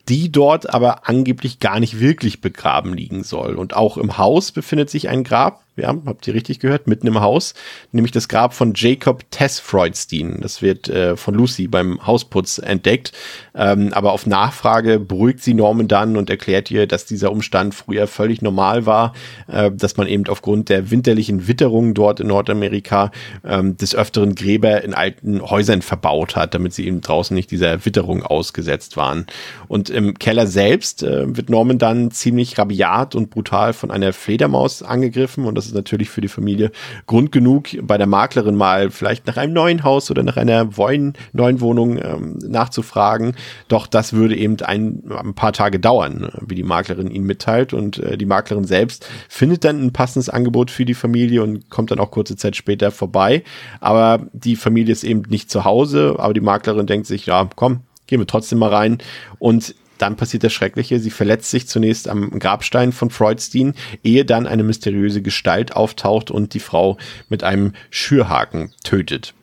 die 0.09 0.31
dort 0.31 0.73
aber 0.73 1.07
angeblich 1.07 1.59
gar 1.59 1.79
nicht 1.79 1.99
wirklich 1.99 2.41
begraben 2.41 2.93
liegen 2.93 3.23
soll. 3.23 3.55
Und 3.55 3.75
auch 3.75 3.97
im 3.97 4.17
Haus 4.17 4.51
befindet 4.51 4.89
sich 4.89 5.09
ein 5.09 5.23
Grab, 5.23 5.64
ja, 5.77 5.95
habt 6.05 6.27
ihr 6.27 6.33
richtig 6.33 6.59
gehört, 6.59 6.87
mitten 6.87 7.07
im 7.07 7.19
Haus, 7.19 7.53
nämlich 7.91 8.11
das 8.11 8.27
Grab 8.27 8.53
von 8.53 8.73
Jacob 8.75 9.29
Tess 9.31 9.59
Freudstein. 9.59 10.39
Das 10.41 10.61
wird 10.61 10.87
äh, 10.87 11.17
von 11.17 11.33
Lucy 11.33 11.67
beim 11.67 12.05
Hausputz 12.05 12.57
entdeckt. 12.59 13.11
Ähm, 13.53 13.91
aber 13.93 14.13
auf 14.13 14.25
Nachfrage 14.25 14.99
beruhigt 14.99 15.41
sie 15.41 15.53
Norman 15.53 15.87
dann 15.87 16.17
und 16.17 16.29
erklärt 16.29 16.71
ihr, 16.71 16.87
dass 16.87 17.05
dieser 17.05 17.31
Umstand 17.31 17.75
früher 17.75 18.07
völlig 18.07 18.41
normal 18.41 18.85
war, 18.85 19.13
äh, 19.47 19.71
dass 19.71 19.97
man 19.97 20.07
eben 20.07 20.27
aufgrund 20.27 20.69
der 20.69 20.91
winterlichen 20.91 21.47
Witterung 21.47 21.93
dort 21.93 22.19
in 22.19 22.27
Nordamerika 22.27 23.11
ähm, 23.43 23.77
des 23.77 23.95
Öfteren 23.95 24.35
Gräber 24.35 24.83
in 24.83 24.93
alten 24.93 25.41
Häusern 25.41 25.81
verbaut 25.81 26.35
hat, 26.35 26.53
damit 26.53 26.73
sie 26.73 26.87
eben 26.87 27.01
draußen 27.01 27.35
nicht 27.35 27.51
dieser 27.51 27.85
Witterung 27.85 28.23
ausgesetzt 28.23 28.97
waren. 28.97 29.25
Und 29.67 29.89
im 29.89 30.13
Keller 30.19 30.47
selbst 30.47 31.03
äh, 31.03 31.35
wird 31.35 31.49
Norman 31.49 31.77
dann 31.77 32.11
ziemlich 32.11 32.57
rabiat 32.57 33.15
und 33.15 33.29
brutal 33.29 33.73
von 33.73 33.91
einer 33.91 34.13
Fledermaus 34.13 34.81
angegriffen 34.81 35.45
und 35.45 35.55
das 35.55 35.64
ist 35.65 35.75
natürlich 35.75 36.09
für 36.09 36.21
die 36.21 36.27
Familie 36.27 36.71
Grund 37.07 37.31
genug, 37.31 37.69
bei 37.81 37.97
der 37.97 38.07
Maklerin 38.07 38.55
mal 38.55 38.91
vielleicht 38.91 39.27
nach 39.27 39.37
einem 39.37 39.53
neuen 39.53 39.83
Haus 39.83 40.11
oder 40.11 40.23
nach 40.23 40.37
einer 40.37 40.69
neuen, 40.75 41.61
Wohnung 41.61 41.97
ähm, 41.97 42.37
nachzufragen. 42.39 43.35
Doch 43.67 43.87
das 43.87 44.13
würde 44.13 44.35
eben 44.35 44.59
ein, 44.61 45.03
ein 45.09 45.33
paar 45.33 45.53
Tage 45.53 45.79
dauern, 45.79 46.29
wie 46.45 46.55
die 46.55 46.63
Maklerin 46.63 47.09
ihn 47.09 47.23
mitteilt. 47.23 47.73
Und 47.73 47.99
äh, 47.99 48.17
die 48.17 48.25
Maklerin 48.25 48.65
selbst 48.65 49.07
findet 49.29 49.63
dann 49.63 49.83
ein 49.83 49.93
passendes 49.93 50.29
Angebot 50.29 50.71
für 50.71 50.85
die 50.85 50.93
Familie 50.93 51.43
und 51.43 51.69
kommt 51.69 51.91
dann 51.91 51.99
auch 51.99 52.11
kurze 52.11 52.35
Zeit 52.35 52.55
später 52.55 52.91
vorbei. 52.91 53.43
Aber 53.79 54.27
die 54.33 54.55
Familie 54.55 54.91
ist 54.91 55.03
eben 55.03 55.23
nicht 55.29 55.49
zu 55.49 55.65
Hause, 55.65 56.15
aber 56.17 56.33
die 56.33 56.41
Maklerin 56.41 56.87
denkt 56.87 57.07
sich, 57.07 57.25
ja, 57.25 57.47
komm, 57.55 57.81
gehen 58.07 58.19
wir 58.19 58.27
trotzdem 58.27 58.59
mal 58.59 58.73
rein. 58.73 58.99
Und 59.39 59.75
dann 59.97 60.15
passiert 60.15 60.43
das 60.43 60.53
Schreckliche. 60.53 60.99
Sie 60.99 61.09
verletzt 61.09 61.51
sich 61.51 61.67
zunächst 61.67 62.07
am 62.07 62.39
Grabstein 62.39 62.91
von 62.91 63.09
Freudstein, 63.09 63.73
ehe 64.03 64.25
dann 64.25 64.47
eine 64.47 64.63
mysteriöse 64.63 65.21
Gestalt 65.21 65.75
auftaucht 65.75 66.31
und 66.31 66.53
die 66.53 66.59
Frau 66.59 66.97
mit 67.29 67.43
einem 67.43 67.73
Schürhaken 67.89 68.73
tötet. 68.83 69.33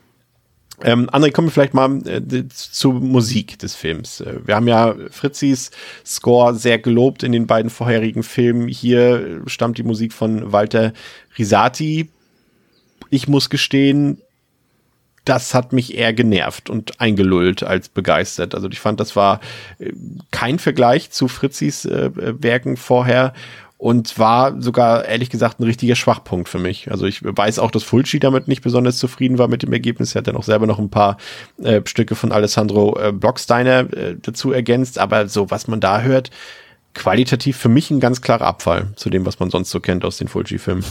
Ähm, 0.84 1.08
André, 1.10 1.30
kommen 1.30 1.48
wir 1.48 1.52
vielleicht 1.52 1.74
mal 1.74 2.00
äh, 2.08 2.48
zur 2.48 2.94
Musik 2.94 3.58
des 3.58 3.74
Films. 3.74 4.20
Äh, 4.20 4.40
wir 4.44 4.56
haben 4.56 4.66
ja 4.66 4.94
Fritzis 5.10 5.70
Score 6.04 6.54
sehr 6.54 6.78
gelobt 6.78 7.22
in 7.22 7.32
den 7.32 7.46
beiden 7.46 7.70
vorherigen 7.70 8.22
Filmen. 8.22 8.68
Hier 8.68 9.42
stammt 9.46 9.78
die 9.78 9.84
Musik 9.84 10.12
von 10.12 10.50
Walter 10.52 10.92
Risati. 11.38 12.10
Ich 13.10 13.28
muss 13.28 13.48
gestehen, 13.48 14.22
das 15.24 15.54
hat 15.54 15.72
mich 15.72 15.96
eher 15.96 16.12
genervt 16.12 16.68
und 16.68 17.00
eingelullt 17.00 17.62
als 17.62 17.88
begeistert. 17.88 18.54
Also 18.54 18.68
ich 18.68 18.80
fand, 18.80 19.00
das 19.00 19.16
war 19.16 19.40
äh, 19.78 19.92
kein 20.30 20.58
Vergleich 20.58 21.10
zu 21.10 21.28
Fritzis 21.28 21.84
äh, 21.84 22.10
Werken 22.14 22.76
vorher 22.76 23.32
und 23.82 24.16
war 24.16 24.62
sogar 24.62 25.06
ehrlich 25.06 25.28
gesagt 25.28 25.58
ein 25.58 25.64
richtiger 25.64 25.96
Schwachpunkt 25.96 26.48
für 26.48 26.60
mich. 26.60 26.88
Also 26.92 27.04
ich 27.04 27.20
weiß 27.24 27.58
auch, 27.58 27.72
dass 27.72 27.82
Fulci 27.82 28.20
damit 28.20 28.46
nicht 28.46 28.62
besonders 28.62 28.96
zufrieden 28.96 29.38
war 29.38 29.48
mit 29.48 29.64
dem 29.64 29.72
Ergebnis. 29.72 30.14
Er 30.14 30.20
hat 30.20 30.28
dann 30.28 30.36
auch 30.36 30.44
selber 30.44 30.68
noch 30.68 30.78
ein 30.78 30.88
paar 30.88 31.16
äh, 31.60 31.80
Stücke 31.84 32.14
von 32.14 32.30
Alessandro 32.30 32.96
äh, 33.00 33.10
Blocksteiner 33.10 33.92
äh, 33.92 34.16
dazu 34.22 34.52
ergänzt, 34.52 35.00
aber 35.00 35.26
so 35.26 35.50
was 35.50 35.66
man 35.66 35.80
da 35.80 36.02
hört, 36.02 36.30
qualitativ 36.94 37.56
für 37.56 37.68
mich 37.68 37.90
ein 37.90 38.00
ganz 38.00 38.20
klarer 38.20 38.46
Abfall 38.46 38.92
zu 38.96 39.10
dem, 39.10 39.24
was 39.24 39.40
man 39.40 39.50
sonst 39.50 39.70
so 39.70 39.80
kennt 39.80 40.04
aus 40.04 40.18
den 40.18 40.28
Fulci-Filmen. 40.28 40.84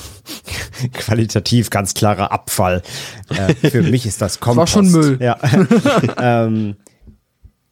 Qualitativ 0.93 1.69
ganz 1.69 1.93
klarer 1.93 2.31
Abfall. 2.31 2.81
Äh, 3.29 3.69
für 3.69 3.83
mich 3.83 4.05
ist 4.05 4.21
das 4.21 4.39
Kompost. 4.39 4.57
war 4.75 4.83
schon 4.83 4.91
Müll. 4.91 5.17
Ja. 5.21 5.37
ähm, 6.17 6.75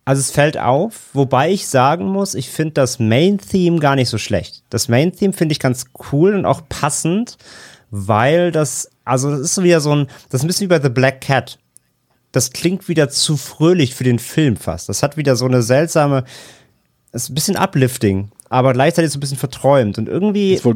also 0.06 0.22
es 0.22 0.32
fällt 0.32 0.58
auf, 0.58 1.10
wobei 1.14 1.52
ich 1.52 1.68
sagen 1.68 2.06
muss, 2.06 2.34
ich 2.34 2.50
finde 2.50 2.74
das 2.74 2.98
Main-Theme 2.98 3.80
gar 3.80 3.96
nicht 3.96 4.10
so 4.10 4.18
schlecht. 4.18 4.64
Das 4.70 4.88
Main-Theme 4.88 5.34
finde 5.34 5.54
ich 5.54 5.60
ganz 5.60 5.86
cool 6.12 6.34
und 6.34 6.46
auch 6.46 6.64
passend, 6.68 7.38
weil 7.92 8.52
das, 8.52 8.90
also 9.06 9.30
das 9.30 9.42
ist 9.42 9.56
so 9.56 9.64
wieder 9.64 9.82
so 9.82 9.96
ein, 9.96 10.08
das 10.30 10.40
ist 10.40 10.46
ein 10.46 10.48
bisschen 10.48 10.66
wie 10.66 10.76
bei 10.76 10.82
The 10.82 10.90
Black 10.90 11.22
Cat. 11.22 11.60
Das 12.32 12.52
klingt 12.52 12.88
wieder 12.88 13.10
zu 13.10 13.38
fröhlich 13.38 13.94
für 13.94 14.04
den 14.04 14.20
Film 14.20 14.56
fast. 14.56 14.90
Das 14.90 15.04
hat 15.04 15.18
wieder 15.18 15.36
so 15.36 15.46
eine 15.46 15.62
seltsame, 15.62 16.24
es 17.12 17.24
ist 17.24 17.30
ein 17.30 17.36
bisschen 17.36 17.58
uplifting, 17.58 18.30
aber 18.50 18.74
gleichzeitig 18.74 19.12
so 19.12 19.18
ein 19.18 19.20
bisschen 19.20 19.38
verträumt 19.38 19.98
und 19.98 20.08
irgendwie. 20.08 20.54
Ist 20.54 20.66
wohl 20.66 20.76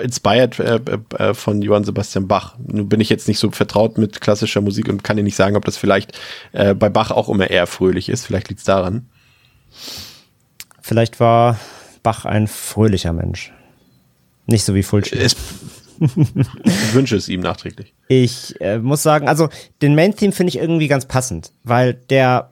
inspired 0.00 0.58
äh, 0.58 0.80
äh, 1.18 1.34
von 1.34 1.62
Johann 1.62 1.84
Sebastian 1.84 2.28
Bach. 2.28 2.56
Nun 2.66 2.88
bin 2.88 3.00
ich 3.00 3.08
jetzt 3.08 3.28
nicht 3.28 3.38
so 3.38 3.50
vertraut 3.50 3.98
mit 3.98 4.20
klassischer 4.20 4.60
Musik 4.60 4.88
und 4.88 5.04
kann 5.04 5.16
dir 5.16 5.22
nicht 5.22 5.36
sagen, 5.36 5.56
ob 5.56 5.64
das 5.64 5.76
vielleicht 5.76 6.18
äh, 6.52 6.74
bei 6.74 6.88
Bach 6.88 7.10
auch 7.10 7.28
immer 7.28 7.50
eher 7.50 7.66
fröhlich 7.66 8.08
ist. 8.08 8.26
Vielleicht 8.26 8.48
liegt's 8.48 8.64
daran. 8.64 9.08
Vielleicht 10.82 11.20
war 11.20 11.58
Bach 12.02 12.24
ein 12.24 12.46
fröhlicher 12.46 13.12
Mensch. 13.12 13.52
Nicht 14.46 14.64
so 14.64 14.74
wie 14.74 14.82
Fulci. 14.82 15.16
Es, 15.16 15.36
ich 16.00 16.94
wünsche 16.94 17.16
es 17.16 17.28
ihm 17.28 17.40
nachträglich. 17.40 17.94
Ich 18.08 18.60
äh, 18.60 18.78
muss 18.78 19.02
sagen, 19.02 19.28
also 19.28 19.48
den 19.82 19.94
Main-Theme 19.94 20.32
finde 20.32 20.48
ich 20.48 20.58
irgendwie 20.58 20.88
ganz 20.88 21.06
passend, 21.06 21.52
weil 21.62 21.94
der 21.94 22.50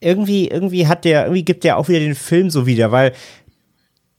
irgendwie, 0.00 0.48
irgendwie 0.48 0.86
hat 0.86 1.04
der, 1.04 1.24
irgendwie 1.24 1.44
gibt 1.44 1.64
der 1.64 1.78
auch 1.78 1.88
wieder 1.88 2.00
den 2.00 2.14
Film 2.14 2.50
so 2.50 2.66
wieder, 2.66 2.92
weil 2.92 3.12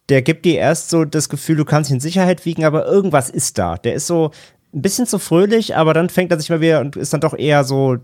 der 0.09 0.21
gibt 0.21 0.45
dir 0.45 0.57
erst 0.57 0.89
so 0.89 1.05
das 1.05 1.29
Gefühl, 1.29 1.55
du 1.55 1.65
kannst 1.65 1.89
dich 1.89 1.95
in 1.95 1.99
Sicherheit 1.99 2.45
wiegen, 2.45 2.63
aber 2.63 2.85
irgendwas 2.85 3.29
ist 3.29 3.57
da. 3.57 3.77
Der 3.77 3.95
ist 3.95 4.07
so 4.07 4.31
ein 4.73 4.81
bisschen 4.81 5.07
zu 5.07 5.19
fröhlich, 5.19 5.75
aber 5.75 5.93
dann 5.93 6.09
fängt 6.09 6.31
er 6.31 6.39
sich 6.39 6.49
mal 6.49 6.61
wieder 6.61 6.81
und 6.81 6.95
ist 6.95 7.13
dann 7.13 7.21
doch 7.21 7.37
eher 7.37 7.63
so 7.63 7.97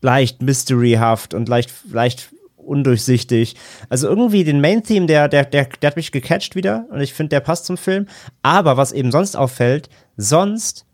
leicht 0.00 0.42
mysteryhaft 0.42 1.34
und 1.34 1.48
leicht, 1.48 1.72
leicht 1.90 2.30
undurchsichtig. 2.56 3.54
Also 3.88 4.08
irgendwie 4.08 4.44
den 4.44 4.60
Main-Theme, 4.60 5.06
der, 5.06 5.28
der, 5.28 5.44
der, 5.44 5.66
der 5.66 5.90
hat 5.90 5.96
mich 5.96 6.12
gecatcht 6.12 6.56
wieder 6.56 6.86
und 6.90 7.00
ich 7.00 7.14
finde, 7.14 7.30
der 7.30 7.40
passt 7.40 7.66
zum 7.66 7.76
Film. 7.76 8.06
Aber 8.42 8.76
was 8.76 8.92
eben 8.92 9.12
sonst 9.12 9.36
auffällt, 9.36 9.88
sonst 10.16 10.84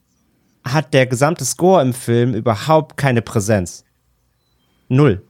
hat 0.64 0.94
der 0.94 1.06
gesamte 1.06 1.44
Score 1.44 1.82
im 1.82 1.92
Film 1.92 2.34
überhaupt 2.34 2.96
keine 2.96 3.22
Präsenz. 3.22 3.84
Null. 4.88 5.22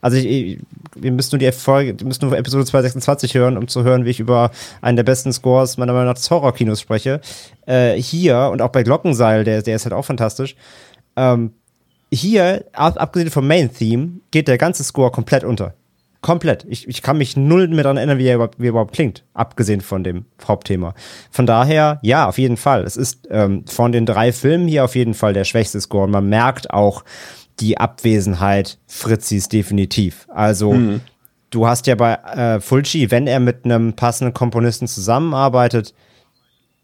Also 0.00 0.16
ich, 0.16 0.26
ich, 0.26 0.58
wir 0.94 1.12
müssen 1.12 1.30
nur 1.32 1.38
die 1.38 1.52
Folge, 1.52 1.98
wir 1.98 2.06
müssen 2.06 2.26
nur 2.26 2.36
Episode 2.36 2.64
226 2.64 3.34
hören, 3.34 3.56
um 3.56 3.68
zu 3.68 3.84
hören, 3.84 4.04
wie 4.04 4.10
ich 4.10 4.20
über 4.20 4.50
einen 4.80 4.96
der 4.96 5.04
besten 5.04 5.32
Scores 5.32 5.76
meiner 5.76 5.92
Meinung 5.92 6.08
nach 6.08 6.14
des 6.14 6.30
Horrorkinos 6.30 6.80
spreche. 6.80 7.20
Äh, 7.66 7.94
hier 7.94 8.50
und 8.52 8.62
auch 8.62 8.70
bei 8.70 8.82
Glockenseil, 8.82 9.44
der, 9.44 9.62
der 9.62 9.76
ist 9.76 9.84
halt 9.84 9.94
auch 9.94 10.04
fantastisch. 10.04 10.56
Ähm, 11.16 11.52
hier, 12.12 12.64
ab, 12.72 13.00
abgesehen 13.00 13.30
vom 13.30 13.46
Main-Theme, 13.46 14.20
geht 14.30 14.48
der 14.48 14.58
ganze 14.58 14.82
Score 14.82 15.10
komplett 15.10 15.44
unter. 15.44 15.74
Komplett. 16.22 16.66
Ich, 16.68 16.86
ich 16.86 17.00
kann 17.00 17.16
mich 17.16 17.36
null 17.36 17.68
mehr 17.68 17.84
daran 17.84 17.96
erinnern, 17.96 18.18
wie 18.18 18.26
er, 18.26 18.34
überhaupt, 18.34 18.58
wie 18.58 18.66
er 18.66 18.70
überhaupt 18.70 18.92
klingt, 18.92 19.24
abgesehen 19.32 19.80
von 19.80 20.04
dem 20.04 20.26
Hauptthema. 20.46 20.94
Von 21.30 21.46
daher, 21.46 21.98
ja, 22.02 22.28
auf 22.28 22.36
jeden 22.36 22.58
Fall. 22.58 22.84
Es 22.84 22.98
ist 22.98 23.26
ähm, 23.30 23.64
von 23.66 23.90
den 23.90 24.04
drei 24.04 24.32
Filmen 24.32 24.68
hier 24.68 24.84
auf 24.84 24.96
jeden 24.96 25.14
Fall 25.14 25.32
der 25.32 25.44
schwächste 25.44 25.80
Score. 25.80 26.04
Und 26.04 26.10
man 26.10 26.28
merkt 26.28 26.70
auch 26.72 27.04
die 27.60 27.78
Abwesenheit 27.78 28.78
Fritzis 28.86 29.48
definitiv. 29.48 30.26
Also, 30.30 30.72
du 31.50 31.66
hast 31.66 31.86
ja 31.86 31.94
bei 31.94 32.14
äh, 32.14 32.60
Fulci, 32.60 33.10
wenn 33.10 33.26
er 33.26 33.40
mit 33.40 33.64
einem 33.64 33.94
passenden 33.94 34.34
Komponisten 34.34 34.88
zusammenarbeitet, 34.88 35.94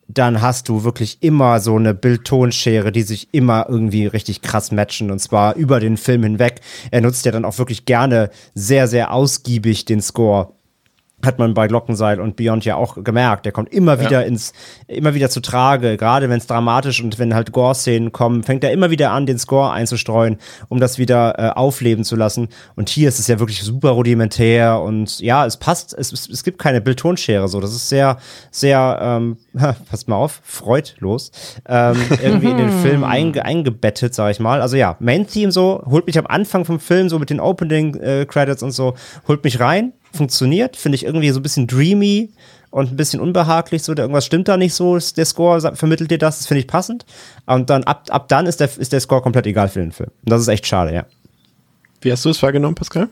dann 0.09 0.41
hast 0.41 0.69
du 0.69 0.85
wirklich 0.85 1.19
immer 1.21 1.59
so 1.59 1.77
eine 1.77 1.93
Bildtonschere, 1.93 2.93
die 2.93 3.03
sich 3.03 3.29
immer 3.33 3.67
irgendwie 3.69 4.07
richtig 4.07 4.41
krass 4.41 4.71
matchen 4.71 5.11
und 5.11 5.19
zwar 5.19 5.57
über 5.57 5.81
den 5.81 5.97
Film 5.97 6.23
hinweg. 6.23 6.61
Er 6.91 7.01
nutzt 7.01 7.25
ja 7.25 7.33
dann 7.33 7.45
auch 7.45 7.59
wirklich 7.59 7.87
gerne 7.87 8.31
sehr, 8.55 8.87
sehr 8.87 9.13
ausgiebig 9.13 9.85
den 9.85 10.01
Score. 10.01 10.53
Hat 11.25 11.39
man 11.39 11.55
bei 11.55 11.67
Glockenseil 11.67 12.21
und 12.21 12.37
Beyond 12.37 12.65
ja 12.67 12.77
auch 12.77 13.03
gemerkt. 13.03 13.47
Der 13.47 13.53
kommt 13.53 13.73
immer 13.73 14.01
wieder 14.01 14.27
ins, 14.27 14.53
immer 14.87 15.15
wieder 15.15 15.31
zu 15.31 15.41
Trage, 15.41 15.97
gerade 15.97 16.29
wenn 16.29 16.37
es 16.37 16.47
dramatisch 16.47 17.03
und 17.03 17.19
wenn 17.19 17.35
halt 17.35 17.53
Gore-Szenen 17.53 18.13
kommen, 18.13 18.43
fängt 18.43 18.63
er 18.63 18.71
immer 18.71 18.91
wieder 18.91 19.13
an, 19.13 19.25
den 19.25 19.39
Score 19.39 19.73
einzustreuen, 19.73 20.37
um 20.69 20.79
das 20.79 20.99
wieder 20.99 21.35
äh, 21.39 21.49
aufleben 21.59 22.05
zu 22.05 22.17
lassen. 22.17 22.49
Und 22.75 22.91
hier 22.91 23.09
ist 23.09 23.19
es 23.19 23.29
ja 23.29 23.39
wirklich 23.39 23.63
super 23.63 23.91
rudimentär 23.91 24.81
und 24.83 25.19
ja, 25.21 25.47
es 25.47 25.57
passt, 25.57 25.95
es, 25.95 26.13
es, 26.13 26.29
es 26.29 26.45
gibt 26.45 26.59
keine 26.59 26.83
Bildtonschere 26.83 27.49
so. 27.49 27.61
Das 27.61 27.75
ist 27.75 27.89
sehr, 27.89 28.19
sehr, 28.51 28.99
ähm, 29.01 29.39
passt 29.91 30.09
mal 30.09 30.17
auf, 30.17 30.41
freudlos, 30.45 31.33
ähm, 31.67 31.97
irgendwie 32.23 32.51
in 32.51 32.59
den 32.59 32.71
Film 32.83 33.05
einge, 33.05 33.43
eingebettet, 33.43 34.15
sag 34.15 34.33
ich 34.33 34.41
mal. 34.41 34.61
Also 34.61 34.77
ja, 34.77 34.97
Main-Theme 35.01 35.51
so, 35.51 35.83
holt 35.87 36.07
mich 36.07 36.19
am 36.19 36.27
Anfang 36.27 36.67
vom 36.67 36.79
Film 36.79 37.09
so 37.09 37.19
mit 37.19 37.31
den 37.31 37.41
Opening-Credits 37.41 38.61
äh, 38.61 38.65
und 38.65 38.73
so, 38.73 38.95
holt 39.27 39.43
mich 39.43 39.61
rein 39.61 39.95
funktioniert, 40.13 40.77
finde 40.77 40.97
ich 40.97 41.05
irgendwie 41.05 41.31
so 41.31 41.41
ein 41.41 41.43
bisschen 41.43 41.67
dreamy 41.67 42.31
und 42.71 42.93
ein 42.93 42.97
bisschen 42.97 43.21
unbehaglich, 43.21 43.83
so, 43.83 43.95
irgendwas 43.95 44.27
stimmt 44.27 44.49
da 44.49 44.57
nicht 44.57 44.75
so, 44.75 44.99
der 44.99 45.25
Score 45.25 45.75
vermittelt 45.75 46.11
dir 46.11 46.19
das, 46.19 46.39
das 46.39 46.47
finde 46.47 46.61
ich 46.61 46.67
passend. 46.67 47.07
Und 47.47 47.71
dann 47.71 47.85
ab, 47.85 48.07
ab 48.11 48.29
dann 48.29 48.47
ist 48.47 48.61
der, 48.61 48.69
ist 48.77 48.93
der 48.93 49.01
Score 49.01 49.23
komplett 49.23 49.47
egal 49.47 49.69
für 49.69 49.81
den 49.81 49.93
Film. 49.93 50.11
Und 50.25 50.31
das 50.31 50.43
ist 50.43 50.49
echt 50.49 50.67
schade, 50.67 50.95
ja. 50.95 51.07
Wie 52.01 52.13
hast 52.13 52.25
du 52.25 52.31
es 52.31 52.43
wahrgenommen, 52.43 52.75
Pascal? 52.75 53.09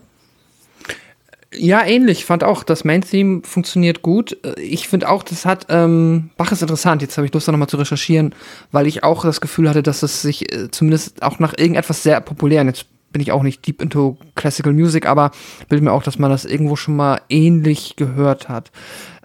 Ja, 1.57 1.85
ähnlich. 1.85 2.19
Ich 2.19 2.25
fand 2.25 2.43
auch, 2.43 2.63
das 2.63 2.83
Main-Theme 2.83 3.41
funktioniert 3.43 4.01
gut. 4.01 4.37
Ich 4.57 4.87
finde 4.87 5.09
auch, 5.09 5.23
das 5.23 5.45
hat, 5.45 5.67
ähm, 5.69 6.29
Bach 6.37 6.51
ist 6.51 6.61
interessant. 6.61 7.01
Jetzt 7.01 7.17
habe 7.17 7.25
ich 7.25 7.33
Lust, 7.33 7.47
da 7.47 7.51
nochmal 7.51 7.69
zu 7.69 7.77
recherchieren, 7.77 8.35
weil 8.71 8.87
ich 8.87 9.03
auch 9.03 9.23
das 9.23 9.41
Gefühl 9.41 9.69
hatte, 9.69 9.83
dass 9.83 10.03
es 10.03 10.21
sich 10.21 10.51
äh, 10.53 10.69
zumindest 10.69 11.23
auch 11.23 11.39
nach 11.39 11.57
irgendetwas 11.57 12.03
sehr 12.03 12.19
populären, 12.21 12.67
jetzt 12.67 12.85
bin 13.15 13.21
ich 13.21 13.31
auch 13.31 13.43
nicht 13.43 13.65
deep 13.65 13.81
into 13.81 14.17
Classical 14.35 14.73
Music, 14.73 15.05
aber 15.07 15.31
bildet 15.69 15.85
mir 15.85 15.93
auch, 15.93 16.03
dass 16.03 16.19
man 16.19 16.29
das 16.29 16.43
irgendwo 16.43 16.75
schon 16.75 16.97
mal 16.97 17.21
ähnlich 17.29 17.95
gehört 17.95 18.49
hat. 18.49 18.73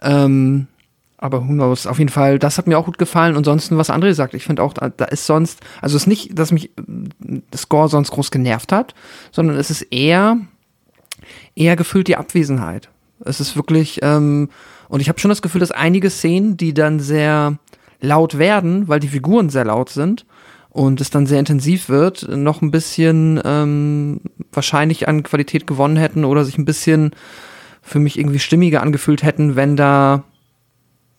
Ähm, 0.01 0.67
aber 1.17 1.45
who 1.45 1.51
knows? 1.51 1.87
Auf 1.87 1.99
jeden 1.99 2.09
Fall, 2.09 2.39
das 2.39 2.57
hat 2.57 2.67
mir 2.67 2.77
auch 2.77 2.85
gut 2.85 2.97
gefallen. 2.97 3.35
Und 3.35 3.43
sonst, 3.43 3.69
was 3.75 3.89
André 3.89 4.13
sagt, 4.13 4.33
ich 4.33 4.45
finde 4.45 4.63
auch, 4.63 4.71
da, 4.71 4.85
ist 5.03 5.25
sonst, 5.25 5.59
also 5.81 5.97
es 5.97 6.03
ist 6.03 6.07
nicht, 6.07 6.39
dass 6.39 6.53
mich 6.53 6.71
das 7.51 7.63
Score 7.63 7.89
sonst 7.89 8.11
groß 8.11 8.31
genervt 8.31 8.71
hat, 8.71 8.95
sondern 9.33 9.57
es 9.57 9.69
ist 9.69 9.81
eher, 9.81 10.37
eher 11.57 11.75
gefühlt 11.75 12.07
die 12.07 12.15
Abwesenheit. 12.15 12.87
Es 13.25 13.41
ist 13.41 13.57
wirklich, 13.57 13.99
ähm, 14.03 14.47
und 14.87 15.01
ich 15.01 15.09
habe 15.09 15.19
schon 15.19 15.27
das 15.27 15.41
Gefühl, 15.41 15.59
dass 15.59 15.71
einige 15.71 16.09
Szenen, 16.09 16.55
die 16.55 16.73
dann 16.73 17.01
sehr 17.01 17.57
laut 17.99 18.37
werden, 18.37 18.87
weil 18.87 19.01
die 19.01 19.09
Figuren 19.09 19.49
sehr 19.49 19.65
laut 19.65 19.89
sind, 19.89 20.25
und 20.71 21.01
es 21.01 21.09
dann 21.09 21.27
sehr 21.27 21.39
intensiv 21.39 21.89
wird, 21.89 22.27
noch 22.29 22.61
ein 22.61 22.71
bisschen 22.71 23.39
ähm, 23.43 24.21
wahrscheinlich 24.51 25.07
an 25.07 25.23
Qualität 25.23 25.67
gewonnen 25.67 25.97
hätten 25.97 26.25
oder 26.25 26.45
sich 26.45 26.57
ein 26.57 26.65
bisschen 26.65 27.11
für 27.81 27.99
mich 27.99 28.17
irgendwie 28.17 28.39
stimmiger 28.39 28.81
angefühlt 28.81 29.23
hätten, 29.23 29.55
wenn 29.55 29.75
da 29.75 30.23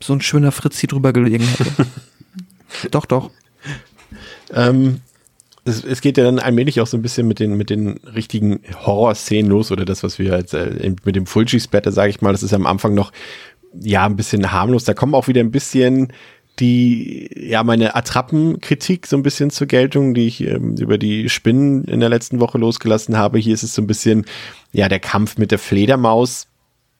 so 0.00 0.14
ein 0.14 0.22
schöner 0.22 0.52
Fritzi 0.52 0.86
drüber 0.86 1.12
gelegen 1.12 1.44
hätte. 1.44 1.86
doch, 2.90 3.04
doch. 3.04 3.30
Ähm, 4.54 5.00
es, 5.64 5.84
es, 5.84 6.00
geht 6.00 6.16
ja 6.16 6.24
dann 6.24 6.38
allmählich 6.38 6.80
auch 6.80 6.86
so 6.86 6.96
ein 6.96 7.02
bisschen 7.02 7.28
mit 7.28 7.38
den, 7.38 7.56
mit 7.56 7.70
den 7.70 7.98
richtigen 8.14 8.60
Horrorszenen 8.84 9.50
los 9.50 9.70
oder 9.70 9.84
das, 9.84 10.02
was 10.02 10.18
wir 10.18 10.32
als 10.32 10.54
äh, 10.54 10.94
mit 11.04 11.14
dem 11.14 11.26
Fulci-Splatter, 11.26 11.92
sage 11.92 12.10
ich 12.10 12.20
mal, 12.20 12.32
das 12.32 12.42
ist 12.42 12.54
am 12.54 12.66
Anfang 12.66 12.94
noch 12.94 13.12
ja 13.78 14.06
ein 14.06 14.16
bisschen 14.16 14.50
harmlos. 14.50 14.84
Da 14.84 14.94
kommen 14.94 15.14
auch 15.14 15.28
wieder 15.28 15.40
ein 15.40 15.50
bisschen 15.50 16.12
die 16.60 17.30
ja 17.34 17.64
meine 17.64 17.94
Attrappenkritik 17.94 19.06
so 19.06 19.16
ein 19.16 19.22
bisschen 19.22 19.50
zur 19.50 19.66
Geltung, 19.66 20.14
die 20.14 20.26
ich 20.26 20.42
ähm, 20.42 20.76
über 20.76 20.98
die 20.98 21.28
Spinnen 21.28 21.84
in 21.84 22.00
der 22.00 22.08
letzten 22.08 22.40
Woche 22.40 22.58
losgelassen 22.58 23.16
habe. 23.16 23.38
Hier 23.38 23.54
ist 23.54 23.62
es 23.62 23.74
so 23.74 23.82
ein 23.82 23.86
bisschen 23.86 24.26
ja 24.72 24.88
der 24.88 25.00
Kampf 25.00 25.38
mit 25.38 25.50
der 25.50 25.58
Fledermaus 25.58 26.46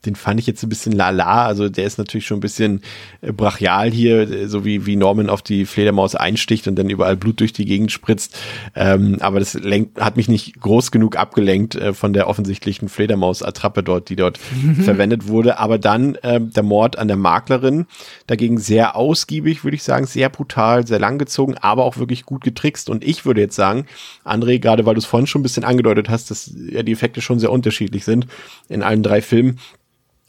den 0.04 0.16
fand 0.16 0.40
ich 0.40 0.46
jetzt 0.46 0.62
ein 0.62 0.68
bisschen 0.68 0.92
lala. 0.92 1.46
Also 1.46 1.68
der 1.68 1.84
ist 1.84 1.98
natürlich 1.98 2.26
schon 2.26 2.38
ein 2.38 2.40
bisschen 2.40 2.80
äh, 3.20 3.32
brachial 3.32 3.90
hier, 3.90 4.30
äh, 4.30 4.48
so 4.48 4.64
wie, 4.64 4.86
wie 4.86 4.96
Norman 4.96 5.30
auf 5.30 5.42
die 5.42 5.64
Fledermaus 5.64 6.14
einsticht 6.14 6.66
und 6.66 6.76
dann 6.76 6.90
überall 6.90 7.16
Blut 7.16 7.40
durch 7.40 7.52
die 7.52 7.64
Gegend 7.64 7.92
spritzt. 7.92 8.36
Ähm, 8.74 9.18
aber 9.20 9.38
das 9.38 9.54
lenkt, 9.54 10.00
hat 10.00 10.16
mich 10.16 10.28
nicht 10.28 10.60
groß 10.60 10.90
genug 10.90 11.16
abgelenkt 11.16 11.76
äh, 11.76 11.92
von 11.92 12.12
der 12.12 12.28
offensichtlichen 12.28 12.88
Fledermaus-Attrappe 12.88 13.82
dort, 13.82 14.08
die 14.08 14.16
dort 14.16 14.38
verwendet 14.82 15.28
wurde. 15.28 15.58
Aber 15.58 15.78
dann 15.78 16.16
äh, 16.16 16.40
der 16.40 16.62
Mord 16.64 16.98
an 16.98 17.08
der 17.08 17.16
Maklerin, 17.16 17.86
dagegen 18.26 18.58
sehr 18.58 18.96
ausgiebig, 18.96 19.62
würde 19.62 19.76
ich 19.76 19.84
sagen, 19.84 20.06
sehr 20.06 20.28
brutal, 20.28 20.86
sehr 20.86 20.98
langgezogen, 20.98 21.56
aber 21.58 21.84
auch 21.84 21.98
wirklich 21.98 22.24
gut 22.26 22.42
getrickst. 22.42 22.90
Und 22.90 23.04
ich 23.04 23.24
würde 23.24 23.40
jetzt 23.40 23.56
sagen, 23.56 23.86
André, 24.24 24.58
gerade 24.58 24.84
weil 24.84 24.94
du 24.94 25.00
es 25.00 25.06
vorhin 25.06 25.26
schon 25.26 25.40
ein 25.40 25.44
bisschen 25.44 25.64
angedeutet 25.64 26.08
hast, 26.08 26.30
dass 26.30 26.52
ja 26.70 26.82
die 26.82 26.92
Effekte 26.92 27.20
schon 27.20 27.38
sehr 27.38 27.52
unterschiedlich 27.52 28.04
sind 28.04 28.26
in 28.68 28.82
allen 28.82 29.02
drei 29.02 29.22
Filmen, 29.22 29.58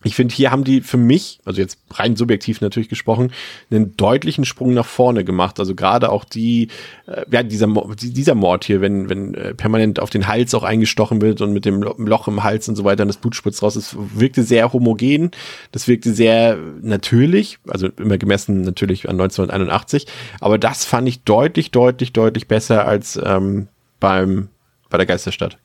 ich 0.04 0.16
finde, 0.16 0.34
hier 0.36 0.52
haben 0.52 0.64
die 0.64 0.82
für 0.82 0.98
mich, 0.98 1.40
also 1.46 1.62
jetzt 1.62 1.80
rein 1.92 2.16
subjektiv 2.16 2.62
natürlich 2.62 2.90
gesprochen, 2.90 3.32
einen 3.72 3.96
deutlichen 3.96 4.46
Sprung 4.46 4.74
nach 4.74 4.86
vorne 4.86 5.24
gemacht. 5.24 5.60
Also 5.60 5.76
gerade 5.76 6.12
auch 6.12 6.26
die, 6.26 6.68
äh, 7.08 7.26
ja, 7.32 7.44
dieser, 7.44 7.68
dieser 7.96 8.36
Mord 8.36 8.66
hier, 8.66 8.82
wenn, 8.82 9.10
wenn 9.10 9.34
äh, 9.34 9.54
permanent 9.54 10.00
auf 10.00 10.10
den 10.10 10.28
Hals 10.28 10.54
auch 10.54 10.64
eingestochen 10.64 11.22
wird 11.22 11.42
und 11.42 11.54
mit 11.54 11.66
dem 11.66 11.82
Loch 11.82 12.28
im 12.28 12.44
Hals 12.44 12.68
und 12.68 12.76
so 12.76 12.84
weiter 12.84 13.04
und 13.04 13.08
das 13.08 13.18
Blut 13.18 13.36
spritzt 13.36 13.64
raus, 13.64 13.76
das 13.76 13.96
wirkte 13.98 14.44
sehr 14.44 14.74
homogen, 14.74 15.32
das 15.72 15.88
wirkte 15.88 16.14
sehr 16.14 16.58
natürlich, 16.82 17.60
also 17.68 17.88
immer 17.98 18.18
gemessen 18.18 18.62
natürlich 18.62 19.08
an 19.10 19.20
1981, 19.20 20.08
aber 20.40 20.58
das 20.58 20.86
fand 20.86 21.08
ich 21.08 21.24
deutlich, 21.24 21.72
deutlich, 21.72 22.14
deutlich 22.14 22.48
besser 22.48 22.86
als 22.86 23.20
ähm, 23.24 23.68
beim, 24.00 24.50
bei 24.90 24.98
der 24.98 25.06
Geisterstadt. 25.06 25.58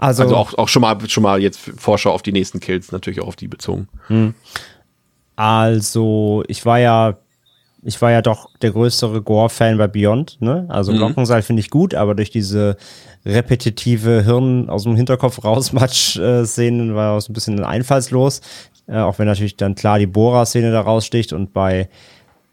Also, 0.00 0.22
also 0.22 0.36
auch, 0.36 0.54
auch 0.54 0.68
schon 0.68 0.82
mal 0.82 0.96
schon 1.08 1.22
mal 1.22 1.40
jetzt 1.40 1.58
Vorschau 1.58 2.12
auf 2.12 2.22
die 2.22 2.32
nächsten 2.32 2.58
Kills, 2.58 2.90
natürlich 2.90 3.20
auch 3.20 3.28
auf 3.28 3.36
die 3.36 3.48
bezogen. 3.48 3.88
Hm. 4.06 4.34
Also, 5.36 6.42
ich 6.48 6.64
war 6.66 6.78
ja, 6.78 7.18
ich 7.82 8.00
war 8.00 8.10
ja 8.10 8.22
doch 8.22 8.48
der 8.60 8.72
größere 8.72 9.22
Gore-Fan 9.22 9.78
bei 9.78 9.88
Beyond, 9.88 10.38
ne? 10.40 10.66
Also 10.68 10.92
mhm. 10.92 10.96
Glockenseil 10.96 11.42
finde 11.42 11.60
ich 11.60 11.70
gut, 11.70 11.94
aber 11.94 12.14
durch 12.14 12.30
diese 12.30 12.76
repetitive 13.24 14.24
Hirn 14.24 14.68
aus 14.68 14.84
dem 14.84 14.96
Hinterkopf 14.96 15.44
rausmatsch-Szenen 15.44 16.94
war 16.94 17.16
auch 17.16 17.20
so 17.20 17.30
ein 17.30 17.34
bisschen 17.34 17.62
einfallslos. 17.62 18.40
Äh, 18.86 18.98
auch 18.98 19.18
wenn 19.18 19.26
natürlich 19.26 19.56
dann 19.56 19.74
klar 19.74 19.98
die 19.98 20.06
Bohrer-Szene 20.06 20.72
da 20.72 20.80
raussticht 20.80 21.32
und 21.32 21.52
bei 21.52 21.88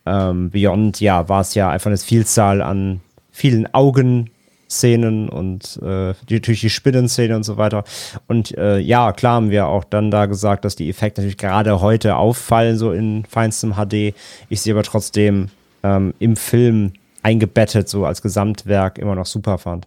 ähm, 0.06 0.50
Beyond, 0.50 1.00
ja, 1.02 1.28
war 1.30 1.42
es 1.42 1.56
ja 1.56 1.70
einfach 1.70 1.88
eine 1.88 1.98
Vielzahl 1.98 2.62
an 2.62 3.02
vielen 3.32 3.74
Augen 3.74 4.30
Szenen 4.70 5.30
und 5.30 5.80
äh, 5.82 6.14
die, 6.30 6.36
natürlich 6.36 6.62
die 6.62 6.70
Spinnenszene 6.70 7.36
und 7.36 7.44
so 7.44 7.58
weiter. 7.58 7.84
Und 8.28 8.58
äh, 8.58 8.80
ja, 8.80 9.12
klar 9.14 9.36
haben 9.36 9.50
wir 9.50 9.68
auch 9.68 9.84
dann 9.84 10.12
da 10.12 10.26
gesagt, 10.26 10.66
dass 10.66 10.76
die 10.76 10.90
Effekte 10.90 11.22
natürlich 11.22 11.38
gerade 11.38 11.82
heute 11.82 12.18
auffallen, 12.18 12.78
so 12.78 12.92
in 12.92 13.26
feinstem 13.26 13.74
HD. 13.74 14.14
Ich 14.50 14.62
sie 14.62 14.72
aber 14.72 14.84
trotzdem 14.84 15.50
ähm, 15.84 16.14
im 16.20 16.36
Film 16.36 16.94
eingebettet, 17.24 17.90
so 17.90 18.06
als 18.06 18.22
Gesamtwerk 18.22 18.98
immer 18.98 19.16
noch 19.16 19.26
super 19.26 19.58
fand. 19.58 19.86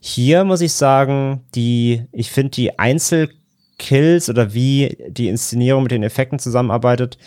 Hier 0.00 0.44
muss 0.44 0.60
ich 0.60 0.72
sagen, 0.72 1.42
die, 1.54 2.04
ich 2.12 2.30
finde 2.30 2.50
die 2.50 2.78
Einzelkills 2.78 4.28
oder 4.28 4.54
wie 4.54 4.96
die 5.08 5.28
Inszenierung 5.28 5.82
mit 5.82 5.92
den 5.92 6.04
Effekten 6.04 6.38
zusammenarbeitet, 6.38 7.18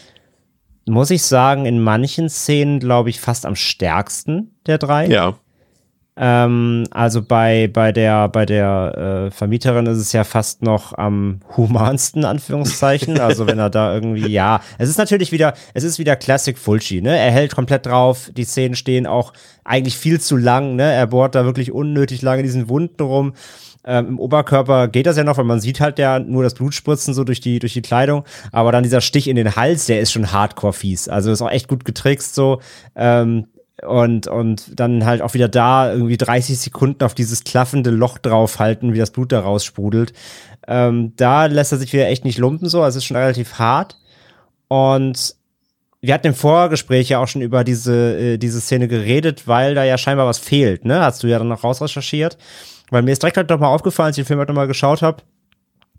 muss 0.86 1.12
ich 1.12 1.24
sagen, 1.24 1.66
in 1.66 1.82
manchen 1.82 2.30
Szenen, 2.30 2.80
glaube 2.80 3.10
ich, 3.10 3.20
fast 3.20 3.45
am 3.45 3.56
stärksten 3.56 4.52
der 4.66 4.78
drei. 4.78 5.08
Ja. 5.08 5.38
Ähm, 6.22 6.84
also 6.91 7.22
bei, 7.22 7.70
bei 7.72 7.93
der, 7.93 8.28
bei 8.28 8.45
der 8.45 9.28
äh, 9.28 9.32
Vermieterin 9.32 9.86
ist 9.86 9.99
es 9.99 10.11
ja 10.11 10.26
fast 10.26 10.61
noch 10.61 10.97
am 10.97 11.39
humansten, 11.55 12.26
Anführungszeichen. 12.26 13.17
Also 13.30 13.45
wenn 13.47 13.59
er 13.59 13.70
da 13.70 13.93
irgendwie, 13.93 14.28
ja, 14.28 14.61
es 14.80 14.89
ist 14.89 14.97
natürlich 14.97 15.32
wieder, 15.32 15.53
es 15.74 15.84
ist 15.84 15.99
wieder 15.99 16.15
Classic 16.15 16.57
Fulci, 16.57 17.01
ne? 17.01 17.15
Er 17.15 17.32
hält 17.32 17.53
komplett 17.53 17.86
drauf, 17.86 18.32
die 18.36 18.43
Szenen 18.43 18.76
stehen 18.76 19.05
auch 19.05 19.34
eigentlich 19.63 19.97
viel 19.97 20.20
zu 20.20 20.36
lang, 20.36 20.76
ne? 20.76 20.91
Er 20.91 21.07
bohrt 21.07 21.36
da 21.36 21.45
wirklich 21.45 21.72
unnötig 21.72 22.22
lange 22.24 22.41
diesen 22.41 22.70
Wunden 22.70 23.03
rum. 23.03 23.34
Ähm, 23.86 24.07
Im 24.07 24.20
Oberkörper 24.20 24.88
geht 24.88 25.05
das 25.05 25.17
ja 25.17 25.24
noch, 25.24 25.38
weil 25.38 25.45
man 25.45 25.59
sieht 25.59 25.80
halt 25.80 25.99
ja 25.99 26.17
nur 26.20 26.43
das 26.43 26.55
Blutspritzen 26.55 27.13
so 27.13 27.24
durch 27.24 27.39
die, 27.39 27.59
durch 27.59 27.74
die 27.74 27.82
Kleidung. 27.82 28.24
Aber 28.51 28.72
dann 28.72 28.84
dieser 28.84 29.01
Stich 29.01 29.28
in 29.28 29.36
den 29.36 29.55
Hals, 29.55 29.86
der 29.86 29.99
ist 29.99 30.11
schon 30.11 30.32
hardcore 30.32 30.74
fies. 30.74 31.07
Also 31.07 31.32
ist 31.32 31.41
auch 31.41 31.51
echt 31.51 31.67
gut 31.67 31.86
getrickst 31.86 32.36
so. 32.36 32.61
Ähm, 32.95 33.45
und, 33.86 34.28
und 34.28 34.80
dann 34.80 35.06
halt 35.06 35.22
auch 35.22 35.34
wieder 35.34 35.48
da 35.48 35.92
irgendwie 35.92 36.18
30 36.18 36.58
Sekunden 36.58 37.04
auf 37.04 37.14
dieses 37.14 37.44
klaffende 37.44 37.90
Loch 37.90 38.18
draufhalten, 38.18 38.94
wie 38.94 39.00
das 39.00 39.12
Blut 39.12 39.32
da 39.32 39.42
raussprudelt. 39.42 40.14
Ähm, 40.68 41.14
da 41.16 41.46
lässt 41.46 41.72
er 41.72 41.78
sich 41.78 41.94
wieder 41.94 42.08
echt 42.08 42.26
nicht 42.26 42.38
lumpen 42.38 42.70
so, 42.70 42.82
also 42.82 42.98
es 42.98 43.04
ist 43.04 43.08
schon 43.08 43.18
relativ 43.18 43.60
hart. 43.60 43.98
Und 44.68 45.36
wir 46.02 46.14
hatten 46.14 46.28
im 46.28 46.36
Vorgespräch 46.36 47.10
ja 47.10 47.20
auch 47.20 47.28
schon 47.28 47.42
über 47.42 47.64
diese, 47.64 48.18
äh, 48.18 48.38
diese 48.38 48.62
Szene 48.62 48.88
geredet, 48.88 49.48
weil 49.48 49.76
da 49.76 49.84
ja 49.84 49.98
scheinbar 49.98 50.28
was 50.28 50.40
fehlt, 50.40 50.86
ne? 50.86 51.02
Hast 51.02 51.24
du 51.24 51.28
ja 51.28 51.40
dann 51.40 51.50
noch 51.50 51.64
rausrecherchiert. 51.64 52.38
Weil 52.90 53.04
mir 53.04 53.12
ist 53.12 53.22
direkt 53.22 53.38
halt 53.38 53.50
nochmal 53.50 53.74
aufgefallen, 53.74 54.08
als 54.08 54.18
ich 54.18 54.24
den 54.24 54.28
Film 54.28 54.40
halt 54.40 54.50
nochmal 54.50 54.68
geschaut 54.68 55.02
habe, 55.02 55.24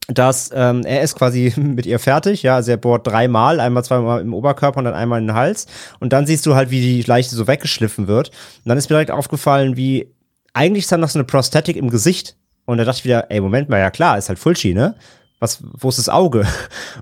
dass 0.09 0.51
ähm, 0.55 0.82
er 0.84 1.03
ist 1.03 1.14
quasi 1.14 1.53
mit 1.57 1.86
ihr 1.86 1.98
fertig, 1.98 2.42
ja, 2.42 2.57
also 2.57 2.70
er 2.70 2.76
bohrt 2.76 3.07
dreimal, 3.07 3.61
einmal 3.61 3.84
zweimal 3.84 4.20
im 4.20 4.34
Oberkörper 4.34 4.78
und 4.78 4.84
dann 4.84 4.94
einmal 4.94 5.20
in 5.20 5.28
den 5.28 5.36
Hals. 5.36 5.66
Und 6.01 6.12
dann 6.12 6.26
siehst 6.26 6.46
du 6.46 6.55
halt, 6.55 6.70
wie 6.70 6.80
die 6.80 7.03
Leiche 7.03 7.34
so 7.34 7.46
weggeschliffen 7.46 8.09
wird. 8.09 8.28
Und 8.28 8.68
dann 8.68 8.78
ist 8.78 8.90
mir 8.90 8.94
direkt 8.94 9.11
aufgefallen, 9.11 9.76
wie 9.76 10.09
eigentlich 10.53 10.84
ist 10.84 10.92
da 10.92 10.96
noch 10.96 11.09
so 11.09 11.18
eine 11.18 11.24
Prosthetic 11.24 11.76
im 11.76 11.90
Gesicht. 11.90 12.36
Und 12.64 12.78
da 12.78 12.84
dachte 12.84 12.98
ich 12.98 13.05
wieder, 13.05 13.30
ey, 13.30 13.40
Moment 13.40 13.68
mal, 13.68 13.78
ja 13.78 13.90
klar, 13.90 14.18
ist 14.18 14.28
halt 14.28 14.38
Fulci, 14.38 14.74
ne? 14.74 14.94
Was, 15.41 15.62
wo 15.62 15.88
ist 15.88 15.99
das 15.99 16.09
Auge? 16.09 16.47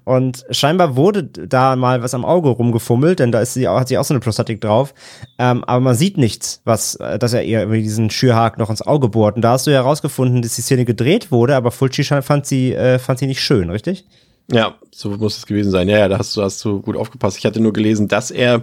Und 0.04 0.46
scheinbar 0.50 0.96
wurde 0.96 1.24
da 1.24 1.76
mal 1.76 2.02
was 2.02 2.14
am 2.14 2.24
Auge 2.24 2.48
rumgefummelt, 2.48 3.18
denn 3.18 3.32
da 3.32 3.40
ist 3.40 3.54
sie, 3.54 3.68
hat 3.68 3.88
sie 3.88 3.98
auch 3.98 4.04
so 4.04 4.14
eine 4.14 4.20
Prostatik 4.20 4.60
drauf. 4.60 4.94
Ähm, 5.38 5.64
aber 5.64 5.80
man 5.80 5.96
sieht 5.96 6.16
nichts, 6.16 6.62
was, 6.64 6.94
äh, 6.94 7.18
dass 7.18 7.32
er 7.32 7.42
ihr 7.42 7.58
irgendwie 7.60 7.82
diesen 7.82 8.10
Schürhaken 8.10 8.60
noch 8.60 8.70
ins 8.70 8.82
Auge 8.82 9.08
bohrt. 9.08 9.36
Und 9.36 9.42
da 9.42 9.52
hast 9.52 9.66
du 9.66 9.72
ja 9.72 9.82
herausgefunden, 9.82 10.40
dass 10.40 10.54
die 10.54 10.62
Szene 10.62 10.84
gedreht 10.84 11.32
wurde, 11.32 11.56
aber 11.56 11.72
Fulci 11.72 12.04
fand 12.04 12.46
sie, 12.46 12.72
äh, 12.74 13.00
fand 13.00 13.18
sie 13.18 13.26
nicht 13.26 13.42
schön, 13.42 13.70
richtig? 13.70 14.06
Ja, 14.50 14.76
so 14.90 15.10
muss 15.10 15.36
es 15.36 15.46
gewesen 15.46 15.70
sein. 15.70 15.88
Ja, 15.88 15.98
ja, 15.98 16.08
da 16.08 16.18
hast 16.18 16.34
du, 16.36 16.42
hast 16.42 16.64
du 16.64 16.80
gut 16.80 16.96
aufgepasst. 16.96 17.36
Ich 17.36 17.44
hatte 17.44 17.60
nur 17.60 17.74
gelesen, 17.74 18.08
dass 18.08 18.30
er 18.30 18.62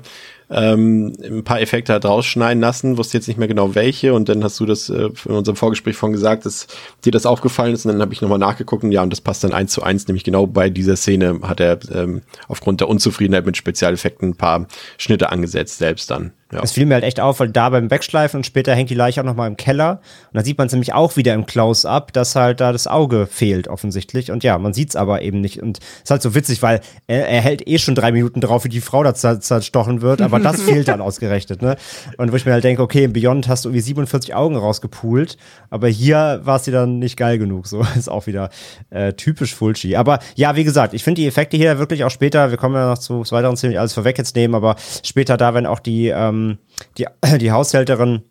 ähm, 0.50 1.14
ein 1.24 1.44
paar 1.44 1.62
Effekte 1.62 1.94
hat 1.94 2.06
rausschneiden 2.06 2.62
lassen, 2.62 2.98
wusste 2.98 3.18
jetzt 3.18 3.28
nicht 3.28 3.38
mehr 3.38 3.48
genau 3.48 3.76
welche. 3.76 4.14
Und 4.14 4.30
dann 4.30 4.44
hast 4.44 4.60
du 4.60 4.66
das 4.66 4.90
äh, 4.90 5.10
in 5.26 5.32
unserem 5.32 5.56
Vorgespräch 5.56 5.96
von 5.96 6.12
gesagt, 6.12 6.46
dass 6.46 6.68
dir 7.04 7.12
das 7.12 7.26
aufgefallen 7.26 7.74
ist. 7.74 7.86
Und 7.86 7.94
dann 7.94 8.02
habe 8.02 8.14
ich 8.14 8.22
nochmal 8.22 8.40
nachgeguckt. 8.40 8.84
Und 8.84 8.92
ja, 8.92 9.02
und 9.04 9.12
das 9.12 9.22
passt 9.22 9.44
dann 9.44 9.54
eins 9.54 9.72
zu 9.72 9.84
eins, 9.84 10.08
nämlich 10.08 10.24
genau 10.24 10.48
bei 10.48 10.70
dieser 10.70 10.96
Szene 10.96 11.40
hat 11.44 11.60
er 11.60 11.80
ähm, 11.94 12.22
aufgrund 12.48 12.82
der 12.82 12.90
Unzufriedenheit 12.90 13.46
mit 13.46 13.58
Spezialeffekten 13.58 14.30
ein 14.30 14.36
paar 14.36 14.68
Schnitte 14.98 15.32
angesetzt, 15.32 15.78
selbst 15.80 16.12
dann. 16.12 16.32
Ja. 16.52 16.62
Das 16.62 16.74
fiel 16.74 16.86
mir 16.86 16.94
halt 16.94 17.04
echt 17.04 17.20
auf, 17.20 17.40
weil 17.40 17.50
da 17.50 17.70
beim 17.70 17.90
Wegschleifen 17.90 18.38
und 18.38 18.46
später 18.46 18.76
hängt 18.76 18.92
die 18.92 18.96
Leiche 18.96 19.20
auch 19.20 19.26
nochmal 19.26 19.48
im 19.48 19.58
Keller. 19.58 20.00
Und 20.32 20.38
da 20.38 20.44
sieht 20.44 20.60
man 20.60 20.68
es 20.68 20.74
nämlich 20.74 20.94
auch 20.94 21.16
wieder 21.16 21.34
im 21.34 21.48
Close-Up, 21.48 22.14
dass 22.14 22.36
halt 22.36 22.62
da 22.62 22.72
das 22.72 22.86
Auge 22.86 23.26
fehlt 23.26 23.68
offensichtlich. 23.68 24.30
Und 24.30 24.44
ja, 24.44 24.60
man 24.60 24.72
sieht 24.72 24.90
es 24.90 24.96
aber 24.96 25.24
eben 25.24 25.42
nicht. 25.42 25.60
Und 25.64 25.80
es 25.80 26.04
ist 26.04 26.12
halt 26.12 26.22
so 26.22 26.36
witzig, 26.36 26.62
weil 26.62 26.82
er, 27.08 27.28
er, 27.28 27.42
hält 27.42 27.68
eh 27.68 27.80
schon 27.80 27.96
drei 27.96 28.12
Minuten 28.12 28.42
drauf, 28.42 28.64
wie 28.64 28.70
die 28.70 28.82
Frau 28.82 29.04
da 29.04 29.16
zerstochen 29.16 30.02
wird, 30.02 30.22
aber 30.22 30.40
das 30.40 30.62
fehlt 30.62 30.88
dann 30.88 31.02
ausgerechnet. 31.02 31.64
Ne? 31.64 31.78
Und 32.18 32.32
wo 32.32 32.36
ich 32.36 32.46
mir 32.46 32.52
halt 32.52 32.64
denke, 32.64 32.84
okay, 32.84 33.06
im 33.06 33.14
Beyond 33.14 33.48
hast 33.48 33.66
du 33.66 33.70
irgendwie 33.70 33.82
47 33.82 34.36
Augen 34.36 34.56
rausgepult, 34.56 35.38
aber 35.72 35.88
hier 35.88 36.42
war 36.44 36.58
es 36.58 36.64
dir 36.64 36.72
dann 36.72 37.00
nicht 37.00 37.18
geil 37.18 37.40
genug. 37.40 37.66
So 37.66 37.84
ist 37.98 38.08
auch 38.08 38.28
wieder 38.28 38.52
äh, 38.92 39.14
typisch 39.14 39.56
Fulci. 39.56 39.96
Aber 39.96 40.20
ja, 40.36 40.56
wie 40.56 40.64
gesagt, 40.64 40.94
ich 40.94 41.04
finde 41.04 41.22
die 41.22 41.28
Effekte 41.28 41.58
hier 41.58 41.80
wirklich 41.80 42.04
auch 42.04 42.12
später, 42.12 42.52
wir 42.52 42.58
kommen 42.58 42.76
ja 42.76 42.88
noch 42.88 43.00
zu 43.00 43.24
weiteren 43.32 43.58
ziemlich 43.58 43.80
alles 43.80 43.94
vorweg 43.94 44.20
jetzt 44.20 44.36
nehmen, 44.36 44.54
aber 44.54 44.76
später 45.04 45.38
da, 45.38 45.56
wenn 45.56 45.66
auch 45.66 45.80
die 45.80 46.10
ähm, 46.10 46.35
ähm, 46.36 46.58
die, 46.98 47.08
die 47.40 47.52
Haushälterin 47.52 48.24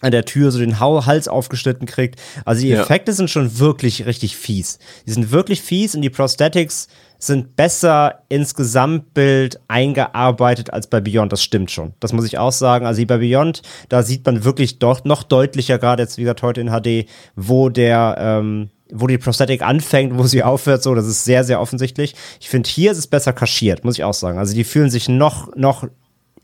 an 0.00 0.12
der 0.12 0.24
Tür 0.24 0.52
so 0.52 0.58
den 0.58 0.78
Hals 0.78 1.26
aufgeschnitten 1.26 1.86
kriegt. 1.86 2.20
Also 2.44 2.62
die 2.62 2.72
Effekte 2.72 3.10
ja. 3.10 3.16
sind 3.16 3.30
schon 3.30 3.58
wirklich 3.58 4.06
richtig 4.06 4.36
fies. 4.36 4.78
Die 5.06 5.10
sind 5.10 5.32
wirklich 5.32 5.60
fies 5.60 5.94
und 5.94 6.02
die 6.02 6.10
Prosthetics 6.10 6.88
sind 7.18 7.56
besser 7.56 8.22
ins 8.28 8.54
Gesamtbild 8.54 9.60
eingearbeitet 9.66 10.72
als 10.72 10.86
bei 10.86 11.00
Beyond. 11.00 11.32
Das 11.32 11.42
stimmt 11.42 11.72
schon. 11.72 11.94
Das 11.98 12.12
muss 12.12 12.24
ich 12.24 12.38
auch 12.38 12.52
sagen. 12.52 12.86
Also 12.86 13.04
bei 13.06 13.18
Beyond, 13.18 13.62
da 13.88 14.04
sieht 14.04 14.24
man 14.24 14.44
wirklich 14.44 14.78
doch 14.78 15.04
noch 15.04 15.24
deutlicher, 15.24 15.78
gerade 15.78 16.04
jetzt 16.04 16.16
wie 16.16 16.22
gesagt 16.22 16.42
heute 16.42 16.60
in 16.60 16.70
HD, 16.70 17.08
wo 17.34 17.68
der, 17.68 18.16
ähm, 18.20 18.70
wo 18.92 19.08
die 19.08 19.18
Prosthetic 19.18 19.62
anfängt, 19.62 20.16
wo 20.16 20.22
sie 20.28 20.42
aufhört, 20.44 20.84
so, 20.84 20.94
das 20.94 21.08
ist 21.08 21.24
sehr, 21.24 21.42
sehr 21.42 21.60
offensichtlich. 21.60 22.14
Ich 22.38 22.48
finde, 22.48 22.70
hier 22.70 22.92
ist 22.92 22.98
es 22.98 23.08
besser 23.08 23.32
kaschiert, 23.32 23.84
muss 23.84 23.98
ich 23.98 24.04
auch 24.04 24.14
sagen. 24.14 24.38
Also 24.38 24.54
die 24.54 24.64
fühlen 24.64 24.90
sich 24.90 25.08
noch, 25.08 25.56
noch 25.56 25.88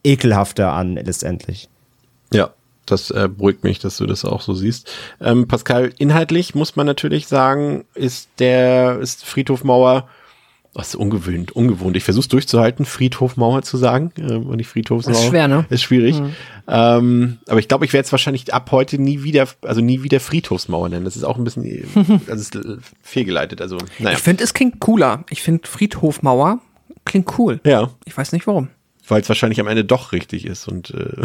ekelhafter 0.05 0.73
an, 0.73 0.95
letztendlich. 0.95 1.69
Ja, 2.33 2.51
das 2.87 3.11
äh, 3.11 3.29
beruhigt 3.29 3.65
mich, 3.65 3.79
dass 3.79 3.97
du 3.97 4.07
das 4.07 4.25
auch 4.25 4.43
so 4.43 4.55
siehst. 4.55 4.91
Ähm, 5.21 5.49
Pascal, 5.49 5.93
inhaltlich 5.99 6.55
muss 6.55 6.77
man 6.77 6.87
natürlich 6.87 7.27
sagen, 7.27 7.85
ist 7.95 8.29
der 8.39 8.99
ist 9.01 9.25
Friedhofmauer 9.25 10.07
was 10.75 10.89
ist 10.89 10.97
ungewohnt, 10.97 11.53
ungewohnt. 11.53 11.97
Ich 11.97 12.03
versuche 12.03 12.29
durchzuhalten, 12.29 12.85
Friedhofmauer 12.85 13.63
zu 13.63 13.77
sagen 13.77 14.11
äh, 14.19 14.35
und 14.35 14.57
nicht 14.57 14.67
Friedhofsmauer. 14.67 15.17
ist 15.17 15.29
schwer, 15.29 15.47
ne? 15.47 15.65
Ist 15.71 15.83
schwierig. 15.83 16.19
Mhm. 16.19 16.35
Ähm, 16.67 17.39
aber 17.47 17.61
ich 17.61 17.69
glaube, 17.69 17.85
ich 17.85 17.93
werde 17.93 18.07
es 18.07 18.13
wahrscheinlich 18.13 18.53
ab 18.53 18.73
heute 18.73 19.01
nie 19.01 19.23
wieder, 19.23 19.47
also 19.63 19.81
nie 19.81 20.03
wieder 20.03 20.19
Friedhofsmauer 20.19 20.89
nennen. 20.89 21.05
Das 21.05 21.15
ist 21.15 21.23
auch 21.23 21.39
ein 21.39 21.45
bisschen, 21.45 22.23
das 22.27 22.41
ist 22.41 22.59
fehlgeleitet. 23.03 23.63
Also, 23.63 23.79
naja. 24.01 24.17
Ich 24.17 24.23
finde, 24.23 24.43
es 24.43 24.53
klingt 24.53 24.81
cooler. 24.81 25.25
Ich 25.31 25.43
finde 25.43 25.69
Friedhofmauer 25.69 26.59
klingt 27.05 27.39
cool. 27.39 27.61
Ja. 27.65 27.91
Ich 28.05 28.17
weiß 28.17 28.33
nicht 28.33 28.47
warum 28.49 28.69
weil 29.07 29.21
es 29.21 29.29
wahrscheinlich 29.29 29.61
am 29.61 29.67
Ende 29.67 29.85
doch 29.85 30.13
richtig 30.13 30.47
ist. 30.47 30.69
Und 30.69 30.91
äh, 30.91 31.23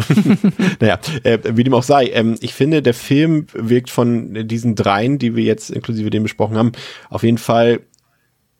naja, 0.80 0.98
äh, 1.22 1.38
wie 1.52 1.64
dem 1.64 1.74
auch 1.74 1.82
sei, 1.82 2.06
ähm, 2.08 2.36
ich 2.40 2.54
finde, 2.54 2.82
der 2.82 2.94
Film 2.94 3.46
wirkt 3.52 3.90
von 3.90 4.46
diesen 4.46 4.74
dreien, 4.74 5.18
die 5.18 5.36
wir 5.36 5.44
jetzt 5.44 5.70
inklusive 5.70 6.10
dem 6.10 6.22
besprochen 6.22 6.56
haben, 6.56 6.72
auf 7.08 7.22
jeden 7.22 7.38
Fall 7.38 7.80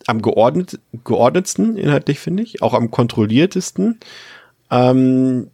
am 0.07 0.23
geordnet, 0.23 0.81
geordnetsten 1.05 1.77
inhaltlich, 1.77 2.19
finde 2.19 2.43
ich, 2.43 2.63
auch 2.63 2.75
am 2.75 2.91
kontrolliertesten. 2.91 4.01
Ähm, 4.71 5.51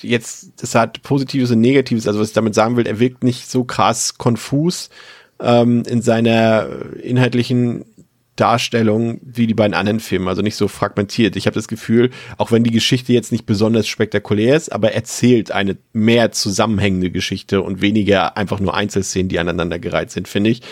jetzt, 0.00 0.52
das 0.62 0.74
hat 0.74 1.02
Positives 1.02 1.50
und 1.50 1.60
Negatives, 1.60 2.06
also 2.06 2.20
was 2.20 2.28
ich 2.28 2.34
damit 2.34 2.54
sagen 2.54 2.76
will, 2.76 2.86
er 2.86 2.98
wirkt 2.98 3.24
nicht 3.24 3.50
so 3.50 3.64
krass 3.64 4.16
konfus 4.16 4.90
ähm, 5.40 5.82
in 5.86 6.02
seiner 6.02 6.68
inhaltlichen 7.02 7.84
Darstellung 8.36 9.20
wie 9.22 9.46
die 9.46 9.54
beiden 9.54 9.74
anderen 9.74 10.00
Filme, 10.00 10.28
also 10.28 10.42
nicht 10.42 10.56
so 10.56 10.68
fragmentiert. 10.68 11.36
Ich 11.36 11.46
habe 11.46 11.54
das 11.54 11.68
Gefühl, 11.68 12.10
auch 12.36 12.52
wenn 12.52 12.64
die 12.64 12.70
Geschichte 12.70 13.12
jetzt 13.12 13.32
nicht 13.32 13.46
besonders 13.46 13.88
spektakulär 13.88 14.56
ist, 14.56 14.70
aber 14.70 14.92
erzählt 14.92 15.50
eine 15.50 15.76
mehr 15.92 16.32
zusammenhängende 16.32 17.10
Geschichte 17.10 17.62
und 17.62 17.80
weniger 17.80 18.36
einfach 18.36 18.60
nur 18.60 18.74
Einzelszenen, 18.74 19.28
die 19.28 19.38
aneinandergereiht 19.38 20.10
sind, 20.10 20.28
finde 20.28 20.50
ich. 20.50 20.62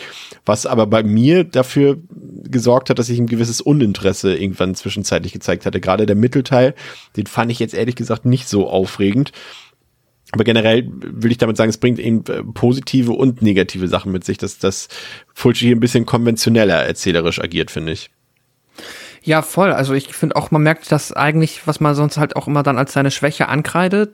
Was 0.45 0.67
aber 0.67 0.87
bei 0.87 1.03
mir 1.03 1.45
dafür 1.45 1.99
gesorgt 2.11 2.91
hat, 2.91 2.99
dass 2.99 3.09
ich 3.09 3.19
ein 3.19 3.27
gewisses 3.27 3.61
Uninteresse 3.61 4.37
irgendwann 4.37 4.75
zwischenzeitlich 4.75 5.33
gezeigt 5.33 5.67
hatte. 5.67 5.81
Gerade 5.81 6.07
der 6.07 6.17
Mittelteil, 6.17 6.75
den 7.17 7.27
fand 7.27 7.51
ich 7.51 7.59
jetzt 7.59 7.75
ehrlich 7.75 7.97
gesagt 7.97 8.27
nicht 8.27 8.49
so 8.49 8.69
aufregend. 8.69 9.33
Aber 10.35 10.43
generell 10.43 10.91
will 10.91 11.31
ich 11.31 11.39
damit 11.39 11.57
sagen, 11.57 11.71
es 11.71 11.79
bringt 11.79 12.01
eben 12.01 12.25
äh, 12.27 12.43
positive 12.43 13.13
und 13.13 13.41
negative 13.41 13.87
Sachen 13.87 14.11
mit 14.11 14.25
sich, 14.25 14.37
dass 14.37 14.59
das 14.59 14.89
Fulci 15.33 15.67
hier 15.67 15.77
ein 15.77 15.81
bisschen 15.81 16.07
konventioneller 16.07 16.75
erzählerisch 16.75 17.41
agiert, 17.41 17.71
finde 17.71 17.93
ich. 17.93 18.11
Ja, 19.23 19.43
voll. 19.43 19.71
Also 19.71 19.95
ich 19.95 20.13
finde 20.13 20.35
auch, 20.35 20.51
man 20.51 20.65
merkt, 20.65 20.91
dass 20.91 21.13
eigentlich, 21.13 21.69
was 21.69 21.79
man 21.79 21.95
sonst 21.95 22.19
halt 22.19 22.35
auch 22.35 22.49
immer 22.49 22.65
dann 22.65 22.79
als 22.79 22.93
seine 22.93 23.13
Schwäche 23.13 23.49
ankreidet, 23.49 24.11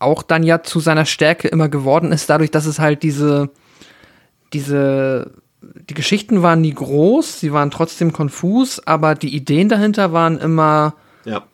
auch 0.00 0.24
dann 0.24 0.42
ja 0.42 0.64
zu 0.64 0.80
seiner 0.80 1.06
Stärke 1.06 1.46
immer 1.46 1.68
geworden 1.68 2.10
ist, 2.10 2.28
dadurch, 2.28 2.50
dass 2.50 2.66
es 2.66 2.80
halt 2.80 3.04
diese, 3.04 3.50
diese, 4.52 5.30
die 5.62 5.94
Geschichten 5.94 6.42
waren 6.42 6.62
nie 6.62 6.74
groß, 6.74 7.38
sie 7.38 7.52
waren 7.52 7.70
trotzdem 7.70 8.12
konfus, 8.12 8.84
aber 8.84 9.14
die 9.14 9.36
Ideen 9.36 9.68
dahinter 9.68 10.12
waren 10.12 10.36
immer 10.36 10.96
ja. 11.24 11.44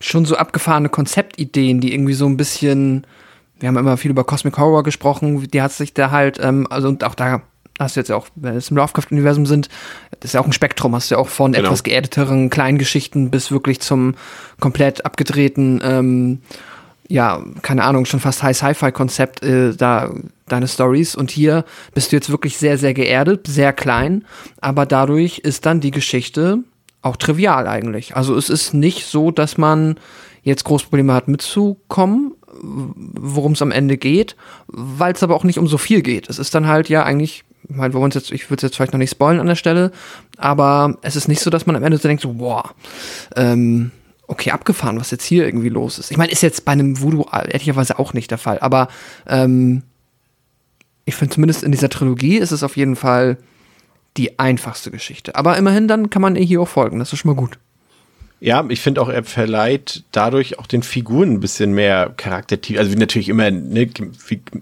schon 0.00 0.24
so 0.24 0.34
abgefahrene 0.34 0.88
Konzeptideen, 0.88 1.80
die 1.80 1.94
irgendwie 1.94 2.14
so 2.14 2.26
ein 2.26 2.36
bisschen 2.36 3.06
wir 3.62 3.68
haben 3.68 3.76
immer 3.76 3.96
viel 3.96 4.10
über 4.10 4.24
Cosmic 4.24 4.58
Horror 4.58 4.82
gesprochen, 4.82 5.48
die 5.48 5.62
hat 5.62 5.72
sich 5.72 5.94
da 5.94 6.10
halt, 6.10 6.38
ähm, 6.42 6.66
also 6.68 6.88
und 6.88 7.04
auch 7.04 7.14
da 7.14 7.42
hast 7.78 7.96
du 7.96 8.00
jetzt 8.00 8.10
auch, 8.10 8.26
wenn 8.34 8.56
es 8.56 8.70
im 8.70 8.76
Lovecraft-Universum 8.76 9.46
sind, 9.46 9.68
das 10.20 10.30
ist 10.30 10.34
ja 10.34 10.40
auch 10.40 10.46
ein 10.46 10.52
Spektrum, 10.52 10.94
hast 10.94 11.10
du 11.10 11.14
ja 11.14 11.20
auch 11.20 11.28
von 11.28 11.52
genau. 11.52 11.66
etwas 11.66 11.84
geerdeteren 11.84 12.50
kleinen 12.50 12.78
Geschichten 12.78 13.30
bis 13.30 13.50
wirklich 13.50 13.80
zum 13.80 14.14
komplett 14.60 15.06
abgedrehten, 15.06 15.80
ähm, 15.84 16.42
ja, 17.08 17.42
keine 17.62 17.84
Ahnung, 17.84 18.04
schon 18.04 18.20
fast 18.20 18.42
High-Sci-Fi-Konzept 18.42 19.42
äh, 19.42 19.74
da 19.74 20.12
deine 20.48 20.68
Stories. 20.68 21.14
Und 21.14 21.30
hier 21.30 21.64
bist 21.94 22.10
du 22.10 22.16
jetzt 22.16 22.30
wirklich 22.30 22.56
sehr, 22.58 22.78
sehr 22.78 22.94
geerdet, 22.94 23.46
sehr 23.46 23.72
klein, 23.72 24.24
aber 24.60 24.86
dadurch 24.86 25.38
ist 25.38 25.66
dann 25.66 25.80
die 25.80 25.90
Geschichte 25.90 26.58
auch 27.02 27.16
trivial 27.16 27.66
eigentlich. 27.66 28.16
Also 28.16 28.36
es 28.36 28.48
ist 28.48 28.74
nicht 28.74 29.06
so, 29.06 29.30
dass 29.30 29.58
man 29.58 29.96
jetzt 30.42 30.64
große 30.64 30.86
Probleme 30.86 31.14
hat 31.14 31.28
mitzukommen, 31.28 32.34
worum 32.62 33.52
es 33.52 33.62
am 33.62 33.72
Ende 33.72 33.96
geht, 33.96 34.36
weil 34.68 35.12
es 35.12 35.22
aber 35.22 35.34
auch 35.34 35.44
nicht 35.44 35.58
um 35.58 35.66
so 35.66 35.78
viel 35.78 36.02
geht. 36.02 36.30
Es 36.30 36.38
ist 36.38 36.54
dann 36.54 36.68
halt 36.68 36.88
ja 36.88 37.02
eigentlich, 37.02 37.44
ich 37.68 37.76
meine, 37.76 37.92
wir 37.92 38.08
jetzt, 38.08 38.30
ich 38.30 38.48
würde 38.48 38.56
es 38.56 38.62
jetzt 38.62 38.76
vielleicht 38.76 38.92
noch 38.92 38.98
nicht 38.98 39.10
spoilen 39.10 39.40
an 39.40 39.46
der 39.46 39.56
Stelle, 39.56 39.90
aber 40.36 40.96
es 41.02 41.16
ist 41.16 41.28
nicht 41.28 41.40
so, 41.40 41.50
dass 41.50 41.66
man 41.66 41.76
am 41.76 41.82
Ende 41.82 41.98
so 41.98 42.08
denkt, 42.08 42.22
so, 42.22 42.34
boah, 42.34 42.70
ähm, 43.36 43.90
okay, 44.28 44.52
abgefahren, 44.52 44.98
was 44.98 45.10
jetzt 45.10 45.24
hier 45.24 45.44
irgendwie 45.44 45.68
los 45.68 45.98
ist. 45.98 46.10
Ich 46.10 46.16
meine, 46.16 46.32
ist 46.32 46.42
jetzt 46.42 46.64
bei 46.64 46.72
einem 46.72 47.00
Voodoo 47.00 47.26
ehrlicherweise 47.32 47.98
auch 47.98 48.14
nicht 48.14 48.30
der 48.30 48.38
Fall, 48.38 48.60
aber 48.60 48.88
ähm, 49.26 49.82
ich 51.04 51.16
finde 51.16 51.34
zumindest 51.34 51.64
in 51.64 51.72
dieser 51.72 51.88
Trilogie 51.88 52.38
ist 52.38 52.52
es 52.52 52.62
auf 52.62 52.76
jeden 52.76 52.96
Fall 52.96 53.38
die 54.16 54.38
einfachste 54.38 54.90
Geschichte. 54.90 55.34
Aber 55.34 55.56
immerhin 55.56 55.88
dann 55.88 56.10
kann 56.10 56.22
man 56.22 56.36
ihr 56.36 56.44
hier 56.44 56.60
auch 56.60 56.68
folgen, 56.68 56.98
das 57.00 57.12
ist 57.12 57.18
schon 57.18 57.30
mal 57.30 57.40
gut. 57.40 57.58
Ja, 58.44 58.66
ich 58.70 58.80
finde 58.80 59.00
auch, 59.00 59.08
er 59.08 59.22
verleiht 59.22 60.02
dadurch 60.10 60.58
auch 60.58 60.66
den 60.66 60.82
Figuren 60.82 61.34
ein 61.34 61.38
bisschen 61.38 61.74
mehr 61.74 62.12
Charaktertiefe. 62.16 62.80
Also 62.80 62.98
natürlich 62.98 63.28
immer 63.28 63.52
ne, 63.52 63.88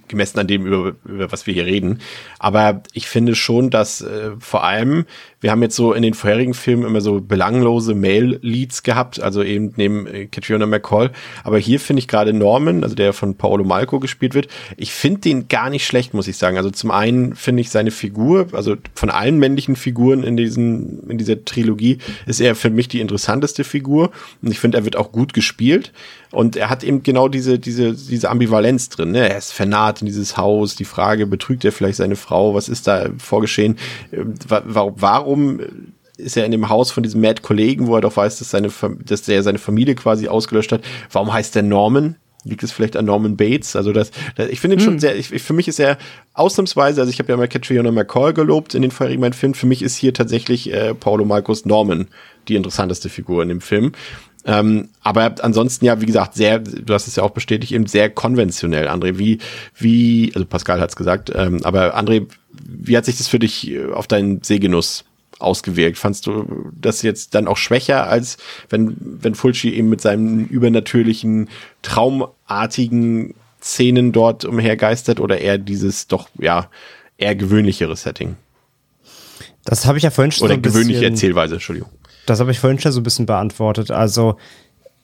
gemessen 0.06 0.38
an 0.38 0.46
dem, 0.46 0.66
über, 0.66 0.94
über 1.06 1.32
was 1.32 1.46
wir 1.46 1.54
hier 1.54 1.64
reden. 1.64 2.00
Aber 2.38 2.82
ich 2.92 3.08
finde 3.08 3.34
schon, 3.34 3.70
dass 3.70 4.02
äh, 4.02 4.32
vor 4.38 4.64
allem 4.64 5.06
wir 5.40 5.50
haben 5.50 5.62
jetzt 5.62 5.76
so 5.76 5.92
in 5.94 6.02
den 6.02 6.14
vorherigen 6.14 6.54
Filmen 6.54 6.84
immer 6.84 7.00
so 7.00 7.20
belanglose 7.20 7.94
Male-Leads 7.94 8.82
gehabt, 8.82 9.20
also 9.20 9.42
eben 9.42 9.72
neben 9.76 10.06
äh, 10.06 10.26
Catriona 10.26 10.66
McCall. 10.66 11.10
Aber 11.44 11.58
hier 11.58 11.80
finde 11.80 12.00
ich 12.00 12.08
gerade 12.08 12.32
Norman, 12.32 12.82
also 12.84 12.94
der 12.94 13.12
von 13.12 13.36
Paolo 13.36 13.64
Malco 13.64 14.00
gespielt 14.00 14.34
wird, 14.34 14.48
ich 14.76 14.92
finde 14.92 15.20
den 15.20 15.48
gar 15.48 15.70
nicht 15.70 15.86
schlecht, 15.86 16.12
muss 16.12 16.28
ich 16.28 16.36
sagen. 16.36 16.58
Also 16.58 16.70
zum 16.70 16.90
einen 16.90 17.34
finde 17.34 17.62
ich 17.62 17.70
seine 17.70 17.90
Figur, 17.90 18.48
also 18.52 18.76
von 18.94 19.10
allen 19.10 19.38
männlichen 19.38 19.76
Figuren 19.76 20.22
in 20.22 20.36
diesen, 20.36 21.08
in 21.08 21.16
dieser 21.16 21.44
Trilogie, 21.44 21.98
ist 22.26 22.40
er 22.40 22.54
für 22.54 22.70
mich 22.70 22.88
die 22.88 23.00
interessanteste 23.00 23.64
Figur. 23.64 24.10
Und 24.42 24.50
ich 24.50 24.58
finde, 24.58 24.78
er 24.78 24.84
wird 24.84 24.96
auch 24.96 25.10
gut 25.10 25.32
gespielt. 25.32 25.92
Und 26.32 26.56
er 26.56 26.70
hat 26.70 26.84
eben 26.84 27.02
genau 27.02 27.28
diese, 27.28 27.58
diese, 27.58 27.92
diese 27.92 28.30
Ambivalenz 28.30 28.88
drin. 28.88 29.10
Ne? 29.10 29.28
Er 29.28 29.38
ist 29.38 29.52
vernaht 29.52 30.00
in 30.00 30.06
dieses 30.06 30.36
Haus. 30.36 30.76
Die 30.76 30.84
Frage, 30.84 31.26
betrügt 31.26 31.64
er 31.64 31.72
vielleicht 31.72 31.96
seine 31.96 32.16
Frau? 32.16 32.54
Was 32.54 32.68
ist 32.68 32.86
da 32.86 33.10
vorgeschehen? 33.18 33.76
Ähm, 34.12 34.34
warum 34.48 35.60
ist 36.20 36.36
er 36.36 36.44
in 36.44 36.52
dem 36.52 36.68
Haus 36.68 36.90
von 36.90 37.02
diesem 37.02 37.20
Mad-Kollegen, 37.20 37.86
wo 37.86 37.96
er 37.96 38.00
doch 38.00 38.16
weiß, 38.16 38.38
dass, 38.38 38.50
seine, 38.50 38.70
dass 39.04 39.22
der 39.22 39.42
seine 39.42 39.58
Familie 39.58 39.94
quasi 39.94 40.28
ausgelöscht 40.28 40.70
hat. 40.70 40.82
Warum 41.10 41.32
heißt 41.32 41.54
der 41.54 41.62
Norman? 41.62 42.16
Liegt 42.44 42.62
es 42.62 42.72
vielleicht 42.72 42.96
an 42.96 43.04
Norman 43.04 43.36
Bates? 43.36 43.76
Also 43.76 43.92
das, 43.92 44.12
das 44.36 44.48
ich 44.48 44.60
finde 44.60 44.76
ihn 44.76 44.80
schon 44.80 44.98
sehr, 44.98 45.14
ich, 45.16 45.28
für 45.28 45.52
mich 45.52 45.68
ist 45.68 45.78
er 45.78 45.98
ausnahmsweise, 46.32 47.00
also 47.00 47.10
ich 47.10 47.18
habe 47.18 47.30
ja 47.30 47.36
mal 47.36 47.48
Catriona 47.48 47.90
McCall 47.90 48.32
gelobt 48.32 48.74
in 48.74 48.82
den 48.82 48.90
vorherigen 48.90 49.20
beiden 49.20 49.34
Filmen, 49.34 49.54
für 49.54 49.66
mich 49.66 49.82
ist 49.82 49.96
hier 49.96 50.14
tatsächlich 50.14 50.72
äh, 50.72 50.94
Paulo 50.94 51.26
Marcos 51.26 51.66
Norman 51.66 52.08
die 52.48 52.56
interessanteste 52.56 53.10
Figur 53.10 53.42
in 53.42 53.50
dem 53.50 53.60
Film. 53.60 53.92
Ähm, 54.44 54.88
aber 55.02 55.34
ansonsten 55.42 55.84
ja, 55.84 56.00
wie 56.00 56.06
gesagt, 56.06 56.34
sehr, 56.34 56.60
du 56.60 56.94
hast 56.94 57.06
es 57.06 57.16
ja 57.16 57.22
auch 57.22 57.30
bestätigt, 57.30 57.72
eben 57.72 57.86
sehr 57.86 58.08
konventionell, 58.08 58.88
André. 58.88 59.18
Wie, 59.18 59.38
wie, 59.76 60.32
also 60.34 60.46
Pascal 60.46 60.80
hat 60.80 60.90
es 60.90 60.96
gesagt, 60.96 61.30
ähm, 61.34 61.60
aber 61.62 61.98
André, 61.98 62.26
wie 62.50 62.96
hat 62.96 63.04
sich 63.04 63.18
das 63.18 63.28
für 63.28 63.38
dich 63.38 63.70
äh, 63.70 63.92
auf 63.92 64.06
deinen 64.06 64.42
Sehgenuss 64.42 65.04
ausgewirkt? 65.38 65.98
Fandst 65.98 66.26
du 66.26 66.70
das 66.78 67.02
jetzt 67.02 67.34
dann 67.34 67.48
auch 67.48 67.58
schwächer, 67.58 68.06
als 68.06 68.38
wenn, 68.70 68.96
wenn 68.98 69.34
Fulci 69.34 69.70
eben 69.70 69.90
mit 69.90 70.00
seinen 70.00 70.46
übernatürlichen, 70.46 71.48
traumartigen 71.82 73.34
Szenen 73.62 74.12
dort 74.12 74.46
umhergeistert 74.46 75.20
oder 75.20 75.38
eher 75.38 75.58
dieses 75.58 76.06
doch, 76.06 76.28
ja, 76.38 76.70
eher 77.18 77.34
gewöhnlichere 77.34 77.94
Setting? 77.94 78.36
Das 79.64 79.84
habe 79.86 79.98
ich 79.98 80.04
ja 80.04 80.10
vorhin 80.10 80.32
schon 80.32 80.46
Oder 80.46 80.54
so 80.54 80.60
gewöhnliche 80.62 81.04
Erzählweise, 81.04 81.54
Entschuldigung. 81.54 81.90
Das 82.30 82.40
habe 82.40 82.52
ich 82.52 82.60
vorhin 82.60 82.78
schon 82.78 82.92
so 82.92 83.00
ein 83.00 83.02
bisschen 83.02 83.26
beantwortet. 83.26 83.90
Also 83.90 84.36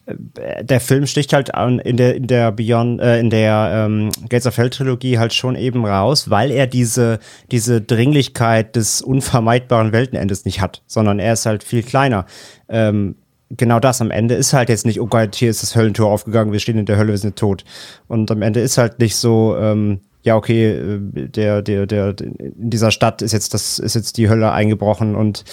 äh, 0.06 0.64
der 0.64 0.80
Film 0.80 1.06
sticht 1.06 1.32
halt 1.32 1.50
in 1.84 1.96
der 1.96 2.14
in 2.14 2.26
der 2.28 2.52
Beyond 2.52 3.00
äh, 3.00 3.18
in 3.18 3.30
der 3.30 3.86
ähm, 3.86 4.10
Gates 4.28 4.46
of 4.46 4.56
Hell 4.56 4.70
Trilogie 4.70 5.18
halt 5.18 5.34
schon 5.34 5.56
eben 5.56 5.84
raus, 5.84 6.30
weil 6.30 6.50
er 6.50 6.66
diese 6.66 7.18
diese 7.50 7.80
Dringlichkeit 7.80 8.76
des 8.76 9.02
unvermeidbaren 9.02 9.92
Weltenendes 9.92 10.44
nicht 10.44 10.60
hat, 10.60 10.82
sondern 10.86 11.18
er 11.18 11.32
ist 11.32 11.46
halt 11.46 11.64
viel 11.64 11.82
kleiner. 11.82 12.26
Ähm, 12.68 13.16
genau 13.50 13.80
das 13.80 14.00
am 14.00 14.10
Ende 14.10 14.34
ist 14.34 14.52
halt 14.52 14.68
jetzt 14.68 14.86
nicht, 14.86 15.00
oh 15.00 15.06
Gott, 15.06 15.34
hier 15.34 15.50
ist 15.50 15.62
das 15.62 15.74
Höllentor 15.76 16.10
aufgegangen, 16.10 16.52
wir 16.52 16.60
stehen 16.60 16.78
in 16.78 16.86
der 16.86 16.96
Hölle, 16.96 17.12
wir 17.12 17.18
sind 17.18 17.36
tot. 17.36 17.64
Und 18.08 18.30
am 18.30 18.42
Ende 18.42 18.60
ist 18.60 18.78
halt 18.78 18.98
nicht 18.98 19.16
so, 19.16 19.56
ähm, 19.56 20.00
ja, 20.26 20.34
okay, 20.34 20.72
äh, 20.72 20.98
der, 21.28 21.62
der, 21.62 21.86
der, 21.86 22.14
in 22.20 22.68
dieser 22.70 22.90
Stadt 22.90 23.22
ist 23.22 23.30
jetzt 23.32 23.54
das, 23.54 23.78
ist 23.78 23.94
jetzt 23.94 24.16
die 24.16 24.28
Hölle 24.28 24.50
eingebrochen 24.50 25.14
und 25.14 25.44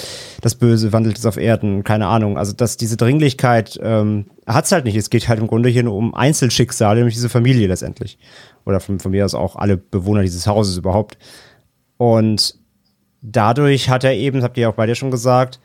das 0.41 0.55
Böse 0.55 0.91
wandelt 0.91 1.19
es 1.19 1.27
auf 1.27 1.37
Erden, 1.37 1.83
keine 1.83 2.07
Ahnung. 2.07 2.39
Also, 2.39 2.53
dass 2.53 2.75
diese 2.75 2.97
Dringlichkeit 2.97 3.79
ähm, 3.83 4.25
hat's 4.47 4.71
halt 4.71 4.85
nicht. 4.85 4.95
Es 4.95 5.11
geht 5.11 5.29
halt 5.29 5.39
im 5.39 5.45
Grunde 5.45 5.69
hier 5.69 5.83
nur 5.83 5.93
um 5.93 6.15
Einzelschicksale, 6.15 6.97
nämlich 6.97 7.13
diese 7.13 7.29
Familie 7.29 7.67
letztendlich. 7.67 8.17
Oder 8.65 8.79
von, 8.79 8.99
von 8.99 9.11
mir 9.11 9.23
aus 9.25 9.35
auch 9.35 9.55
alle 9.57 9.77
Bewohner 9.77 10.23
dieses 10.23 10.47
Hauses 10.47 10.75
überhaupt. 10.75 11.19
Und 11.97 12.55
dadurch 13.21 13.89
hat 13.89 14.03
er 14.03 14.15
eben, 14.15 14.37
das 14.37 14.45
habt 14.45 14.57
ihr 14.57 14.69
auch 14.69 14.73
bei 14.73 14.87
dir 14.87 14.95
schon 14.95 15.11
gesagt, 15.11 15.59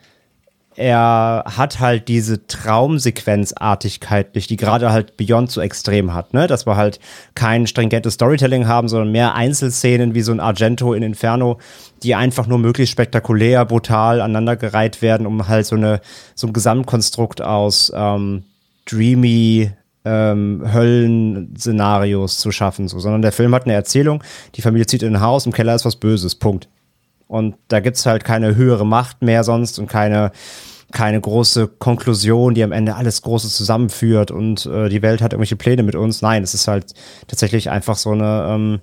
er 0.79 1.43
hat 1.45 1.81
halt 1.81 2.07
diese 2.07 2.47
Traumsequenzartigkeit 2.47 4.33
die 4.33 4.55
gerade 4.55 4.93
halt 4.93 5.17
Beyond 5.17 5.51
so 5.51 5.59
extrem 5.59 6.13
hat, 6.13 6.33
ne? 6.33 6.47
Dass 6.47 6.65
wir 6.65 6.77
halt 6.77 7.01
kein 7.35 7.67
stringentes 7.67 8.13
Storytelling 8.13 8.65
haben, 8.65 8.87
sondern 8.87 9.11
mehr 9.11 9.35
Einzelszenen 9.35 10.15
wie 10.15 10.21
so 10.21 10.31
ein 10.31 10.39
Argento 10.39 10.93
in 10.93 11.03
Inferno, 11.03 11.59
die 12.01 12.15
einfach 12.15 12.47
nur 12.47 12.59
möglichst 12.59 12.93
spektakulär, 12.93 13.65
brutal 13.65 14.21
aneinandergereiht 14.21 15.01
werden, 15.01 15.27
um 15.27 15.49
halt 15.49 15.65
so 15.65 15.75
eine 15.75 15.99
so 16.33 16.47
ein 16.47 16.53
Gesamtkonstrukt 16.53 17.41
aus 17.41 17.91
ähm, 17.93 18.43
dreamy 18.85 19.71
ähm, 20.05 20.63
Höllenszenarios 20.73 22.37
zu 22.37 22.53
schaffen, 22.53 22.87
so, 22.87 22.99
sondern 22.99 23.21
der 23.21 23.33
Film 23.33 23.53
hat 23.53 23.65
eine 23.65 23.73
Erzählung, 23.73 24.23
die 24.55 24.61
Familie 24.61 24.85
zieht 24.85 25.03
in 25.03 25.17
ein 25.17 25.21
Haus, 25.21 25.45
im 25.45 25.51
Keller 25.51 25.75
ist 25.75 25.83
was 25.83 25.97
Böses, 25.97 26.35
Punkt. 26.35 26.69
Und 27.29 27.57
da 27.67 27.79
gibt's 27.79 28.07
halt 28.07 28.23
keine 28.23 28.55
höhere 28.55 28.87
Macht 28.87 29.21
mehr 29.21 29.43
sonst 29.43 29.77
und 29.77 29.85
keine, 29.85 30.31
keine 30.91 31.21
große 31.21 31.67
Konklusion, 31.67 32.55
die 32.55 32.63
am 32.63 32.71
Ende 32.71 32.95
alles 32.95 33.21
Große 33.21 33.49
zusammenführt 33.49 34.31
und 34.31 34.65
äh, 34.65 34.89
die 34.89 35.03
Welt 35.03 35.21
hat 35.21 35.33
irgendwelche 35.33 35.55
Pläne 35.55 35.83
mit 35.83 35.93
uns. 35.93 36.23
Nein, 36.23 36.41
es 36.41 36.55
ist 36.55 36.67
halt 36.67 36.95
tatsächlich 37.27 37.69
einfach 37.69 37.97
so 37.97 38.13
eine 38.13 38.47
ähm, 38.49 38.79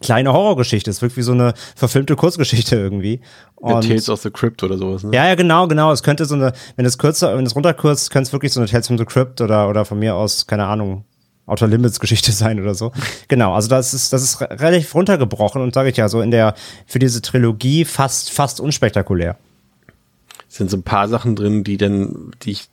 kleine 0.00 0.32
Horrorgeschichte. 0.32 0.90
Es 0.90 1.02
wirkt 1.02 1.16
wie 1.16 1.22
so 1.22 1.30
eine 1.30 1.54
verfilmte 1.76 2.16
Kurzgeschichte 2.16 2.74
irgendwie. 2.74 3.20
Und 3.54 3.86
Tales 3.86 4.08
of 4.08 4.22
the 4.22 4.30
Crypt 4.30 4.64
oder 4.64 4.76
sowas, 4.76 5.04
ne? 5.04 5.14
ja, 5.14 5.28
ja, 5.28 5.36
genau, 5.36 5.68
genau. 5.68 5.92
Es 5.92 6.02
könnte 6.02 6.24
so 6.24 6.34
eine, 6.34 6.54
wenn 6.74 6.84
es 6.84 6.98
kürzer, 6.98 7.38
wenn 7.38 7.46
es 7.46 7.54
runterkürzt, 7.54 8.10
könnte 8.10 8.26
es 8.26 8.32
wirklich 8.32 8.52
so 8.52 8.58
eine 8.58 8.68
Tales 8.68 8.88
from 8.88 8.98
the 8.98 9.04
Crypt 9.04 9.40
oder, 9.40 9.68
oder 9.68 9.84
von 9.84 10.00
mir 10.00 10.16
aus, 10.16 10.48
keine 10.48 10.66
Ahnung, 10.66 11.04
Outer 11.48 11.66
Limits 11.66 12.00
Geschichte 12.00 12.32
sein 12.32 12.60
oder 12.60 12.74
so. 12.74 12.92
Genau, 13.28 13.54
also 13.54 13.68
das 13.68 13.94
ist, 13.94 14.12
das 14.12 14.22
ist 14.22 14.40
re- 14.40 14.48
relativ 14.50 14.94
runtergebrochen 14.94 15.62
und 15.62 15.74
sage 15.74 15.90
ich 15.90 15.96
ja 15.96 16.08
so 16.08 16.20
in 16.20 16.30
der, 16.30 16.54
für 16.86 16.98
diese 16.98 17.22
Trilogie 17.22 17.84
fast, 17.84 18.30
fast 18.30 18.60
unspektakulär. 18.60 19.36
Sind 20.48 20.70
so 20.70 20.76
ein 20.76 20.82
paar 20.82 21.08
Sachen 21.08 21.36
drin, 21.36 21.62
die 21.64 21.76
dann, 21.76 22.30
die 22.42 22.52
ich, 22.52 22.68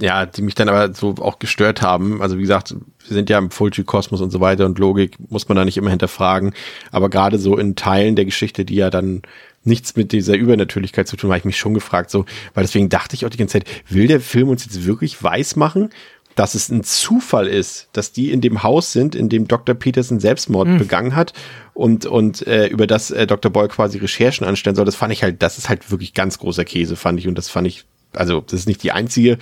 ja, 0.00 0.26
die 0.26 0.42
mich 0.42 0.54
dann 0.54 0.68
aber 0.68 0.94
so 0.94 1.16
auch 1.16 1.38
gestört 1.38 1.82
haben. 1.82 2.22
Also 2.22 2.36
wie 2.38 2.42
gesagt, 2.42 2.70
wir 2.72 3.14
sind 3.14 3.28
ja 3.28 3.36
im 3.38 3.50
Fulci-Kosmos 3.50 4.20
und 4.20 4.30
so 4.30 4.40
weiter 4.40 4.64
und 4.64 4.78
Logik 4.78 5.16
muss 5.28 5.48
man 5.48 5.56
da 5.56 5.64
nicht 5.64 5.76
immer 5.76 5.90
hinterfragen. 5.90 6.54
Aber 6.92 7.10
gerade 7.10 7.38
so 7.38 7.58
in 7.58 7.74
Teilen 7.76 8.16
der 8.16 8.24
Geschichte, 8.24 8.64
die 8.64 8.76
ja 8.76 8.90
dann 8.90 9.22
nichts 9.64 9.96
mit 9.96 10.12
dieser 10.12 10.36
Übernatürlichkeit 10.36 11.08
zu 11.08 11.16
tun, 11.16 11.30
habe 11.30 11.38
ich 11.38 11.44
mich 11.44 11.58
schon 11.58 11.74
gefragt, 11.74 12.10
so, 12.10 12.24
weil 12.54 12.64
deswegen 12.64 12.88
dachte 12.88 13.14
ich 13.16 13.26
auch 13.26 13.30
die 13.30 13.36
ganze 13.36 13.58
Zeit, 13.58 13.66
will 13.88 14.06
der 14.06 14.20
Film 14.20 14.48
uns 14.48 14.64
jetzt 14.64 14.86
wirklich 14.86 15.22
weiß 15.22 15.56
machen, 15.56 15.90
dass 16.38 16.54
es 16.54 16.68
ein 16.68 16.84
Zufall 16.84 17.48
ist, 17.48 17.88
dass 17.92 18.12
die 18.12 18.30
in 18.30 18.40
dem 18.40 18.62
Haus 18.62 18.92
sind, 18.92 19.14
in 19.16 19.28
dem 19.28 19.48
Dr. 19.48 19.74
Peterson 19.74 20.20
Selbstmord 20.20 20.68
begangen 20.78 21.16
hat 21.16 21.32
und, 21.74 22.06
und 22.06 22.46
äh, 22.46 22.66
über 22.68 22.86
das 22.86 23.10
äh, 23.10 23.26
Dr. 23.26 23.50
Boyle 23.50 23.68
quasi 23.68 23.98
Recherchen 23.98 24.46
anstellen 24.46 24.76
soll. 24.76 24.84
Das 24.84 24.94
fand 24.94 25.12
ich 25.12 25.22
halt, 25.24 25.42
das 25.42 25.58
ist 25.58 25.68
halt 25.68 25.90
wirklich 25.90 26.14
ganz 26.14 26.38
großer 26.38 26.64
Käse, 26.64 26.94
fand 26.94 27.18
ich. 27.18 27.26
Und 27.26 27.36
das 27.36 27.48
fand 27.48 27.66
ich, 27.66 27.84
also 28.14 28.40
das 28.40 28.60
ist 28.60 28.66
nicht 28.68 28.82
die 28.84 28.92
einzige 28.92 29.38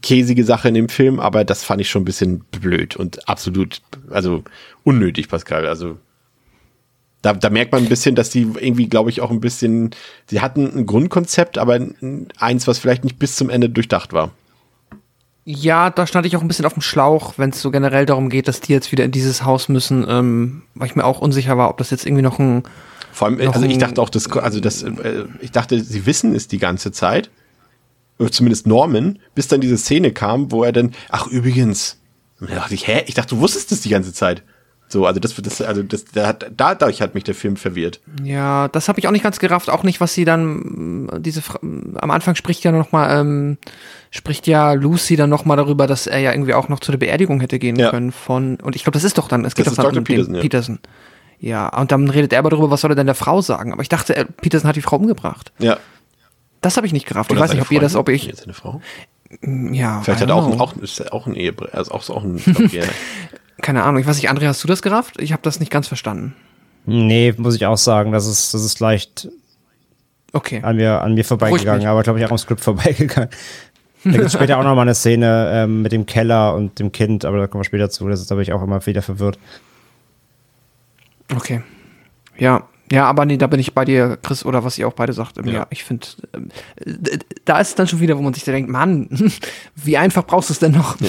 käsige 0.00 0.42
Sache 0.44 0.68
in 0.68 0.74
dem 0.74 0.88
Film, 0.88 1.20
aber 1.20 1.44
das 1.44 1.62
fand 1.64 1.80
ich 1.80 1.90
schon 1.90 2.02
ein 2.02 2.06
bisschen 2.06 2.40
blöd 2.50 2.96
und 2.96 3.28
absolut, 3.28 3.82
also 4.10 4.42
unnötig, 4.84 5.28
Pascal. 5.28 5.66
Also 5.66 5.98
da, 7.20 7.34
da 7.34 7.50
merkt 7.50 7.72
man 7.72 7.82
ein 7.82 7.88
bisschen, 7.88 8.14
dass 8.14 8.30
die 8.30 8.48
irgendwie, 8.58 8.88
glaube 8.88 9.10
ich, 9.10 9.20
auch 9.20 9.30
ein 9.30 9.40
bisschen, 9.40 9.90
sie 10.26 10.40
hatten 10.40 10.66
ein 10.76 10.86
Grundkonzept, 10.86 11.56
aber 11.58 11.74
ein- 11.74 12.26
eins, 12.38 12.66
was 12.66 12.78
vielleicht 12.78 13.04
nicht 13.04 13.18
bis 13.18 13.36
zum 13.36 13.48
Ende 13.50 13.68
durchdacht 13.68 14.12
war. 14.12 14.32
Ja, 15.44 15.90
da 15.90 16.06
stand 16.06 16.24
ich 16.26 16.36
auch 16.36 16.40
ein 16.40 16.48
bisschen 16.48 16.66
auf 16.66 16.74
dem 16.74 16.82
Schlauch, 16.82 17.34
wenn 17.36 17.50
es 17.50 17.60
so 17.60 17.70
generell 17.70 18.06
darum 18.06 18.28
geht, 18.28 18.46
dass 18.46 18.60
die 18.60 18.72
jetzt 18.72 18.92
wieder 18.92 19.04
in 19.04 19.10
dieses 19.10 19.44
Haus 19.44 19.68
müssen, 19.68 20.06
ähm, 20.08 20.62
weil 20.74 20.86
ich 20.86 20.94
mir 20.94 21.04
auch 21.04 21.20
unsicher 21.20 21.58
war, 21.58 21.68
ob 21.68 21.78
das 21.78 21.90
jetzt 21.90 22.06
irgendwie 22.06 22.22
noch 22.22 22.38
ein. 22.38 22.62
Vor 23.12 23.26
allem, 23.26 23.38
Noch 23.38 23.54
also 23.54 23.66
ich 23.66 23.78
dachte 23.78 24.00
auch, 24.00 24.08
das, 24.08 24.30
also 24.30 24.60
das, 24.60 24.82
äh, 24.82 25.24
ich 25.40 25.50
dachte, 25.50 25.80
sie 25.80 26.06
wissen 26.06 26.34
es 26.34 26.48
die 26.48 26.58
ganze 26.58 26.92
Zeit, 26.92 27.30
oder 28.18 28.30
zumindest 28.30 28.66
Norman, 28.66 29.18
bis 29.34 29.48
dann 29.48 29.60
diese 29.60 29.76
Szene 29.76 30.12
kam, 30.12 30.52
wo 30.52 30.62
er 30.64 30.72
dann, 30.72 30.92
ach 31.10 31.26
übrigens, 31.26 31.98
und 32.40 32.50
da 32.50 32.56
dachte 32.56 32.74
ich, 32.74 32.86
hä, 32.86 33.04
ich 33.06 33.14
dachte, 33.14 33.34
du 33.34 33.40
wusstest 33.40 33.70
das 33.70 33.80
die 33.80 33.88
ganze 33.88 34.12
Zeit. 34.12 34.42
So, 34.92 35.06
also 35.06 35.20
das, 35.20 35.34
das 35.34 35.62
also 35.62 35.82
das, 35.82 36.04
da 36.04 36.26
hat, 36.26 36.50
dadurch 36.54 37.00
hat 37.00 37.14
mich 37.14 37.24
der 37.24 37.34
Film 37.34 37.56
verwirrt. 37.56 38.00
Ja, 38.22 38.68
das 38.68 38.88
habe 38.90 39.00
ich 39.00 39.08
auch 39.08 39.10
nicht 39.10 39.22
ganz 39.22 39.38
gerafft, 39.38 39.70
auch 39.70 39.84
nicht, 39.84 40.02
was 40.02 40.12
sie 40.12 40.26
dann 40.26 41.08
diese 41.20 41.40
am 41.62 42.10
Anfang 42.10 42.34
spricht 42.34 42.62
ja 42.62 42.72
noch 42.72 42.92
mal 42.92 43.18
ähm, 43.18 43.56
spricht 44.10 44.46
ja 44.46 44.74
Lucy 44.74 45.16
dann 45.16 45.30
noch 45.30 45.46
mal 45.46 45.56
darüber, 45.56 45.86
dass 45.86 46.06
er 46.06 46.18
ja 46.18 46.32
irgendwie 46.32 46.52
auch 46.52 46.68
noch 46.68 46.78
zu 46.78 46.92
der 46.92 46.98
Beerdigung 46.98 47.40
hätte 47.40 47.58
gehen 47.58 47.76
Ja. 47.76 47.88
können 47.88 48.12
von 48.12 48.56
und 48.56 48.76
ich 48.76 48.82
glaube, 48.84 48.92
das 48.92 49.04
ist 49.04 49.16
doch 49.16 49.28
dann, 49.28 49.46
es 49.46 49.54
geht 49.54 49.66
Das 49.66 49.76
doch 49.76 49.84
dann 49.84 49.96
um 49.96 50.04
den 50.04 50.04
Peterson, 50.04 50.34
ja. 50.34 50.40
Peterson. 50.42 50.78
Ja, 51.40 51.68
und 51.80 51.90
dann 51.90 52.10
redet 52.10 52.34
er 52.34 52.40
aber 52.40 52.50
darüber, 52.50 52.70
was 52.70 52.82
soll 52.82 52.92
er 52.92 52.96
denn 52.96 53.06
der 53.06 53.14
Frau 53.14 53.40
sagen? 53.40 53.72
Aber 53.72 53.80
ich 53.80 53.88
dachte, 53.88 54.14
er, 54.14 54.26
Peterson 54.26 54.68
hat 54.68 54.76
die 54.76 54.82
Frau 54.82 54.96
umgebracht. 54.96 55.52
Ja. 55.58 55.78
Das 56.60 56.76
habe 56.76 56.86
ich 56.86 56.92
nicht 56.92 57.06
gerafft. 57.06 57.30
Oder 57.30 57.38
ich 57.40 57.44
weiß 57.44 57.54
nicht, 57.54 57.62
ob 57.62 57.72
ihr 57.72 57.80
das, 57.80 57.96
ob 57.96 58.08
Freundin? 58.08 58.14
ich, 58.14 58.26
Jetzt 58.26 58.44
eine 58.44 58.52
Frau? 58.52 58.82
ja, 59.72 60.02
Vielleicht 60.02 60.20
hat 60.20 60.28
er 60.28 60.36
auch, 60.36 60.52
ein, 60.52 60.60
auch, 60.60 60.76
ist 60.76 61.00
er 61.00 61.14
auch 61.14 61.26
ein 61.26 61.34
Ehebre, 61.34 61.70
also 61.72 61.92
auch, 61.92 62.08
auch 62.10 62.22
ein. 62.22 62.36
keine 63.60 63.82
Ahnung. 63.82 64.00
Ich 64.00 64.06
weiß 64.06 64.16
nicht, 64.16 64.30
André, 64.30 64.46
hast 64.46 64.62
du 64.62 64.68
das 64.68 64.82
gerafft? 64.82 65.20
Ich 65.20 65.32
habe 65.32 65.42
das 65.42 65.60
nicht 65.60 65.70
ganz 65.70 65.88
verstanden. 65.88 66.34
Nee, 66.86 67.32
muss 67.36 67.54
ich 67.54 67.66
auch 67.66 67.76
sagen, 67.76 68.12
das 68.12 68.26
ist, 68.26 68.54
das 68.54 68.64
ist 68.64 68.80
leicht 68.80 69.28
Okay. 70.32 70.60
an 70.62 70.76
mir, 70.76 71.02
an 71.02 71.14
mir 71.14 71.24
vorbeigegangen, 71.24 71.86
aber 71.86 72.02
glaube 72.02 72.18
ich 72.18 72.24
auch 72.24 72.30
am 72.30 72.38
Skript 72.38 72.62
vorbeigegangen. 72.62 73.28
Da 74.04 74.10
gibt 74.10 74.24
es 74.24 74.32
später 74.32 74.58
auch 74.58 74.64
noch 74.64 74.74
mal 74.74 74.82
eine 74.82 74.94
Szene 74.94 75.50
ähm, 75.54 75.82
mit 75.82 75.92
dem 75.92 76.06
Keller 76.06 76.54
und 76.56 76.78
dem 76.80 76.90
Kind, 76.90 77.24
aber 77.24 77.38
da 77.38 77.46
kommen 77.46 77.60
wir 77.60 77.66
später 77.66 77.88
zu. 77.90 78.08
Das 78.08 78.20
ist, 78.20 78.26
glaube 78.28 78.42
ich, 78.42 78.52
auch 78.52 78.62
immer 78.62 78.84
wieder 78.86 79.02
verwirrt. 79.02 79.38
Okay. 81.34 81.62
Ja, 82.36 82.66
ja, 82.90 83.06
aber 83.06 83.24
nee, 83.24 83.36
da 83.38 83.46
bin 83.46 83.60
ich 83.60 83.72
bei 83.74 83.84
dir, 83.84 84.18
Chris, 84.22 84.44
oder 84.44 84.64
was 84.64 84.76
ihr 84.78 84.86
auch 84.88 84.92
beide 84.92 85.12
sagt. 85.12 85.38
Ähm, 85.38 85.46
Ja, 85.46 85.52
Ja. 85.52 85.66
ich 85.70 85.84
finde, 85.84 86.06
ähm, 86.34 86.48
äh, 86.76 87.18
da 87.44 87.58
ist 87.60 87.68
es 87.68 87.74
dann 87.74 87.86
schon 87.86 88.00
wieder, 88.00 88.18
wo 88.18 88.22
man 88.22 88.34
sich 88.34 88.44
da 88.44 88.52
denkt, 88.52 88.68
Mann, 88.70 89.08
wie 89.76 89.96
einfach 89.96 90.26
brauchst 90.26 90.50
du 90.50 90.52
es 90.52 90.58
denn 90.58 90.72
noch? 90.72 90.96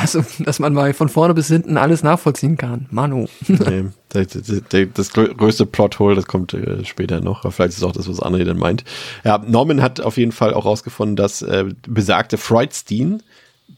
Also, 0.00 0.24
dass 0.40 0.58
man 0.58 0.74
mal 0.74 0.92
von 0.94 1.08
vorne 1.08 1.32
bis 1.34 1.48
hinten 1.48 1.76
alles 1.76 2.02
nachvollziehen 2.02 2.56
kann. 2.56 2.86
Manu. 2.90 3.26
nee, 3.48 3.84
das, 4.12 5.12
größte 5.12 5.66
Plothole, 5.66 6.16
das 6.16 6.26
kommt 6.26 6.54
äh, 6.54 6.84
später 6.84 7.20
noch. 7.20 7.42
Vielleicht 7.52 7.70
ist 7.72 7.78
es 7.78 7.82
auch 7.84 7.92
das, 7.92 8.08
was 8.08 8.20
André 8.20 8.44
dann 8.44 8.58
meint. 8.58 8.84
Ja, 9.24 9.38
Norman 9.38 9.82
hat 9.82 10.00
auf 10.00 10.16
jeden 10.16 10.32
Fall 10.32 10.54
auch 10.54 10.64
rausgefunden, 10.64 11.16
dass 11.16 11.42
äh, 11.42 11.66
besagte 11.86 12.36
Freudstein 12.36 13.22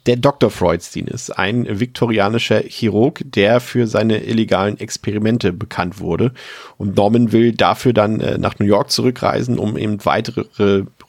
der 0.06 0.16
Dr. 0.16 0.50
Freudstein 0.50 1.06
ist, 1.06 1.30
ein 1.30 1.80
viktorianischer 1.80 2.60
Chirurg, 2.60 3.22
der 3.24 3.60
für 3.60 3.86
seine 3.86 4.24
illegalen 4.24 4.78
Experimente 4.78 5.52
bekannt 5.52 6.00
wurde. 6.00 6.32
Und 6.78 6.96
Norman 6.96 7.32
will 7.32 7.52
dafür 7.52 7.92
dann 7.92 8.20
äh, 8.20 8.38
nach 8.38 8.58
New 8.58 8.66
York 8.66 8.90
zurückreisen, 8.90 9.58
um 9.58 9.76
eben 9.76 10.04
weitere 10.04 10.44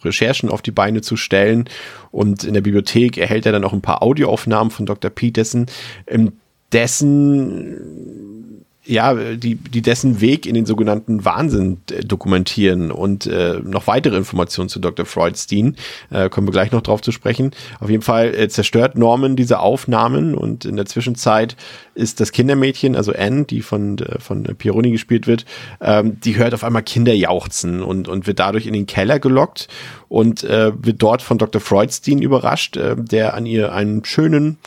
Recherchen 0.03 0.49
auf 0.49 0.61
die 0.61 0.71
Beine 0.71 1.01
zu 1.01 1.15
stellen. 1.15 1.69
Und 2.11 2.43
in 2.43 2.53
der 2.53 2.61
Bibliothek 2.61 3.17
erhält 3.17 3.45
er 3.45 3.51
dann 3.51 3.63
auch 3.63 3.73
ein 3.73 3.81
paar 3.81 4.03
Audioaufnahmen 4.03 4.71
von 4.71 4.85
Dr. 4.85 5.09
Peterson, 5.09 5.65
ähm, 6.07 6.33
dessen 6.71 8.63
ja, 8.85 9.13
die, 9.13 9.55
die 9.55 9.81
dessen 9.81 10.19
Weg 10.19 10.45
in 10.45 10.55
den 10.55 10.65
sogenannten 10.65 11.23
Wahnsinn 11.23 11.77
äh, 11.89 12.03
dokumentieren 12.03 12.91
und 12.91 13.25
äh, 13.25 13.59
noch 13.63 13.87
weitere 13.87 14.17
Informationen 14.17 14.67
zu 14.67 14.79
Dr. 14.79 15.05
Freudstein, 15.05 15.77
äh, 16.09 16.29
kommen 16.29 16.47
wir 16.47 16.51
gleich 16.51 16.71
noch 16.71 16.81
drauf 16.81 17.01
zu 17.01 17.11
sprechen. 17.11 17.51
Auf 17.79 17.89
jeden 17.89 18.03
Fall 18.03 18.35
äh, 18.35 18.49
zerstört 18.49 18.97
Norman 18.97 19.37
diese 19.37 19.59
Aufnahmen 19.59 20.35
und 20.35 20.65
in 20.65 20.75
der 20.75 20.85
Zwischenzeit 20.85 21.55
ist 21.95 22.19
das 22.19 22.33
Kindermädchen, 22.33 22.95
also 22.95 23.13
Anne, 23.13 23.45
die 23.45 23.61
von, 23.61 23.99
äh, 23.99 24.19
von 24.19 24.43
Pieroni 24.43 24.91
gespielt 24.91 25.27
wird, 25.27 25.45
ähm, 25.79 26.19
die 26.19 26.35
hört 26.35 26.53
auf 26.53 26.65
einmal 26.65 26.83
Kinder 26.83 27.13
jauchzen 27.13 27.81
und, 27.81 28.09
und 28.09 28.27
wird 28.27 28.39
dadurch 28.39 28.65
in 28.65 28.73
den 28.73 28.85
Keller 28.85 29.19
gelockt 29.19 29.69
und 30.09 30.43
äh, 30.43 30.73
wird 30.77 31.01
dort 31.01 31.21
von 31.21 31.37
Dr. 31.37 31.61
Freudstein 31.61 32.21
überrascht, 32.21 32.75
äh, 32.75 32.95
der 32.97 33.33
an 33.33 33.45
ihr 33.45 33.71
einen 33.73 34.03
schönen 34.03 34.57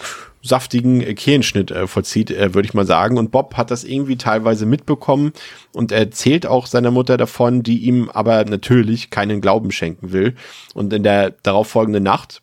saftigen 0.47 1.01
Kehlenschnitt 1.14 1.70
äh, 1.70 1.86
vollzieht, 1.86 2.31
äh, 2.31 2.55
würde 2.55 2.66
ich 2.66 2.74
mal 2.74 2.86
sagen. 2.86 3.18
Und 3.18 3.31
Bob 3.31 3.55
hat 3.56 3.70
das 3.70 3.85
irgendwie 3.85 4.16
teilweise 4.16 4.66
mitbekommen 4.66 5.32
und 5.73 5.93
erzählt 5.93 6.47
auch 6.47 6.66
seiner 6.66 6.90
Mutter 6.90 7.16
davon, 7.16 7.62
die 7.62 7.78
ihm 7.78 8.10
aber 8.10 8.44
natürlich 8.44 9.10
keinen 9.10 9.40
Glauben 9.40 9.70
schenken 9.70 10.12
will. 10.12 10.35
Und 10.74 10.93
in 10.93 11.02
der 11.02 11.31
darauffolgenden 11.43 12.02
Nacht 12.02 12.43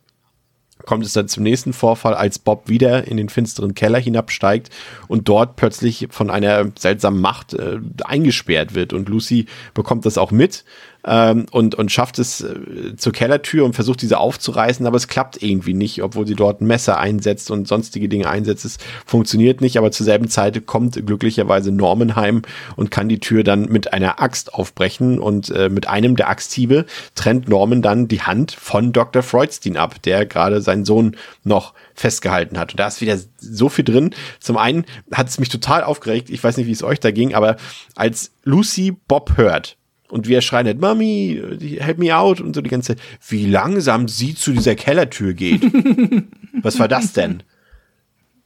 kommt 0.85 1.05
es 1.05 1.13
dann 1.13 1.27
zum 1.27 1.43
nächsten 1.43 1.73
Vorfall, 1.73 2.13
als 2.13 2.39
Bob 2.39 2.67
wieder 2.67 3.07
in 3.07 3.17
den 3.17 3.29
finsteren 3.29 3.73
Keller 3.73 3.99
hinabsteigt 3.99 4.69
und 5.07 5.27
dort 5.29 5.55
plötzlich 5.55 6.07
von 6.11 6.29
einer 6.29 6.71
seltsamen 6.77 7.21
Macht 7.21 7.53
äh, 7.53 7.79
eingesperrt 8.03 8.75
wird. 8.75 8.93
Und 8.93 9.09
Lucy 9.09 9.45
bekommt 9.73 10.05
das 10.05 10.17
auch 10.17 10.31
mit 10.31 10.65
ähm, 11.05 11.45
und, 11.51 11.75
und 11.75 11.91
schafft 11.91 12.19
es 12.19 12.41
äh, 12.41 12.95
zur 12.95 13.11
Kellertür 13.11 13.65
und 13.65 13.73
versucht 13.73 14.01
diese 14.01 14.19
aufzureißen, 14.19 14.85
aber 14.85 14.97
es 14.97 15.07
klappt 15.07 15.41
irgendwie 15.41 15.73
nicht, 15.73 16.01
obwohl 16.01 16.25
sie 16.25 16.35
dort 16.35 16.61
ein 16.61 16.67
Messer 16.67 16.97
einsetzt 16.97 17.51
und 17.51 17.67
sonstige 17.67 18.07
Dinge 18.07 18.29
einsetzt. 18.29 18.65
Es 18.65 18.77
funktioniert 19.05 19.61
nicht, 19.61 19.77
aber 19.77 19.91
zur 19.91 20.05
selben 20.05 20.29
Zeit 20.29 20.65
kommt 20.65 21.05
glücklicherweise 21.05 21.71
Norman 21.71 22.15
heim 22.15 22.43
und 22.75 22.91
kann 22.91 23.09
die 23.09 23.19
Tür 23.19 23.43
dann 23.43 23.65
mit 23.65 23.93
einer 23.93 24.21
Axt 24.21 24.53
aufbrechen 24.53 25.19
und 25.19 25.49
äh, 25.49 25.69
mit 25.69 25.87
einem 25.87 26.15
der 26.15 26.29
Axthiebe 26.29 26.85
trennt 27.15 27.49
Norman 27.49 27.81
dann 27.81 28.07
die 28.07 28.21
Hand 28.21 28.51
von 28.51 28.93
Dr. 28.93 29.23
Freudstein 29.23 29.77
ab, 29.77 30.01
der 30.03 30.25
gerade 30.25 30.61
seinen 30.61 30.85
Sohn 30.85 31.17
noch 31.43 31.73
festgehalten 31.95 32.57
hat. 32.57 32.71
Und 32.71 32.79
da 32.79 32.87
ist 32.87 33.01
wieder 33.01 33.17
so 33.37 33.69
viel 33.69 33.85
drin. 33.85 34.15
Zum 34.39 34.57
einen 34.57 34.85
hat 35.11 35.27
es 35.27 35.39
mich 35.39 35.49
total 35.49 35.83
aufgeregt, 35.83 36.29
ich 36.29 36.43
weiß 36.43 36.57
nicht, 36.57 36.67
wie 36.67 36.71
es 36.71 36.83
euch 36.83 36.99
da 36.99 37.11
ging, 37.11 37.33
aber 37.33 37.57
als 37.95 38.31
Lucy 38.43 38.95
Bob 39.07 39.37
hört, 39.37 39.77
und 40.13 40.27
wie 40.27 40.35
er 40.35 40.41
schreit, 40.41 40.67
halt, 40.67 40.79
Mami, 40.79 41.41
help 41.79 41.97
me 41.97 42.15
out 42.15 42.39
und 42.39 42.53
so 42.53 42.61
die 42.61 42.69
ganze 42.69 42.95
Zeit, 42.95 43.03
wie 43.27 43.47
langsam 43.47 44.07
sie 44.07 44.35
zu 44.35 44.53
dieser 44.53 44.75
Kellertür 44.75 45.33
geht. 45.33 45.63
Was 46.61 46.77
war 46.77 46.87
das 46.87 47.13
denn? 47.13 47.41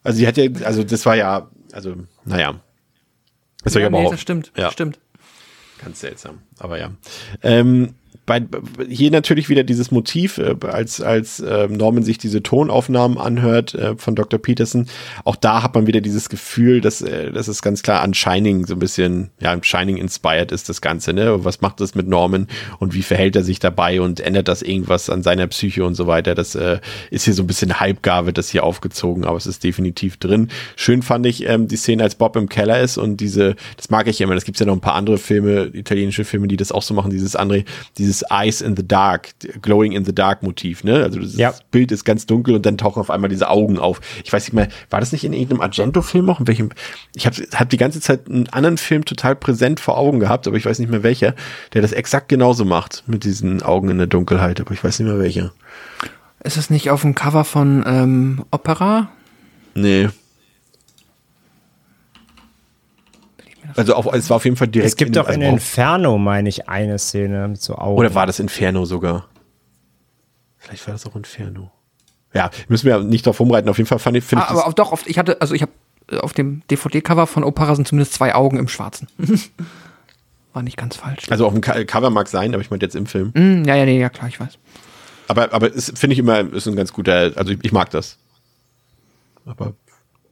Also 0.01 0.19
die 0.19 0.27
hat 0.27 0.37
ja, 0.37 0.49
also 0.63 0.85
das 0.85 1.05
war 1.05 1.17
ja, 1.17 1.51
also, 1.73 1.95
naja. 2.23 2.61
Das, 3.65 3.73
ja, 3.73 3.89
nee, 3.89 4.07
das 4.09 4.21
stimmt, 4.21 4.53
ja. 4.55 4.71
stimmt. 4.71 4.97
Ganz 5.83 5.99
seltsam, 5.99 6.39
aber 6.57 6.79
ja. 6.79 6.91
Ähm, 7.43 7.95
bei, 8.27 8.45
hier 8.87 9.09
natürlich 9.09 9.47
wieder 9.47 9.63
dieses 9.63 9.89
Motiv, 9.89 10.37
äh, 10.37 10.55
als, 10.67 11.01
als 11.01 11.39
äh, 11.39 11.67
Norman 11.69 12.03
sich 12.03 12.17
diese 12.17 12.43
Tonaufnahmen 12.43 13.17
anhört 13.17 13.73
äh, 13.73 13.95
von 13.95 14.15
Dr. 14.15 14.37
Peterson. 14.39 14.87
Auch 15.23 15.37
da 15.37 15.63
hat 15.63 15.73
man 15.73 15.87
wieder 15.87 16.01
dieses 16.01 16.27
Gefühl, 16.29 16.81
dass, 16.81 17.01
äh, 17.01 17.31
dass 17.31 17.47
es 17.47 17.61
ganz 17.61 17.83
klar 17.83 18.01
an 18.01 18.13
Shining 18.13 18.67
so 18.67 18.75
ein 18.75 18.79
bisschen, 18.79 19.29
ja, 19.39 19.57
Shining 19.59 19.95
inspired 19.95 20.51
ist 20.51 20.67
das 20.67 20.81
Ganze, 20.81 21.13
ne? 21.13 21.45
Was 21.45 21.61
macht 21.61 21.79
das 21.79 21.95
mit 21.95 22.07
Norman 22.07 22.47
und 22.79 22.93
wie 22.93 23.01
verhält 23.01 23.37
er 23.37 23.43
sich 23.43 23.59
dabei 23.59 24.01
und 24.01 24.19
ändert 24.19 24.49
das 24.49 24.61
irgendwas 24.61 25.09
an 25.09 25.23
seiner 25.23 25.47
Psyche 25.47 25.85
und 25.85 25.95
so 25.95 26.05
weiter? 26.05 26.35
Das 26.35 26.53
äh, 26.53 26.79
ist 27.09 27.23
hier 27.23 27.33
so 27.33 27.43
ein 27.43 27.47
bisschen 27.47 27.79
Halbgar, 27.79 28.25
wird 28.25 28.37
das 28.37 28.49
hier 28.49 28.65
aufgezogen, 28.65 29.23
aber 29.23 29.37
es 29.37 29.47
ist 29.47 29.63
definitiv 29.63 30.17
drin. 30.17 30.49
Schön 30.75 31.01
fand 31.01 31.25
ich 31.25 31.47
ähm, 31.47 31.69
die 31.69 31.77
Szene, 31.77 32.03
als 32.03 32.15
Bob 32.15 32.35
im 32.35 32.49
Keller 32.49 32.81
ist 32.81 32.97
und 32.97 33.17
diese, 33.17 33.55
das 33.77 33.89
mag 33.89 34.07
ich 34.07 34.19
immer, 34.19 34.35
das 34.35 34.43
gibt's 34.43 34.59
ja 34.59 34.65
noch 34.65 34.73
ein 34.73 34.81
paar 34.81 34.95
andere 34.95 35.17
Filme, 35.17 35.71
italienische 35.73 36.25
Filme, 36.25 36.49
die 36.49 36.57
das 36.57 36.73
auch 36.73 36.83
so 36.83 36.93
machen, 36.93 37.09
dieses 37.09 37.37
andere, 37.37 37.63
dieses 37.97 38.16
dieses 38.17 38.29
Eyes 38.31 38.61
in 38.61 38.75
the 38.75 38.87
Dark, 38.87 39.29
Glowing 39.61 39.91
in 39.91 40.05
the 40.05 40.13
Dark 40.13 40.43
Motiv, 40.43 40.83
ne? 40.83 41.03
Also 41.03 41.19
das 41.19 41.35
ja. 41.35 41.53
Bild 41.71 41.91
ist 41.91 42.03
ganz 42.03 42.25
dunkel 42.25 42.55
und 42.55 42.65
dann 42.65 42.77
tauchen 42.77 42.99
auf 42.99 43.09
einmal 43.09 43.29
diese 43.29 43.49
Augen 43.49 43.77
auf. 43.77 44.01
Ich 44.23 44.31
weiß 44.31 44.45
nicht 44.45 44.53
mehr, 44.53 44.67
war 44.89 44.99
das 44.99 45.11
nicht 45.11 45.23
in 45.23 45.33
irgendeinem 45.33 45.61
Argento-Film 45.61 46.29
auch? 46.29 46.39
In 46.39 46.47
welchem? 46.47 46.69
Ich 47.15 47.25
habe 47.25 47.35
hab 47.53 47.69
die 47.69 47.77
ganze 47.77 48.01
Zeit 48.01 48.27
einen 48.27 48.49
anderen 48.49 48.77
Film 48.77 49.05
total 49.05 49.35
präsent 49.35 49.79
vor 49.79 49.97
Augen 49.97 50.19
gehabt, 50.19 50.47
aber 50.47 50.57
ich 50.57 50.65
weiß 50.65 50.79
nicht 50.79 50.89
mehr 50.89 51.03
welcher, 51.03 51.35
der 51.73 51.81
das 51.81 51.91
exakt 51.91 52.29
genauso 52.29 52.65
macht 52.65 53.03
mit 53.07 53.23
diesen 53.23 53.61
Augen 53.61 53.89
in 53.89 53.97
der 53.97 54.07
Dunkelheit, 54.07 54.59
aber 54.59 54.71
ich 54.71 54.83
weiß 54.83 54.99
nicht 54.99 55.07
mehr 55.07 55.19
welcher. 55.19 55.51
Ist 56.43 56.57
es 56.57 56.69
nicht 56.69 56.89
auf 56.89 57.01
dem 57.01 57.15
Cover 57.15 57.43
von 57.43 57.83
ähm, 57.85 58.45
Opera? 58.51 59.09
Nee. 59.75 60.09
Also 63.75 63.95
auf, 63.95 64.05
es 64.13 64.29
war 64.29 64.37
auf 64.37 64.45
jeden 64.45 64.57
Fall 64.57 64.67
direkt. 64.67 64.89
Es 64.89 64.95
gibt 64.95 65.15
in, 65.15 65.21
auch 65.21 65.29
in 65.29 65.41
Inferno, 65.41 66.17
meine 66.17 66.49
ich, 66.49 66.69
eine 66.69 66.97
Szene 66.99 67.47
mit 67.47 67.61
so 67.61 67.75
Augen. 67.75 67.97
Oder 67.97 68.15
war 68.15 68.25
das 68.25 68.39
Inferno 68.39 68.85
sogar? 68.85 69.27
Vielleicht 70.57 70.85
war 70.87 70.93
das 70.93 71.05
auch 71.05 71.15
Inferno. 71.15 71.71
Ja, 72.33 72.49
müssen 72.67 72.85
wir 72.85 72.99
nicht 72.99 73.25
drauf 73.25 73.39
rumreiten. 73.39 73.69
Auf 73.69 73.77
jeden 73.77 73.87
Fall 73.87 73.99
fand 73.99 74.17
ich. 74.17 74.23
Ah, 74.35 74.47
aber 74.49 74.67
auch 74.67 74.73
doch, 74.73 74.91
oft, 74.91 75.07
ich 75.07 75.17
hatte, 75.17 75.41
also 75.41 75.55
ich 75.55 75.61
habe 75.61 75.71
äh, 76.11 76.17
auf 76.17 76.33
dem 76.33 76.61
DVD-Cover 76.69 77.27
von 77.27 77.43
Opera 77.43 77.75
sind 77.75 77.87
zumindest 77.87 78.13
zwei 78.13 78.35
Augen 78.35 78.57
im 78.57 78.67
Schwarzen. 78.67 79.07
war 80.53 80.63
nicht 80.63 80.77
ganz 80.77 80.95
falsch. 80.95 81.25
Also 81.29 81.45
auf 81.45 81.53
dem 81.53 81.61
Cover 81.61 82.09
mag 82.09 82.27
sein, 82.27 82.53
aber 82.53 82.61
ich 82.61 82.69
meine 82.69 82.81
jetzt 82.81 82.95
im 82.95 83.05
Film. 83.05 83.31
Mm, 83.33 83.63
ja, 83.65 83.75
ja, 83.75 83.85
nee, 83.85 83.99
ja, 83.99 84.09
klar, 84.09 84.27
ich 84.27 84.39
weiß. 84.39 84.57
Aber, 85.27 85.53
aber 85.53 85.71
finde 85.71 86.13
ich 86.13 86.19
immer, 86.19 86.39
ist 86.53 86.67
ein 86.67 86.75
ganz 86.75 86.93
guter, 86.93 87.31
also 87.35 87.51
ich, 87.51 87.59
ich 87.61 87.71
mag 87.71 87.89
das. 87.91 88.17
Aber 89.45 89.73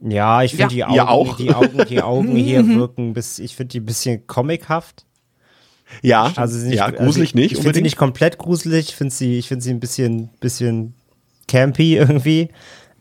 ja, 0.01 0.43
ich 0.43 0.55
finde 0.55 0.76
ja. 0.76 0.91
die, 0.91 1.01
Augen, 1.01 1.35
die 1.38 1.53
Augen, 1.53 1.85
die 1.89 2.01
Augen 2.01 2.35
hier 2.35 2.67
wirken 2.67 3.13
bis, 3.13 3.39
ich 3.39 3.55
finde 3.55 3.72
die 3.72 3.80
ein 3.80 3.85
bisschen 3.85 4.27
comichaft. 4.27 5.05
Ja, 6.01 6.31
also 6.35 6.65
nicht, 6.65 6.77
ja, 6.77 6.89
gruselig 6.89 7.30
also 7.30 7.39
nicht. 7.39 7.51
Ich 7.53 7.59
finde 7.59 7.76
sie 7.76 7.81
nicht 7.81 7.97
komplett 7.97 8.38
gruselig, 8.38 8.89
ich 8.89 8.95
finde 8.95 9.13
sie, 9.13 9.38
ich 9.38 9.47
finde 9.47 9.63
sie 9.63 9.72
ein 9.72 9.80
bisschen, 9.80 10.30
bisschen 10.39 10.93
campy 11.47 11.95
irgendwie. 11.97 12.49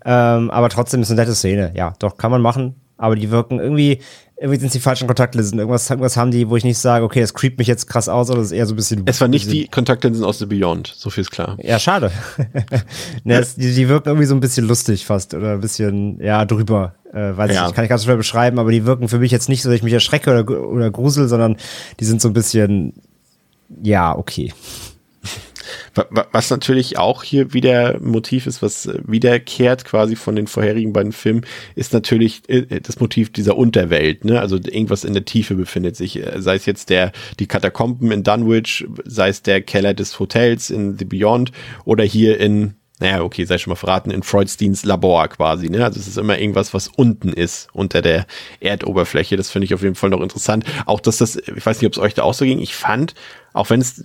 Ähm, 0.04 0.50
aber 0.50 0.68
trotzdem 0.68 1.02
ist 1.02 1.10
eine 1.10 1.20
nette 1.20 1.34
Szene. 1.34 1.72
Ja, 1.74 1.94
doch, 1.98 2.16
kann 2.16 2.30
man 2.30 2.42
machen. 2.42 2.74
Aber 2.96 3.16
die 3.16 3.30
wirken 3.30 3.58
irgendwie, 3.58 4.00
irgendwie 4.44 4.60
sind 4.60 4.66
es 4.66 4.72
die 4.74 4.80
falschen 4.80 5.06
Kontaktlinsen. 5.06 5.58
Irgendwas, 5.58 5.88
irgendwas 5.88 6.18
haben 6.18 6.30
die, 6.30 6.50
wo 6.50 6.56
ich 6.56 6.64
nicht 6.64 6.76
sage, 6.76 7.02
okay, 7.02 7.22
das 7.22 7.32
creept 7.32 7.58
mich 7.58 7.66
jetzt 7.66 7.86
krass 7.86 8.10
aus, 8.10 8.28
oder 8.28 8.40
das 8.40 8.48
ist 8.48 8.52
eher 8.52 8.66
so 8.66 8.74
ein 8.74 8.76
bisschen. 8.76 9.02
Es 9.06 9.18
waren 9.22 9.30
nicht 9.30 9.50
die 9.50 9.68
Kontaktlinsen 9.68 10.22
aus 10.22 10.38
The 10.38 10.44
Beyond, 10.44 10.92
so 10.94 11.08
viel 11.08 11.22
ist 11.22 11.30
klar. 11.30 11.56
Ja, 11.62 11.78
schade. 11.78 12.12
ne, 13.24 13.38
es, 13.38 13.54
die, 13.54 13.74
die, 13.74 13.88
wirken 13.88 14.10
irgendwie 14.10 14.26
so 14.26 14.34
ein 14.34 14.40
bisschen 14.40 14.66
lustig 14.66 15.06
fast 15.06 15.32
oder 15.32 15.52
ein 15.52 15.60
bisschen, 15.60 16.20
ja, 16.20 16.44
drüber. 16.44 16.94
Äh, 17.14 17.34
weiß 17.34 17.54
ja. 17.54 17.68
ich, 17.68 17.74
kann 17.74 17.84
ich 17.84 17.88
ganz 17.88 18.04
schwer 18.04 18.16
beschreiben, 18.16 18.58
aber 18.58 18.70
die 18.70 18.84
wirken 18.84 19.08
für 19.08 19.18
mich 19.18 19.32
jetzt 19.32 19.48
nicht 19.48 19.62
so, 19.62 19.70
dass 19.70 19.76
ich 19.76 19.82
mich 19.82 19.94
erschrecke 19.94 20.30
oder, 20.30 20.68
oder 20.68 20.90
grusel, 20.90 21.26
sondern 21.26 21.56
die 21.98 22.04
sind 22.04 22.20
so 22.20 22.28
ein 22.28 22.34
bisschen, 22.34 22.92
ja, 23.82 24.14
okay. 24.14 24.52
Was 26.10 26.50
natürlich 26.50 26.98
auch 26.98 27.22
hier 27.22 27.52
wieder 27.52 27.98
Motiv 28.00 28.46
ist, 28.46 28.62
was 28.62 28.86
äh, 28.86 28.98
wiederkehrt 29.06 29.84
quasi 29.84 30.16
von 30.16 30.36
den 30.36 30.46
vorherigen 30.46 30.92
beiden 30.92 31.12
Filmen, 31.12 31.46
ist 31.74 31.92
natürlich 31.92 32.42
äh, 32.48 32.80
das 32.80 33.00
Motiv 33.00 33.32
dieser 33.32 33.56
Unterwelt. 33.56 34.24
Ne? 34.24 34.40
Also 34.40 34.56
irgendwas 34.56 35.04
in 35.04 35.14
der 35.14 35.24
Tiefe 35.24 35.54
befindet 35.54 35.96
sich, 35.96 36.16
äh, 36.16 36.40
sei 36.40 36.56
es 36.56 36.66
jetzt 36.66 36.90
der 36.90 37.12
die 37.38 37.46
Katakomben 37.46 38.10
in 38.10 38.22
Dunwich, 38.22 38.86
sei 39.04 39.28
es 39.28 39.42
der 39.42 39.62
Keller 39.62 39.94
des 39.94 40.18
Hotels 40.18 40.70
in 40.70 40.98
The 40.98 41.04
Beyond 41.04 41.52
oder 41.84 42.04
hier 42.04 42.38
in 42.38 42.74
naja, 43.00 43.22
okay, 43.22 43.44
sei 43.44 43.58
schon 43.58 43.72
mal 43.72 43.76
verraten, 43.76 44.10
in 44.10 44.22
Freudsteins 44.22 44.84
Labor 44.84 45.26
quasi, 45.28 45.68
ne? 45.68 45.84
Also 45.84 45.98
es 45.98 46.06
ist 46.06 46.16
immer 46.16 46.38
irgendwas, 46.38 46.74
was 46.74 46.88
unten 46.88 47.32
ist, 47.32 47.68
unter 47.72 48.02
der 48.02 48.24
Erdoberfläche. 48.60 49.36
Das 49.36 49.50
finde 49.50 49.64
ich 49.64 49.74
auf 49.74 49.82
jeden 49.82 49.96
Fall 49.96 50.10
noch 50.10 50.20
interessant. 50.20 50.64
Auch, 50.86 51.00
dass 51.00 51.16
das, 51.16 51.36
ich 51.36 51.66
weiß 51.66 51.80
nicht, 51.80 51.86
ob 51.88 51.92
es 51.92 51.98
euch 51.98 52.14
da 52.14 52.22
auch 52.22 52.34
so 52.34 52.44
ging, 52.44 52.60
ich 52.60 52.76
fand, 52.76 53.14
auch 53.52 53.68
wenn 53.70 53.80
es 53.80 54.04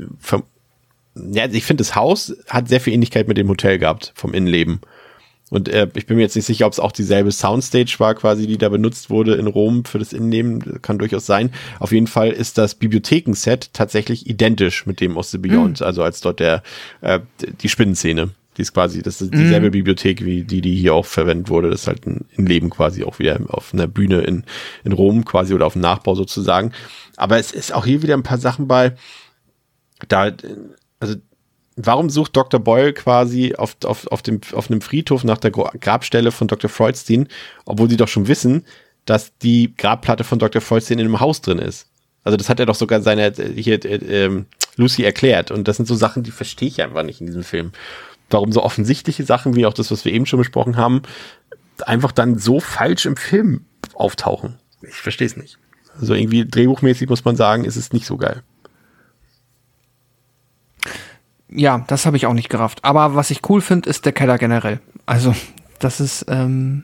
ja, 1.16 1.46
ich 1.46 1.66
finde, 1.66 1.82
das 1.82 1.96
Haus 1.96 2.36
hat 2.48 2.68
sehr 2.68 2.80
viel 2.80 2.94
Ähnlichkeit 2.94 3.28
mit 3.28 3.38
dem 3.38 3.50
Hotel 3.50 3.78
gehabt, 3.78 4.14
vom 4.16 4.34
Innenleben. 4.34 4.82
Und 5.50 5.68
äh, 5.68 5.88
ich 5.96 6.06
bin 6.06 6.18
mir 6.18 6.24
jetzt 6.24 6.36
nicht 6.36 6.46
sicher, 6.46 6.68
ob 6.68 6.74
es 6.74 6.80
auch 6.80 6.92
dieselbe 6.92 7.32
Soundstage 7.32 7.96
war, 7.98 8.14
quasi, 8.16 8.46
die 8.46 8.58
da 8.58 8.70
benutzt 8.70 9.10
wurde 9.10 9.36
in 9.36 9.48
Rom 9.48 9.84
für 9.84 9.98
das 9.98 10.14
Innenleben. 10.14 10.82
Kann 10.82 11.00
durchaus 11.00 11.26
sein. 11.26 11.52
Auf 11.80 11.92
jeden 11.92 12.08
Fall 12.08 12.30
ist 12.30 12.58
das 12.58 12.76
Bibliothekenset 12.76 13.74
tatsächlich 13.74 14.30
identisch 14.30 14.86
mit 14.86 15.02
dem 15.02 15.18
aus 15.18 15.32
The 15.32 15.40
Beyond. 15.40 15.80
Mhm. 15.80 15.86
Also 15.86 16.04
als 16.04 16.22
dort 16.22 16.40
der 16.40 16.62
äh, 17.02 17.20
die 17.62 17.70
Spinnenszene. 17.70 18.30
Die 18.58 18.64
ist 18.64 18.74
quasi, 18.74 19.02
das 19.02 19.22
ist 19.22 19.34
dieselbe 19.34 19.68
mhm. 19.68 19.72
Bibliothek, 19.72 20.26
wie 20.26 20.44
die, 20.44 20.60
die 20.60 20.76
hier 20.76 20.94
auch 20.94 21.06
verwendet 21.06 21.50
wurde. 21.50 21.70
Das 21.70 21.82
ist 21.82 21.88
halt 21.88 22.06
ein 22.06 22.26
Innenleben 22.36 22.70
quasi 22.70 23.04
auch 23.04 23.18
wieder 23.18 23.40
auf 23.48 23.74
einer 23.74 23.88
Bühne 23.88 24.22
in, 24.22 24.44
in 24.84 24.92
Rom 24.92 25.24
quasi 25.24 25.54
oder 25.54 25.66
auf 25.66 25.74
dem 25.74 25.82
Nachbau 25.82 26.14
sozusagen. 26.14 26.74
Aber 27.16 27.38
es 27.38 27.52
ist 27.52 27.74
auch 27.74 27.86
hier 27.86 28.04
wieder 28.04 28.16
ein 28.16 28.24
paar 28.24 28.38
Sachen 28.38 28.68
bei, 28.68 28.96
da 30.10 30.32
also 31.00 31.16
warum 31.76 32.10
sucht 32.10 32.36
Dr. 32.36 32.60
Boyle 32.60 32.94
quasi 32.94 33.56
auf, 33.56 33.78
auf, 33.86 34.08
auf, 34.08 34.22
dem, 34.22 34.42
auf 34.54 34.70
einem 34.70 34.82
Friedhof 34.82 35.24
nach 35.24 35.38
der 35.38 35.52
Grabstelle 35.52 36.32
von 36.32 36.48
Dr. 36.48 36.70
Freudstein, 36.70 37.28
obwohl 37.66 37.90
sie 37.90 37.98
doch 37.98 38.08
schon 38.08 38.28
wissen, 38.28 38.66
dass 39.06 39.38
die 39.38 39.74
Grabplatte 39.76 40.24
von 40.24 40.40
Dr. 40.40 40.62
Freudstein 40.62 41.00
in 41.00 41.06
einem 41.06 41.20
Haus 41.20 41.42
drin 41.42 41.60
ist? 41.60 41.88
Also 42.24 42.38
das 42.38 42.50
hat 42.50 42.60
er 42.60 42.66
doch 42.66 42.76
sogar 42.76 43.02
seiner 43.02 43.32
hier 43.56 43.84
äh, 43.86 44.26
ähm, 44.26 44.46
Lucy 44.76 45.04
erklärt. 45.04 45.52
Und 45.52 45.68
das 45.68 45.78
sind 45.78 45.88
so 45.88 45.96
Sachen, 45.96 46.24
die 46.24 46.32
verstehe 46.32 46.68
ich 46.68 46.82
einfach 46.82 47.04
nicht 47.04 47.22
in 47.22 47.28
diesem 47.28 47.44
Film. 47.44 47.72
Warum 48.30 48.52
so 48.52 48.62
offensichtliche 48.62 49.24
Sachen 49.24 49.56
wie 49.56 49.66
auch 49.66 49.74
das, 49.74 49.90
was 49.90 50.06
wir 50.06 50.14
eben 50.14 50.26
schon 50.26 50.40
besprochen 50.40 50.78
haben, 50.78 51.02
einfach 51.86 52.12
dann 52.12 52.38
so 52.38 52.60
falsch 52.60 53.06
im 53.06 53.18
Film 53.18 53.66
auftauchen. 53.94 54.60
Ich 54.82 54.96
verstehe 54.96 55.28
es 55.28 55.38
nicht. 55.38 55.58
Also 56.00 56.14
irgendwie 56.14 56.46
drehbuchmäßig 56.46 57.10
muss 57.10 57.26
man 57.26 57.36
sagen, 57.36 57.66
ist 57.66 57.76
es 57.76 57.94
nicht 57.94 58.06
so 58.06 58.18
geil. 58.18 58.44
Ja, 61.52 61.84
das 61.88 62.06
habe 62.06 62.18
ich 62.18 62.26
auch 62.26 62.34
nicht 62.34 62.50
gerafft. 62.50 62.84
Aber 62.84 63.16
was 63.16 63.32
ich 63.32 63.48
cool 63.50 63.62
finde, 63.62 63.90
ist 63.90 64.06
der 64.06 64.14
Keller 64.14 64.38
generell. 64.38 64.80
Also, 65.06 65.34
das 65.80 66.00
ist 66.00 66.26
ähm, 66.30 66.84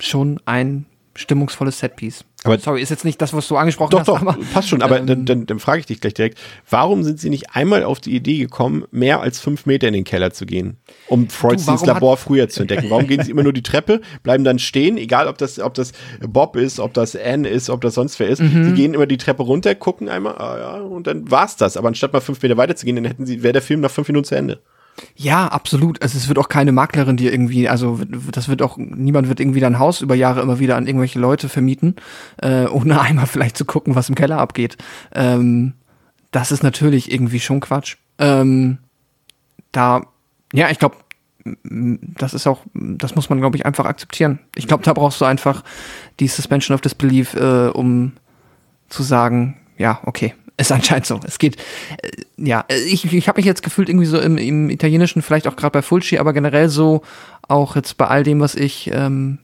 schon 0.00 0.40
ein 0.46 0.86
stimmungsvolles 1.18 1.80
Setpiece. 1.80 2.24
Aber 2.44 2.58
Sorry, 2.58 2.80
ist 2.80 2.90
jetzt 2.90 3.04
nicht 3.04 3.20
das, 3.20 3.34
was 3.34 3.48
du 3.48 3.56
angesprochen 3.56 3.90
Doch, 3.90 4.00
hast, 4.00 4.08
doch, 4.08 4.20
aber 4.20 4.38
passt 4.52 4.68
schon. 4.68 4.80
Aber 4.80 4.98
ähm, 5.00 5.06
dann, 5.06 5.26
dann, 5.26 5.46
dann 5.46 5.58
frage 5.58 5.80
ich 5.80 5.86
dich 5.86 6.00
gleich 6.00 6.14
direkt, 6.14 6.38
warum 6.70 7.02
sind 7.02 7.18
sie 7.18 7.30
nicht 7.30 7.56
einmal 7.56 7.82
auf 7.82 7.98
die 7.98 8.14
Idee 8.14 8.38
gekommen, 8.38 8.84
mehr 8.92 9.20
als 9.20 9.40
fünf 9.40 9.66
Meter 9.66 9.88
in 9.88 9.94
den 9.94 10.04
Keller 10.04 10.32
zu 10.32 10.46
gehen, 10.46 10.76
um 11.08 11.28
Freuds 11.28 11.66
warum 11.66 11.86
Labor 11.86 12.16
früher 12.16 12.48
zu 12.48 12.60
entdecken? 12.60 12.90
Warum 12.90 13.08
gehen 13.08 13.22
sie 13.24 13.32
immer 13.32 13.42
nur 13.42 13.52
die 13.52 13.62
Treppe, 13.62 14.00
bleiben 14.22 14.44
dann 14.44 14.60
stehen, 14.60 14.96
egal 14.96 15.26
ob 15.26 15.38
das, 15.38 15.58
ob 15.58 15.74
das 15.74 15.92
Bob 16.20 16.54
ist, 16.54 16.78
ob 16.78 16.94
das 16.94 17.16
Anne 17.16 17.48
ist, 17.48 17.70
ob 17.70 17.80
das 17.80 17.94
sonst 17.94 18.20
wer 18.20 18.28
ist. 18.28 18.40
Mhm. 18.40 18.64
Sie 18.64 18.72
gehen 18.74 18.94
immer 18.94 19.06
die 19.06 19.18
Treppe 19.18 19.42
runter, 19.42 19.74
gucken 19.74 20.08
einmal, 20.08 20.36
ah 20.38 20.58
ja, 20.58 20.80
und 20.82 21.08
dann 21.08 21.28
war's 21.30 21.56
das. 21.56 21.76
Aber 21.76 21.88
anstatt 21.88 22.12
mal 22.12 22.20
fünf 22.20 22.40
Meter 22.40 22.56
weiter 22.56 22.76
zu 22.76 22.86
gehen, 22.86 22.96
dann 22.96 23.04
hätten 23.04 23.26
sie, 23.26 23.42
wäre 23.42 23.54
der 23.54 23.62
Film 23.62 23.80
nach 23.80 23.90
fünf 23.90 24.06
Minuten 24.06 24.24
zu 24.24 24.36
Ende. 24.36 24.60
Ja, 25.16 25.48
absolut. 25.48 26.02
Also 26.02 26.16
es 26.16 26.28
wird 26.28 26.38
auch 26.38 26.48
keine 26.48 26.72
Maklerin, 26.72 27.16
die 27.16 27.26
irgendwie, 27.26 27.68
also 27.68 28.00
das 28.30 28.48
wird 28.48 28.62
auch, 28.62 28.76
niemand 28.76 29.28
wird 29.28 29.40
irgendwie 29.40 29.60
dein 29.60 29.78
Haus 29.78 30.00
über 30.00 30.14
Jahre 30.14 30.40
immer 30.40 30.58
wieder 30.58 30.76
an 30.76 30.86
irgendwelche 30.86 31.18
Leute 31.18 31.48
vermieten, 31.48 31.96
äh, 32.42 32.66
ohne 32.66 33.00
einmal 33.00 33.26
vielleicht 33.26 33.56
zu 33.56 33.64
gucken, 33.64 33.94
was 33.94 34.08
im 34.08 34.14
Keller 34.14 34.38
abgeht. 34.38 34.76
Ähm, 35.14 35.74
das 36.30 36.52
ist 36.52 36.62
natürlich 36.62 37.12
irgendwie 37.12 37.40
schon 37.40 37.60
Quatsch. 37.60 37.96
Ähm, 38.18 38.78
da, 39.72 40.06
ja, 40.52 40.70
ich 40.70 40.78
glaube, 40.78 40.96
das 41.70 42.34
ist 42.34 42.46
auch, 42.46 42.60
das 42.74 43.14
muss 43.14 43.30
man, 43.30 43.40
glaube 43.40 43.56
ich, 43.56 43.64
einfach 43.64 43.86
akzeptieren. 43.86 44.40
Ich 44.54 44.66
glaube, 44.66 44.84
da 44.84 44.92
brauchst 44.92 45.20
du 45.20 45.24
einfach 45.24 45.64
die 46.20 46.28
Suspension 46.28 46.74
of 46.74 46.80
Disbelief, 46.80 47.34
äh, 47.34 47.68
um 47.68 48.12
zu 48.88 49.02
sagen, 49.02 49.56
ja, 49.76 50.00
okay, 50.04 50.34
ist 50.58 50.72
anscheinend 50.72 51.06
so. 51.06 51.20
Es 51.24 51.38
geht, 51.38 51.56
äh, 52.02 52.10
ja, 52.36 52.64
ich, 52.68 53.10
ich 53.12 53.28
habe 53.28 53.38
mich 53.38 53.46
jetzt 53.46 53.62
gefühlt 53.62 53.88
irgendwie 53.88 54.06
so 54.06 54.18
im, 54.18 54.36
im 54.36 54.70
Italienischen, 54.70 55.22
vielleicht 55.22 55.46
auch 55.46 55.56
gerade 55.56 55.72
bei 55.72 55.82
Fulci, 55.82 56.18
aber 56.18 56.32
generell 56.32 56.68
so 56.68 57.02
auch 57.46 57.76
jetzt 57.76 57.96
bei 57.96 58.06
all 58.06 58.24
dem, 58.24 58.40
was 58.40 58.54
ich 58.54 58.90
ähm, 58.92 59.38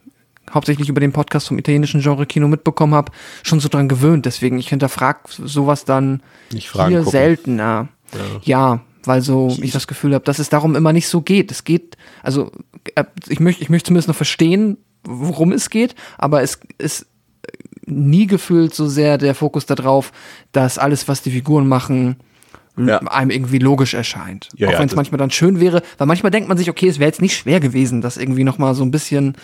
hauptsächlich 0.51 0.89
über 0.89 0.99
den 0.99 1.11
Podcast 1.11 1.47
vom 1.47 1.57
italienischen 1.57 2.01
Genre 2.01 2.25
Kino 2.25 2.47
mitbekommen 2.47 2.93
habe, 2.93 3.11
schon 3.43 3.59
so 3.59 3.69
dran 3.69 3.89
gewöhnt. 3.89 4.25
Deswegen, 4.25 4.59
ich 4.59 4.69
hinterfrag 4.69 5.27
sowas 5.29 5.85
dann 5.85 6.21
hier 6.51 6.99
gucken. 6.99 7.05
seltener. 7.05 7.87
Ja. 8.43 8.81
weil 9.03 9.21
so 9.21 9.55
ich, 9.61 9.71
das 9.71 9.87
Gefühl 9.87 10.13
habe, 10.13 10.25
dass 10.25 10.39
es 10.39 10.49
darum 10.49 10.75
immer 10.75 10.93
nicht 10.93 11.07
so 11.07 11.21
geht. 11.21 11.51
Es 11.51 11.63
geht, 11.63 11.97
also 12.23 12.51
äh, 12.95 13.03
ich 13.27 13.39
möchte 13.39 13.61
ich 13.61 13.69
möchte 13.69 13.87
zumindest 13.87 14.07
noch 14.07 14.15
verstehen, 14.15 14.77
worum 15.03 15.51
es 15.51 15.69
geht, 15.69 15.95
aber 16.17 16.41
es 16.41 16.59
ist 16.77 17.07
nie 17.85 18.27
gefühlt 18.27 18.73
so 18.73 18.87
sehr 18.87 19.17
der 19.17 19.35
Fokus 19.35 19.65
darauf, 19.65 20.11
dass 20.51 20.77
alles, 20.77 21.07
was 21.07 21.21
die 21.21 21.31
Figuren 21.31 21.67
machen, 21.67 22.17
Ja. 22.77 22.97
einem 22.99 23.29
irgendwie 23.31 23.59
logisch 23.59 23.93
erscheint. 23.93 24.49
Ja, 24.57 24.67
Auch 24.67 24.73
ja, 24.73 24.79
wenn 24.79 24.87
es 24.89 24.95
manchmal 24.95 25.17
dann 25.17 25.31
schön 25.31 25.59
wäre, 25.61 25.81
weil 25.97 26.07
manchmal 26.07 26.31
denkt 26.31 26.49
man 26.49 26.57
sich, 26.57 26.69
okay, 26.69 26.87
es 26.89 26.99
wäre 26.99 27.07
jetzt 27.09 27.21
nicht 27.21 27.37
schwer 27.37 27.59
gewesen, 27.61 28.01
das 28.01 28.17
irgendwie 28.17 28.43
noch 28.43 28.57
mal 28.57 28.75
so 28.75 28.83
ein 28.83 28.91
bisschen 28.91 29.35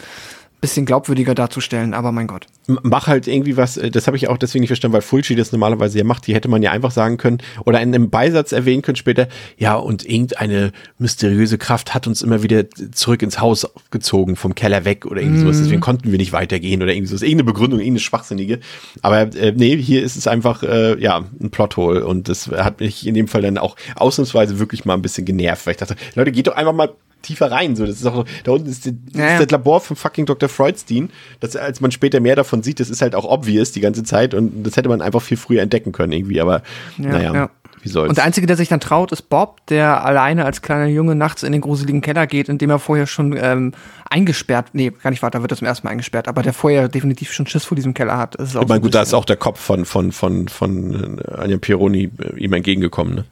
bisschen 0.62 0.86
glaubwürdiger 0.86 1.36
darzustellen, 1.36 1.94
aber 1.94 2.12
mein 2.12 2.28
Gott. 2.28 2.48
Mach 2.68 3.08
halt 3.08 3.28
irgendwie 3.28 3.58
was, 3.58 3.78
äh, 3.78 3.92
das 3.92 4.08
habe 4.08 4.16
ich 4.16 4.30
auch 4.30 4.38
deswegen 4.38 4.62
nicht 4.62 4.70
verstanden, 4.70 4.94
weil 4.94 5.02
Fulci 5.02 5.36
das 5.36 5.52
normalerweise 5.52 5.98
ja 5.98 6.04
macht, 6.04 6.28
die 6.28 6.34
hätte 6.34 6.48
man 6.48 6.62
ja 6.62 6.72
einfach 6.72 6.92
sagen 6.92 7.18
können 7.18 7.40
oder 7.66 7.82
in 7.82 7.94
einem 7.94 8.10
Beisatz 8.10 8.52
erwähnen 8.52 8.82
können 8.82 8.96
später, 8.96 9.28
ja 9.58 9.76
und 9.76 10.06
irgendeine 10.06 10.72
mysteriöse 11.00 11.58
Kraft 11.58 11.94
hat 11.94 12.08
uns 12.08 12.22
immer 12.22 12.44
wieder 12.44 12.70
zurück 12.92 13.22
ins 13.24 13.40
Haus 13.40 13.68
gezogen, 13.90 14.36
vom 14.36 14.56
Keller 14.56 14.86
weg 14.86 15.06
oder 15.06 15.22
irgendwie 15.22 15.42
sowas, 15.42 15.58
deswegen 15.58 15.82
konnten 15.82 16.12
wir 16.12 16.18
nicht 16.18 16.32
weitergehen 16.32 16.82
oder 16.82 16.94
irgendwie 16.94 17.08
sowas, 17.08 17.24
irgendeine 17.24 17.52
Begründung, 17.52 17.80
irgendeine 17.80 18.00
schwachsinnige, 18.00 18.60
aber 19.02 19.36
äh, 19.36 19.54
nee, 19.56 19.78
hier 19.78 20.04
ist 20.04 20.16
es 20.16 20.28
einfach, 20.28 20.64
äh, 20.64 21.02
ja, 21.02 21.24
ein 21.40 21.50
Plothole. 21.50 22.06
Und 22.06 22.30
das 22.30 22.48
hat 22.48 22.80
mich 22.80 23.06
in 23.08 23.14
dem 23.14 23.28
Fall 23.28 23.42
dann 23.42 23.58
auch 23.58 23.76
ausnahmsweise 23.96 24.60
wirklich 24.60 24.86
mal 24.86 24.94
ein 24.94 25.02
bisschen 25.02 25.26
genervt, 25.26 25.66
weil 25.66 25.72
ich 25.72 25.78
dachte, 25.78 25.96
Leute, 26.16 26.32
geht 26.32 26.48
doch 26.48 26.56
einfach 26.56 26.74
mal 26.74 26.92
tiefer 27.22 27.52
rein. 27.52 27.76
So, 27.76 27.86
das 27.86 27.98
ist 27.98 28.06
auch 28.06 28.16
so, 28.16 28.26
da 28.44 28.52
unten 28.52 28.70
ist, 28.70 28.86
die, 28.86 28.92
das 28.92 29.16
Ja, 29.16 29.26
ja. 29.26 29.34
ist 29.34 29.46
das 29.46 29.52
Labor 29.52 29.82
von 29.82 29.96
fucking 29.96 30.26
Dr. 30.26 30.50
Freudstein. 30.50 31.10
Das, 31.40 31.56
als 31.56 31.82
man 31.82 31.92
später 31.92 32.20
mehr 32.20 32.36
davon 32.36 32.64
sieht, 32.64 32.80
das 32.80 32.90
ist 32.90 33.02
halt 33.02 33.16
auch 33.16 33.26
obvious 33.26 33.72
die 33.72 33.82
ganze 33.82 34.04
Zeit 34.04 34.34
und 34.34 34.64
das 34.64 34.78
hätte 34.78 34.90
man 34.90 35.02
einfach 35.02 35.22
viel 35.22 35.38
früher 35.38 35.62
entdecken 35.62 35.92
können 35.92 36.12
irgendwie. 36.12 36.42
Aber 36.42 36.64
naja, 36.98 37.34
ja. 37.34 37.50
wie 37.82 37.90
soll's. 37.90 38.10
Und 38.10 38.18
der 38.18 38.26
Einzige, 38.26 38.48
der 38.48 38.58
sich 38.58 38.70
dann 38.70 38.80
traut, 38.80 39.12
ist 39.12 39.30
Bob, 39.30 39.66
der 39.68 40.04
alleine 40.06 40.46
als 40.46 40.62
kleiner 40.62 40.88
Junge 40.88 41.16
nachts 41.16 41.44
in 41.44 41.52
den 41.52 41.62
gruseligen 41.62 42.02
Keller 42.02 42.28
geht, 42.28 42.50
in 42.50 42.58
dem 42.58 42.70
er 42.70 42.80
vorher 42.80 43.08
schon 43.08 43.36
ähm, 43.38 43.74
eingesperrt, 44.10 44.68
nee, 44.74 44.92
gar 44.92 45.10
nicht 45.10 45.22
wahr, 45.22 45.32
da 45.32 45.42
wird 45.42 45.52
er 45.52 45.58
zum 45.58 45.68
ersten 45.68 45.88
Mal 45.88 45.92
eingesperrt, 45.92 46.28
aber 46.28 46.42
der 46.44 46.54
vorher 46.54 46.88
definitiv 46.90 47.32
schon 47.32 47.48
Schiss 47.48 47.66
vor 47.66 47.76
diesem 47.76 47.94
Keller 47.94 48.18
hat. 48.18 48.36
Das 48.40 48.50
ist 48.50 48.56
auch 48.56 48.64
ich 48.64 48.68
meine, 48.68 48.80
so 48.80 48.84
gut, 48.84 48.96
da 48.96 49.02
ist 49.02 49.14
auch 49.14 49.26
der 49.26 49.38
Kopf 49.38 49.60
von, 49.60 49.86
von, 49.86 50.12
von, 50.12 50.48
von 50.48 51.20
äh, 51.20 51.32
Anja 51.34 51.58
Pironi 51.58 52.10
äh, 52.20 52.40
ihm 52.40 52.54
entgegengekommen. 52.54 53.16
Ne? 53.16 53.26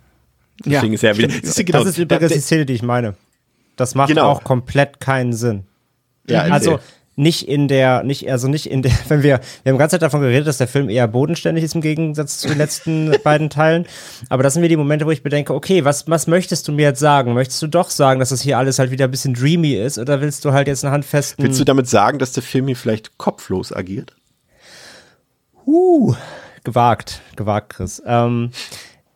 ja, 0.65 0.71
Deswegen 0.79 0.93
ist 0.93 1.03
er 1.03 1.17
wieder. 1.17 1.29
stimmt. 1.29 1.45
Siehst 1.45 1.59
du, 1.59 1.63
genau, 1.65 1.79
das 1.79 1.89
ist 1.89 1.97
übrigens 1.97 2.33
die 2.33 2.39
Szene, 2.39 2.65
die 2.65 2.73
ich 2.73 2.83
meine. 2.83 3.15
Das 3.79 3.95
macht 3.95 4.09
Genau. 4.09 4.29
auch 4.29 4.43
komplett 4.43 4.99
keinen 4.99 5.33
Sinn. 5.33 5.65
Ja, 6.27 6.41
also 6.43 6.79
nicht 7.15 7.49
in 7.49 7.67
der, 7.67 8.03
nicht, 8.03 8.31
also 8.31 8.47
nicht 8.47 8.65
in 8.65 8.81
der, 8.81 8.91
wenn 9.09 9.23
wir, 9.23 9.39
wir 9.63 9.71
haben 9.71 9.75
die 9.75 9.79
ganze 9.79 9.95
Zeit 9.95 10.03
davon 10.03 10.21
geredet, 10.21 10.47
dass 10.47 10.57
der 10.57 10.67
Film 10.67 10.89
eher 10.89 11.07
bodenständig 11.07 11.63
ist 11.65 11.75
im 11.75 11.81
Gegensatz 11.81 12.39
zu 12.39 12.47
den 12.47 12.57
letzten 12.57 13.13
beiden 13.23 13.49
Teilen. 13.49 13.85
Aber 14.29 14.41
das 14.41 14.53
sind 14.53 14.61
mir 14.61 14.69
die 14.69 14.77
Momente, 14.77 15.05
wo 15.05 15.11
ich 15.11 15.21
bedenke, 15.21 15.53
okay, 15.53 15.83
was, 15.83 16.07
was 16.07 16.27
möchtest 16.27 16.67
du 16.67 16.71
mir 16.71 16.83
jetzt 16.83 16.99
sagen? 16.99 17.33
Möchtest 17.33 17.61
du 17.61 17.67
doch 17.67 17.89
sagen, 17.89 18.19
dass 18.19 18.29
das 18.29 18.41
hier 18.41 18.57
alles 18.57 18.79
halt 18.79 18.91
wieder 18.91 19.05
ein 19.05 19.11
bisschen 19.11 19.33
dreamy 19.33 19.73
ist? 19.73 19.97
Oder 19.97 20.21
willst 20.21 20.45
du 20.45 20.53
halt 20.53 20.67
jetzt 20.67 20.85
einen 20.85 20.93
handfesten. 20.93 21.43
Willst 21.43 21.59
du 21.59 21.65
damit 21.65 21.89
sagen, 21.89 22.19
dass 22.19 22.31
der 22.31 22.43
Film 22.43 22.67
hier 22.67 22.77
vielleicht 22.77 23.17
kopflos 23.17 23.73
agiert? 23.73 24.15
Uh, 25.65 26.15
gewagt, 26.63 27.21
gewagt, 27.35 27.73
Chris. 27.73 28.01
Ähm, 28.05 28.51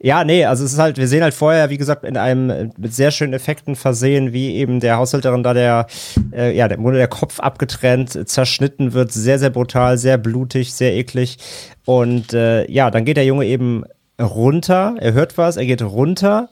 ja, 0.03 0.25
nee, 0.25 0.43
also 0.43 0.65
es 0.65 0.73
ist 0.73 0.79
halt, 0.79 0.97
wir 0.97 1.07
sehen 1.07 1.23
halt 1.23 1.33
vorher, 1.33 1.69
wie 1.69 1.77
gesagt, 1.77 2.03
in 2.03 2.17
einem 2.17 2.49
äh, 2.49 2.69
mit 2.77 2.93
sehr 2.93 3.09
schönen 3.09 3.31
Effekten 3.31 3.77
versehen, 3.77 4.33
wie 4.33 4.55
eben 4.55 4.81
der 4.81 4.97
Haushälterin 4.97 5.43
da 5.43 5.53
der, 5.53 5.87
äh, 6.33 6.53
ja, 6.53 6.67
der 6.67 6.77
der 6.77 7.07
Kopf 7.07 7.39
abgetrennt, 7.39 8.27
zerschnitten 8.27 8.91
wird, 8.91 9.13
sehr, 9.13 9.39
sehr 9.39 9.49
brutal, 9.49 9.97
sehr 9.97 10.17
blutig, 10.17 10.73
sehr 10.73 10.93
eklig. 10.93 11.37
Und 11.85 12.33
äh, 12.33 12.69
ja, 12.69 12.91
dann 12.91 13.05
geht 13.05 13.15
der 13.15 13.25
Junge 13.25 13.45
eben 13.45 13.85
runter, 14.21 14.95
er 14.99 15.13
hört 15.13 15.37
was, 15.37 15.55
er 15.55 15.65
geht 15.65 15.81
runter. 15.81 16.49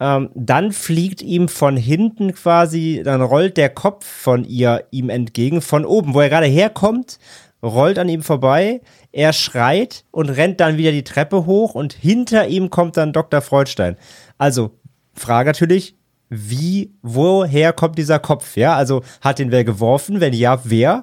Ähm, 0.00 0.30
dann 0.34 0.72
fliegt 0.72 1.20
ihm 1.20 1.48
von 1.48 1.76
hinten 1.76 2.32
quasi, 2.32 3.02
dann 3.04 3.20
rollt 3.20 3.58
der 3.58 3.68
Kopf 3.68 4.06
von 4.06 4.46
ihr 4.46 4.84
ihm 4.90 5.10
entgegen, 5.10 5.60
von 5.60 5.84
oben, 5.84 6.14
wo 6.14 6.20
er 6.22 6.30
gerade 6.30 6.46
herkommt, 6.46 7.18
rollt 7.62 7.98
an 7.98 8.08
ihm 8.08 8.22
vorbei, 8.22 8.80
er 9.12 9.32
schreit 9.32 10.04
und 10.10 10.30
rennt 10.30 10.60
dann 10.60 10.76
wieder 10.76 10.92
die 10.92 11.04
Treppe 11.04 11.46
hoch 11.46 11.74
und 11.74 11.92
hinter 11.92 12.48
ihm 12.48 12.70
kommt 12.70 12.96
dann 12.96 13.12
Dr. 13.12 13.40
Freudstein. 13.40 13.96
Also, 14.38 14.78
Frage 15.14 15.48
natürlich, 15.48 15.96
wie, 16.28 16.94
woher 17.02 17.72
kommt 17.72 17.98
dieser 17.98 18.20
Kopf? 18.20 18.56
Ja, 18.56 18.76
also 18.76 19.02
hat 19.20 19.38
den 19.40 19.50
wer 19.50 19.64
geworfen? 19.64 20.20
Wenn 20.20 20.32
ja, 20.32 20.60
wer? 20.64 21.02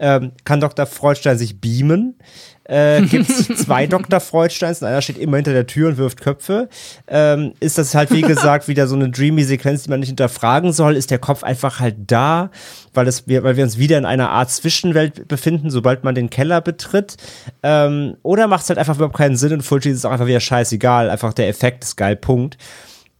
Ähm, 0.00 0.32
kann 0.42 0.60
Dr. 0.60 0.86
Freudstein 0.86 1.38
sich 1.38 1.60
beamen? 1.60 2.18
Äh, 2.64 3.02
Gibt 3.02 3.28
es 3.28 3.46
zwei 3.48 3.86
Dr. 3.88 4.20
Freudsteins 4.20 4.80
und 4.80 4.88
einer 4.88 5.02
steht 5.02 5.18
immer 5.18 5.36
hinter 5.36 5.52
der 5.52 5.66
Tür 5.66 5.90
und 5.90 5.98
wirft 5.98 6.20
Köpfe? 6.20 6.68
Ähm, 7.06 7.52
ist 7.60 7.78
das 7.78 7.94
halt, 7.94 8.10
wie 8.10 8.20
gesagt, 8.22 8.68
wieder 8.68 8.86
so 8.86 8.94
eine 8.94 9.10
dreamy 9.10 9.44
Sequenz, 9.44 9.82
die 9.82 9.90
man 9.90 10.00
nicht 10.00 10.08
hinterfragen 10.08 10.72
soll? 10.72 10.96
Ist 10.96 11.10
der 11.10 11.18
Kopf 11.18 11.42
einfach 11.42 11.80
halt 11.80 11.96
da, 12.06 12.50
weil, 12.94 13.06
es, 13.06 13.28
wir, 13.28 13.42
weil 13.42 13.56
wir 13.56 13.64
uns 13.64 13.78
wieder 13.78 13.98
in 13.98 14.06
einer 14.06 14.30
Art 14.30 14.50
Zwischenwelt 14.50 15.28
befinden, 15.28 15.70
sobald 15.70 16.04
man 16.04 16.14
den 16.14 16.30
Keller 16.30 16.60
betritt? 16.60 17.16
Ähm, 17.62 18.16
oder 18.22 18.46
macht 18.46 18.62
es 18.62 18.68
halt 18.70 18.78
einfach 18.78 18.96
überhaupt 18.96 19.16
keinen 19.16 19.36
Sinn 19.36 19.52
und 19.52 19.62
Fulci 19.62 19.90
ist 19.90 19.98
es 19.98 20.04
auch 20.04 20.12
einfach 20.12 20.26
wieder 20.26 20.40
scheißegal, 20.40 21.10
einfach 21.10 21.34
der 21.34 21.48
Effekt 21.48 21.84
ist 21.84 21.96
geil, 21.96 22.16
Punkt. 22.16 22.56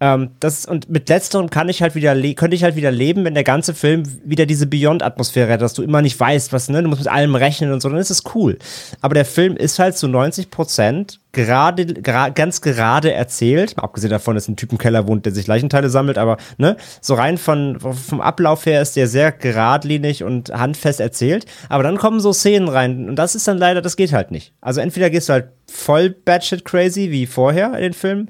Ähm, 0.04 0.32
das, 0.38 0.66
und 0.66 0.90
mit 0.90 1.08
letzterem 1.08 1.48
kann 1.48 1.70
ich 1.70 1.80
halt 1.80 1.94
wieder 1.94 2.14
könnte 2.34 2.54
ich 2.54 2.62
halt 2.62 2.76
wieder 2.76 2.90
leben, 2.90 3.24
wenn 3.24 3.32
der 3.32 3.42
ganze 3.42 3.72
Film 3.72 4.02
wieder 4.22 4.44
diese 4.44 4.66
Beyond-Atmosphäre 4.66 5.50
hat, 5.50 5.62
dass 5.62 5.72
du 5.72 5.82
immer 5.82 6.02
nicht 6.02 6.20
weißt, 6.20 6.52
was, 6.52 6.68
ne, 6.68 6.82
du 6.82 6.90
musst 6.90 7.00
mit 7.00 7.10
allem 7.10 7.34
rechnen 7.34 7.72
und 7.72 7.80
so, 7.80 7.88
dann 7.88 7.96
ist 7.96 8.10
es 8.10 8.22
cool. 8.34 8.58
Aber 9.00 9.14
der 9.14 9.24
Film 9.24 9.56
ist 9.56 9.78
halt 9.78 9.96
zu 9.96 10.06
90 10.06 10.50
Prozent 10.50 11.20
gerade, 11.32 11.86
gra 11.86 12.28
ganz 12.28 12.60
gerade 12.60 13.14
erzählt, 13.14 13.78
abgesehen 13.78 14.10
davon, 14.10 14.34
dass 14.34 14.46
ein 14.46 14.56
Typ 14.56 14.72
im 14.72 14.78
Keller 14.78 15.08
wohnt, 15.08 15.24
der 15.24 15.32
sich 15.32 15.46
Leichenteile 15.46 15.88
sammelt, 15.88 16.18
aber, 16.18 16.36
ne, 16.58 16.76
so 17.00 17.14
rein 17.14 17.38
von, 17.38 17.80
vom 17.80 18.20
Ablauf 18.20 18.66
her 18.66 18.82
ist 18.82 18.96
der 18.96 19.08
sehr 19.08 19.32
geradlinig 19.32 20.22
und 20.22 20.50
handfest 20.50 21.00
erzählt. 21.00 21.46
Aber 21.70 21.82
dann 21.82 21.96
kommen 21.96 22.20
so 22.20 22.34
Szenen 22.34 22.68
rein 22.68 23.08
und 23.08 23.16
das 23.16 23.34
ist 23.34 23.48
dann 23.48 23.56
leider, 23.56 23.80
das 23.80 23.96
geht 23.96 24.12
halt 24.12 24.30
nicht. 24.30 24.52
Also 24.60 24.82
entweder 24.82 25.08
gehst 25.08 25.30
du 25.30 25.32
halt 25.32 25.46
voll 25.66 26.10
batshit 26.10 26.66
crazy 26.66 27.10
wie 27.10 27.24
vorher 27.24 27.72
in 27.76 27.82
den 27.84 27.94
Filmen, 27.94 28.28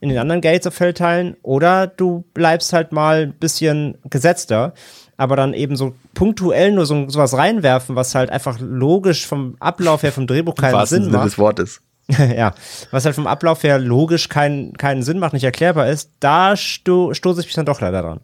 in 0.00 0.08
den 0.08 0.18
anderen 0.18 0.40
Gates 0.40 0.66
of 0.66 0.78
Hell 0.80 0.94
Teilen 0.94 1.36
oder 1.42 1.86
du 1.86 2.24
bleibst 2.34 2.72
halt 2.72 2.92
mal 2.92 3.22
ein 3.22 3.34
bisschen 3.34 3.98
gesetzter, 4.08 4.72
aber 5.16 5.36
dann 5.36 5.52
eben 5.52 5.76
so 5.76 5.94
punktuell 6.14 6.72
nur 6.72 6.86
so 6.86 7.08
sowas 7.08 7.36
reinwerfen, 7.36 7.96
was 7.96 8.14
halt 8.14 8.30
einfach 8.30 8.58
logisch 8.60 9.26
vom 9.26 9.56
Ablauf 9.60 10.02
her 10.02 10.12
vom 10.12 10.26
Drehbuch 10.26 10.54
keinen 10.54 10.86
Sinn 10.86 11.04
Sinne 11.04 11.16
macht. 11.18 11.26
des 11.26 11.38
Wortes. 11.38 11.82
ja, 12.08 12.54
was 12.90 13.04
halt 13.04 13.14
vom 13.14 13.26
Ablauf 13.26 13.62
her 13.62 13.78
logisch 13.78 14.28
keinen 14.28 14.72
keinen 14.72 15.02
Sinn 15.02 15.18
macht, 15.18 15.34
nicht 15.34 15.44
erklärbar 15.44 15.88
ist, 15.88 16.10
da 16.20 16.56
sto 16.56 17.12
stoße 17.14 17.40
ich 17.40 17.46
mich 17.46 17.54
dann 17.54 17.66
doch 17.66 17.80
leider 17.80 18.02
dran. 18.02 18.20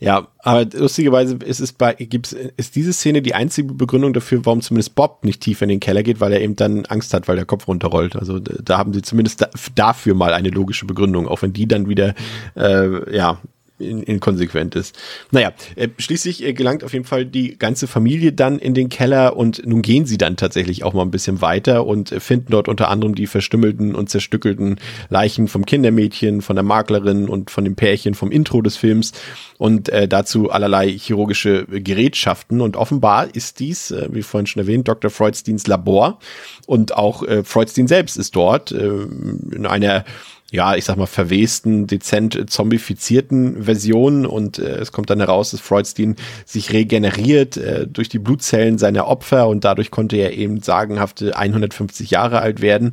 Ja, 0.00 0.28
aber 0.38 0.64
lustigerweise 0.72 1.36
ist 1.44 1.60
es 1.60 1.74
bei, 1.74 1.92
gibt's, 1.92 2.32
ist 2.32 2.74
diese 2.74 2.94
Szene 2.94 3.20
die 3.20 3.34
einzige 3.34 3.74
Begründung 3.74 4.14
dafür, 4.14 4.46
warum 4.46 4.62
zumindest 4.62 4.94
Bob 4.94 5.24
nicht 5.24 5.42
tief 5.42 5.60
in 5.60 5.68
den 5.68 5.78
Keller 5.78 6.02
geht, 6.02 6.20
weil 6.20 6.32
er 6.32 6.40
eben 6.40 6.56
dann 6.56 6.86
Angst 6.86 7.12
hat, 7.12 7.28
weil 7.28 7.36
der 7.36 7.44
Kopf 7.44 7.68
runterrollt. 7.68 8.16
Also 8.16 8.38
da 8.38 8.78
haben 8.78 8.94
sie 8.94 9.02
zumindest 9.02 9.42
da, 9.42 9.50
dafür 9.74 10.14
mal 10.14 10.32
eine 10.32 10.48
logische 10.48 10.86
Begründung, 10.86 11.28
auch 11.28 11.42
wenn 11.42 11.52
die 11.52 11.68
dann 11.68 11.86
wieder, 11.86 12.14
äh, 12.56 13.14
ja, 13.14 13.40
inkonsequent 13.80 14.74
ist. 14.74 14.96
Naja, 15.30 15.52
äh, 15.76 15.88
schließlich 15.98 16.44
äh, 16.44 16.52
gelangt 16.52 16.84
auf 16.84 16.92
jeden 16.92 17.04
Fall 17.04 17.24
die 17.24 17.58
ganze 17.58 17.86
Familie 17.86 18.32
dann 18.32 18.58
in 18.58 18.74
den 18.74 18.88
Keller 18.88 19.36
und 19.36 19.66
nun 19.66 19.82
gehen 19.82 20.06
sie 20.06 20.18
dann 20.18 20.36
tatsächlich 20.36 20.84
auch 20.84 20.92
mal 20.92 21.02
ein 21.02 21.10
bisschen 21.10 21.40
weiter 21.40 21.86
und 21.86 22.12
äh, 22.12 22.20
finden 22.20 22.48
dort 22.50 22.68
unter 22.68 22.88
anderem 22.88 23.14
die 23.14 23.26
verstümmelten 23.26 23.94
und 23.94 24.10
zerstückelten 24.10 24.78
Leichen 25.08 25.48
vom 25.48 25.66
Kindermädchen, 25.66 26.42
von 26.42 26.56
der 26.56 26.62
Maklerin 26.62 27.28
und 27.28 27.50
von 27.50 27.64
dem 27.64 27.76
Pärchen 27.76 28.14
vom 28.14 28.30
Intro 28.30 28.62
des 28.62 28.76
Films 28.76 29.12
und 29.58 29.88
äh, 29.88 30.08
dazu 30.08 30.50
allerlei 30.50 30.90
chirurgische 30.90 31.66
Gerätschaften 31.66 32.60
und 32.60 32.76
offenbar 32.76 33.34
ist 33.34 33.60
dies, 33.60 33.90
äh, 33.90 34.08
wie 34.10 34.22
vorhin 34.22 34.46
schon 34.46 34.62
erwähnt, 34.62 34.88
Dr. 34.88 35.10
Freudsteins 35.10 35.66
Labor 35.66 36.18
und 36.66 36.94
auch 36.94 37.22
äh, 37.22 37.44
Freudstein 37.44 37.88
selbst 37.88 38.16
ist 38.16 38.36
dort 38.36 38.72
äh, 38.72 39.06
in 39.52 39.66
einer 39.66 40.04
ja, 40.50 40.74
ich 40.74 40.84
sag 40.84 40.96
mal, 40.96 41.06
verwesten, 41.06 41.86
dezent 41.86 42.50
zombifizierten 42.50 43.64
Version 43.64 44.26
und 44.26 44.58
äh, 44.58 44.78
es 44.78 44.90
kommt 44.92 45.10
dann 45.10 45.20
heraus, 45.20 45.52
dass 45.52 45.60
Freudstein 45.60 46.16
sich 46.44 46.72
regeneriert 46.72 47.56
äh, 47.56 47.86
durch 47.86 48.08
die 48.08 48.18
Blutzellen 48.18 48.78
seiner 48.78 49.06
Opfer 49.06 49.48
und 49.48 49.64
dadurch 49.64 49.90
konnte 49.90 50.16
er 50.16 50.36
eben 50.36 50.60
sagenhafte 50.60 51.36
150 51.36 52.10
Jahre 52.10 52.40
alt 52.40 52.60
werden. 52.60 52.92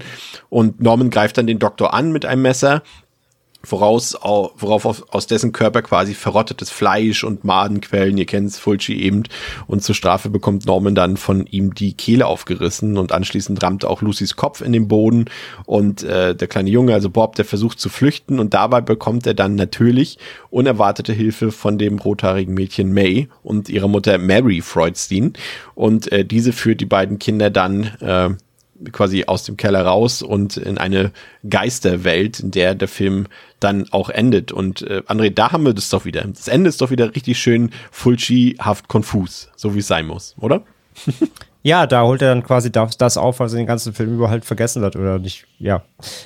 Und 0.50 0.82
Norman 0.82 1.10
greift 1.10 1.38
dann 1.38 1.48
den 1.48 1.60
Doktor 1.60 1.94
an 1.94 2.12
mit 2.12 2.26
einem 2.26 2.44
Messer 2.44 2.84
woraus, 3.72 4.18
worauf 4.22 5.14
aus 5.14 5.28
dessen 5.28 5.52
Körper 5.52 5.82
quasi 5.82 6.14
verrottetes 6.14 6.70
Fleisch 6.70 7.24
und 7.24 7.44
Madenquellen, 7.44 8.18
ihr 8.18 8.26
kennt 8.26 8.50
es, 8.50 8.60
Fulci 8.60 8.94
eben, 8.94 9.24
und 9.68 9.84
zur 9.84 9.96
Strafe 9.96 10.30
bekommt. 10.30 10.66
Norman 10.66 10.96
dann 10.96 11.18
von 11.18 11.46
ihm 11.48 11.74
die 11.74 11.94
Kehle 11.94 12.26
aufgerissen 12.26 12.98
und 12.98 13.12
anschließend 13.12 13.62
rammt 13.62 13.86
auch 13.86 14.02
Lucys 14.02 14.36
Kopf 14.36 14.62
in 14.62 14.74
den 14.74 14.88
Boden. 14.88 15.26
Und 15.66 16.04
äh, 16.04 16.36
der 16.36 16.48
kleine 16.48 16.70
Junge, 16.70 16.94
also 16.94 17.10
Bob, 17.10 17.36
der 17.36 17.46
versucht 17.46 17.80
zu 17.80 17.90
flüchten. 17.90 18.40
Und 18.40 18.54
dabei 18.54 18.82
bekommt 18.82 19.28
er 19.28 19.34
dann 19.34 19.56
natürlich 19.56 20.18
unerwartete 20.50 21.14
Hilfe 21.14 21.52
von 21.52 21.78
dem 21.78 22.00
rothaarigen 22.00 22.54
Mädchen 22.54 22.94
May 22.94 23.30
und 23.44 23.70
ihrer 23.70 23.88
Mutter 23.88 24.18
Mary 24.18 24.62
Freudstein. 24.62 25.34
Und 25.76 26.12
äh, 26.12 26.26
diese 26.26 26.54
führt 26.54 26.82
die 26.82 26.86
beiden 26.86 27.20
Kinder 27.20 27.50
dann 27.50 27.84
äh, 28.00 28.30
quasi 28.92 29.26
aus 29.26 29.44
dem 29.44 29.58
Keller 29.58 29.84
raus 29.86 30.22
und 30.22 30.58
in 30.58 30.78
eine 30.78 31.12
Geisterwelt, 31.50 32.40
in 32.40 32.52
der 32.52 32.76
der 32.76 32.88
Film 32.88 33.28
dann 33.60 33.88
auch 33.92 34.10
endet. 34.10 34.52
Und 34.52 34.82
äh, 34.82 35.02
André, 35.08 35.30
da 35.30 35.52
haben 35.52 35.66
wir 35.66 35.74
das 35.74 35.90
doch 35.90 36.06
wieder. 36.06 36.22
Das 36.22 36.48
Ende 36.48 36.70
ist 36.70 36.82
doch 36.82 36.92
wieder 36.92 37.16
richtig 37.16 37.40
schön 37.40 37.72
Fulci-haft 37.92 38.88
konfus, 38.88 39.50
so 39.56 39.76
wie 39.76 39.80
es 39.80 39.88
sein 39.88 40.06
muss, 40.06 40.36
oder? 40.40 40.64
Ja, 41.68 41.86
da 41.86 42.04
holt 42.04 42.22
er 42.22 42.30
dann 42.30 42.44
quasi 42.44 42.72
das, 42.72 42.96
das 42.96 43.18
auf, 43.18 43.42
was 43.42 43.52
er 43.52 43.58
den 43.58 43.66
ganzen 43.66 43.92
Film 43.92 44.14
über 44.14 44.30
halt 44.30 44.46
vergessen 44.46 44.86
hat 44.86 44.96
oder 44.96 45.20
nicht. 45.20 45.48
Ja, 45.60 45.82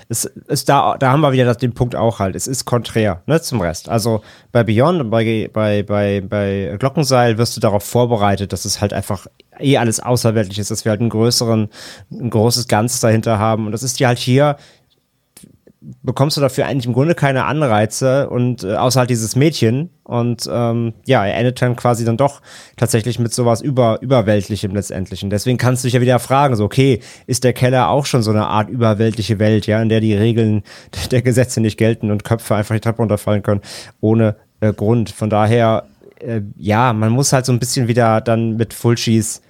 es 0.07 0.25
ist 0.25 0.69
da, 0.69 0.97
da 0.99 1.11
haben 1.11 1.21
wir 1.21 1.31
wieder 1.31 1.55
den 1.55 1.73
Punkt 1.73 1.95
auch 1.95 2.19
halt. 2.19 2.35
Es 2.35 2.45
ist 2.45 2.65
konträr 2.65 3.23
ne, 3.25 3.41
zum 3.41 3.59
Rest. 3.59 3.89
Also 3.89 4.21
bei 4.51 4.63
Beyond 4.63 5.01
und 5.01 5.09
bei, 5.09 5.49
bei, 5.51 5.81
bei, 5.81 6.21
bei 6.21 6.75
Glockenseil 6.77 7.39
wirst 7.39 7.57
du 7.57 7.59
darauf 7.59 7.83
vorbereitet, 7.83 8.53
dass 8.53 8.65
es 8.65 8.81
halt 8.81 8.93
einfach 8.93 9.25
eh 9.61 9.77
alles 9.77 9.99
außerweltlich 9.99 10.59
ist, 10.59 10.71
dass 10.71 10.85
wir 10.85 10.91
halt 10.91 11.01
einen 11.01 11.09
größeren, 11.09 11.69
ein 12.11 12.29
großes 12.29 12.67
Ganzes 12.67 12.99
dahinter 12.99 13.39
haben. 13.39 13.65
Und 13.65 13.71
das 13.71 13.83
ist 13.83 13.99
ja 13.99 14.09
halt 14.09 14.19
hier 14.19 14.57
bekommst 16.03 16.37
du 16.37 16.41
dafür 16.41 16.67
eigentlich 16.67 16.85
im 16.85 16.93
Grunde 16.93 17.15
keine 17.15 17.45
Anreize 17.45 18.29
und 18.29 18.63
äh, 18.63 18.75
außer 18.75 18.99
halt 18.99 19.09
dieses 19.09 19.35
Mädchen 19.35 19.89
und 20.03 20.47
ähm, 20.51 20.93
ja, 21.07 21.25
er 21.25 21.35
endet 21.35 21.59
dann 21.61 21.75
quasi 21.75 22.05
dann 22.05 22.17
doch 22.17 22.41
tatsächlich 22.77 23.17
mit 23.17 23.33
sowas 23.33 23.61
über 23.61 23.99
überweltlichem 24.01 24.73
letztendlich. 24.73 25.23
Und 25.23 25.31
deswegen 25.31 25.57
kannst 25.57 25.83
du 25.83 25.87
dich 25.87 25.93
ja 25.93 26.01
wieder 26.01 26.19
fragen, 26.19 26.55
so 26.55 26.65
okay, 26.65 26.99
ist 27.25 27.43
der 27.43 27.53
Keller 27.53 27.89
auch 27.89 28.05
schon 28.05 28.21
so 28.21 28.29
eine 28.29 28.45
Art 28.45 28.69
überweltliche 28.69 29.39
Welt, 29.39 29.65
ja, 29.65 29.81
in 29.81 29.89
der 29.89 30.01
die 30.01 30.13
Regeln 30.13 30.61
der 31.11 31.23
Gesetze 31.23 31.61
nicht 31.61 31.77
gelten 31.77 32.11
und 32.11 32.23
Köpfe 32.23 32.55
einfach 32.55 32.75
die 32.75 32.81
Treppe 32.81 32.99
runterfallen 32.99 33.41
können 33.41 33.61
ohne 34.01 34.35
äh, 34.59 34.73
Grund. 34.73 35.09
Von 35.09 35.31
daher 35.31 35.85
äh, 36.19 36.41
ja, 36.57 36.93
man 36.93 37.11
muss 37.11 37.33
halt 37.33 37.47
so 37.47 37.51
ein 37.51 37.59
bisschen 37.59 37.87
wieder 37.87 38.21
dann 38.21 38.55
mit 38.55 38.75
Fulschis 38.75 39.41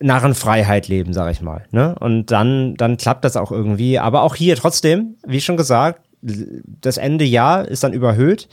Narrenfreiheit 0.00 0.88
leben, 0.88 1.12
sag 1.12 1.30
ich 1.30 1.40
mal. 1.40 1.64
Ne? 1.70 1.94
Und 1.98 2.30
dann, 2.30 2.74
dann 2.76 2.96
klappt 2.96 3.24
das 3.24 3.36
auch 3.36 3.50
irgendwie. 3.50 3.98
Aber 3.98 4.22
auch 4.22 4.34
hier 4.34 4.56
trotzdem, 4.56 5.16
wie 5.26 5.40
schon 5.40 5.56
gesagt, 5.56 6.00
das 6.22 6.96
Ende 6.96 7.24
ja 7.24 7.60
ist 7.60 7.84
dann 7.84 7.92
überhöht. 7.92 8.48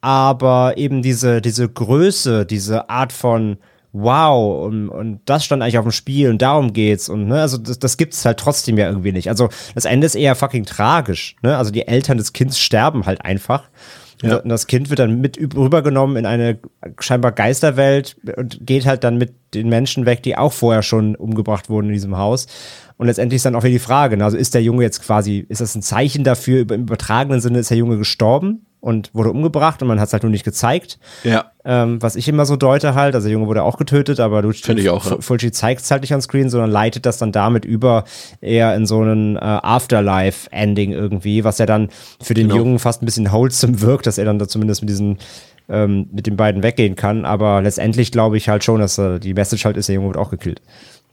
Aber 0.00 0.76
eben 0.76 1.02
diese, 1.02 1.40
diese 1.40 1.68
Größe, 1.68 2.44
diese 2.44 2.90
Art 2.90 3.12
von 3.12 3.58
Wow, 3.94 4.64
und, 4.64 4.88
und 4.88 5.20
das 5.26 5.44
stand 5.44 5.62
eigentlich 5.62 5.76
auf 5.76 5.84
dem 5.84 5.92
Spiel 5.92 6.30
und 6.30 6.40
darum 6.40 6.72
geht's. 6.72 7.10
Und 7.10 7.28
ne, 7.28 7.42
also 7.42 7.58
das, 7.58 7.78
das 7.78 7.98
gibt's 7.98 8.24
halt 8.24 8.38
trotzdem 8.38 8.78
ja 8.78 8.88
irgendwie 8.88 9.12
nicht. 9.12 9.28
Also 9.28 9.50
das 9.74 9.84
Ende 9.84 10.06
ist 10.06 10.14
eher 10.14 10.34
fucking 10.34 10.64
tragisch. 10.64 11.36
Ne? 11.42 11.58
Also 11.58 11.70
die 11.70 11.86
Eltern 11.86 12.16
des 12.16 12.32
Kindes 12.32 12.58
sterben 12.58 13.04
halt 13.04 13.22
einfach. 13.22 13.68
Ja. 14.22 14.36
Und 14.36 14.48
das 14.48 14.66
Kind 14.66 14.88
wird 14.88 14.98
dann 14.98 15.20
mit 15.20 15.38
rübergenommen 15.38 16.16
in 16.16 16.26
eine 16.26 16.58
scheinbar 17.00 17.32
Geisterwelt 17.32 18.16
und 18.36 18.64
geht 18.64 18.86
halt 18.86 19.04
dann 19.04 19.18
mit 19.18 19.34
den 19.54 19.68
Menschen 19.68 20.06
weg, 20.06 20.22
die 20.22 20.36
auch 20.36 20.52
vorher 20.52 20.82
schon 20.82 21.16
umgebracht 21.16 21.68
wurden 21.68 21.88
in 21.88 21.94
diesem 21.94 22.16
Haus. 22.16 22.46
Und 22.96 23.08
letztendlich 23.08 23.36
ist 23.36 23.46
dann 23.46 23.56
auch 23.56 23.64
wieder 23.64 23.72
die 23.72 23.78
Frage, 23.80 24.16
ne, 24.16 24.24
also 24.24 24.36
ist 24.36 24.54
der 24.54 24.62
Junge 24.62 24.82
jetzt 24.82 25.02
quasi, 25.02 25.44
ist 25.48 25.60
das 25.60 25.74
ein 25.74 25.82
Zeichen 25.82 26.24
dafür, 26.24 26.60
im 26.60 26.82
übertragenen 26.82 27.40
Sinne 27.40 27.58
ist 27.58 27.70
der 27.70 27.78
Junge 27.78 27.98
gestorben? 27.98 28.64
Und 28.82 29.14
wurde 29.14 29.30
umgebracht 29.30 29.80
und 29.80 29.86
man 29.86 30.00
hat 30.00 30.08
es 30.08 30.12
halt 30.12 30.24
nur 30.24 30.30
nicht 30.30 30.44
gezeigt. 30.44 30.98
Ja. 31.22 31.52
Ähm, 31.64 32.02
was 32.02 32.16
ich 32.16 32.26
immer 32.26 32.44
so 32.46 32.56
deute 32.56 32.96
halt, 32.96 33.14
also 33.14 33.28
der 33.28 33.32
Junge 33.32 33.46
wurde 33.46 33.62
auch 33.62 33.78
getötet, 33.78 34.18
aber 34.18 34.42
du 34.42 34.50
Finde 34.50 34.82
ich 34.82 34.90
auch, 34.90 35.08
ja. 35.08 35.20
Fulci 35.20 35.52
zeigt 35.52 35.82
es 35.82 35.90
halt 35.92 36.02
nicht 36.02 36.12
on 36.12 36.20
Screen, 36.20 36.50
sondern 36.50 36.68
leitet 36.68 37.06
das 37.06 37.16
dann 37.16 37.30
damit 37.30 37.64
über 37.64 38.02
eher 38.40 38.74
in 38.74 38.84
so 38.84 39.00
einen 39.00 39.36
äh, 39.36 39.38
Afterlife-Ending 39.38 40.90
irgendwie, 40.90 41.44
was 41.44 41.58
ja 41.58 41.66
dann 41.66 41.90
für 42.20 42.34
den 42.34 42.48
genau. 42.48 42.58
Jungen 42.58 42.78
fast 42.80 43.02
ein 43.02 43.06
bisschen 43.06 43.30
wholesome 43.30 43.80
wirkt, 43.82 44.08
dass 44.08 44.18
er 44.18 44.24
dann 44.24 44.40
da 44.40 44.48
zumindest 44.48 44.82
mit 44.82 44.90
diesen 44.90 45.18
ähm, 45.68 46.08
mit 46.10 46.26
den 46.26 46.36
beiden 46.36 46.64
weggehen 46.64 46.96
kann. 46.96 47.24
Aber 47.24 47.62
letztendlich 47.62 48.10
glaube 48.10 48.36
ich 48.36 48.48
halt 48.48 48.64
schon, 48.64 48.80
dass 48.80 48.98
äh, 48.98 49.20
die 49.20 49.32
Message 49.32 49.64
halt 49.64 49.76
ist, 49.76 49.88
der 49.88 49.94
Junge 49.94 50.08
wird 50.08 50.18
auch 50.18 50.30
gekillt. 50.30 50.60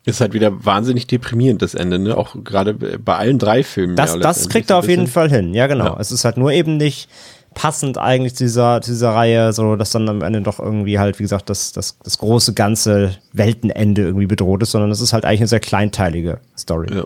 Ist 0.05 0.21
halt 0.21 0.33
wieder 0.33 0.65
wahnsinnig 0.65 1.05
deprimierend, 1.05 1.61
das 1.61 1.75
Ende, 1.75 1.99
ne? 1.99 2.17
Auch 2.17 2.35
gerade 2.43 2.73
bei 2.73 3.15
allen 3.15 3.37
drei 3.37 3.63
Filmen. 3.63 3.95
Das, 3.95 4.13
ja, 4.13 4.19
das 4.19 4.49
kriegt 4.49 4.71
er 4.71 4.77
auf 4.77 4.87
jeden 4.87 5.05
Fall 5.05 5.29
hin, 5.29 5.53
ja, 5.53 5.67
genau. 5.67 5.85
Ja. 5.85 5.97
Es 5.99 6.11
ist 6.11 6.25
halt 6.25 6.37
nur 6.37 6.51
eben 6.51 6.77
nicht 6.77 7.09
passend 7.53 7.97
eigentlich 7.97 8.35
zu 8.35 8.43
dieser, 8.43 8.81
zu 8.81 8.91
dieser 8.91 9.11
Reihe, 9.11 9.53
so 9.53 9.75
dass 9.75 9.91
dann 9.91 10.07
am 10.07 10.21
Ende 10.21 10.41
doch 10.41 10.59
irgendwie 10.59 10.99
halt, 10.99 11.19
wie 11.19 11.23
gesagt, 11.23 11.49
das, 11.49 11.71
das, 11.71 11.97
das 12.03 12.17
große 12.17 12.53
ganze 12.53 13.17
Weltenende 13.33 14.03
irgendwie 14.03 14.27
bedroht 14.27 14.61
ist, 14.63 14.71
sondern 14.71 14.91
es 14.91 15.01
ist 15.01 15.13
halt 15.13 15.25
eigentlich 15.25 15.41
eine 15.41 15.47
sehr 15.47 15.59
kleinteilige 15.59 16.39
Story. 16.57 16.93
Ja. 16.93 17.03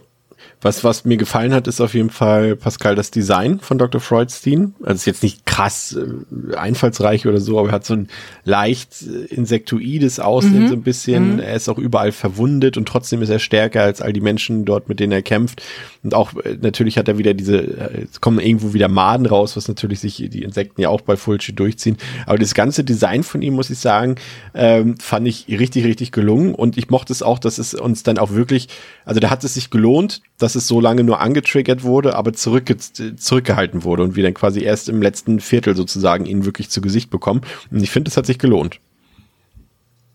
Was, 0.64 0.86
was 0.86 1.04
mir 1.04 1.18
gefallen 1.18 1.54
hat, 1.54 1.68
ist 1.68 1.82
auf 1.82 1.94
jeden 1.94 2.10
Fall, 2.10 2.56
Pascal, 2.56 2.96
das 2.96 3.12
Design 3.12 3.60
von 3.60 3.78
Dr. 3.78 4.00
Freudstein. 4.00 4.74
Also 4.82 4.96
ist 4.96 5.06
jetzt 5.06 5.22
nicht 5.22 5.46
krass 5.46 5.98
äh, 5.98 6.56
einfallsreich 6.56 7.28
oder 7.28 7.42
so, 7.42 7.60
aber 7.60 7.70
er 7.70 7.74
hat 7.74 7.86
so 7.86 7.96
ein 7.96 8.08
leicht 8.46 9.02
äh, 9.02 9.26
insektoides 9.26 10.22
Aussehen, 10.22 10.64
mhm. 10.64 10.68
so 10.70 10.76
ein 10.76 10.82
bisschen. 10.82 11.34
Mhm. 11.34 11.40
Er 11.40 11.56
ist 11.56 11.68
auch 11.68 11.78
überall 11.78 12.14
verwundet 12.14 12.78
und 12.78 12.88
trotzdem 12.88 13.22
ist 13.22 13.28
er 13.28 13.40
stärker 13.40 13.84
als 13.84 14.02
all 14.02 14.14
die 14.14 14.22
Menschen 14.22 14.64
dort, 14.64 14.88
mit 14.88 15.02
denen 15.02 15.12
er 15.12 15.22
kämpft. 15.22 15.62
Und 16.02 16.14
auch 16.14 16.34
äh, 16.38 16.58
natürlich 16.62 16.98
hat 16.98 17.10
er 17.10 17.18
wieder 17.18 17.34
diese, 17.34 17.58
äh, 17.58 18.06
es 18.10 18.22
kommen 18.22 18.40
irgendwo 18.40 18.74
wieder 18.74 18.88
Maden 18.88 19.26
raus, 19.26 19.58
was 19.58 19.68
natürlich 19.68 20.00
sich 20.00 20.16
die 20.16 20.44
Insekten 20.44 20.80
ja 20.80 20.88
auch 20.88 21.02
bei 21.02 21.18
Fulci 21.18 21.54
durchziehen. 21.54 21.98
Aber 22.26 22.38
das 22.38 22.54
ganze 22.54 22.86
Design 22.86 23.24
von 23.24 23.42
ihm, 23.42 23.54
muss 23.56 23.70
ich 23.70 23.80
sagen, 23.80 24.16
ähm, 24.54 24.98
fand 24.98 25.28
ich 25.28 25.48
richtig, 25.50 25.84
richtig 25.84 26.14
gelungen. 26.14 26.56
Und 26.56 26.78
ich 26.78 26.90
mochte 26.90 27.12
es 27.12 27.22
auch, 27.22 27.40
dass 27.40 27.58
es 27.58 27.74
uns 27.74 28.04
dann 28.04 28.18
auch 28.18 28.32
wirklich, 28.32 28.70
also 29.04 29.20
da 29.20 29.30
hat 29.30 29.44
es 29.44 29.56
sich 29.56 29.70
gelohnt, 29.70 30.22
dass 30.38 30.53
es 30.56 30.68
so 30.68 30.80
lange 30.80 31.04
nur 31.04 31.20
angetriggert 31.20 31.84
wurde, 31.84 32.16
aber 32.16 32.34
zurück, 32.34 32.74
zurückgehalten 33.18 33.84
wurde 33.84 34.04
und 34.04 34.16
wir 34.16 34.24
dann 34.24 34.34
quasi 34.34 34.62
erst 34.62 34.90
im 34.90 35.02
letzten 35.02 35.40
Viertel 35.40 35.76
sozusagen 35.76 36.26
ihn 36.26 36.46
wirklich 36.46 36.70
zu 36.70 36.82
Gesicht 36.82 37.10
bekommen. 37.10 37.42
Und 37.72 37.82
ich 37.82 37.92
finde, 37.92 38.10
es 38.10 38.18
hat 38.18 38.26
sich 38.26 38.40
gelohnt. 38.40 38.80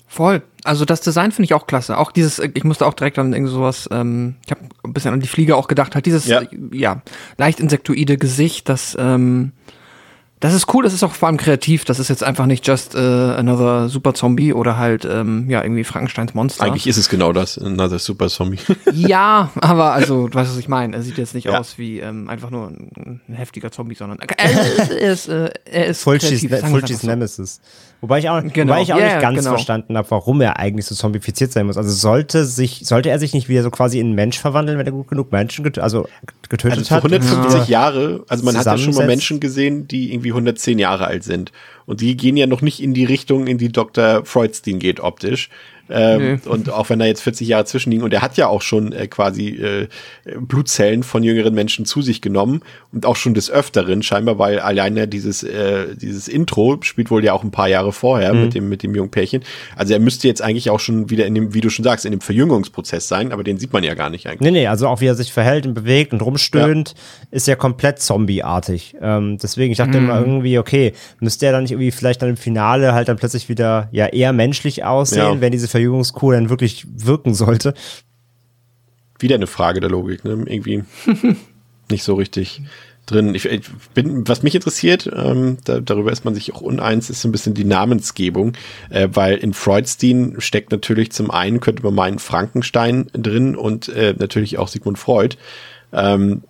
Voll. 0.07 0.43
Also 0.65 0.87
das 0.87 1.03
Design 1.03 1.33
finde 1.33 1.45
ich 1.45 1.55
auch 1.55 1.67
klasse. 1.67 1.99
Auch 1.99 2.13
dieses, 2.13 2.39
ich 2.39 2.65
musste 2.65 2.87
auch 2.87 2.95
direkt 2.95 3.19
an 3.19 3.35
irgendwie 3.35 3.53
sowas, 3.53 3.89
ähm, 3.93 4.37
ich 4.45 4.51
habe 4.51 4.63
ein 4.83 4.93
bisschen 4.95 5.13
an 5.13 5.21
die 5.21 5.29
Fliege 5.29 5.55
auch 5.55 5.69
gedacht, 5.69 5.95
halt 5.95 6.07
dieses, 6.07 6.27
ja, 6.27 6.43
ja 6.73 7.03
leicht 7.37 7.61
insektoide 7.61 8.17
Gesicht, 8.17 8.69
das, 8.71 8.97
ähm, 8.99 9.53
Das 10.41 10.55
ist 10.55 10.73
cool, 10.73 10.85
das 10.85 10.93
ist 10.93 11.03
auch 11.03 11.13
vor 11.13 11.27
allem 11.29 11.37
kreativ. 11.37 11.85
Das 11.85 11.99
ist 11.99 12.09
jetzt 12.09 12.23
einfach 12.23 12.47
nicht 12.47 12.67
just 12.67 12.95
äh, 12.95 12.99
another 12.99 13.89
Super 13.89 14.15
Zombie 14.15 14.53
oder 14.53 14.77
halt 14.77 15.05
ähm, 15.05 15.51
ja 15.51 15.63
irgendwie 15.63 15.83
Frankensteins 15.85 16.35
Monster. 16.35 16.65
Eigentlich 16.65 16.87
ist 16.87 16.97
es 16.97 17.09
genau 17.09 17.33
das, 17.33 17.59
another 17.59 17.99
Super 17.99 18.29
Zombie. 18.29 18.59
ja, 18.93 19.51
aber 19.61 19.93
also, 19.93 20.29
du 20.29 20.35
weißt, 20.35 20.51
was 20.51 20.59
ich 20.59 20.69
meine. 20.69 20.97
Er 20.97 21.03
sieht 21.03 21.19
jetzt 21.19 21.35
nicht 21.35 21.47
Ja. 21.47 21.59
aus 21.59 21.77
wie 21.79 21.99
ähm, 21.99 22.29
einfach 22.29 22.51
nur 22.51 22.69
ein, 22.69 23.21
ein 23.29 23.35
heftiger 23.35 23.73
Zombie, 23.73 23.97
sondern 23.97 24.19
er, 24.21 24.39
er 24.39 25.13
ist, 25.13 25.29
äh, 25.29 25.51
er 25.65 25.87
ist 25.87 26.03
Fulcis, 26.03 26.29
kreativ, 26.29 26.51
wir's 26.51 26.61
Fulcis 26.71 27.09
einfach 27.09 27.29
so. 27.29 27.45
Wobei 28.01 28.21
ich 28.21 28.29
auch, 28.29 28.41
Genau. 28.53 28.73
wobei 28.73 28.83
ich 28.83 28.93
auch 28.93 28.99
Ja, 28.99 29.05
nicht 29.05 29.15
ja, 29.15 29.21
ganz 29.21 29.39
genau. 29.39 29.51
verstanden 29.51 29.97
habe, 29.97 30.09
warum 30.11 30.41
er 30.41 30.59
eigentlich 30.59 30.87
so 30.87 30.95
zombifiziert 30.95 31.51
sein 31.51 31.67
muss. 31.67 31.77
Also 31.77 31.91
sollte 31.91 32.45
sich, 32.45 32.83
sollte 32.85 33.11
er 33.11 33.19
sich 33.19 33.35
nicht 33.35 33.49
wieder 33.49 33.65
so 33.65 33.71
quasi 33.71 33.99
in 33.99 34.07
einen 34.07 34.15
Mensch 34.15 34.39
verwandeln, 34.39 34.79
wenn 34.79 34.87
er 34.87 34.93
gut 34.93 35.09
genug 35.09 35.33
Menschen 35.33 35.65
get 35.65 35.79
also 35.81 36.09
getötet 36.49 36.79
Also 36.79 36.91
hat? 36.95 37.03
150 37.05 37.69
Jahre, 37.69 38.25
also 38.29 38.45
man 38.45 38.57
hat 38.57 38.67
ja 38.67 38.79
schon 38.79 38.95
mal. 38.95 39.07
Menschen 39.07 39.41
gesehen, 39.41 39.89
die 39.89 40.13
irgendwie 40.13 40.31
110 40.31 40.79
Jahre 40.79 41.07
alt 41.07 41.25
sind. 41.25 41.51
Und 41.87 42.01
die 42.01 42.17
gehen 42.17 42.37
ja 42.37 42.47
noch 42.47 42.63
nicht 42.63 42.81
in 42.83 42.95
die 42.95 43.05
Richtung, 43.05 43.47
in 43.49 43.59
die 43.59 43.71
Dr. 43.73 44.25
Freudstein 44.25 44.79
geht 44.79 45.01
optisch. 45.01 45.49
Ähm, 45.91 46.41
Und 46.47 46.71
auch 46.71 46.91
wenn 46.91 46.99
da 46.99 47.05
jetzt 47.07 47.23
40 47.23 47.49
Jahre 47.49 47.65
zwischenliegen 47.65 48.05
und 48.05 48.13
er 48.13 48.23
hat 48.23 48.37
ja 48.37 48.47
auch 48.49 48.63
schon 48.63 48.93
äh, 48.93 49.07
quasi 49.07 49.49
äh, 49.51 49.89
Blutzellen 50.39 51.03
von 51.03 51.23
jüngeren 51.23 51.55
Menschen 51.55 51.85
zu 51.85 52.03
sich 52.03 52.21
genommen 52.21 52.63
und 52.93 53.07
auch 53.07 53.17
schon 53.17 53.35
des 53.35 53.51
Öfteren, 53.51 54.03
scheinbar, 54.03 54.39
weil 54.39 54.59
alleine 54.61 55.09
dieses, 55.09 55.43
äh, 55.43 55.95
dieses 55.97 56.29
Intro 56.29 56.79
spielt 56.83 57.11
wohl 57.11 57.25
ja 57.25 57.33
auch 57.33 57.43
ein 57.45 57.51
paar 57.51 57.69
Jahre 57.69 57.93
vorher 57.93 58.35
mit 58.35 58.55
dem, 58.55 58.69
mit 58.69 58.83
dem 58.83 58.95
jungen 58.95 59.11
Pärchen. 59.11 59.43
Also 59.77 59.93
er 59.95 60.01
müsste 60.01 60.29
jetzt 60.29 60.43
eigentlich 60.43 60.71
auch 60.71 60.81
schon 60.81 61.11
wieder 61.11 61.27
in 61.27 61.35
dem, 61.35 61.55
wie 61.55 61.61
du 61.61 61.71
schon 61.71 61.85
sagst, 61.85 62.05
in 62.05 62.11
dem 62.13 62.21
Verjüngungsprozess 62.21 63.09
sein, 63.09 63.33
aber 63.33 63.45
den 63.45 63.59
sieht 63.59 63.73
man 63.73 63.83
ja 63.85 63.95
gar 63.95 64.11
nicht 64.11 64.27
eigentlich. 64.27 64.41
Nee, 64.41 64.51
nee, 64.51 64.67
also 64.67 64.89
auch 64.89 65.01
wie 65.01 65.07
er 65.07 65.15
sich 65.15 65.33
verhält 65.33 65.67
und 65.67 65.75
bewegt 65.75 66.13
und 66.13 66.21
rumstöhnt, 66.23 66.95
ist 67.31 67.47
ja 67.47 67.57
komplett 67.57 68.01
zombieartig. 68.01 68.97
Ähm, 69.01 69.39
deswegen, 69.43 69.73
ich 69.73 69.79
dachte 69.79 69.99
immer 69.99 70.19
irgendwie, 70.21 70.59
okay, 70.59 70.93
müsste 71.21 71.47
er 71.47 71.53
dann 71.53 71.63
nicht 71.63 71.73
irgendwie 71.73 71.91
vielleicht 71.91 72.23
dann 72.23 72.29
im 72.31 72.37
Finale 72.37 72.93
halt 72.93 73.09
dann 73.09 73.17
plötzlich 73.17 73.49
wieder 73.49 73.89
ja 73.93 74.07
eher 74.07 74.33
menschlich 74.33 74.85
aussehen, 74.85 75.19
Ja. 75.35 75.41
wenn 75.41 75.53
diese 75.53 75.69
Verjüngungskur 75.79 76.35
dann 76.35 76.51
wirklich 76.51 76.87
wirken 76.91 77.35
sollte. 77.35 77.75
wieder 79.21 79.37
eine 79.37 79.47
Frage 79.47 79.79
der 79.81 79.91
Logik, 79.91 80.25
ne? 80.25 80.45
Irgendwie 80.47 80.83
nicht 81.91 82.03
so 82.03 82.15
richtig 82.15 82.63
drin. 83.07 83.35
Ich, 83.35 83.45
ich 83.47 83.63
bin, 83.95 84.27
was 84.27 84.43
mich 84.43 84.57
interessiert, 84.57 85.09
ähm, 85.15 85.59
da, 85.65 85.81
darüber 85.81 86.11
ist 86.11 86.25
man 86.25 86.35
sich 86.35 86.53
auch 86.53 86.61
uneins, 86.61 87.11
ist 87.11 87.23
so 87.23 87.29
ein 87.29 87.33
bisschen 87.33 87.55
die 87.55 87.65
Namensgebung, 87.65 88.55
äh, 88.91 89.09
weil 89.13 89.37
in 89.37 89.55
Freudstein 89.55 90.37
steckt 90.39 90.73
natürlich 90.73 91.13
zum 91.13 91.31
einen, 91.31 91.61
könnte 91.61 91.85
man 91.85 91.95
meinen, 91.95 92.19
Frankenstein 92.19 93.09
drin 93.13 93.57
und 93.57 93.89
äh, 93.89 94.15
natürlich 94.19 94.59
auch 94.59 94.69
Sigmund 94.69 94.99
Freud. 94.99 95.37
Ähm, 95.93 96.43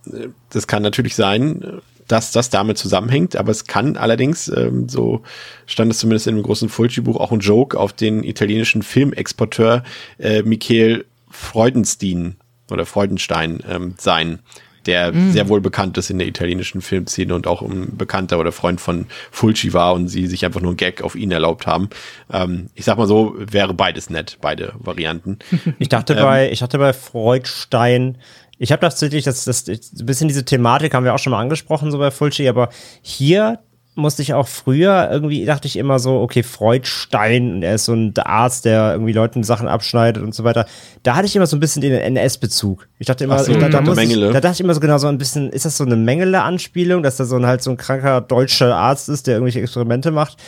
das 0.50 0.66
kann 0.66 0.82
natürlich 0.82 1.14
sein, 1.14 1.80
dass 2.08 2.32
das 2.32 2.50
damit 2.50 2.78
zusammenhängt, 2.78 3.36
aber 3.36 3.50
es 3.50 3.66
kann 3.66 3.96
allerdings, 3.96 4.48
ähm, 4.48 4.88
so 4.88 5.22
stand 5.66 5.92
es 5.92 5.98
zumindest 5.98 6.26
in 6.26 6.36
dem 6.36 6.42
großen 6.42 6.68
Fulci-Buch, 6.68 7.16
auch 7.16 7.32
ein 7.32 7.40
Joke 7.40 7.78
auf 7.78 7.92
den 7.92 8.24
italienischen 8.24 8.82
Filmexporteur 8.82 9.84
äh, 10.18 10.42
Michael 10.42 11.04
Freudenstein 11.30 12.36
oder 12.70 12.86
Freudenstein 12.86 13.62
ähm, 13.68 13.94
sein, 13.98 14.40
der 14.88 15.12
sehr 15.12 15.50
wohl 15.50 15.60
bekannt 15.60 15.98
ist 15.98 16.08
in 16.08 16.18
der 16.18 16.26
italienischen 16.26 16.80
Filmszene 16.80 17.34
und 17.34 17.46
auch 17.46 17.60
ein 17.60 17.98
Bekannter 17.98 18.38
oder 18.38 18.52
Freund 18.52 18.80
von 18.80 19.06
Fulci 19.30 19.74
war 19.74 19.92
und 19.92 20.08
sie 20.08 20.26
sich 20.26 20.46
einfach 20.46 20.62
nur 20.62 20.70
einen 20.70 20.78
Gag 20.78 21.02
auf 21.02 21.14
ihn 21.14 21.30
erlaubt 21.30 21.66
haben. 21.66 21.90
Ähm, 22.32 22.70
ich 22.74 22.86
sag 22.86 22.96
mal 22.96 23.06
so, 23.06 23.34
wäre 23.36 23.74
beides 23.74 24.08
nett, 24.08 24.38
beide 24.40 24.72
Varianten. 24.78 25.38
Ich 25.78 25.90
dachte 25.90 26.14
bei, 26.14 26.50
ich 26.50 26.60
dachte 26.60 26.78
bei 26.78 26.92
Freudstein, 26.92 28.16
ich 28.58 28.72
habe 28.72 28.80
tatsächlich, 28.80 29.24
das, 29.24 29.44
das, 29.44 29.66
ein 29.68 30.06
bisschen 30.06 30.28
diese 30.28 30.44
Thematik 30.44 30.94
haben 30.94 31.04
wir 31.04 31.14
auch 31.14 31.18
schon 31.18 31.30
mal 31.30 31.40
angesprochen, 31.40 31.90
so 31.90 31.98
bei 31.98 32.10
Fulci, 32.10 32.48
aber 32.48 32.68
hier 33.02 33.60
musste 33.98 34.22
ich 34.22 34.32
auch 34.32 34.48
früher 34.48 35.08
irgendwie, 35.10 35.44
dachte 35.44 35.66
ich 35.66 35.76
immer 35.76 35.98
so, 35.98 36.20
okay, 36.20 36.42
Freudstein, 36.42 37.52
und 37.52 37.62
er 37.62 37.74
ist 37.74 37.84
so 37.84 37.94
ein 37.94 38.14
Arzt, 38.16 38.64
der 38.64 38.92
irgendwie 38.92 39.12
Leuten 39.12 39.42
Sachen 39.42 39.68
abschneidet 39.68 40.22
und 40.22 40.34
so 40.34 40.44
weiter. 40.44 40.66
Da 41.02 41.16
hatte 41.16 41.26
ich 41.26 41.34
immer 41.34 41.46
so 41.46 41.56
ein 41.56 41.60
bisschen 41.60 41.82
den 41.82 41.92
NS-Bezug. 41.92 42.88
Ich 42.98 43.06
dachte 43.08 43.24
immer, 43.24 43.42
so, 43.42 43.52
da, 43.54 43.68
da, 43.68 43.80
muss 43.80 43.98
ich, 43.98 44.14
da 44.14 44.40
dachte 44.40 44.54
ich 44.54 44.60
immer 44.60 44.74
so 44.74 44.80
genau 44.80 44.98
so 44.98 45.08
ein 45.08 45.18
bisschen, 45.18 45.50
ist 45.50 45.64
das 45.64 45.76
so 45.76 45.84
eine 45.84 45.96
Mengele-Anspielung, 45.96 47.02
dass 47.02 47.16
da 47.16 47.24
so 47.24 47.36
ein 47.36 47.46
halt 47.46 47.62
so 47.62 47.70
ein 47.70 47.76
kranker 47.76 48.20
deutscher 48.20 48.74
Arzt 48.74 49.08
ist, 49.08 49.26
der 49.26 49.34
irgendwelche 49.34 49.60
Experimente 49.60 50.12
macht? 50.12 50.38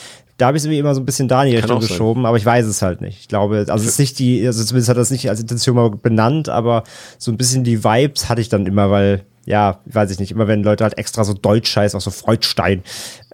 Da 0.40 0.46
habe 0.46 0.56
ich 0.56 0.62
es 0.62 0.64
irgendwie 0.66 0.78
immer 0.78 0.94
so 0.94 1.00
ein 1.00 1.04
bisschen 1.04 1.28
da 1.28 1.42
in 1.44 1.50
die 1.50 1.56
Richtung 1.56 1.80
sein. 1.80 1.88
geschoben, 1.88 2.24
aber 2.26 2.36
ich 2.36 2.46
weiß 2.46 2.64
es 2.66 2.80
halt 2.82 3.00
nicht. 3.02 3.20
Ich 3.20 3.28
glaube, 3.28 3.58
also 3.68 3.74
es 3.84 3.90
ist 3.92 3.98
nicht 3.98 4.18
die, 4.18 4.46
also 4.46 4.64
zumindest 4.64 4.88
hat 4.88 4.96
er 4.96 5.00
das 5.00 5.10
nicht 5.10 5.28
als 5.28 5.40
Intention 5.40 5.76
mal 5.76 5.90
benannt, 5.90 6.48
aber 6.48 6.84
so 7.18 7.30
ein 7.30 7.36
bisschen 7.36 7.62
die 7.64 7.84
Vibes 7.84 8.28
hatte 8.28 8.40
ich 8.40 8.48
dann 8.48 8.64
immer, 8.66 8.90
weil, 8.90 9.24
ja, 9.44 9.80
weiß 9.86 10.10
ich 10.10 10.18
nicht, 10.18 10.32
immer 10.32 10.48
wenn 10.48 10.62
Leute 10.62 10.84
halt 10.84 10.96
extra 10.98 11.24
so 11.24 11.34
deutsch 11.34 11.76
heißen, 11.76 11.96
auch 11.98 12.02
so 12.02 12.10
Freudstein. 12.10 12.82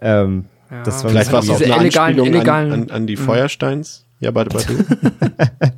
Ähm, 0.01 0.45
das 0.83 1.03
war 1.03 1.11
Vielleicht 1.11 1.31
war 1.31 1.39
es 1.39 1.49
auch 1.49 1.57
Diese 1.57 1.73
eine 1.73 1.83
illegalen- 1.83 2.07
Anspielung 2.19 2.27
illegalen- 2.27 2.73
an, 2.73 2.81
an, 2.83 2.89
an 2.91 3.07
die 3.07 3.15
Feuersteins. 3.15 4.03
Ja, 4.19 4.35
warte, 4.35 4.53
warte. 4.53 4.73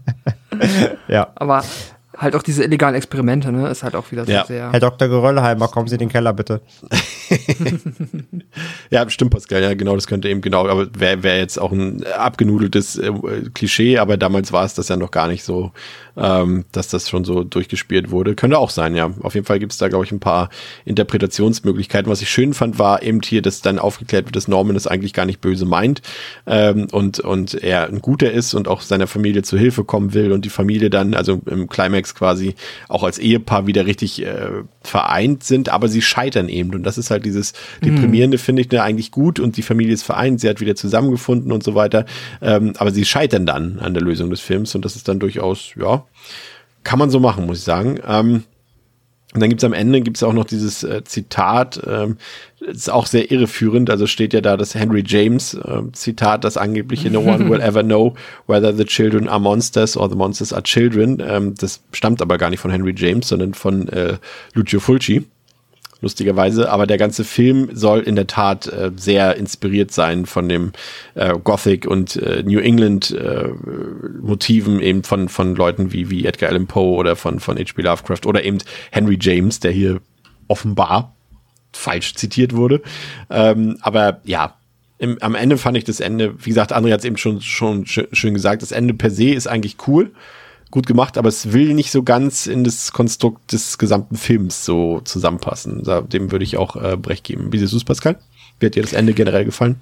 ja. 1.08 1.28
Aber 1.36 1.64
halt 2.18 2.36
auch 2.36 2.42
diese 2.44 2.64
illegalen 2.64 2.96
Experimente, 2.96 3.52
ne, 3.52 3.68
ist 3.70 3.84
halt 3.84 3.96
auch 3.96 4.12
wieder 4.12 4.26
so 4.26 4.32
Ja. 4.32 4.46
sehr. 4.46 4.72
Herr 4.72 4.80
Dr. 4.80 5.08
Geröllheimer, 5.08 5.68
kommen 5.68 5.88
Sie 5.88 5.96
in 5.96 6.00
den 6.00 6.10
Keller 6.10 6.34
bitte. 6.34 6.62
Ja, 8.90 9.08
stimmt, 9.10 9.32
Pascal, 9.32 9.62
ja, 9.62 9.74
genau, 9.76 9.94
das 9.96 10.08
könnte 10.08 10.30
eben 10.30 10.42
genau, 10.42 10.68
aber 10.68 10.88
wäre 11.00 11.22
wär 11.22 11.38
jetzt 11.38 11.60
auch 11.60 11.72
ein 11.72 12.04
abgenudeltes 12.06 12.98
äh, 12.98 13.12
Klischee, 13.54 14.00
aber 14.00 14.18
damals 14.18 14.52
war 14.52 14.66
es 14.66 14.74
das 14.74 14.90
ja 14.90 14.98
noch 14.98 15.12
gar 15.12 15.28
nicht 15.28 15.44
so, 15.44 15.72
ähm, 16.18 16.66
dass 16.72 16.88
das 16.88 17.08
schon 17.08 17.24
so 17.24 17.44
durchgespielt 17.44 18.10
wurde. 18.10 18.34
Könnte 18.34 18.58
auch 18.58 18.72
sein, 18.72 18.96
ja. 18.96 19.12
Auf 19.22 19.36
jeden 19.36 19.46
Fall 19.46 19.60
gibt's 19.60 19.78
da, 19.78 19.90
glaube 19.90 20.06
ich, 20.06 20.12
ein 20.12 20.20
paar 20.20 20.50
Interpretationsmöglichkeiten. 20.86 22.12
Was 22.12 22.22
ich 22.22 22.30
schön 22.30 22.54
fand, 22.54 22.80
war 22.80 23.04
eben 23.04 23.22
hier, 23.24 23.42
dass 23.42 23.62
dann 23.62 23.78
aufgeklärt 23.78 24.26
wird, 24.26 24.36
dass 24.36 24.48
Norman 24.48 24.76
es 24.76 24.88
eigentlich 24.88 25.14
gar 25.14 25.26
nicht 25.26 25.40
böse 25.40 25.66
meint 25.66 26.02
ähm, 26.48 26.88
und, 26.92 27.20
und 27.20 27.54
er 27.54 27.88
ein 27.88 28.02
Guter 28.02 28.32
ist 28.32 28.56
und 28.56 28.68
auch 28.68 28.82
seiner 28.82 29.08
Familie 29.08 29.44
zu 29.44 29.58
Hilfe 29.58 29.84
kommen 29.84 30.14
will 30.14 30.32
und 30.32 30.46
die 30.46 30.50
Familie 30.50 30.90
dann, 30.90 31.14
also 31.14 31.42
im 31.46 31.70
Climax 31.70 32.16
quasi 32.16 32.56
auch 32.88 33.04
als 33.04 33.20
Ehepaar 33.20 33.68
wieder 33.68 33.86
richtig 33.86 34.26
äh, 34.26 34.64
vereint 34.82 35.44
sind, 35.44 35.70
aber 35.70 35.88
sie 35.88 36.02
scheitern 36.02 36.50
eben. 36.50 36.74
Und 36.74 36.84
das 36.84 36.98
ist 36.98 37.12
halt 37.12 37.19
dieses 37.20 37.54
Deprimierende, 37.84 38.38
finde 38.38 38.62
ich, 38.62 38.72
ne, 38.72 38.82
eigentlich 38.82 39.12
gut 39.12 39.40
und 39.40 39.58
die 39.58 39.62
Familie 39.62 39.94
ist 39.94 40.04
vereint, 40.04 40.41
sie 40.41 40.50
hat 40.50 40.62
wieder 40.62 40.76
zusammengefunden 40.76 41.52
und 41.52 41.64
so 41.64 41.76
weiter. 41.76 42.06
Ähm, 42.41 42.74
aber 42.78 42.91
sie 42.91 43.06
scheitern 43.06 43.46
dann 43.46 43.80
an 43.80 43.94
der 43.94 44.04
Lösung 44.04 44.30
des 44.30 44.41
Films 44.41 44.76
und 44.76 44.86
das 44.86 44.96
ist 44.96 45.08
dann 45.08 45.20
durchaus, 45.20 45.72
ja, 45.80 46.06
kann 46.84 47.00
man 47.00 47.10
so 47.10 47.20
machen, 47.20 47.46
muss 47.46 47.60
ich 47.60 47.64
sagen. 47.64 48.00
Ähm, 48.08 48.44
und 49.34 49.41
dann 49.41 49.50
gibt's 49.50 49.64
am 49.64 49.74
Ende 49.74 50.02
gibt's 50.02 50.24
auch 50.24 50.34
noch 50.34 50.46
dieses 50.46 50.84
äh, 50.84 51.04
Zitat, 51.04 51.80
ähm, 51.86 52.18
ist 52.62 52.90
auch 52.90 53.06
sehr 53.06 53.30
irreführend. 53.30 53.91
Also 53.91 54.08
steht 54.08 54.34
ja 54.34 54.41
da 54.41 54.58
das 54.58 54.74
Henry 54.74 55.04
James 55.06 55.54
äh, 55.54 55.84
Zitat, 55.91 56.44
das 56.44 56.58
angebliche 56.58 57.12
No 57.12 57.20
one 57.20 57.48
will 57.48 57.62
ever 57.62 57.84
know 57.84 58.16
whether 58.48 58.76
the 58.76 58.86
children 58.86 59.28
are 59.28 59.40
monsters 59.40 59.96
or 59.96 60.10
the 60.10 60.16
monsters 60.16 60.52
are 60.52 60.64
children. 60.64 61.22
Ähm, 61.24 61.54
das 61.54 61.82
stammt 61.91 62.24
aber 62.24 62.40
gar 62.40 62.50
nicht 62.50 62.60
von 62.60 62.72
Henry 62.72 62.96
James, 62.98 63.28
sondern 63.28 63.54
von 63.54 63.88
äh, 63.90 64.18
Lucio 64.56 64.80
Fulci 64.80 65.28
lustigerweise. 66.02 66.72
Aber 66.72 66.88
der 66.88 66.98
ganze 66.98 67.24
Film 67.24 67.70
soll 67.74 68.02
in 68.02 68.16
der 68.16 68.28
Tat 68.28 68.68
äh, 68.68 68.92
sehr 68.96 69.36
inspiriert 69.38 69.92
sein 69.92 70.26
von 70.26 70.50
dem 70.50 70.72
äh, 71.16 71.38
Gothic 71.44 71.86
und 71.86 72.16
äh, 72.16 72.44
New 72.44 72.60
England 72.60 73.12
äh, 73.12 73.50
Motiven 74.22 74.80
eben 74.80 75.04
von, 75.04 75.30
von 75.30 75.56
Leuten 75.56 75.92
wie, 75.92 76.10
wie 76.10 76.26
Edgar 76.26 76.50
Allan 76.50 76.68
Poe 76.68 76.96
oder 76.96 77.16
von, 77.16 77.40
von 77.40 77.58
H.P. 77.58 77.82
Lovecraft 77.82 78.26
oder 78.26 78.44
eben 78.44 78.60
Henry 78.92 79.18
James, 79.20 79.60
der 79.60 79.72
hier 79.72 80.02
offenbar 80.48 81.16
falsch 81.72 82.16
zitiert 82.16 82.56
wurde. 82.56 82.82
Ähm, 83.30 83.78
aber 83.82 84.22
ja, 84.24 84.56
im, 84.98 85.18
am 85.22 85.36
Ende 85.36 85.58
fand 85.58 85.78
ich 85.78 85.86
das 85.86 86.00
Ende, 86.00 86.34
wie 86.44 86.50
gesagt, 86.50 86.76
André 86.76 86.92
hat 86.92 87.00
es 87.00 87.06
eben 87.06 87.18
schon, 87.18 87.42
schon 87.42 87.86
schön, 87.86 88.08
schön 88.12 88.34
gesagt, 88.34 88.62
das 88.62 88.72
Ende 88.72 88.94
per 88.94 89.12
se 89.12 89.30
ist 89.30 89.48
eigentlich 89.48 89.78
cool, 89.88 90.12
gut 90.72 90.86
gemacht, 90.86 91.18
aber 91.18 91.30
es 91.30 91.52
will 91.52 91.74
nicht 91.74 91.91
so 91.91 92.04
ganz 92.04 92.46
in 92.48 92.64
das 92.64 92.91
Konstrukt 92.91 93.52
des 93.52 93.78
gesamten 93.78 94.16
Films 94.16 94.66
so 94.66 95.02
zusammenpassen. 95.02 95.84
Dem 96.10 96.32
würde 96.32 96.46
ich 96.46 96.58
auch 96.58 96.76
äh, 96.76 96.98
Brecht 96.98 97.24
geben. 97.24 97.52
Wie 97.52 97.58
siehst 97.58 97.74
du 97.74 97.78
es, 97.78 97.84
Pascal? 97.84 98.18
Wie 98.60 98.68
hat 98.68 98.76
dir 98.76 98.84
das 98.84 98.94
Ende 98.94 99.14
generell 99.14 99.46
gefallen? 99.46 99.82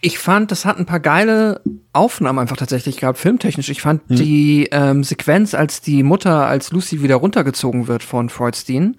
Ich 0.00 0.18
fand, 0.18 0.52
das 0.52 0.64
hat 0.64 0.78
ein 0.78 0.86
paar 0.86 1.00
geile 1.00 1.60
Aufnahmen 1.92 2.38
einfach 2.38 2.56
tatsächlich 2.56 2.98
gehabt, 2.98 3.18
filmtechnisch. 3.18 3.68
Ich 3.68 3.82
fand 3.82 4.02
die 4.08 4.68
ähm, 4.70 5.02
Sequenz, 5.02 5.54
als 5.54 5.80
die 5.80 6.04
Mutter, 6.04 6.46
als 6.46 6.70
Lucy 6.70 7.02
wieder 7.02 7.16
runtergezogen 7.16 7.88
wird 7.88 8.04
von 8.04 8.28
Freudstein, 8.28 8.96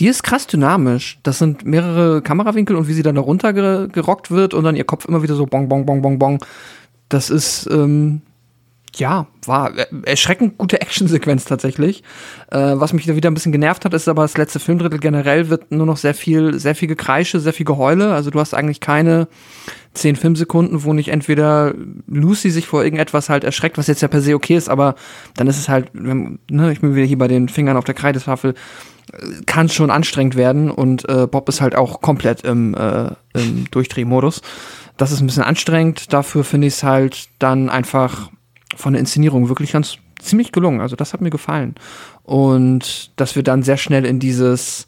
die 0.00 0.08
ist 0.08 0.24
krass 0.24 0.48
dynamisch. 0.48 1.20
Das 1.22 1.38
sind 1.38 1.64
mehrere 1.64 2.22
Kamerawinkel 2.22 2.74
und 2.74 2.88
wie 2.88 2.92
sie 2.92 3.04
dann 3.04 3.14
da 3.14 3.20
runtergerockt 3.20 4.32
wird 4.32 4.52
und 4.52 4.64
dann 4.64 4.74
ihr 4.74 4.84
Kopf 4.84 5.04
immer 5.04 5.22
wieder 5.22 5.36
so 5.36 5.46
bong, 5.46 5.68
bong, 5.68 5.86
bong, 5.86 6.02
bong, 6.02 6.18
bong. 6.18 6.44
Das 7.08 7.30
ist, 7.30 7.68
ähm, 7.70 8.22
ja, 8.96 9.26
war 9.46 9.76
äh, 9.76 9.86
erschreckend 10.04 10.58
gute 10.58 10.80
Actionsequenz 10.80 11.44
tatsächlich. 11.44 12.02
Äh, 12.50 12.74
was 12.74 12.92
mich 12.92 13.06
da 13.06 13.16
wieder 13.16 13.30
ein 13.30 13.34
bisschen 13.34 13.52
genervt 13.52 13.84
hat, 13.84 13.94
ist 13.94 14.08
aber 14.08 14.22
das 14.22 14.36
letzte 14.36 14.60
Filmdrittel 14.60 14.98
generell 14.98 15.48
wird 15.48 15.72
nur 15.72 15.86
noch 15.86 15.96
sehr 15.96 16.14
viel, 16.14 16.58
sehr 16.58 16.74
viel 16.74 16.88
Gekreische, 16.88 17.40
sehr 17.40 17.52
viel 17.52 17.66
Geheule. 17.66 18.12
Also 18.12 18.30
du 18.30 18.40
hast 18.40 18.54
eigentlich 18.54 18.80
keine 18.80 19.28
zehn 19.94 20.16
Filmsekunden, 20.16 20.84
wo 20.84 20.92
nicht 20.92 21.08
entweder 21.08 21.74
Lucy 22.06 22.50
sich 22.50 22.66
vor 22.66 22.82
irgendetwas 22.84 23.28
halt 23.28 23.44
erschreckt, 23.44 23.78
was 23.78 23.86
jetzt 23.86 24.00
ja 24.00 24.08
per 24.08 24.22
se 24.22 24.34
okay 24.34 24.56
ist, 24.56 24.68
aber 24.68 24.94
dann 25.36 25.46
ist 25.48 25.58
es 25.58 25.68
halt, 25.68 25.94
ne, 25.94 26.38
ich 26.72 26.80
bin 26.80 26.94
wieder 26.94 27.06
hier 27.06 27.18
bei 27.18 27.28
den 27.28 27.48
Fingern 27.48 27.76
auf 27.76 27.84
der 27.84 27.94
Kreidetafel, 27.94 28.54
kann 29.44 29.68
schon 29.68 29.90
anstrengend 29.90 30.36
werden 30.36 30.70
und 30.70 31.06
äh, 31.08 31.26
Bob 31.26 31.48
ist 31.48 31.60
halt 31.60 31.74
auch 31.74 32.00
komplett 32.00 32.42
im, 32.42 32.74
äh, 32.74 33.10
im 33.34 33.70
Durchdrehmodus. 33.70 34.40
Das 34.96 35.12
ist 35.12 35.20
ein 35.20 35.26
bisschen 35.26 35.42
anstrengend, 35.42 36.12
dafür 36.12 36.44
finde 36.44 36.68
ich 36.68 36.74
es 36.74 36.82
halt 36.82 37.28
dann 37.38 37.68
einfach 37.68 38.30
von 38.76 38.92
der 38.92 39.00
Inszenierung 39.00 39.48
wirklich 39.48 39.72
ganz 39.72 39.98
ziemlich 40.20 40.52
gelungen. 40.52 40.80
Also 40.80 40.96
das 40.96 41.12
hat 41.12 41.20
mir 41.20 41.30
gefallen. 41.30 41.74
Und 42.22 43.10
dass 43.16 43.36
wir 43.36 43.42
dann 43.42 43.62
sehr 43.62 43.76
schnell 43.76 44.04
in 44.04 44.20
dieses, 44.20 44.86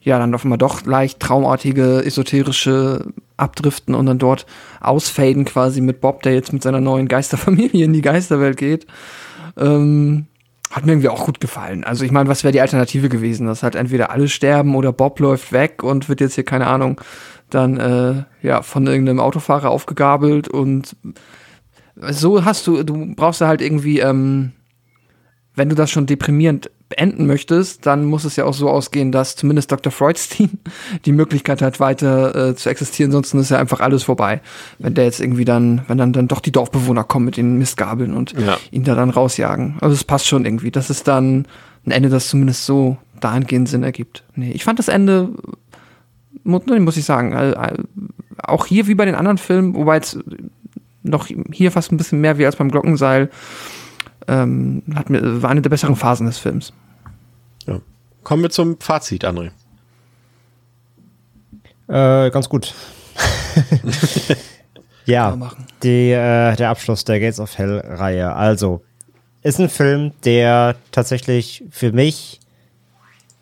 ja, 0.00 0.18
dann 0.18 0.34
einmal 0.34 0.58
doch 0.58 0.84
leicht 0.84 1.20
traumartige, 1.20 2.04
esoterische 2.04 3.12
abdriften 3.36 3.94
und 3.94 4.06
dann 4.06 4.18
dort 4.18 4.46
ausfaden 4.80 5.44
quasi 5.44 5.80
mit 5.80 6.00
Bob, 6.00 6.22
der 6.22 6.34
jetzt 6.34 6.52
mit 6.52 6.62
seiner 6.62 6.80
neuen 6.80 7.08
Geisterfamilie 7.08 7.84
in 7.84 7.92
die 7.92 8.02
Geisterwelt 8.02 8.56
geht. 8.56 8.86
Ähm, 9.56 10.26
hat 10.70 10.86
mir 10.86 10.92
irgendwie 10.92 11.08
auch 11.08 11.24
gut 11.26 11.40
gefallen. 11.40 11.82
Also 11.82 12.04
ich 12.04 12.12
meine, 12.12 12.28
was 12.28 12.44
wäre 12.44 12.52
die 12.52 12.60
Alternative 12.60 13.08
gewesen? 13.08 13.46
Dass 13.46 13.64
halt 13.64 13.74
entweder 13.74 14.10
alle 14.10 14.28
sterben 14.28 14.76
oder 14.76 14.92
Bob 14.92 15.18
läuft 15.18 15.52
weg 15.52 15.82
und 15.82 16.08
wird 16.08 16.20
jetzt 16.20 16.36
hier, 16.36 16.44
keine 16.44 16.68
Ahnung, 16.68 17.00
dann 17.50 17.76
äh, 17.78 18.46
ja 18.46 18.62
von 18.62 18.86
irgendeinem 18.86 19.18
Autofahrer 19.18 19.70
aufgegabelt 19.70 20.46
und 20.46 20.94
so 22.08 22.44
hast 22.44 22.66
du, 22.66 22.82
du 22.82 23.14
brauchst 23.14 23.40
da 23.40 23.48
halt 23.48 23.60
irgendwie, 23.60 24.00
ähm, 24.00 24.52
wenn 25.54 25.68
du 25.68 25.74
das 25.74 25.90
schon 25.90 26.06
deprimierend 26.06 26.70
beenden 26.88 27.26
möchtest, 27.26 27.86
dann 27.86 28.04
muss 28.04 28.24
es 28.24 28.36
ja 28.36 28.44
auch 28.44 28.54
so 28.54 28.68
ausgehen, 28.68 29.12
dass 29.12 29.36
zumindest 29.36 29.70
Dr. 29.70 29.92
Freudstein 29.92 30.58
die 31.04 31.12
Möglichkeit 31.12 31.62
hat, 31.62 31.78
weiter 31.78 32.50
äh, 32.50 32.56
zu 32.56 32.68
existieren, 32.68 33.12
sonst 33.12 33.32
ist 33.32 33.50
ja 33.50 33.58
einfach 33.58 33.80
alles 33.80 34.02
vorbei. 34.02 34.40
Wenn 34.78 34.94
der 34.94 35.04
jetzt 35.04 35.20
irgendwie 35.20 35.44
dann, 35.44 35.82
wenn 35.86 35.98
dann, 35.98 36.12
dann 36.12 36.28
doch 36.28 36.40
die 36.40 36.52
Dorfbewohner 36.52 37.04
kommen 37.04 37.26
mit 37.26 37.36
den 37.36 37.58
Mistgabeln 37.58 38.14
und 38.14 38.32
ja. 38.32 38.58
ihn 38.70 38.84
da 38.84 38.94
dann 38.94 39.10
rausjagen. 39.10 39.76
Also 39.80 39.94
es 39.94 40.04
passt 40.04 40.26
schon 40.26 40.44
irgendwie. 40.44 40.70
Das 40.72 40.90
ist 40.90 41.06
dann 41.06 41.46
ein 41.86 41.92
Ende, 41.92 42.08
das 42.08 42.28
zumindest 42.28 42.66
so 42.66 42.96
dahingehend 43.20 43.68
Sinn 43.68 43.84
ergibt. 43.84 44.24
Nee, 44.34 44.50
ich 44.50 44.64
fand 44.64 44.78
das 44.78 44.88
Ende, 44.88 45.28
muss 46.42 46.96
ich 46.96 47.04
sagen, 47.04 47.36
auch 48.42 48.66
hier 48.66 48.86
wie 48.88 48.94
bei 48.94 49.04
den 49.04 49.14
anderen 49.14 49.38
Filmen, 49.38 49.74
wobei 49.74 49.96
jetzt 49.96 50.18
noch 51.02 51.28
hier 51.52 51.72
fast 51.72 51.92
ein 51.92 51.96
bisschen 51.96 52.20
mehr 52.20 52.38
wie 52.38 52.46
als 52.46 52.56
beim 52.56 52.70
Glockenseil, 52.70 53.30
ähm, 54.28 54.82
hat 54.94 55.10
mir, 55.10 55.42
war 55.42 55.50
eine 55.50 55.62
der 55.62 55.70
besseren 55.70 55.96
Phasen 55.96 56.26
des 56.26 56.38
Films. 56.38 56.72
Ja. 57.66 57.80
Kommen 58.22 58.42
wir 58.42 58.50
zum 58.50 58.78
Fazit, 58.80 59.24
André. 59.24 59.50
Äh, 61.88 62.30
ganz 62.30 62.48
gut. 62.48 62.74
ja, 65.06 65.36
die, 65.82 66.10
äh, 66.10 66.54
der 66.54 66.70
Abschluss 66.70 67.04
der 67.04 67.18
Gates 67.18 67.40
of 67.40 67.58
Hell-Reihe. 67.58 68.32
Also, 68.32 68.82
ist 69.42 69.58
ein 69.58 69.68
Film, 69.68 70.12
der 70.24 70.76
tatsächlich 70.92 71.64
für 71.70 71.92
mich 71.92 72.40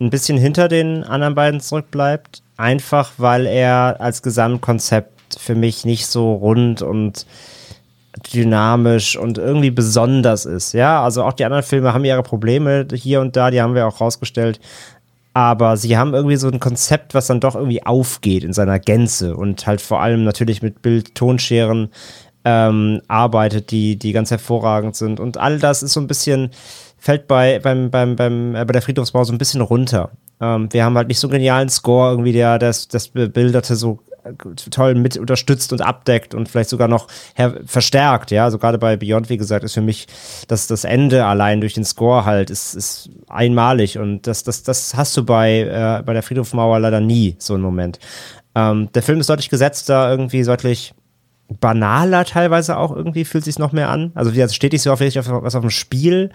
ein 0.01 0.11
bisschen 0.11 0.39
hinter 0.39 0.69
den 0.69 1.05
anderen 1.05 1.35
beiden 1.35 1.61
zurückbleibt. 1.61 2.43
Einfach 2.57 3.13
weil 3.19 3.47
er 3.47 3.97
als 4.01 4.23
Gesamtkonzept 4.23 5.18
für 5.39 5.55
mich 5.55 5.85
nicht 5.85 6.07
so 6.07 6.35
rund 6.35 6.83
und 6.83 7.27
dynamisch 8.33 9.17
und 9.17 9.39
irgendwie 9.39 9.71
besonders 9.71 10.45
ist. 10.45 10.73
Ja, 10.73 11.03
also 11.03 11.23
auch 11.23 11.33
die 11.33 11.45
anderen 11.45 11.63
Filme 11.63 11.93
haben 11.95 12.05
ihre 12.05 12.23
Probleme 12.23 12.87
hier 12.93 13.21
und 13.21 13.37
da, 13.37 13.51
die 13.51 13.63
haben 13.63 13.75
wir 13.75 13.87
auch 13.87 14.01
rausgestellt. 14.01 14.61
Aber 15.35 15.77
sie 15.77 15.97
haben 15.97 16.15
irgendwie 16.15 16.37
so 16.37 16.49
ein 16.49 16.59
Konzept, 16.59 17.15
was 17.15 17.29
dann 17.29 17.39
doch 17.39 17.55
irgendwie 17.55 17.85
aufgeht 17.87 18.43
in 18.43 18.53
seiner 18.53 18.81
Gänze 18.81 19.37
und 19.37 19.67
halt 19.67 19.81
vor 19.81 20.01
allem 20.01 20.25
natürlich 20.25 20.63
mit 20.63 20.83
Bild-Tonscheren 20.83 21.91
ähm, 22.45 23.03
arbeitet, 23.07 23.71
die, 23.71 23.97
die 23.97 24.13
ganz 24.13 24.31
hervorragend 24.31 24.97
sind. 24.97 25.21
Und 25.21 25.37
all 25.37 25.59
das 25.59 25.83
ist 25.83 25.93
so 25.93 26.01
ein 26.01 26.09
bisschen, 26.09 26.51
fällt 26.99 27.29
bei, 27.29 27.61
beim, 27.61 27.91
beim, 27.91 28.17
beim, 28.17 28.57
äh, 28.57 28.65
bei 28.65 28.73
der 28.73 28.83
Friedhofsbau 28.83 29.23
so 29.25 29.33
ein 29.33 29.39
bisschen 29.39 29.61
runter. 29.61 30.11
Ähm, 30.41 30.69
wir 30.73 30.85
haben 30.85 30.97
halt 30.97 31.09
nicht 31.09 31.19
so 31.19 31.29
einen 31.29 31.33
genialen 31.33 31.69
Score, 31.69 32.11
irgendwie, 32.11 32.33
der 32.33 32.59
das, 32.59 32.89
das 32.89 33.09
bebilderte 33.09 33.77
so 33.77 34.01
toll 34.71 34.95
mit 34.95 35.17
unterstützt 35.17 35.73
und 35.73 35.81
abdeckt 35.81 36.35
und 36.35 36.49
vielleicht 36.49 36.71
sogar 36.71 36.89
noch 36.89 37.09
verstärkt, 37.65 38.31
ja. 38.31 38.45
Also 38.45 38.59
gerade 38.59 38.79
bei 38.79 38.97
Beyond, 38.97 39.29
wie 39.31 39.37
gesagt, 39.37 39.65
ist 39.65 39.75
für 39.75 39.81
mich 39.81 40.07
das, 40.49 40.67
das 40.67 40.85
Ende 40.85 41.25
allein 41.25 41.61
durch 41.61 41.75
den 41.75 41.85
Score 41.85 42.25
halt, 42.25 42.51
ist, 42.51 42.75
ist 42.75 43.11
einmalig 43.29 43.99
und 43.99 44.27
das, 44.27 44.43
das, 44.45 44.63
das 44.63 44.95
hast 44.97 45.17
du 45.17 45.25
bei, 45.25 45.61
äh, 45.61 46.03
bei 46.05 46.13
der 46.13 46.23
Friedhofmauer 46.23 46.79
leider 46.81 47.01
nie, 47.01 47.37
so 47.39 47.55
einen 47.55 47.63
Moment. 47.63 47.99
Ähm, 48.55 48.91
der 48.93 49.03
Film 49.03 49.21
ist 49.21 49.31
deutlich 49.31 49.51
gesetzter, 49.51 50.11
irgendwie 50.11 50.43
deutlich 50.43 50.95
banaler 51.61 52.25
teilweise 52.25 52.77
auch 52.77 52.95
irgendwie, 52.95 53.25
fühlt 53.25 53.45
sich 53.45 53.59
noch 53.59 53.73
mehr 53.73 53.89
an. 53.89 54.13
Also 54.15 54.35
wie 54.35 54.49
steht 54.49 54.73
nicht 54.73 54.83
so 54.83 54.93
auf, 54.93 55.01
was 55.01 55.55
auf 55.55 55.63
dem 55.63 55.71
Spiel, 55.71 56.31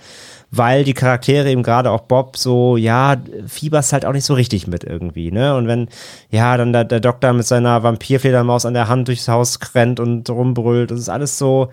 weil 0.50 0.84
die 0.84 0.94
Charaktere 0.94 1.50
eben 1.50 1.64
gerade 1.64 1.92
auch 1.92 2.02
Bob 2.02 2.36
so, 2.38 2.78
ja, 2.78 3.18
fieberst 3.48 3.94
halt 3.94 4.06
auch 4.06 4.14
nicht 4.14 4.26
so 4.26 4.34
richtig 4.34 4.68
mit 4.68 4.84
irgendwie, 4.84 5.32
ne? 5.32 5.56
Und 5.56 5.68
wenn, 5.68 5.88
ja, 6.30 6.58
dann 6.58 6.74
der, 6.74 6.84
der 6.86 7.00
Doktor 7.00 7.34
mit 7.34 7.46
seiner 7.46 7.84
Vampirfledermaus 7.84 8.66
an 8.66 8.74
der 8.74 8.88
Hand 8.88 9.08
durchs 9.08 9.28
Haus 9.28 9.60
rennt 9.76 10.00
und 10.00 10.30
rumbrüllt, 10.30 10.92
das 10.92 11.00
ist 11.00 11.10
alles 11.10 11.38
so, 11.38 11.72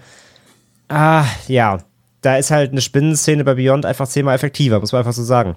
ah, 0.89 1.25
ja, 1.49 1.79
da 2.21 2.37
ist 2.37 2.51
halt 2.51 2.73
eine 2.73 2.83
Spinnenszene 2.83 3.45
bei 3.45 3.55
Beyond 3.55 3.87
einfach 3.87 4.07
zehnmal 4.07 4.35
effektiver, 4.35 4.81
muss 4.81 4.93
man 4.93 5.01
einfach 5.01 5.13
so 5.13 5.25
sagen. 5.25 5.57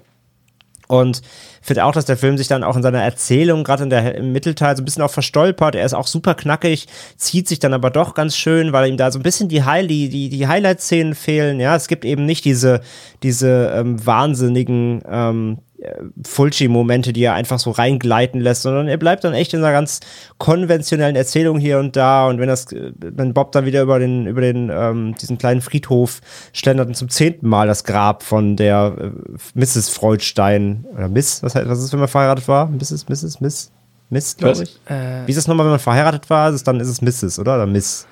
Und 0.86 1.22
finde 1.62 1.84
auch, 1.84 1.92
dass 1.92 2.04
der 2.04 2.16
Film 2.16 2.36
sich 2.36 2.48
dann 2.48 2.62
auch 2.62 2.76
in 2.76 2.82
seiner 2.82 3.02
Erzählung, 3.02 3.64
gerade 3.64 3.84
in 3.84 3.90
der 3.90 4.14
im 4.16 4.32
Mittelteil, 4.32 4.76
so 4.76 4.82
ein 4.82 4.84
bisschen 4.84 5.02
auch 5.02 5.10
verstolpert. 5.10 5.74
Er 5.74 5.86
ist 5.86 5.94
auch 5.94 6.06
super 6.06 6.34
knackig, 6.34 6.86
zieht 7.16 7.48
sich 7.48 7.58
dann 7.58 7.72
aber 7.72 7.90
doch 7.90 8.14
ganz 8.14 8.36
schön, 8.36 8.72
weil 8.72 8.88
ihm 8.88 8.96
da 8.96 9.10
so 9.10 9.18
ein 9.18 9.22
bisschen 9.22 9.48
die, 9.48 9.62
High, 9.62 9.86
die, 9.86 10.08
die, 10.08 10.28
die 10.28 10.46
Highlight-Szenen 10.46 11.14
fehlen. 11.14 11.60
Ja, 11.60 11.74
es 11.74 11.88
gibt 11.88 12.04
eben 12.04 12.26
nicht 12.26 12.44
diese, 12.44 12.80
diese 13.22 13.72
ähm, 13.74 14.04
wahnsinnigen 14.04 15.02
ähm, 15.08 15.58
Fulci-Momente, 16.24 17.12
die 17.12 17.22
er 17.24 17.34
einfach 17.34 17.58
so 17.58 17.70
reingleiten 17.70 18.40
lässt, 18.40 18.62
sondern 18.62 18.88
er 18.88 18.96
bleibt 18.96 19.24
dann 19.24 19.34
echt 19.34 19.54
in 19.54 19.60
einer 19.60 19.72
ganz 19.72 20.00
konventionellen 20.38 21.16
Erzählung 21.16 21.58
hier 21.58 21.78
und 21.78 21.96
da. 21.96 22.26
Und 22.26 22.38
wenn 22.38 22.48
das, 22.48 22.66
wenn 22.70 23.34
Bob 23.34 23.52
dann 23.52 23.66
wieder 23.66 23.82
über 23.82 23.98
den, 23.98 24.26
über 24.26 24.40
den, 24.40 24.70
ähm, 24.72 25.14
diesen 25.20 25.38
kleinen 25.38 25.60
Friedhof 25.60 26.20
schlendert 26.52 26.88
und 26.88 26.94
zum 26.94 27.08
zehnten 27.08 27.48
Mal 27.48 27.66
das 27.66 27.84
Grab 27.84 28.22
von 28.22 28.56
der 28.56 28.96
äh, 28.98 29.10
Mrs. 29.54 29.88
Freudstein 29.88 30.84
oder 30.94 31.08
Miss, 31.08 31.42
was, 31.42 31.54
was 31.54 31.82
ist, 31.82 31.92
wenn 31.92 32.00
man 32.00 32.08
verheiratet 32.08 32.48
war? 32.48 32.68
Mrs., 32.68 33.08
Mrs., 33.08 33.40
Miss? 33.40 33.70
Miss, 34.10 34.36
glaube 34.36 34.62
ich. 34.62 34.80
Äh, 34.86 35.26
Wie 35.26 35.30
ist 35.30 35.36
das 35.36 35.48
nochmal, 35.48 35.66
wenn 35.66 35.72
man 35.72 35.80
verheiratet 35.80 36.28
war? 36.30 36.50
Ist, 36.50 36.66
dann 36.68 36.80
ist 36.80 36.88
es 36.88 37.02
Mrs., 37.02 37.38
oder? 37.38 37.56
Oder 37.56 37.66
Miss? 37.66 38.06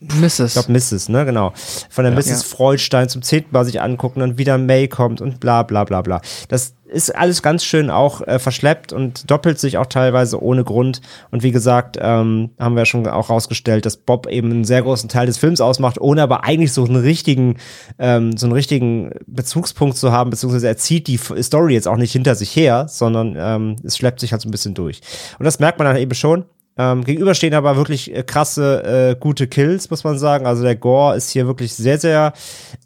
Mrs. 0.00 0.40
Ich 0.40 0.52
glaube 0.54 0.72
Mrs., 0.72 1.08
ne, 1.08 1.24
genau. 1.24 1.52
Von 1.90 2.04
der 2.04 2.12
ja, 2.12 2.18
Mrs. 2.18 2.28
Ja. 2.28 2.56
Freudstein 2.56 3.08
zum 3.08 3.22
zehnten 3.22 3.52
Mal 3.52 3.64
sich 3.64 3.80
angucken 3.80 4.22
und 4.22 4.38
wieder 4.38 4.56
May 4.56 4.88
kommt 4.88 5.20
und 5.20 5.40
bla 5.40 5.62
bla 5.62 5.84
bla 5.84 6.00
bla. 6.00 6.20
Das 6.48 6.74
ist 6.90 7.14
alles 7.14 7.42
ganz 7.42 7.64
schön 7.64 7.88
auch 7.90 8.20
äh, 8.22 8.38
verschleppt 8.38 8.92
und 8.92 9.30
doppelt 9.30 9.58
sich 9.58 9.78
auch 9.78 9.86
teilweise 9.86 10.42
ohne 10.42 10.64
Grund. 10.64 11.00
Und 11.30 11.42
wie 11.42 11.52
gesagt, 11.52 11.98
ähm, 12.00 12.50
haben 12.58 12.76
wir 12.76 12.84
schon 12.84 13.06
auch 13.06 13.30
rausgestellt, 13.30 13.86
dass 13.86 13.96
Bob 13.96 14.26
eben 14.26 14.50
einen 14.50 14.64
sehr 14.64 14.82
großen 14.82 15.08
Teil 15.08 15.26
des 15.26 15.38
Films 15.38 15.60
ausmacht, 15.60 16.00
ohne 16.00 16.22
aber 16.22 16.44
eigentlich 16.44 16.72
so 16.72 16.84
einen 16.84 16.96
richtigen, 16.96 17.56
ähm, 17.98 18.36
so 18.36 18.46
einen 18.46 18.54
richtigen 18.54 19.12
Bezugspunkt 19.26 19.96
zu 19.96 20.12
haben, 20.12 20.30
beziehungsweise 20.30 20.66
er 20.66 20.76
zieht 20.76 21.06
die 21.06 21.18
Story 21.18 21.74
jetzt 21.74 21.88
auch 21.88 21.96
nicht 21.96 22.12
hinter 22.12 22.34
sich 22.34 22.54
her, 22.56 22.86
sondern 22.88 23.36
ähm, 23.38 23.76
es 23.84 23.96
schleppt 23.96 24.20
sich 24.20 24.32
halt 24.32 24.42
so 24.42 24.48
ein 24.48 24.52
bisschen 24.52 24.74
durch. 24.74 25.00
Und 25.38 25.44
das 25.44 25.60
merkt 25.60 25.78
man 25.78 25.86
dann 25.86 25.96
eben 25.96 26.14
schon. 26.14 26.44
Ähm, 26.80 27.04
gegenüberstehen 27.04 27.52
aber 27.52 27.76
wirklich 27.76 28.14
äh, 28.14 28.22
krasse, 28.22 29.10
äh, 29.10 29.16
gute 29.20 29.46
Kills, 29.48 29.90
muss 29.90 30.02
man 30.02 30.18
sagen. 30.18 30.46
Also 30.46 30.62
der 30.62 30.76
Gore 30.76 31.14
ist 31.14 31.28
hier 31.28 31.46
wirklich 31.46 31.74
sehr, 31.74 31.98
sehr 31.98 32.32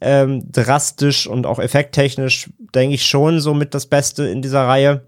ähm, 0.01 0.43
drastisch 0.51 1.29
und 1.29 1.47
auch 1.47 1.61
effekttechnisch, 1.61 2.51
denke 2.75 2.97
ich, 2.97 3.07
schon 3.07 3.39
so 3.39 3.55
mit 3.55 3.73
das 3.73 3.87
Beste 3.87 4.25
in 4.25 4.43
dieser 4.43 4.67
Reihe 4.67 5.03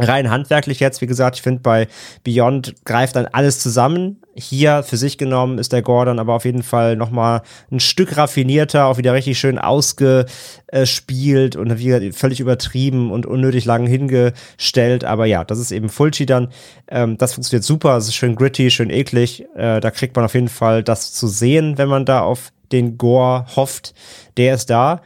rein 0.00 0.30
handwerklich 0.30 0.80
jetzt, 0.80 1.00
wie 1.00 1.06
gesagt, 1.06 1.36
ich 1.36 1.42
finde 1.42 1.60
bei 1.60 1.88
Beyond 2.24 2.84
greift 2.84 3.16
dann 3.16 3.26
alles 3.26 3.60
zusammen. 3.60 4.20
Hier 4.34 4.82
für 4.82 4.96
sich 4.96 5.18
genommen 5.18 5.58
ist 5.58 5.72
der 5.72 5.82
Gore 5.82 6.06
dann 6.06 6.18
aber 6.18 6.34
auf 6.34 6.44
jeden 6.44 6.62
Fall 6.62 6.96
nochmal 6.96 7.42
ein 7.70 7.80
Stück 7.80 8.16
raffinierter, 8.16 8.86
auch 8.86 8.98
wieder 8.98 9.12
richtig 9.12 9.38
schön 9.38 9.58
ausgespielt 9.58 11.56
und 11.56 11.78
wie 11.78 12.12
völlig 12.12 12.40
übertrieben 12.40 13.10
und 13.10 13.26
unnötig 13.26 13.64
lang 13.64 13.86
hingestellt. 13.86 15.04
Aber 15.04 15.26
ja, 15.26 15.44
das 15.44 15.58
ist 15.58 15.72
eben 15.72 15.88
Fulci 15.88 16.26
dann. 16.26 16.48
Ähm, 16.88 17.18
das 17.18 17.34
funktioniert 17.34 17.64
super, 17.64 17.96
es 17.96 18.08
ist 18.08 18.14
schön 18.14 18.36
gritty, 18.36 18.70
schön 18.70 18.90
eklig. 18.90 19.44
Äh, 19.54 19.80
da 19.80 19.90
kriegt 19.90 20.16
man 20.16 20.24
auf 20.24 20.34
jeden 20.34 20.48
Fall 20.48 20.82
das 20.82 21.12
zu 21.12 21.28
sehen, 21.28 21.76
wenn 21.78 21.88
man 21.88 22.04
da 22.04 22.20
auf 22.22 22.52
den 22.72 22.98
Gore 22.98 23.46
hofft. 23.56 23.94
Der 24.36 24.54
ist 24.54 24.70
da. 24.70 25.02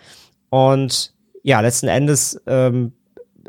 Und 0.51 1.15
ja, 1.43 1.61
letzten 1.61 1.89
Endes 1.89 2.41
ähm, 2.47 2.93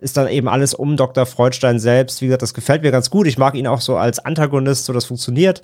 ist 0.01 0.17
dann 0.17 0.27
eben 0.27 0.47
alles 0.47 0.73
um 0.73 0.97
Dr. 0.97 1.25
Freudstein 1.25 1.79
selbst. 1.79 2.21
Wie 2.21 2.25
gesagt, 2.25 2.41
das 2.41 2.53
gefällt 2.53 2.81
mir 2.81 2.91
ganz 2.91 3.09
gut. 3.09 3.27
Ich 3.27 3.37
mag 3.37 3.55
ihn 3.55 3.67
auch 3.67 3.81
so 3.81 3.97
als 3.97 4.19
Antagonist, 4.19 4.85
so 4.85 4.93
das 4.93 5.05
funktioniert. 5.05 5.61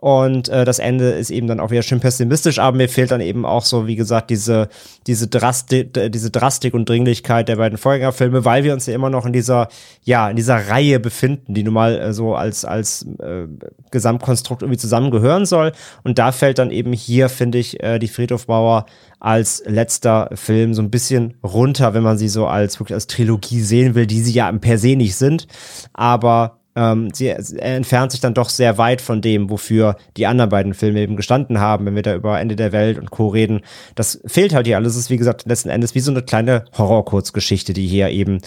Und 0.00 0.48
äh, 0.48 0.64
das 0.64 0.78
Ende 0.78 1.10
ist 1.10 1.30
eben 1.30 1.46
dann 1.46 1.60
auch 1.60 1.70
wieder 1.70 1.82
schön 1.82 2.00
pessimistisch, 2.00 2.58
aber 2.58 2.74
mir 2.74 2.88
fehlt 2.88 3.10
dann 3.10 3.20
eben 3.20 3.44
auch 3.44 3.64
so, 3.64 3.86
wie 3.86 3.96
gesagt, 3.96 4.30
diese, 4.30 4.70
diese, 5.06 5.28
Drastik, 5.28 5.92
diese 6.10 6.30
Drastik 6.30 6.72
und 6.72 6.88
Dringlichkeit 6.88 7.48
der 7.48 7.56
beiden 7.56 7.76
Vorgängerfilme, 7.76 8.46
weil 8.46 8.64
wir 8.64 8.72
uns 8.72 8.86
ja 8.86 8.94
immer 8.94 9.10
noch 9.10 9.26
in 9.26 9.34
dieser, 9.34 9.68
ja, 10.02 10.30
in 10.30 10.36
dieser 10.36 10.68
Reihe 10.68 11.00
befinden, 11.00 11.52
die 11.52 11.62
nun 11.62 11.74
mal 11.74 12.00
äh, 12.00 12.12
so 12.14 12.34
als, 12.34 12.64
als 12.64 13.06
äh, 13.18 13.46
Gesamtkonstrukt 13.90 14.62
irgendwie 14.62 14.78
zusammengehören 14.78 15.44
soll. 15.44 15.72
Und 16.02 16.18
da 16.18 16.32
fällt 16.32 16.58
dann 16.58 16.70
eben 16.70 16.94
hier, 16.94 17.28
finde 17.28 17.58
ich, 17.58 17.82
äh, 17.82 17.98
die 17.98 18.08
Friedhofmauer 18.08 18.86
als 19.18 19.62
letzter 19.66 20.30
Film 20.32 20.72
so 20.72 20.80
ein 20.80 20.90
bisschen 20.90 21.34
runter, 21.44 21.92
wenn 21.92 22.02
man 22.02 22.16
sie 22.16 22.30
so 22.30 22.46
als 22.46 22.80
wirklich 22.80 22.94
als 22.94 23.06
Trilogie 23.06 23.60
sehen 23.60 23.94
will, 23.94 24.06
die 24.06 24.22
sie 24.22 24.32
ja 24.32 24.50
per 24.50 24.78
se 24.78 24.96
nicht 24.96 25.16
sind. 25.16 25.46
Aber 25.92 26.59
ähm, 26.76 27.10
sie, 27.12 27.26
er 27.26 27.76
entfernt 27.76 28.12
sich 28.12 28.20
dann 28.20 28.34
doch 28.34 28.48
sehr 28.48 28.78
weit 28.78 29.00
von 29.00 29.20
dem, 29.20 29.50
wofür 29.50 29.96
die 30.16 30.26
anderen 30.26 30.50
beiden 30.50 30.74
Filme 30.74 31.00
eben 31.00 31.16
gestanden 31.16 31.58
haben, 31.58 31.86
wenn 31.86 31.96
wir 31.96 32.02
da 32.02 32.14
über 32.14 32.38
Ende 32.40 32.56
der 32.56 32.72
Welt 32.72 32.98
und 32.98 33.10
Co. 33.10 33.28
reden. 33.28 33.60
Das 33.94 34.20
fehlt 34.26 34.54
halt 34.54 34.66
hier 34.66 34.76
alles. 34.76 34.92
Es 34.92 35.04
ist, 35.04 35.10
wie 35.10 35.16
gesagt, 35.16 35.46
letzten 35.46 35.68
Endes 35.68 35.94
wie 35.94 36.00
so 36.00 36.10
eine 36.10 36.22
kleine 36.22 36.64
Horror-Kurzgeschichte, 36.76 37.72
die 37.72 37.86
hier 37.86 38.10
eben 38.10 38.40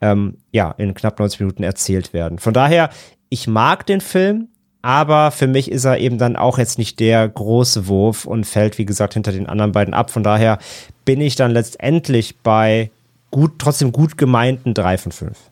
ähm, 0.00 0.38
ja, 0.52 0.72
in 0.72 0.94
knapp 0.94 1.18
90 1.18 1.40
Minuten 1.40 1.62
erzählt 1.62 2.12
werden. 2.12 2.38
Von 2.38 2.54
daher, 2.54 2.90
ich 3.28 3.46
mag 3.46 3.86
den 3.86 4.00
Film, 4.00 4.48
aber 4.82 5.30
für 5.30 5.46
mich 5.46 5.70
ist 5.70 5.84
er 5.84 5.98
eben 5.98 6.18
dann 6.18 6.36
auch 6.36 6.58
jetzt 6.58 6.78
nicht 6.78 7.00
der 7.00 7.28
große 7.28 7.86
Wurf 7.86 8.24
und 8.24 8.46
fällt, 8.46 8.78
wie 8.78 8.86
gesagt, 8.86 9.14
hinter 9.14 9.32
den 9.32 9.46
anderen 9.46 9.72
beiden 9.72 9.94
ab. 9.94 10.10
Von 10.10 10.22
daher 10.22 10.58
bin 11.04 11.20
ich 11.20 11.36
dann 11.36 11.50
letztendlich 11.50 12.38
bei 12.38 12.90
gut, 13.30 13.52
trotzdem 13.58 13.92
gut 13.92 14.16
gemeinten 14.16 14.74
drei 14.74 14.96
von 14.96 15.12
fünf. 15.12 15.49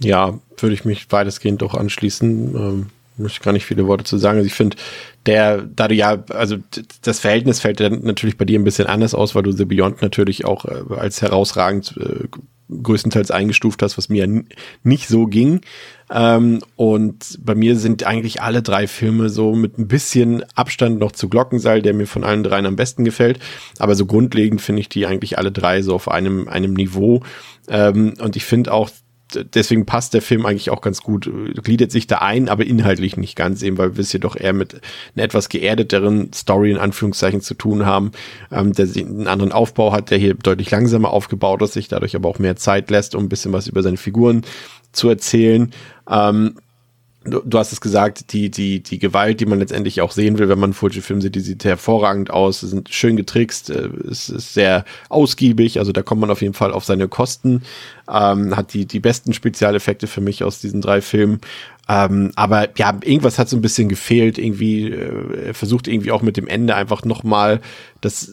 Ja, 0.00 0.38
würde 0.56 0.74
ich 0.74 0.84
mich 0.84 1.10
weitestgehend 1.10 1.62
doch 1.62 1.74
anschließen. 1.74 2.54
Ähm, 2.54 2.86
muss 3.18 3.32
ich 3.32 3.40
gar 3.40 3.52
nicht 3.52 3.66
viele 3.66 3.86
Worte 3.86 4.04
zu 4.04 4.16
sagen. 4.16 4.38
Also 4.38 4.46
ich 4.46 4.54
finde, 4.54 4.76
der, 5.26 5.62
da 5.62 5.88
du 5.88 5.94
ja, 5.94 6.22
also 6.30 6.56
das 7.02 7.20
Verhältnis 7.20 7.60
fällt 7.60 7.80
dann 7.80 8.02
natürlich 8.02 8.38
bei 8.38 8.44
dir 8.44 8.58
ein 8.58 8.64
bisschen 8.64 8.86
anders 8.86 9.14
aus, 9.14 9.34
weil 9.34 9.42
du 9.42 9.52
The 9.52 9.64
Beyond 9.64 10.02
natürlich 10.02 10.44
auch 10.44 10.64
äh, 10.64 10.94
als 10.96 11.20
herausragend 11.20 11.96
äh, 11.98 12.28
größtenteils 12.70 13.30
eingestuft 13.30 13.82
hast, 13.82 13.96
was 13.96 14.08
mir 14.08 14.44
nicht 14.82 15.08
so 15.08 15.26
ging. 15.26 15.62
Ähm, 16.10 16.60
und 16.76 17.38
bei 17.42 17.54
mir 17.54 17.76
sind 17.76 18.04
eigentlich 18.04 18.42
alle 18.42 18.62
drei 18.62 18.86
Filme 18.86 19.30
so 19.30 19.54
mit 19.54 19.78
ein 19.78 19.88
bisschen 19.88 20.44
Abstand 20.54 20.98
noch 20.98 21.12
zu 21.12 21.28
Glockenseil, 21.28 21.82
der 21.82 21.94
mir 21.94 22.06
von 22.06 22.24
allen 22.24 22.42
dreien 22.42 22.66
am 22.66 22.76
besten 22.76 23.04
gefällt. 23.04 23.38
Aber 23.78 23.94
so 23.94 24.06
grundlegend 24.06 24.60
finde 24.60 24.80
ich 24.80 24.88
die 24.88 25.06
eigentlich 25.06 25.38
alle 25.38 25.50
drei 25.50 25.82
so 25.82 25.94
auf 25.94 26.08
einem, 26.08 26.46
einem 26.48 26.74
Niveau. 26.74 27.22
Ähm, 27.68 28.14
und 28.20 28.36
ich 28.36 28.44
finde 28.44 28.72
auch, 28.72 28.90
deswegen 29.34 29.86
passt 29.86 30.14
der 30.14 30.22
Film 30.22 30.46
eigentlich 30.46 30.70
auch 30.70 30.80
ganz 30.80 31.02
gut, 31.02 31.30
gliedert 31.62 31.90
sich 31.90 32.06
da 32.06 32.18
ein, 32.18 32.48
aber 32.48 32.64
inhaltlich 32.64 33.16
nicht 33.16 33.36
ganz 33.36 33.62
eben, 33.62 33.78
weil 33.78 33.96
wir 33.96 34.02
es 34.02 34.10
hier 34.10 34.20
doch 34.20 34.36
eher 34.36 34.52
mit 34.52 34.80
einer 35.14 35.24
etwas 35.24 35.48
geerdeteren 35.48 36.32
Story 36.32 36.70
in 36.70 36.78
Anführungszeichen 36.78 37.40
zu 37.40 37.54
tun 37.54 37.86
haben, 37.86 38.12
ähm, 38.50 38.72
der 38.72 38.86
einen 38.86 39.26
anderen 39.26 39.52
Aufbau 39.52 39.92
hat, 39.92 40.10
der 40.10 40.18
hier 40.18 40.34
deutlich 40.34 40.70
langsamer 40.70 41.10
aufgebaut 41.10 41.62
ist, 41.62 41.74
sich 41.74 41.88
dadurch 41.88 42.16
aber 42.16 42.28
auch 42.28 42.38
mehr 42.38 42.56
Zeit 42.56 42.90
lässt, 42.90 43.14
um 43.14 43.24
ein 43.24 43.28
bisschen 43.28 43.52
was 43.52 43.66
über 43.66 43.82
seine 43.82 43.96
Figuren 43.96 44.42
zu 44.92 45.08
erzählen. 45.08 45.72
Ähm, 46.08 46.54
du, 47.30 47.58
hast 47.58 47.72
es 47.72 47.80
gesagt, 47.80 48.32
die, 48.32 48.50
die, 48.50 48.82
die 48.82 48.98
Gewalt, 48.98 49.40
die 49.40 49.46
man 49.46 49.58
letztendlich 49.58 50.00
auch 50.00 50.10
sehen 50.10 50.38
will, 50.38 50.48
wenn 50.48 50.58
man 50.58 50.72
Fuji-Film 50.72 51.20
sieht, 51.20 51.34
die 51.34 51.40
sieht 51.40 51.64
hervorragend 51.64 52.30
aus, 52.30 52.60
sind 52.60 52.88
schön 52.88 53.16
getrickst, 53.16 53.70
äh, 53.70 53.88
es 54.10 54.28
ist 54.28 54.54
sehr 54.54 54.84
ausgiebig, 55.08 55.78
also 55.78 55.92
da 55.92 56.02
kommt 56.02 56.20
man 56.20 56.30
auf 56.30 56.42
jeden 56.42 56.54
Fall 56.54 56.72
auf 56.72 56.84
seine 56.84 57.08
Kosten, 57.08 57.62
ähm, 58.10 58.56
hat 58.56 58.74
die, 58.74 58.86
die 58.86 59.00
besten 59.00 59.32
Spezialeffekte 59.32 60.06
für 60.06 60.20
mich 60.20 60.44
aus 60.44 60.60
diesen 60.60 60.80
drei 60.80 61.00
Filmen. 61.00 61.40
Ähm, 61.88 62.32
aber 62.36 62.68
ja, 62.76 62.98
irgendwas 63.02 63.38
hat 63.38 63.48
so 63.48 63.56
ein 63.56 63.62
bisschen 63.62 63.88
gefehlt, 63.88 64.38
irgendwie, 64.38 64.90
äh, 64.90 65.54
versucht 65.54 65.88
irgendwie 65.88 66.10
auch 66.10 66.22
mit 66.22 66.36
dem 66.36 66.46
Ende 66.46 66.74
einfach 66.74 67.04
nochmal 67.04 67.60
das 68.00 68.30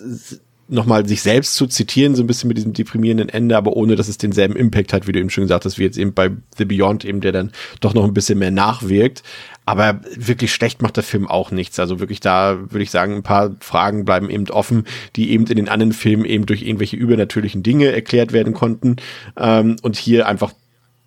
nochmal 0.68 1.08
sich 1.08 1.22
selbst 1.22 1.56
zu 1.56 1.68
zitieren, 1.68 2.16
so 2.16 2.24
ein 2.24 2.28
bisschen 2.28 2.48
mit 2.48 2.58
diesem 2.58 2.74
deprimierenden 2.74 3.30
Ende, 3.30 3.56
aber 3.56 3.74
ohne, 3.74 3.96
dass 3.96 4.08
es 4.08 4.18
denselben 4.18 4.56
Impact 4.56 4.94
hat, 4.94 5.08
wie 5.08 5.12
du 5.12 5.20
eben 5.20 5.30
schon 5.30 5.44
gesagt 5.44 5.66
hast, 5.66 5.78
wie 5.78 5.84
jetzt 5.84 5.98
eben 5.98 6.14
bei 6.14 6.32
The 6.58 6.66
Beyond 6.66 7.06
eben, 7.06 7.22
der 7.22 7.32
dann 7.32 7.52
doch 7.82 7.94
noch 7.94 8.04
ein 8.04 8.14
bisschen 8.14 8.40
mehr 8.40 8.52
nachwirkt. 8.52 9.22
Aber 9.68 10.02
wirklich 10.16 10.54
schlecht 10.54 10.82
macht 10.82 10.98
der 10.98 11.04
Film 11.04 11.28
auch 11.28 11.52
nichts. 11.52 11.80
Also 11.80 12.00
wirklich 12.00 12.20
da 12.20 12.60
würde 12.72 12.84
ich 12.84 12.92
sagen, 12.92 13.16
ein 13.16 13.24
paar 13.24 13.56
Fragen 13.60 14.06
bleiben 14.06 14.30
eben 14.30 14.50
offen, 14.50 14.86
die 15.16 15.32
eben 15.32 15.46
in 15.48 15.56
den 15.56 15.70
anderen 15.70 15.94
Filmen 15.94 16.26
eben 16.26 16.46
durch 16.46 16.64
irgendwelche 16.64 16.96
übernatürlichen 16.96 17.64
Dinge 17.64 17.92
erklärt 17.92 18.32
werden 18.32 18.54
konnten. 18.54 18.98
Ähm, 19.38 19.76
und 19.82 19.96
hier 19.96 20.28
einfach 20.28 20.54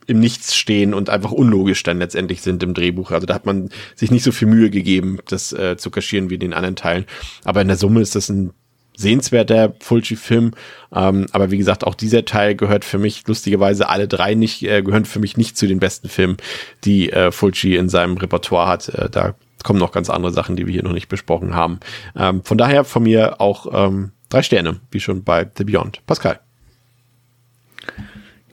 im 0.07 0.21
Nichts 0.21 0.57
stehen 0.57 0.95
und 0.95 1.11
einfach 1.11 1.33
unlogisch 1.33 1.83
dann 1.83 1.99
letztendlich 1.99 2.41
sind 2.41 2.63
im 2.63 2.75
Drehbuch. 2.75 3.11
Also 3.11 3.27
da 3.27 3.35
hat 3.35 3.45
man 3.45 3.69
sich 3.95 4.11
nicht 4.11 4.25
so 4.25 4.33
viel 4.33 4.49
Mühe 4.49 4.71
gegeben, 4.71 5.19
das 5.27 5.53
äh, 5.53 5.77
zu 5.77 5.91
kaschieren 5.91 6.31
wie 6.31 6.35
in 6.35 6.41
den 6.41 6.55
anderen 6.55 6.77
Teilen. 6.77 7.05
Aber 7.45 7.61
in 7.61 7.69
der 7.69 7.77
Summe 7.77 8.01
ist 8.01 8.15
das 8.15 8.31
ein 8.31 8.53
sehenswerter 8.99 9.75
Fulci-Film. 9.81 10.53
Ähm, 10.93 11.27
aber 11.33 11.51
wie 11.51 11.59
gesagt, 11.59 11.85
auch 11.85 11.95
dieser 11.95 12.25
Teil 12.25 12.57
gehört 12.57 12.85
für 12.85 12.99
mich 12.99 13.27
lustigerweise 13.27 13.89
alle 13.89 14.09
drei 14.09 14.35
nicht, 14.35 14.63
äh, 14.65 14.83
gehören 14.83 15.05
für 15.05 15.21
mich 15.21 15.37
nicht 15.37 15.57
zu 15.57 15.67
den 15.67 15.79
besten 15.79 16.09
Filmen, 16.09 16.37
die 16.85 17.13
äh, 17.13 17.31
Fulci 17.31 17.77
in 17.77 17.89
seinem 17.89 18.17
Repertoire 18.17 18.67
hat. 18.67 18.89
Äh, 18.89 19.09
da 19.09 19.35
kommen 19.63 19.79
noch 19.79 19.93
ganz 19.93 20.11
andere 20.11 20.33
Sachen, 20.33 20.57
die 20.57 20.67
wir 20.67 20.73
hier 20.73 20.83
noch 20.83 20.93
nicht 20.93 21.09
besprochen 21.09 21.55
haben. 21.55 21.79
Ähm, 22.17 22.43
von 22.43 22.59
daher 22.59 22.85
von 22.85 23.05
mir 23.05 23.41
auch 23.41 23.67
ähm, 23.73 24.11
drei 24.29 24.43
Sterne, 24.43 24.81
wie 24.91 25.01
schon 25.01 25.23
bei 25.23 25.49
The 25.57 25.65
Beyond. 25.65 26.05
Pascal. 26.07 26.41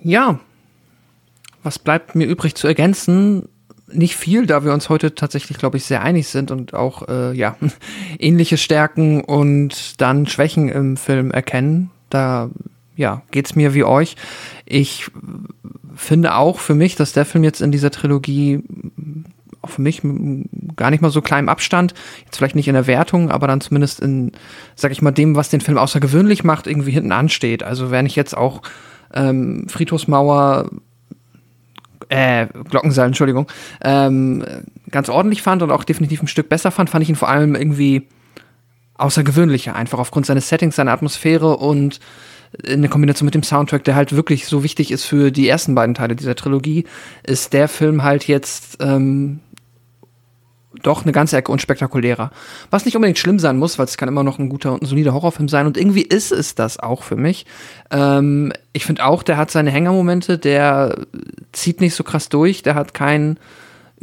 Ja, 0.02 0.40
was 1.64 1.80
bleibt 1.80 2.14
mir 2.14 2.28
übrig 2.28 2.54
zu 2.54 2.68
ergänzen? 2.68 3.50
Nicht 3.96 4.16
viel, 4.16 4.46
da 4.46 4.64
wir 4.64 4.74
uns 4.74 4.90
heute 4.90 5.16
tatsächlich, 5.16 5.58
glaube 5.58 5.78
ich, 5.78 5.86
sehr 5.86 6.02
einig 6.02 6.28
sind 6.28 6.52
und 6.52 6.74
auch 6.74 7.08
äh, 7.08 7.34
ja 7.34 7.58
ähnliche 8.20 8.58
Stärken 8.58 9.22
und 9.22 10.02
dann 10.02 10.28
Schwächen 10.28 10.70
im 10.70 10.98
Film 10.98 11.32
erkennen. 11.32 11.92
Da 12.10 12.50
ja 12.96 13.24
geht's 13.32 13.56
mir 13.56 13.74
wie 13.74 13.84
euch. 13.84 14.16
Ich 14.66 15.08
finde 15.96 16.36
auch 16.36 16.60
für 16.60 16.76
mich, 16.76 16.96
dass 16.96 17.14
der 17.14 17.26
Film 17.26 17.44
jetzt 17.44 17.62
in 17.62 17.72
dieser 17.72 17.92
Trilogie 17.92 18.64
auch 19.66 19.70
für 19.72 19.82
mich 19.82 20.02
gar 20.76 20.92
nicht 20.92 21.02
mal 21.02 21.10
so 21.10 21.22
kleinem 21.22 21.50
Abstand, 21.50 21.94
jetzt 22.26 22.38
vielleicht 22.38 22.56
nicht 22.56 22.68
in 22.68 22.76
der 22.76 22.88
Wertung, 22.88 23.32
aber 23.32 23.48
dann 23.48 23.62
zumindest 23.62 24.00
in, 24.00 24.32
sag 24.76 24.92
ich 24.92 25.02
mal, 25.02 25.12
dem, 25.12 25.36
was 25.36 25.50
den 25.50 25.62
Film 25.62 25.78
außergewöhnlich 25.78 26.44
macht, 26.44 26.68
irgendwie 26.68 26.92
hinten 26.92 27.12
ansteht. 27.12 27.64
Also 27.64 27.90
wenn 27.90 28.06
ich 28.06 28.16
jetzt 28.16 28.38
auch 28.38 28.62
ähm, 29.14 29.66
Friedhofsmauer 29.68 30.70
äh, 32.10 32.48
Glockenseil, 32.70 33.08
Entschuldigung, 33.08 33.48
ähm, 33.84 34.44
ganz 34.92 35.10
ordentlich 35.10 35.42
fand 35.42 35.62
und 35.64 35.72
auch 35.72 35.84
definitiv 35.84 36.22
ein 36.22 36.28
Stück 36.28 36.50
besser 36.50 36.72
fand, 36.72 36.90
fand 36.90 37.04
ich 37.04 37.10
ihn 37.10 37.16
vor 37.16 37.30
allem 37.30 37.56
irgendwie 37.56 38.08
außergewöhnlicher, 38.98 39.76
einfach 39.76 40.00
aufgrund 40.00 40.26
seines 40.26 40.50
Settings, 40.50 40.76
seiner 40.76 40.92
Atmosphäre 40.92 41.58
und 41.58 42.00
in 42.64 42.82
der 42.82 42.90
Kombination 42.90 43.26
mit 43.26 43.36
dem 43.36 43.44
Soundtrack, 43.44 43.84
der 43.84 43.96
halt 43.96 44.16
wirklich 44.16 44.48
so 44.48 44.64
wichtig 44.64 44.92
ist 44.92 45.06
für 45.06 45.32
die 45.32 45.48
ersten 45.48 45.76
beiden 45.76 45.96
Teile 45.96 46.16
dieser 46.16 46.36
Trilogie, 46.36 46.86
ist 47.24 47.54
der 47.54 47.68
Film 47.68 48.04
halt 48.04 48.28
jetzt 48.28 48.78
ähm, 48.80 49.42
doch 50.86 51.04
eine 51.04 51.12
ganze 51.12 51.38
Ecke 51.38 51.52
unspektakulärer. 51.52 52.32
Was 52.70 52.86
nicht 52.86 52.96
unbedingt 52.96 53.20
schlimm 53.20 53.40
sein 53.40 53.58
muss, 53.58 53.80
weil 53.80 53.86
es 53.86 53.98
kann 53.98 54.10
immer 54.10 54.24
noch 54.24 54.40
ein 54.40 54.50
guter 54.50 54.74
und 54.74 54.84
ein 54.84 54.86
solider 54.86 55.14
Horrorfilm 55.14 55.50
sein. 55.50 55.66
Und 55.66 55.78
irgendwie 55.78 56.04
ist 56.04 56.32
es 56.32 56.56
das 56.56 56.80
auch 56.80 57.04
für 57.04 57.16
mich. 57.16 57.46
Ähm, 57.92 58.54
ich 58.74 58.86
finde 58.86 59.06
auch, 59.06 59.24
der 59.24 59.38
hat 59.38 59.52
seine 59.52 59.72
Hängermomente, 59.72 60.38
der 60.38 60.96
zieht 61.52 61.82
nicht 61.82 61.96
so 61.96 62.04
krass 62.04 62.30
durch, 62.30 62.64
der 62.64 62.76
hat 62.76 62.94
kein 62.94 63.40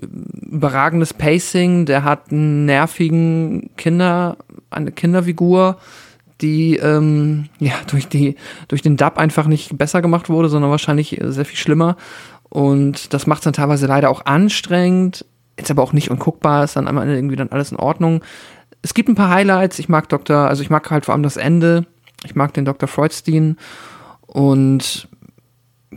überragendes 0.00 1.14
Pacing, 1.14 1.86
der 1.86 2.04
hat 2.04 2.32
einen 2.32 2.64
nervigen 2.64 3.70
Kinder, 3.76 4.36
eine 4.70 4.90
Kinderfigur, 4.90 5.78
die 6.40 6.76
ähm, 6.76 7.48
ja 7.58 7.74
durch 7.86 8.08
die 8.08 8.36
durch 8.68 8.82
den 8.82 8.96
Dub 8.96 9.18
einfach 9.18 9.46
nicht 9.46 9.76
besser 9.78 10.02
gemacht 10.02 10.28
wurde, 10.28 10.48
sondern 10.48 10.70
wahrscheinlich 10.70 11.20
sehr 11.22 11.44
viel 11.44 11.58
schlimmer. 11.58 11.96
Und 12.48 13.14
das 13.14 13.26
macht 13.26 13.40
es 13.40 13.44
dann 13.44 13.54
teilweise 13.54 13.86
leider 13.86 14.10
auch 14.10 14.26
anstrengend 14.26 15.24
jetzt 15.58 15.70
aber 15.70 15.82
auch 15.82 15.92
nicht 15.92 16.10
unguckbar, 16.10 16.64
ist 16.64 16.76
dann 16.76 16.88
am 16.88 16.98
Ende 16.98 17.16
irgendwie 17.16 17.36
dann 17.36 17.50
alles 17.50 17.70
in 17.70 17.76
Ordnung. 17.76 18.22
Es 18.82 18.94
gibt 18.94 19.08
ein 19.08 19.14
paar 19.14 19.30
Highlights. 19.30 19.78
Ich 19.78 19.88
mag 19.88 20.08
Dr., 20.08 20.36
also 20.36 20.62
ich 20.62 20.70
mag 20.70 20.90
halt 20.90 21.04
vor 21.04 21.14
allem 21.14 21.22
das 21.22 21.36
Ende. 21.36 21.86
Ich 22.24 22.34
mag 22.34 22.54
den 22.54 22.64
Dr. 22.64 22.88
Freudstein 22.88 23.56
und 24.26 25.08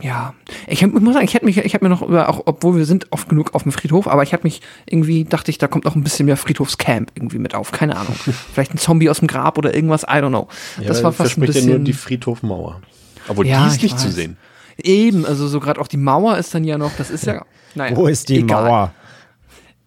ja, 0.01 0.33
ich, 0.67 0.81
ich 0.81 0.91
muss 0.91 1.13
sagen, 1.13 1.25
ich 1.25 1.33
hätte 1.33 1.45
mich, 1.45 1.57
ich 1.57 1.73
habe 1.73 1.85
mir 1.85 1.89
noch 1.89 2.01
über, 2.01 2.27
auch 2.27 2.41
obwohl 2.45 2.75
wir 2.75 2.85
sind 2.85 3.11
oft 3.11 3.29
genug 3.29 3.53
auf 3.53 3.63
dem 3.63 3.71
Friedhof, 3.71 4.07
aber 4.07 4.23
ich 4.23 4.33
habe 4.33 4.43
mich 4.43 4.61
irgendwie, 4.85 5.23
dachte 5.23 5.51
ich, 5.51 5.57
da 5.57 5.67
kommt 5.67 5.85
noch 5.85 5.95
ein 5.95 6.03
bisschen 6.03 6.25
mehr 6.25 6.35
Friedhofscamp 6.35 7.11
irgendwie 7.15 7.39
mit 7.39 7.55
auf, 7.55 7.71
keine 7.71 7.95
Ahnung. 7.95 8.15
Vielleicht 8.53 8.73
ein 8.73 8.77
Zombie 8.77 9.09
aus 9.09 9.19
dem 9.19 9.27
Grab 9.27 9.57
oder 9.57 9.73
irgendwas, 9.73 10.03
I 10.03 10.17
don't 10.17 10.29
know. 10.29 10.47
Ja, 10.79 10.87
das 10.87 11.03
war 11.03 11.13
fast 11.13 11.37
ein 11.37 11.41
bisschen. 11.41 11.69
Ja 11.69 11.75
nur 11.77 11.85
die 11.85 11.93
Friedhofmauer. 11.93 12.81
Obwohl 13.27 13.47
ja, 13.47 13.61
die 13.63 13.67
ist 13.67 13.81
nicht 13.81 13.95
weiß. 13.95 14.01
zu 14.01 14.11
sehen. 14.11 14.37
Eben, 14.77 15.25
also 15.25 15.47
so 15.47 15.61
gerade 15.61 15.79
auch 15.79 15.87
die 15.87 15.97
Mauer 15.97 16.37
ist 16.37 16.53
dann 16.53 16.65
ja 16.65 16.77
noch, 16.77 16.91
das 16.97 17.09
ist 17.09 17.25
ja, 17.25 17.45
naja. 17.75 17.95
Wo 17.95 18.07
ist 18.07 18.27
die 18.27 18.39
egal. 18.39 18.69
Mauer? 18.69 18.93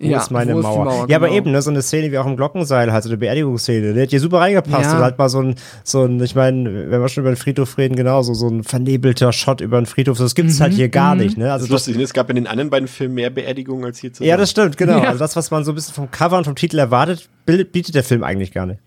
Wo 0.01 0.07
Ja, 0.07 0.19
ist 0.19 0.31
meine 0.31 0.55
wo 0.55 0.61
ist 0.61 0.65
die 0.65 0.69
Mauer? 0.69 0.85
Mauer, 0.85 1.07
Ja, 1.09 1.17
aber 1.17 1.27
genau. 1.27 1.39
eben, 1.39 1.51
ne, 1.51 1.61
so 1.61 1.71
eine 1.71 1.83
Szene 1.83 2.13
wie 2.13 2.19
auch 2.19 2.27
im 2.27 2.37
Glockenseil, 2.37 2.93
halt 2.93 3.03
so 3.03 3.09
eine 3.11 3.17
Beerdigungsszene, 3.19 3.95
der 3.95 4.05
hat 4.05 4.11
hier 4.11 4.21
super 4.21 4.39
reingepasst. 4.39 4.85
Ja. 4.93 4.97
Und 4.99 5.03
halt 5.03 5.19
mal 5.19 5.29
so 5.29 5.41
ein, 5.43 5.57
so 5.83 6.05
ein, 6.05 6.23
ich 6.23 6.37
meine, 6.37 6.91
wenn 6.91 7.01
wir 7.01 7.09
schon 7.09 7.23
über 7.23 7.33
den 7.33 7.37
Friedhof 7.37 7.77
reden, 7.79 7.97
genauso, 7.97 8.33
so 8.35 8.47
ein 8.49 8.63
vernebelter 8.63 9.33
Shot 9.33 9.61
über 9.61 9.81
den 9.81 9.87
Friedhof, 9.87 10.17
das 10.19 10.37
gibt's 10.37 10.59
Mhm, 10.59 10.63
halt 10.63 10.73
hier 10.75 10.89
gar 10.89 11.17
nicht, 11.17 11.37
ne? 11.37 11.45
Das 11.47 11.53
Also 11.55 11.65
ist 11.67 11.71
lustig, 11.73 11.97
ne? 11.97 12.05
es 12.05 12.13
gab 12.13 12.31
in 12.31 12.37
den 12.37 12.47
anderen 12.47 12.71
beiden 12.71 12.87
Filmen 12.87 13.15
mehr 13.15 13.31
Beerdigungen 13.31 13.85
als 13.85 13.99
hier 13.99 14.13
zusammen. 14.13 14.29
Ja, 14.29 14.37
das 14.37 14.51
stimmt, 14.51 14.77
genau. 14.77 14.99
Ja. 15.03 15.09
Also 15.09 15.19
das, 15.19 15.35
was 15.35 15.51
man 15.51 15.65
so 15.65 15.73
ein 15.73 15.75
bisschen 15.75 15.95
vom 15.95 16.11
Cover 16.13 16.39
und 16.39 16.45
vom 16.45 16.55
Titel 16.55 16.79
erwartet, 16.79 17.29
bietet 17.47 17.95
der 17.95 18.05
Film 18.05 18.23
eigentlich 18.23 18.53
gar 18.53 18.67
nicht. 18.67 18.81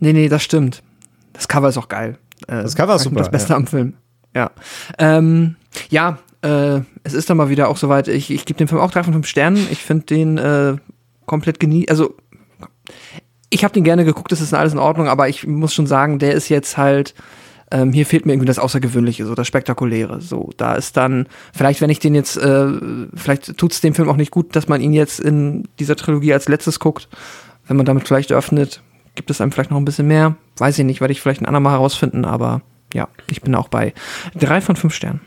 Nee, 0.00 0.12
nee, 0.12 0.28
das 0.28 0.42
stimmt. 0.42 0.82
Das 1.32 1.48
Cover 1.48 1.68
ist 1.70 1.78
auch 1.78 1.88
geil. 1.88 2.18
Äh, 2.46 2.62
Das 2.62 2.76
Cover 2.76 2.96
ist 2.96 3.02
super, 3.04 3.16
Das 3.20 3.30
Beste 3.30 3.50
ja. 3.54 3.56
am 3.56 3.66
Film. 3.66 3.94
Ja. 4.36 4.50
Ähm, 4.98 5.56
ja, 5.90 6.18
äh, 6.42 6.80
es 7.02 7.14
ist 7.14 7.28
dann 7.30 7.36
mal 7.36 7.48
wieder 7.48 7.68
auch 7.68 7.76
soweit. 7.76 8.08
Ich, 8.08 8.30
ich 8.30 8.44
gebe 8.44 8.58
dem 8.58 8.68
Film 8.68 8.80
auch 8.80 8.90
drei 8.90 9.02
von 9.02 9.12
fünf 9.12 9.26
Sternen. 9.26 9.66
Ich 9.70 9.82
finde 9.82 10.06
den 10.06 10.38
äh, 10.38 10.76
komplett 11.26 11.60
genie. 11.60 11.88
Also, 11.88 12.14
ich 13.50 13.64
habe 13.64 13.74
den 13.74 13.84
gerne 13.84 14.04
geguckt, 14.04 14.30
das 14.30 14.40
ist 14.40 14.54
alles 14.54 14.72
in 14.72 14.78
Ordnung, 14.78 15.08
aber 15.08 15.28
ich 15.28 15.46
muss 15.46 15.74
schon 15.74 15.86
sagen, 15.86 16.18
der 16.18 16.32
ist 16.32 16.48
jetzt 16.48 16.76
halt. 16.76 17.14
Ähm, 17.70 17.92
hier 17.92 18.06
fehlt 18.06 18.24
mir 18.24 18.32
irgendwie 18.32 18.46
das 18.46 18.58
Außergewöhnliche, 18.58 19.26
so 19.26 19.34
das 19.34 19.46
Spektakuläre. 19.46 20.22
So, 20.22 20.52
da 20.56 20.74
ist 20.74 20.96
dann, 20.96 21.26
vielleicht, 21.52 21.82
wenn 21.82 21.90
ich 21.90 21.98
den 21.98 22.14
jetzt, 22.14 22.38
äh, 22.38 22.66
vielleicht 23.14 23.58
tut's 23.58 23.82
dem 23.82 23.92
Film 23.92 24.08
auch 24.08 24.16
nicht 24.16 24.30
gut, 24.30 24.56
dass 24.56 24.68
man 24.68 24.80
ihn 24.80 24.94
jetzt 24.94 25.20
in 25.20 25.68
dieser 25.78 25.94
Trilogie 25.94 26.32
als 26.32 26.48
letztes 26.48 26.80
guckt. 26.80 27.08
Wenn 27.66 27.76
man 27.76 27.84
damit 27.84 28.08
vielleicht 28.08 28.32
öffnet, 28.32 28.80
gibt 29.16 29.30
es 29.30 29.42
einem 29.42 29.52
vielleicht 29.52 29.70
noch 29.70 29.76
ein 29.76 29.84
bisschen 29.84 30.06
mehr. 30.06 30.36
Weiß 30.56 30.78
ich 30.78 30.84
nicht, 30.86 31.02
werde 31.02 31.12
ich 31.12 31.20
vielleicht 31.20 31.42
ein 31.42 31.46
andermal 31.46 31.74
herausfinden, 31.74 32.24
aber 32.24 32.62
ja, 32.94 33.08
ich 33.30 33.42
bin 33.42 33.54
auch 33.54 33.68
bei 33.68 33.92
drei 34.34 34.62
von 34.62 34.76
fünf 34.76 34.94
Sternen. 34.94 35.20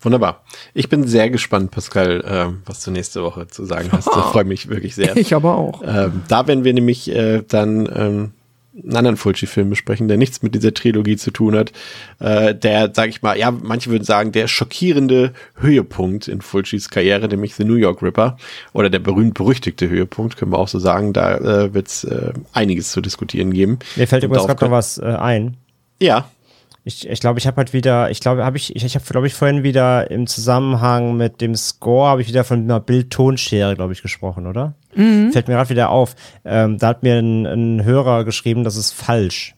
Wunderbar. 0.00 0.44
Ich 0.74 0.88
bin 0.88 1.06
sehr 1.06 1.28
gespannt, 1.28 1.70
Pascal, 1.70 2.24
ähm, 2.26 2.62
was 2.66 2.84
du 2.84 2.90
nächste 2.90 3.22
Woche 3.22 3.48
zu 3.48 3.64
sagen 3.64 3.90
hast. 3.92 4.08
Ich 4.18 4.24
freue 4.32 4.44
mich 4.44 4.68
wirklich 4.68 4.94
sehr. 4.94 5.16
Ich 5.16 5.34
aber 5.34 5.56
auch. 5.56 5.82
Ähm, 5.84 6.22
da 6.28 6.46
werden 6.46 6.64
wir 6.64 6.74
nämlich 6.74 7.10
äh, 7.10 7.42
dann 7.46 7.88
ähm, 7.94 8.32
einen 8.82 8.96
anderen 8.96 9.16
Fulci-Film 9.16 9.70
besprechen, 9.70 10.08
der 10.08 10.16
nichts 10.16 10.42
mit 10.42 10.54
dieser 10.54 10.74
Trilogie 10.74 11.16
zu 11.16 11.30
tun 11.30 11.56
hat. 11.56 11.72
Äh, 12.20 12.54
der, 12.54 12.90
sag 12.94 13.08
ich 13.08 13.22
mal, 13.22 13.38
ja, 13.38 13.50
manche 13.50 13.90
würden 13.90 14.04
sagen, 14.04 14.32
der 14.32 14.48
schockierende 14.48 15.32
Höhepunkt 15.56 16.28
in 16.28 16.40
Fulcis 16.42 16.90
Karriere, 16.90 17.28
nämlich 17.28 17.54
The 17.54 17.64
New 17.64 17.74
York 17.74 18.02
Ripper. 18.02 18.36
Oder 18.72 18.90
der 18.90 19.00
berühmt-berüchtigte 19.00 19.88
Höhepunkt, 19.88 20.36
können 20.36 20.52
wir 20.52 20.58
auch 20.58 20.68
so 20.68 20.78
sagen. 20.78 21.12
Da 21.12 21.38
äh, 21.38 21.74
wird 21.74 21.88
es 21.88 22.04
äh, 22.04 22.32
einiges 22.52 22.92
zu 22.92 23.00
diskutieren 23.00 23.52
geben. 23.52 23.78
Mir 23.96 24.06
fällt 24.06 24.24
übrigens 24.24 24.46
gerade 24.46 24.64
noch 24.64 24.72
was 24.72 24.98
äh, 24.98 25.04
ein. 25.06 25.56
Ja, 26.00 26.30
Ich 26.88 27.00
glaube, 27.00 27.12
ich, 27.12 27.20
glaub, 27.20 27.36
ich 27.36 27.46
habe 27.46 27.56
halt 27.58 27.72
wieder, 27.74 28.10
ich 28.10 28.20
glaube, 28.20 28.44
habe 28.46 28.56
ich, 28.56 28.74
ich, 28.74 28.82
ich 28.82 28.94
habe, 28.94 29.04
glaube 29.04 29.26
ich, 29.26 29.34
vorhin 29.34 29.62
wieder 29.62 30.10
im 30.10 30.26
Zusammenhang 30.26 31.18
mit 31.18 31.42
dem 31.42 31.54
Score, 31.54 32.08
habe 32.08 32.22
ich 32.22 32.28
wieder 32.28 32.44
von 32.44 32.60
einer 32.60 32.80
Bild-Tonschere, 32.80 33.76
glaube 33.76 33.92
ich, 33.92 34.00
gesprochen, 34.00 34.46
oder? 34.46 34.72
Fällt 35.30 35.48
mir 35.48 35.54
gerade 35.54 35.68
wieder 35.68 35.90
auf. 35.90 36.16
Ähm, 36.46 36.78
da 36.78 36.88
hat 36.88 37.02
mir 37.02 37.18
ein, 37.18 37.44
ein 37.44 37.84
Hörer 37.84 38.24
geschrieben, 38.24 38.64
das 38.64 38.76
ist 38.76 38.92
falsch. 38.92 39.54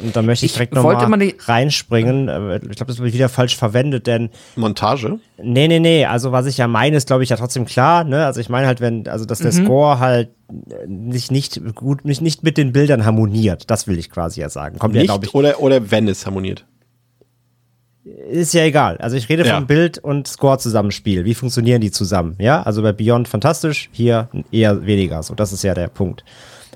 Und 0.00 0.14
da 0.14 0.22
möchte 0.22 0.46
ich 0.46 0.52
direkt 0.52 0.76
wollte 0.76 1.02
nochmal 1.02 1.32
reinspringen. 1.40 2.28
Äh, 2.28 2.56
Ich 2.56 2.76
glaube, 2.76 2.86
das 2.92 2.98
wird 3.00 3.12
wieder 3.12 3.28
falsch 3.28 3.56
verwendet, 3.56 4.06
denn 4.06 4.30
Montage. 4.56 5.18
Nee, 5.42 5.66
nee, 5.68 5.80
nee. 5.80 6.04
Also 6.04 6.30
was 6.32 6.46
ich 6.46 6.58
ja 6.58 6.68
meine, 6.68 6.96
ist, 6.96 7.08
glaube 7.08 7.22
ich, 7.24 7.30
ja 7.30 7.36
trotzdem 7.36 7.64
klar. 7.64 8.04
Ne? 8.04 8.24
Also 8.24 8.40
ich 8.40 8.48
meine 8.48 8.66
halt, 8.66 8.80
wenn, 8.80 9.08
also 9.08 9.24
dass 9.24 9.40
der 9.40 9.52
Score 9.52 9.98
halt 9.98 10.30
äh, 10.48 10.86
nicht, 10.86 11.30
nicht 11.32 11.60
gut, 11.74 12.04
nicht, 12.04 12.20
nicht 12.22 12.42
mit 12.44 12.56
den 12.56 12.72
Bildern 12.72 13.04
harmoniert. 13.04 13.70
Das 13.70 13.86
will 13.88 13.98
ich 13.98 14.10
quasi 14.10 14.40
ja 14.40 14.48
sagen. 14.48 14.78
Kommt 14.78 14.94
ja, 14.94 15.00
Nicht 15.00 15.08
glaube 15.08 15.26
ich. 15.26 15.34
oder, 15.34 15.60
oder 15.60 15.90
wenn 15.90 16.06
es 16.08 16.24
harmoniert. 16.24 16.66
Ist 18.30 18.54
ja 18.54 18.62
egal. 18.64 18.96
Also 18.98 19.16
ich 19.16 19.28
rede 19.28 19.44
Ja. 19.46 19.56
vom 19.56 19.66
Bild 19.66 19.98
und 19.98 20.26
Score-Zusammenspiel. 20.26 21.24
Wie 21.24 21.34
funktionieren 21.34 21.80
die 21.80 21.90
zusammen? 21.90 22.34
Ja, 22.38 22.62
also 22.62 22.80
bei 22.82 22.92
Beyond 22.92 23.28
fantastisch, 23.28 23.90
hier 23.92 24.28
eher 24.50 24.86
weniger. 24.86 25.22
So, 25.22 25.34
das 25.34 25.52
ist 25.52 25.62
ja 25.62 25.74
der 25.74 25.88
Punkt. 25.88 26.24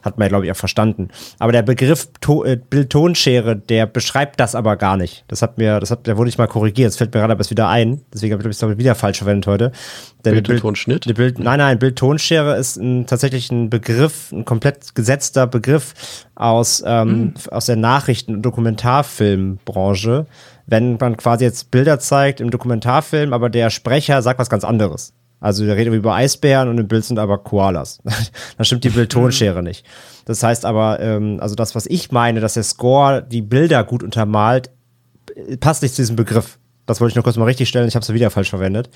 Hat 0.04 0.18
man 0.18 0.26
ja, 0.26 0.28
glaube 0.28 0.44
ich, 0.44 0.52
auch 0.52 0.56
verstanden. 0.56 1.08
Aber 1.38 1.50
der 1.52 1.62
Begriff 1.62 2.08
to 2.20 2.44
äh, 2.44 2.56
Bild-Tonschere, 2.56 3.56
der 3.56 3.86
beschreibt 3.86 4.38
das 4.38 4.54
aber 4.54 4.76
gar 4.76 4.96
nicht. 4.98 5.24
Das 5.28 5.40
hat 5.40 5.56
mir, 5.56 5.80
das 5.80 5.90
hat, 5.90 6.06
der 6.06 6.18
wurde 6.18 6.28
ich 6.28 6.36
mal 6.36 6.46
korrigiert. 6.46 6.88
Das 6.88 6.96
fällt 6.96 7.14
mir 7.14 7.20
gerade 7.20 7.32
aber 7.32 7.40
erst 7.40 7.50
wieder 7.50 7.68
ein. 7.68 8.02
Deswegen 8.12 8.34
habe 8.34 8.48
ich, 8.48 8.58
glaube 8.58 8.74
ich, 8.74 8.78
wieder 8.78 8.94
falsch 8.94 9.18
verwendet 9.18 9.46
heute. 9.46 9.72
Denn 10.24 10.34
Bild- 10.48 10.60
Bild, 11.14 11.38
nein, 11.38 11.58
nein, 11.58 11.78
Bild-Tonschere 11.78 12.56
ist 12.56 12.76
ein, 12.76 13.06
tatsächlich 13.06 13.50
ein 13.50 13.70
Begriff, 13.70 14.30
ein 14.32 14.44
komplett 14.44 14.94
gesetzter 14.94 15.46
Begriff 15.46 15.94
aus, 16.34 16.82
ähm, 16.86 17.34
aus 17.50 17.66
der 17.66 17.76
Nachrichten- 17.76 18.34
und 18.34 18.42
Dokumentarfilmbranche. 18.42 20.26
Wenn 20.66 20.96
man 20.98 21.16
quasi 21.16 21.44
jetzt 21.44 21.70
Bilder 21.70 21.98
zeigt 21.98 22.40
im 22.40 22.50
Dokumentarfilm, 22.50 23.32
aber 23.32 23.50
der 23.50 23.70
Sprecher 23.70 24.22
sagt 24.22 24.38
was 24.38 24.48
ganz 24.50 24.64
anderes. 24.64 25.12
Also 25.44 25.66
der 25.66 25.76
redet 25.76 25.92
über 25.92 26.14
Eisbären 26.14 26.70
und 26.70 26.78
im 26.78 26.88
Bild 26.88 27.04
sind 27.04 27.18
aber 27.18 27.36
Koalas. 27.36 27.98
Dann 28.56 28.64
stimmt 28.64 28.82
die 28.82 28.88
Bild-Tonschere 28.88 29.62
nicht. 29.62 29.84
Das 30.24 30.42
heißt 30.42 30.64
aber, 30.64 31.00
ähm, 31.00 31.36
also 31.38 31.54
das, 31.54 31.74
was 31.74 31.84
ich 31.84 32.10
meine, 32.10 32.40
dass 32.40 32.54
der 32.54 32.62
Score 32.62 33.22
die 33.22 33.42
Bilder 33.42 33.84
gut 33.84 34.02
untermalt, 34.02 34.70
passt 35.60 35.82
nicht 35.82 35.94
zu 35.94 36.00
diesem 36.00 36.16
Begriff. 36.16 36.58
Das 36.86 37.02
wollte 37.02 37.10
ich 37.10 37.16
nur 37.16 37.24
kurz 37.24 37.36
mal 37.36 37.44
richtig 37.44 37.68
stellen. 37.68 37.86
Ich 37.86 37.94
habe 37.94 38.02
es 38.02 38.10
wieder 38.14 38.30
falsch 38.30 38.48
verwendet. 38.48 38.88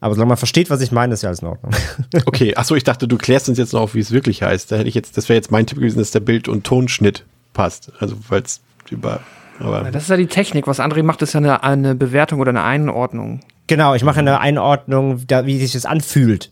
Aber 0.00 0.14
solange 0.16 0.30
man 0.30 0.38
versteht, 0.38 0.70
was 0.70 0.80
ich 0.80 0.90
meine, 0.90 1.14
ist 1.14 1.22
ja 1.22 1.28
alles 1.28 1.38
in 1.38 1.46
Ordnung. 1.46 1.72
Okay, 2.26 2.56
achso, 2.56 2.74
ich 2.74 2.82
dachte, 2.82 3.06
du 3.06 3.16
klärst 3.16 3.48
uns 3.48 3.58
jetzt 3.58 3.72
noch 3.72 3.82
auf, 3.82 3.94
wie 3.94 4.00
es 4.00 4.10
wirklich 4.10 4.42
heißt. 4.42 4.72
Da 4.72 4.78
hätte 4.78 4.88
ich 4.88 4.96
jetzt, 4.96 5.16
das 5.16 5.28
wäre 5.28 5.36
jetzt 5.36 5.52
mein 5.52 5.66
Tipp 5.66 5.78
gewesen, 5.78 6.00
dass 6.00 6.10
der 6.10 6.18
Bild- 6.18 6.48
und 6.48 6.64
Tonschnitt 6.64 7.24
passt. 7.52 7.92
Also, 8.00 8.16
weil 8.28 8.42
es 8.42 8.60
über, 8.90 9.20
aber. 9.60 9.88
Das 9.92 10.02
ist 10.02 10.08
ja 10.08 10.16
die 10.16 10.26
Technik. 10.26 10.66
Was 10.66 10.80
André 10.80 11.04
macht, 11.04 11.22
ist 11.22 11.34
ja 11.34 11.38
eine, 11.38 11.62
eine 11.62 11.94
Bewertung 11.94 12.40
oder 12.40 12.50
eine 12.50 12.64
Einordnung. 12.64 13.40
Genau, 13.66 13.94
ich 13.94 14.04
mache 14.04 14.20
eine 14.20 14.40
Einordnung, 14.40 15.26
da, 15.26 15.46
wie 15.46 15.58
sich 15.58 15.72
das 15.72 15.86
anfühlt. 15.86 16.50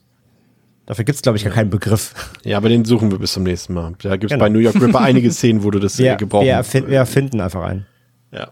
Dafür 0.87 1.05
gibt 1.05 1.17
es, 1.17 1.23
glaube 1.23 1.39
ich, 1.39 1.45
gar 1.45 1.53
keinen 1.53 1.71
Begriff. 1.71 2.15
Ja, 2.45 2.57
aber 2.57 2.69
den 2.69 2.85
suchen 2.85 3.13
wir 3.13 3.19
bis 3.19 3.33
zum 3.33 3.45
nächsten 3.45 3.75
Mal. 3.75 3.93
Da 4.03 4.17
gibt 4.17 4.25
es 4.25 4.35
Genau. 4.35 4.45
bei 4.45 4.49
New 4.49 4.59
York 4.59 4.75
Ripper 4.81 5.01
einige 5.01 5.31
Szenen, 5.31 5.63
wo 5.63 5.71
du 5.71 5.79
das 5.79 5.99
Wir, 5.99 6.15
äh, 6.15 6.17
gebrauchen 6.17 6.47
wir, 6.47 6.55
erfin 6.55 6.89
wir 6.89 6.99
erfinden 6.99 7.41
einfach 7.41 7.63
einen. 7.63 7.87
Ja. 8.33 8.49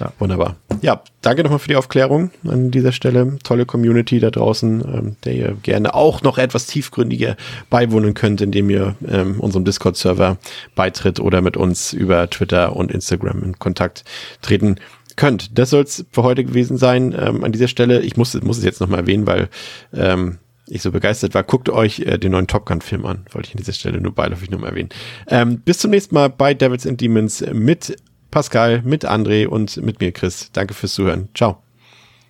Ja. 0.00 0.10
Wunderbar. 0.18 0.56
Ja, 0.80 1.02
danke 1.20 1.42
nochmal 1.44 1.58
für 1.58 1.68
die 1.68 1.76
Aufklärung 1.76 2.30
an 2.48 2.70
dieser 2.70 2.90
Stelle. 2.90 3.38
Tolle 3.44 3.66
Community 3.66 4.18
da 4.18 4.30
draußen, 4.30 4.80
ähm, 4.80 5.16
der 5.24 5.34
ihr 5.34 5.56
gerne 5.62 5.94
auch 5.94 6.22
noch 6.22 6.38
etwas 6.38 6.66
tiefgründiger 6.66 7.36
beiwohnen 7.68 8.14
könnt, 8.14 8.40
indem 8.40 8.70
ihr 8.70 8.96
ähm, 9.06 9.38
unserem 9.40 9.66
Discord-Server 9.66 10.38
beitritt 10.74 11.20
oder 11.20 11.42
mit 11.42 11.56
uns 11.58 11.92
über 11.92 12.28
Twitter 12.30 12.74
und 12.74 12.90
Instagram 12.92 13.42
in 13.42 13.58
Kontakt 13.58 14.04
treten 14.40 14.76
könnt. 15.16 15.58
Das 15.58 15.70
soll 15.70 15.84
es 15.84 16.04
für 16.10 16.22
heute 16.22 16.44
gewesen 16.44 16.76
sein. 16.76 17.14
Ähm, 17.18 17.44
an 17.44 17.52
dieser 17.52 17.68
Stelle, 17.68 18.00
ich 18.00 18.16
muss, 18.16 18.34
muss 18.42 18.58
es 18.58 18.64
jetzt 18.64 18.80
nochmal 18.80 19.00
erwähnen, 19.00 19.26
weil 19.26 19.48
ähm, 19.92 20.38
ich 20.66 20.82
so 20.82 20.90
begeistert 20.90 21.34
war, 21.34 21.42
guckt 21.42 21.68
euch 21.68 22.00
äh, 22.00 22.18
den 22.18 22.32
neuen 22.32 22.46
Top 22.46 22.66
Gun-Film 22.66 23.04
an. 23.06 23.26
Wollte 23.32 23.48
ich 23.48 23.54
an 23.54 23.58
dieser 23.58 23.72
Stelle 23.72 24.00
nur 24.00 24.14
beiläufig 24.14 24.50
nochmal 24.50 24.70
erwähnen. 24.70 24.88
Ähm, 25.28 25.60
bis 25.60 25.78
zum 25.78 25.90
nächsten 25.90 26.14
Mal 26.14 26.30
bei 26.30 26.54
Devils 26.54 26.86
and 26.86 27.00
Demons 27.00 27.44
mit 27.52 27.96
Pascal, 28.30 28.82
mit 28.82 29.04
André 29.04 29.46
und 29.46 29.76
mit 29.78 30.00
mir, 30.00 30.12
Chris. 30.12 30.50
Danke 30.52 30.74
fürs 30.74 30.94
Zuhören. 30.94 31.28
Ciao. 31.34 31.62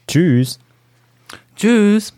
Tschüss. 0.07 0.59
Tschüss. 1.57 2.13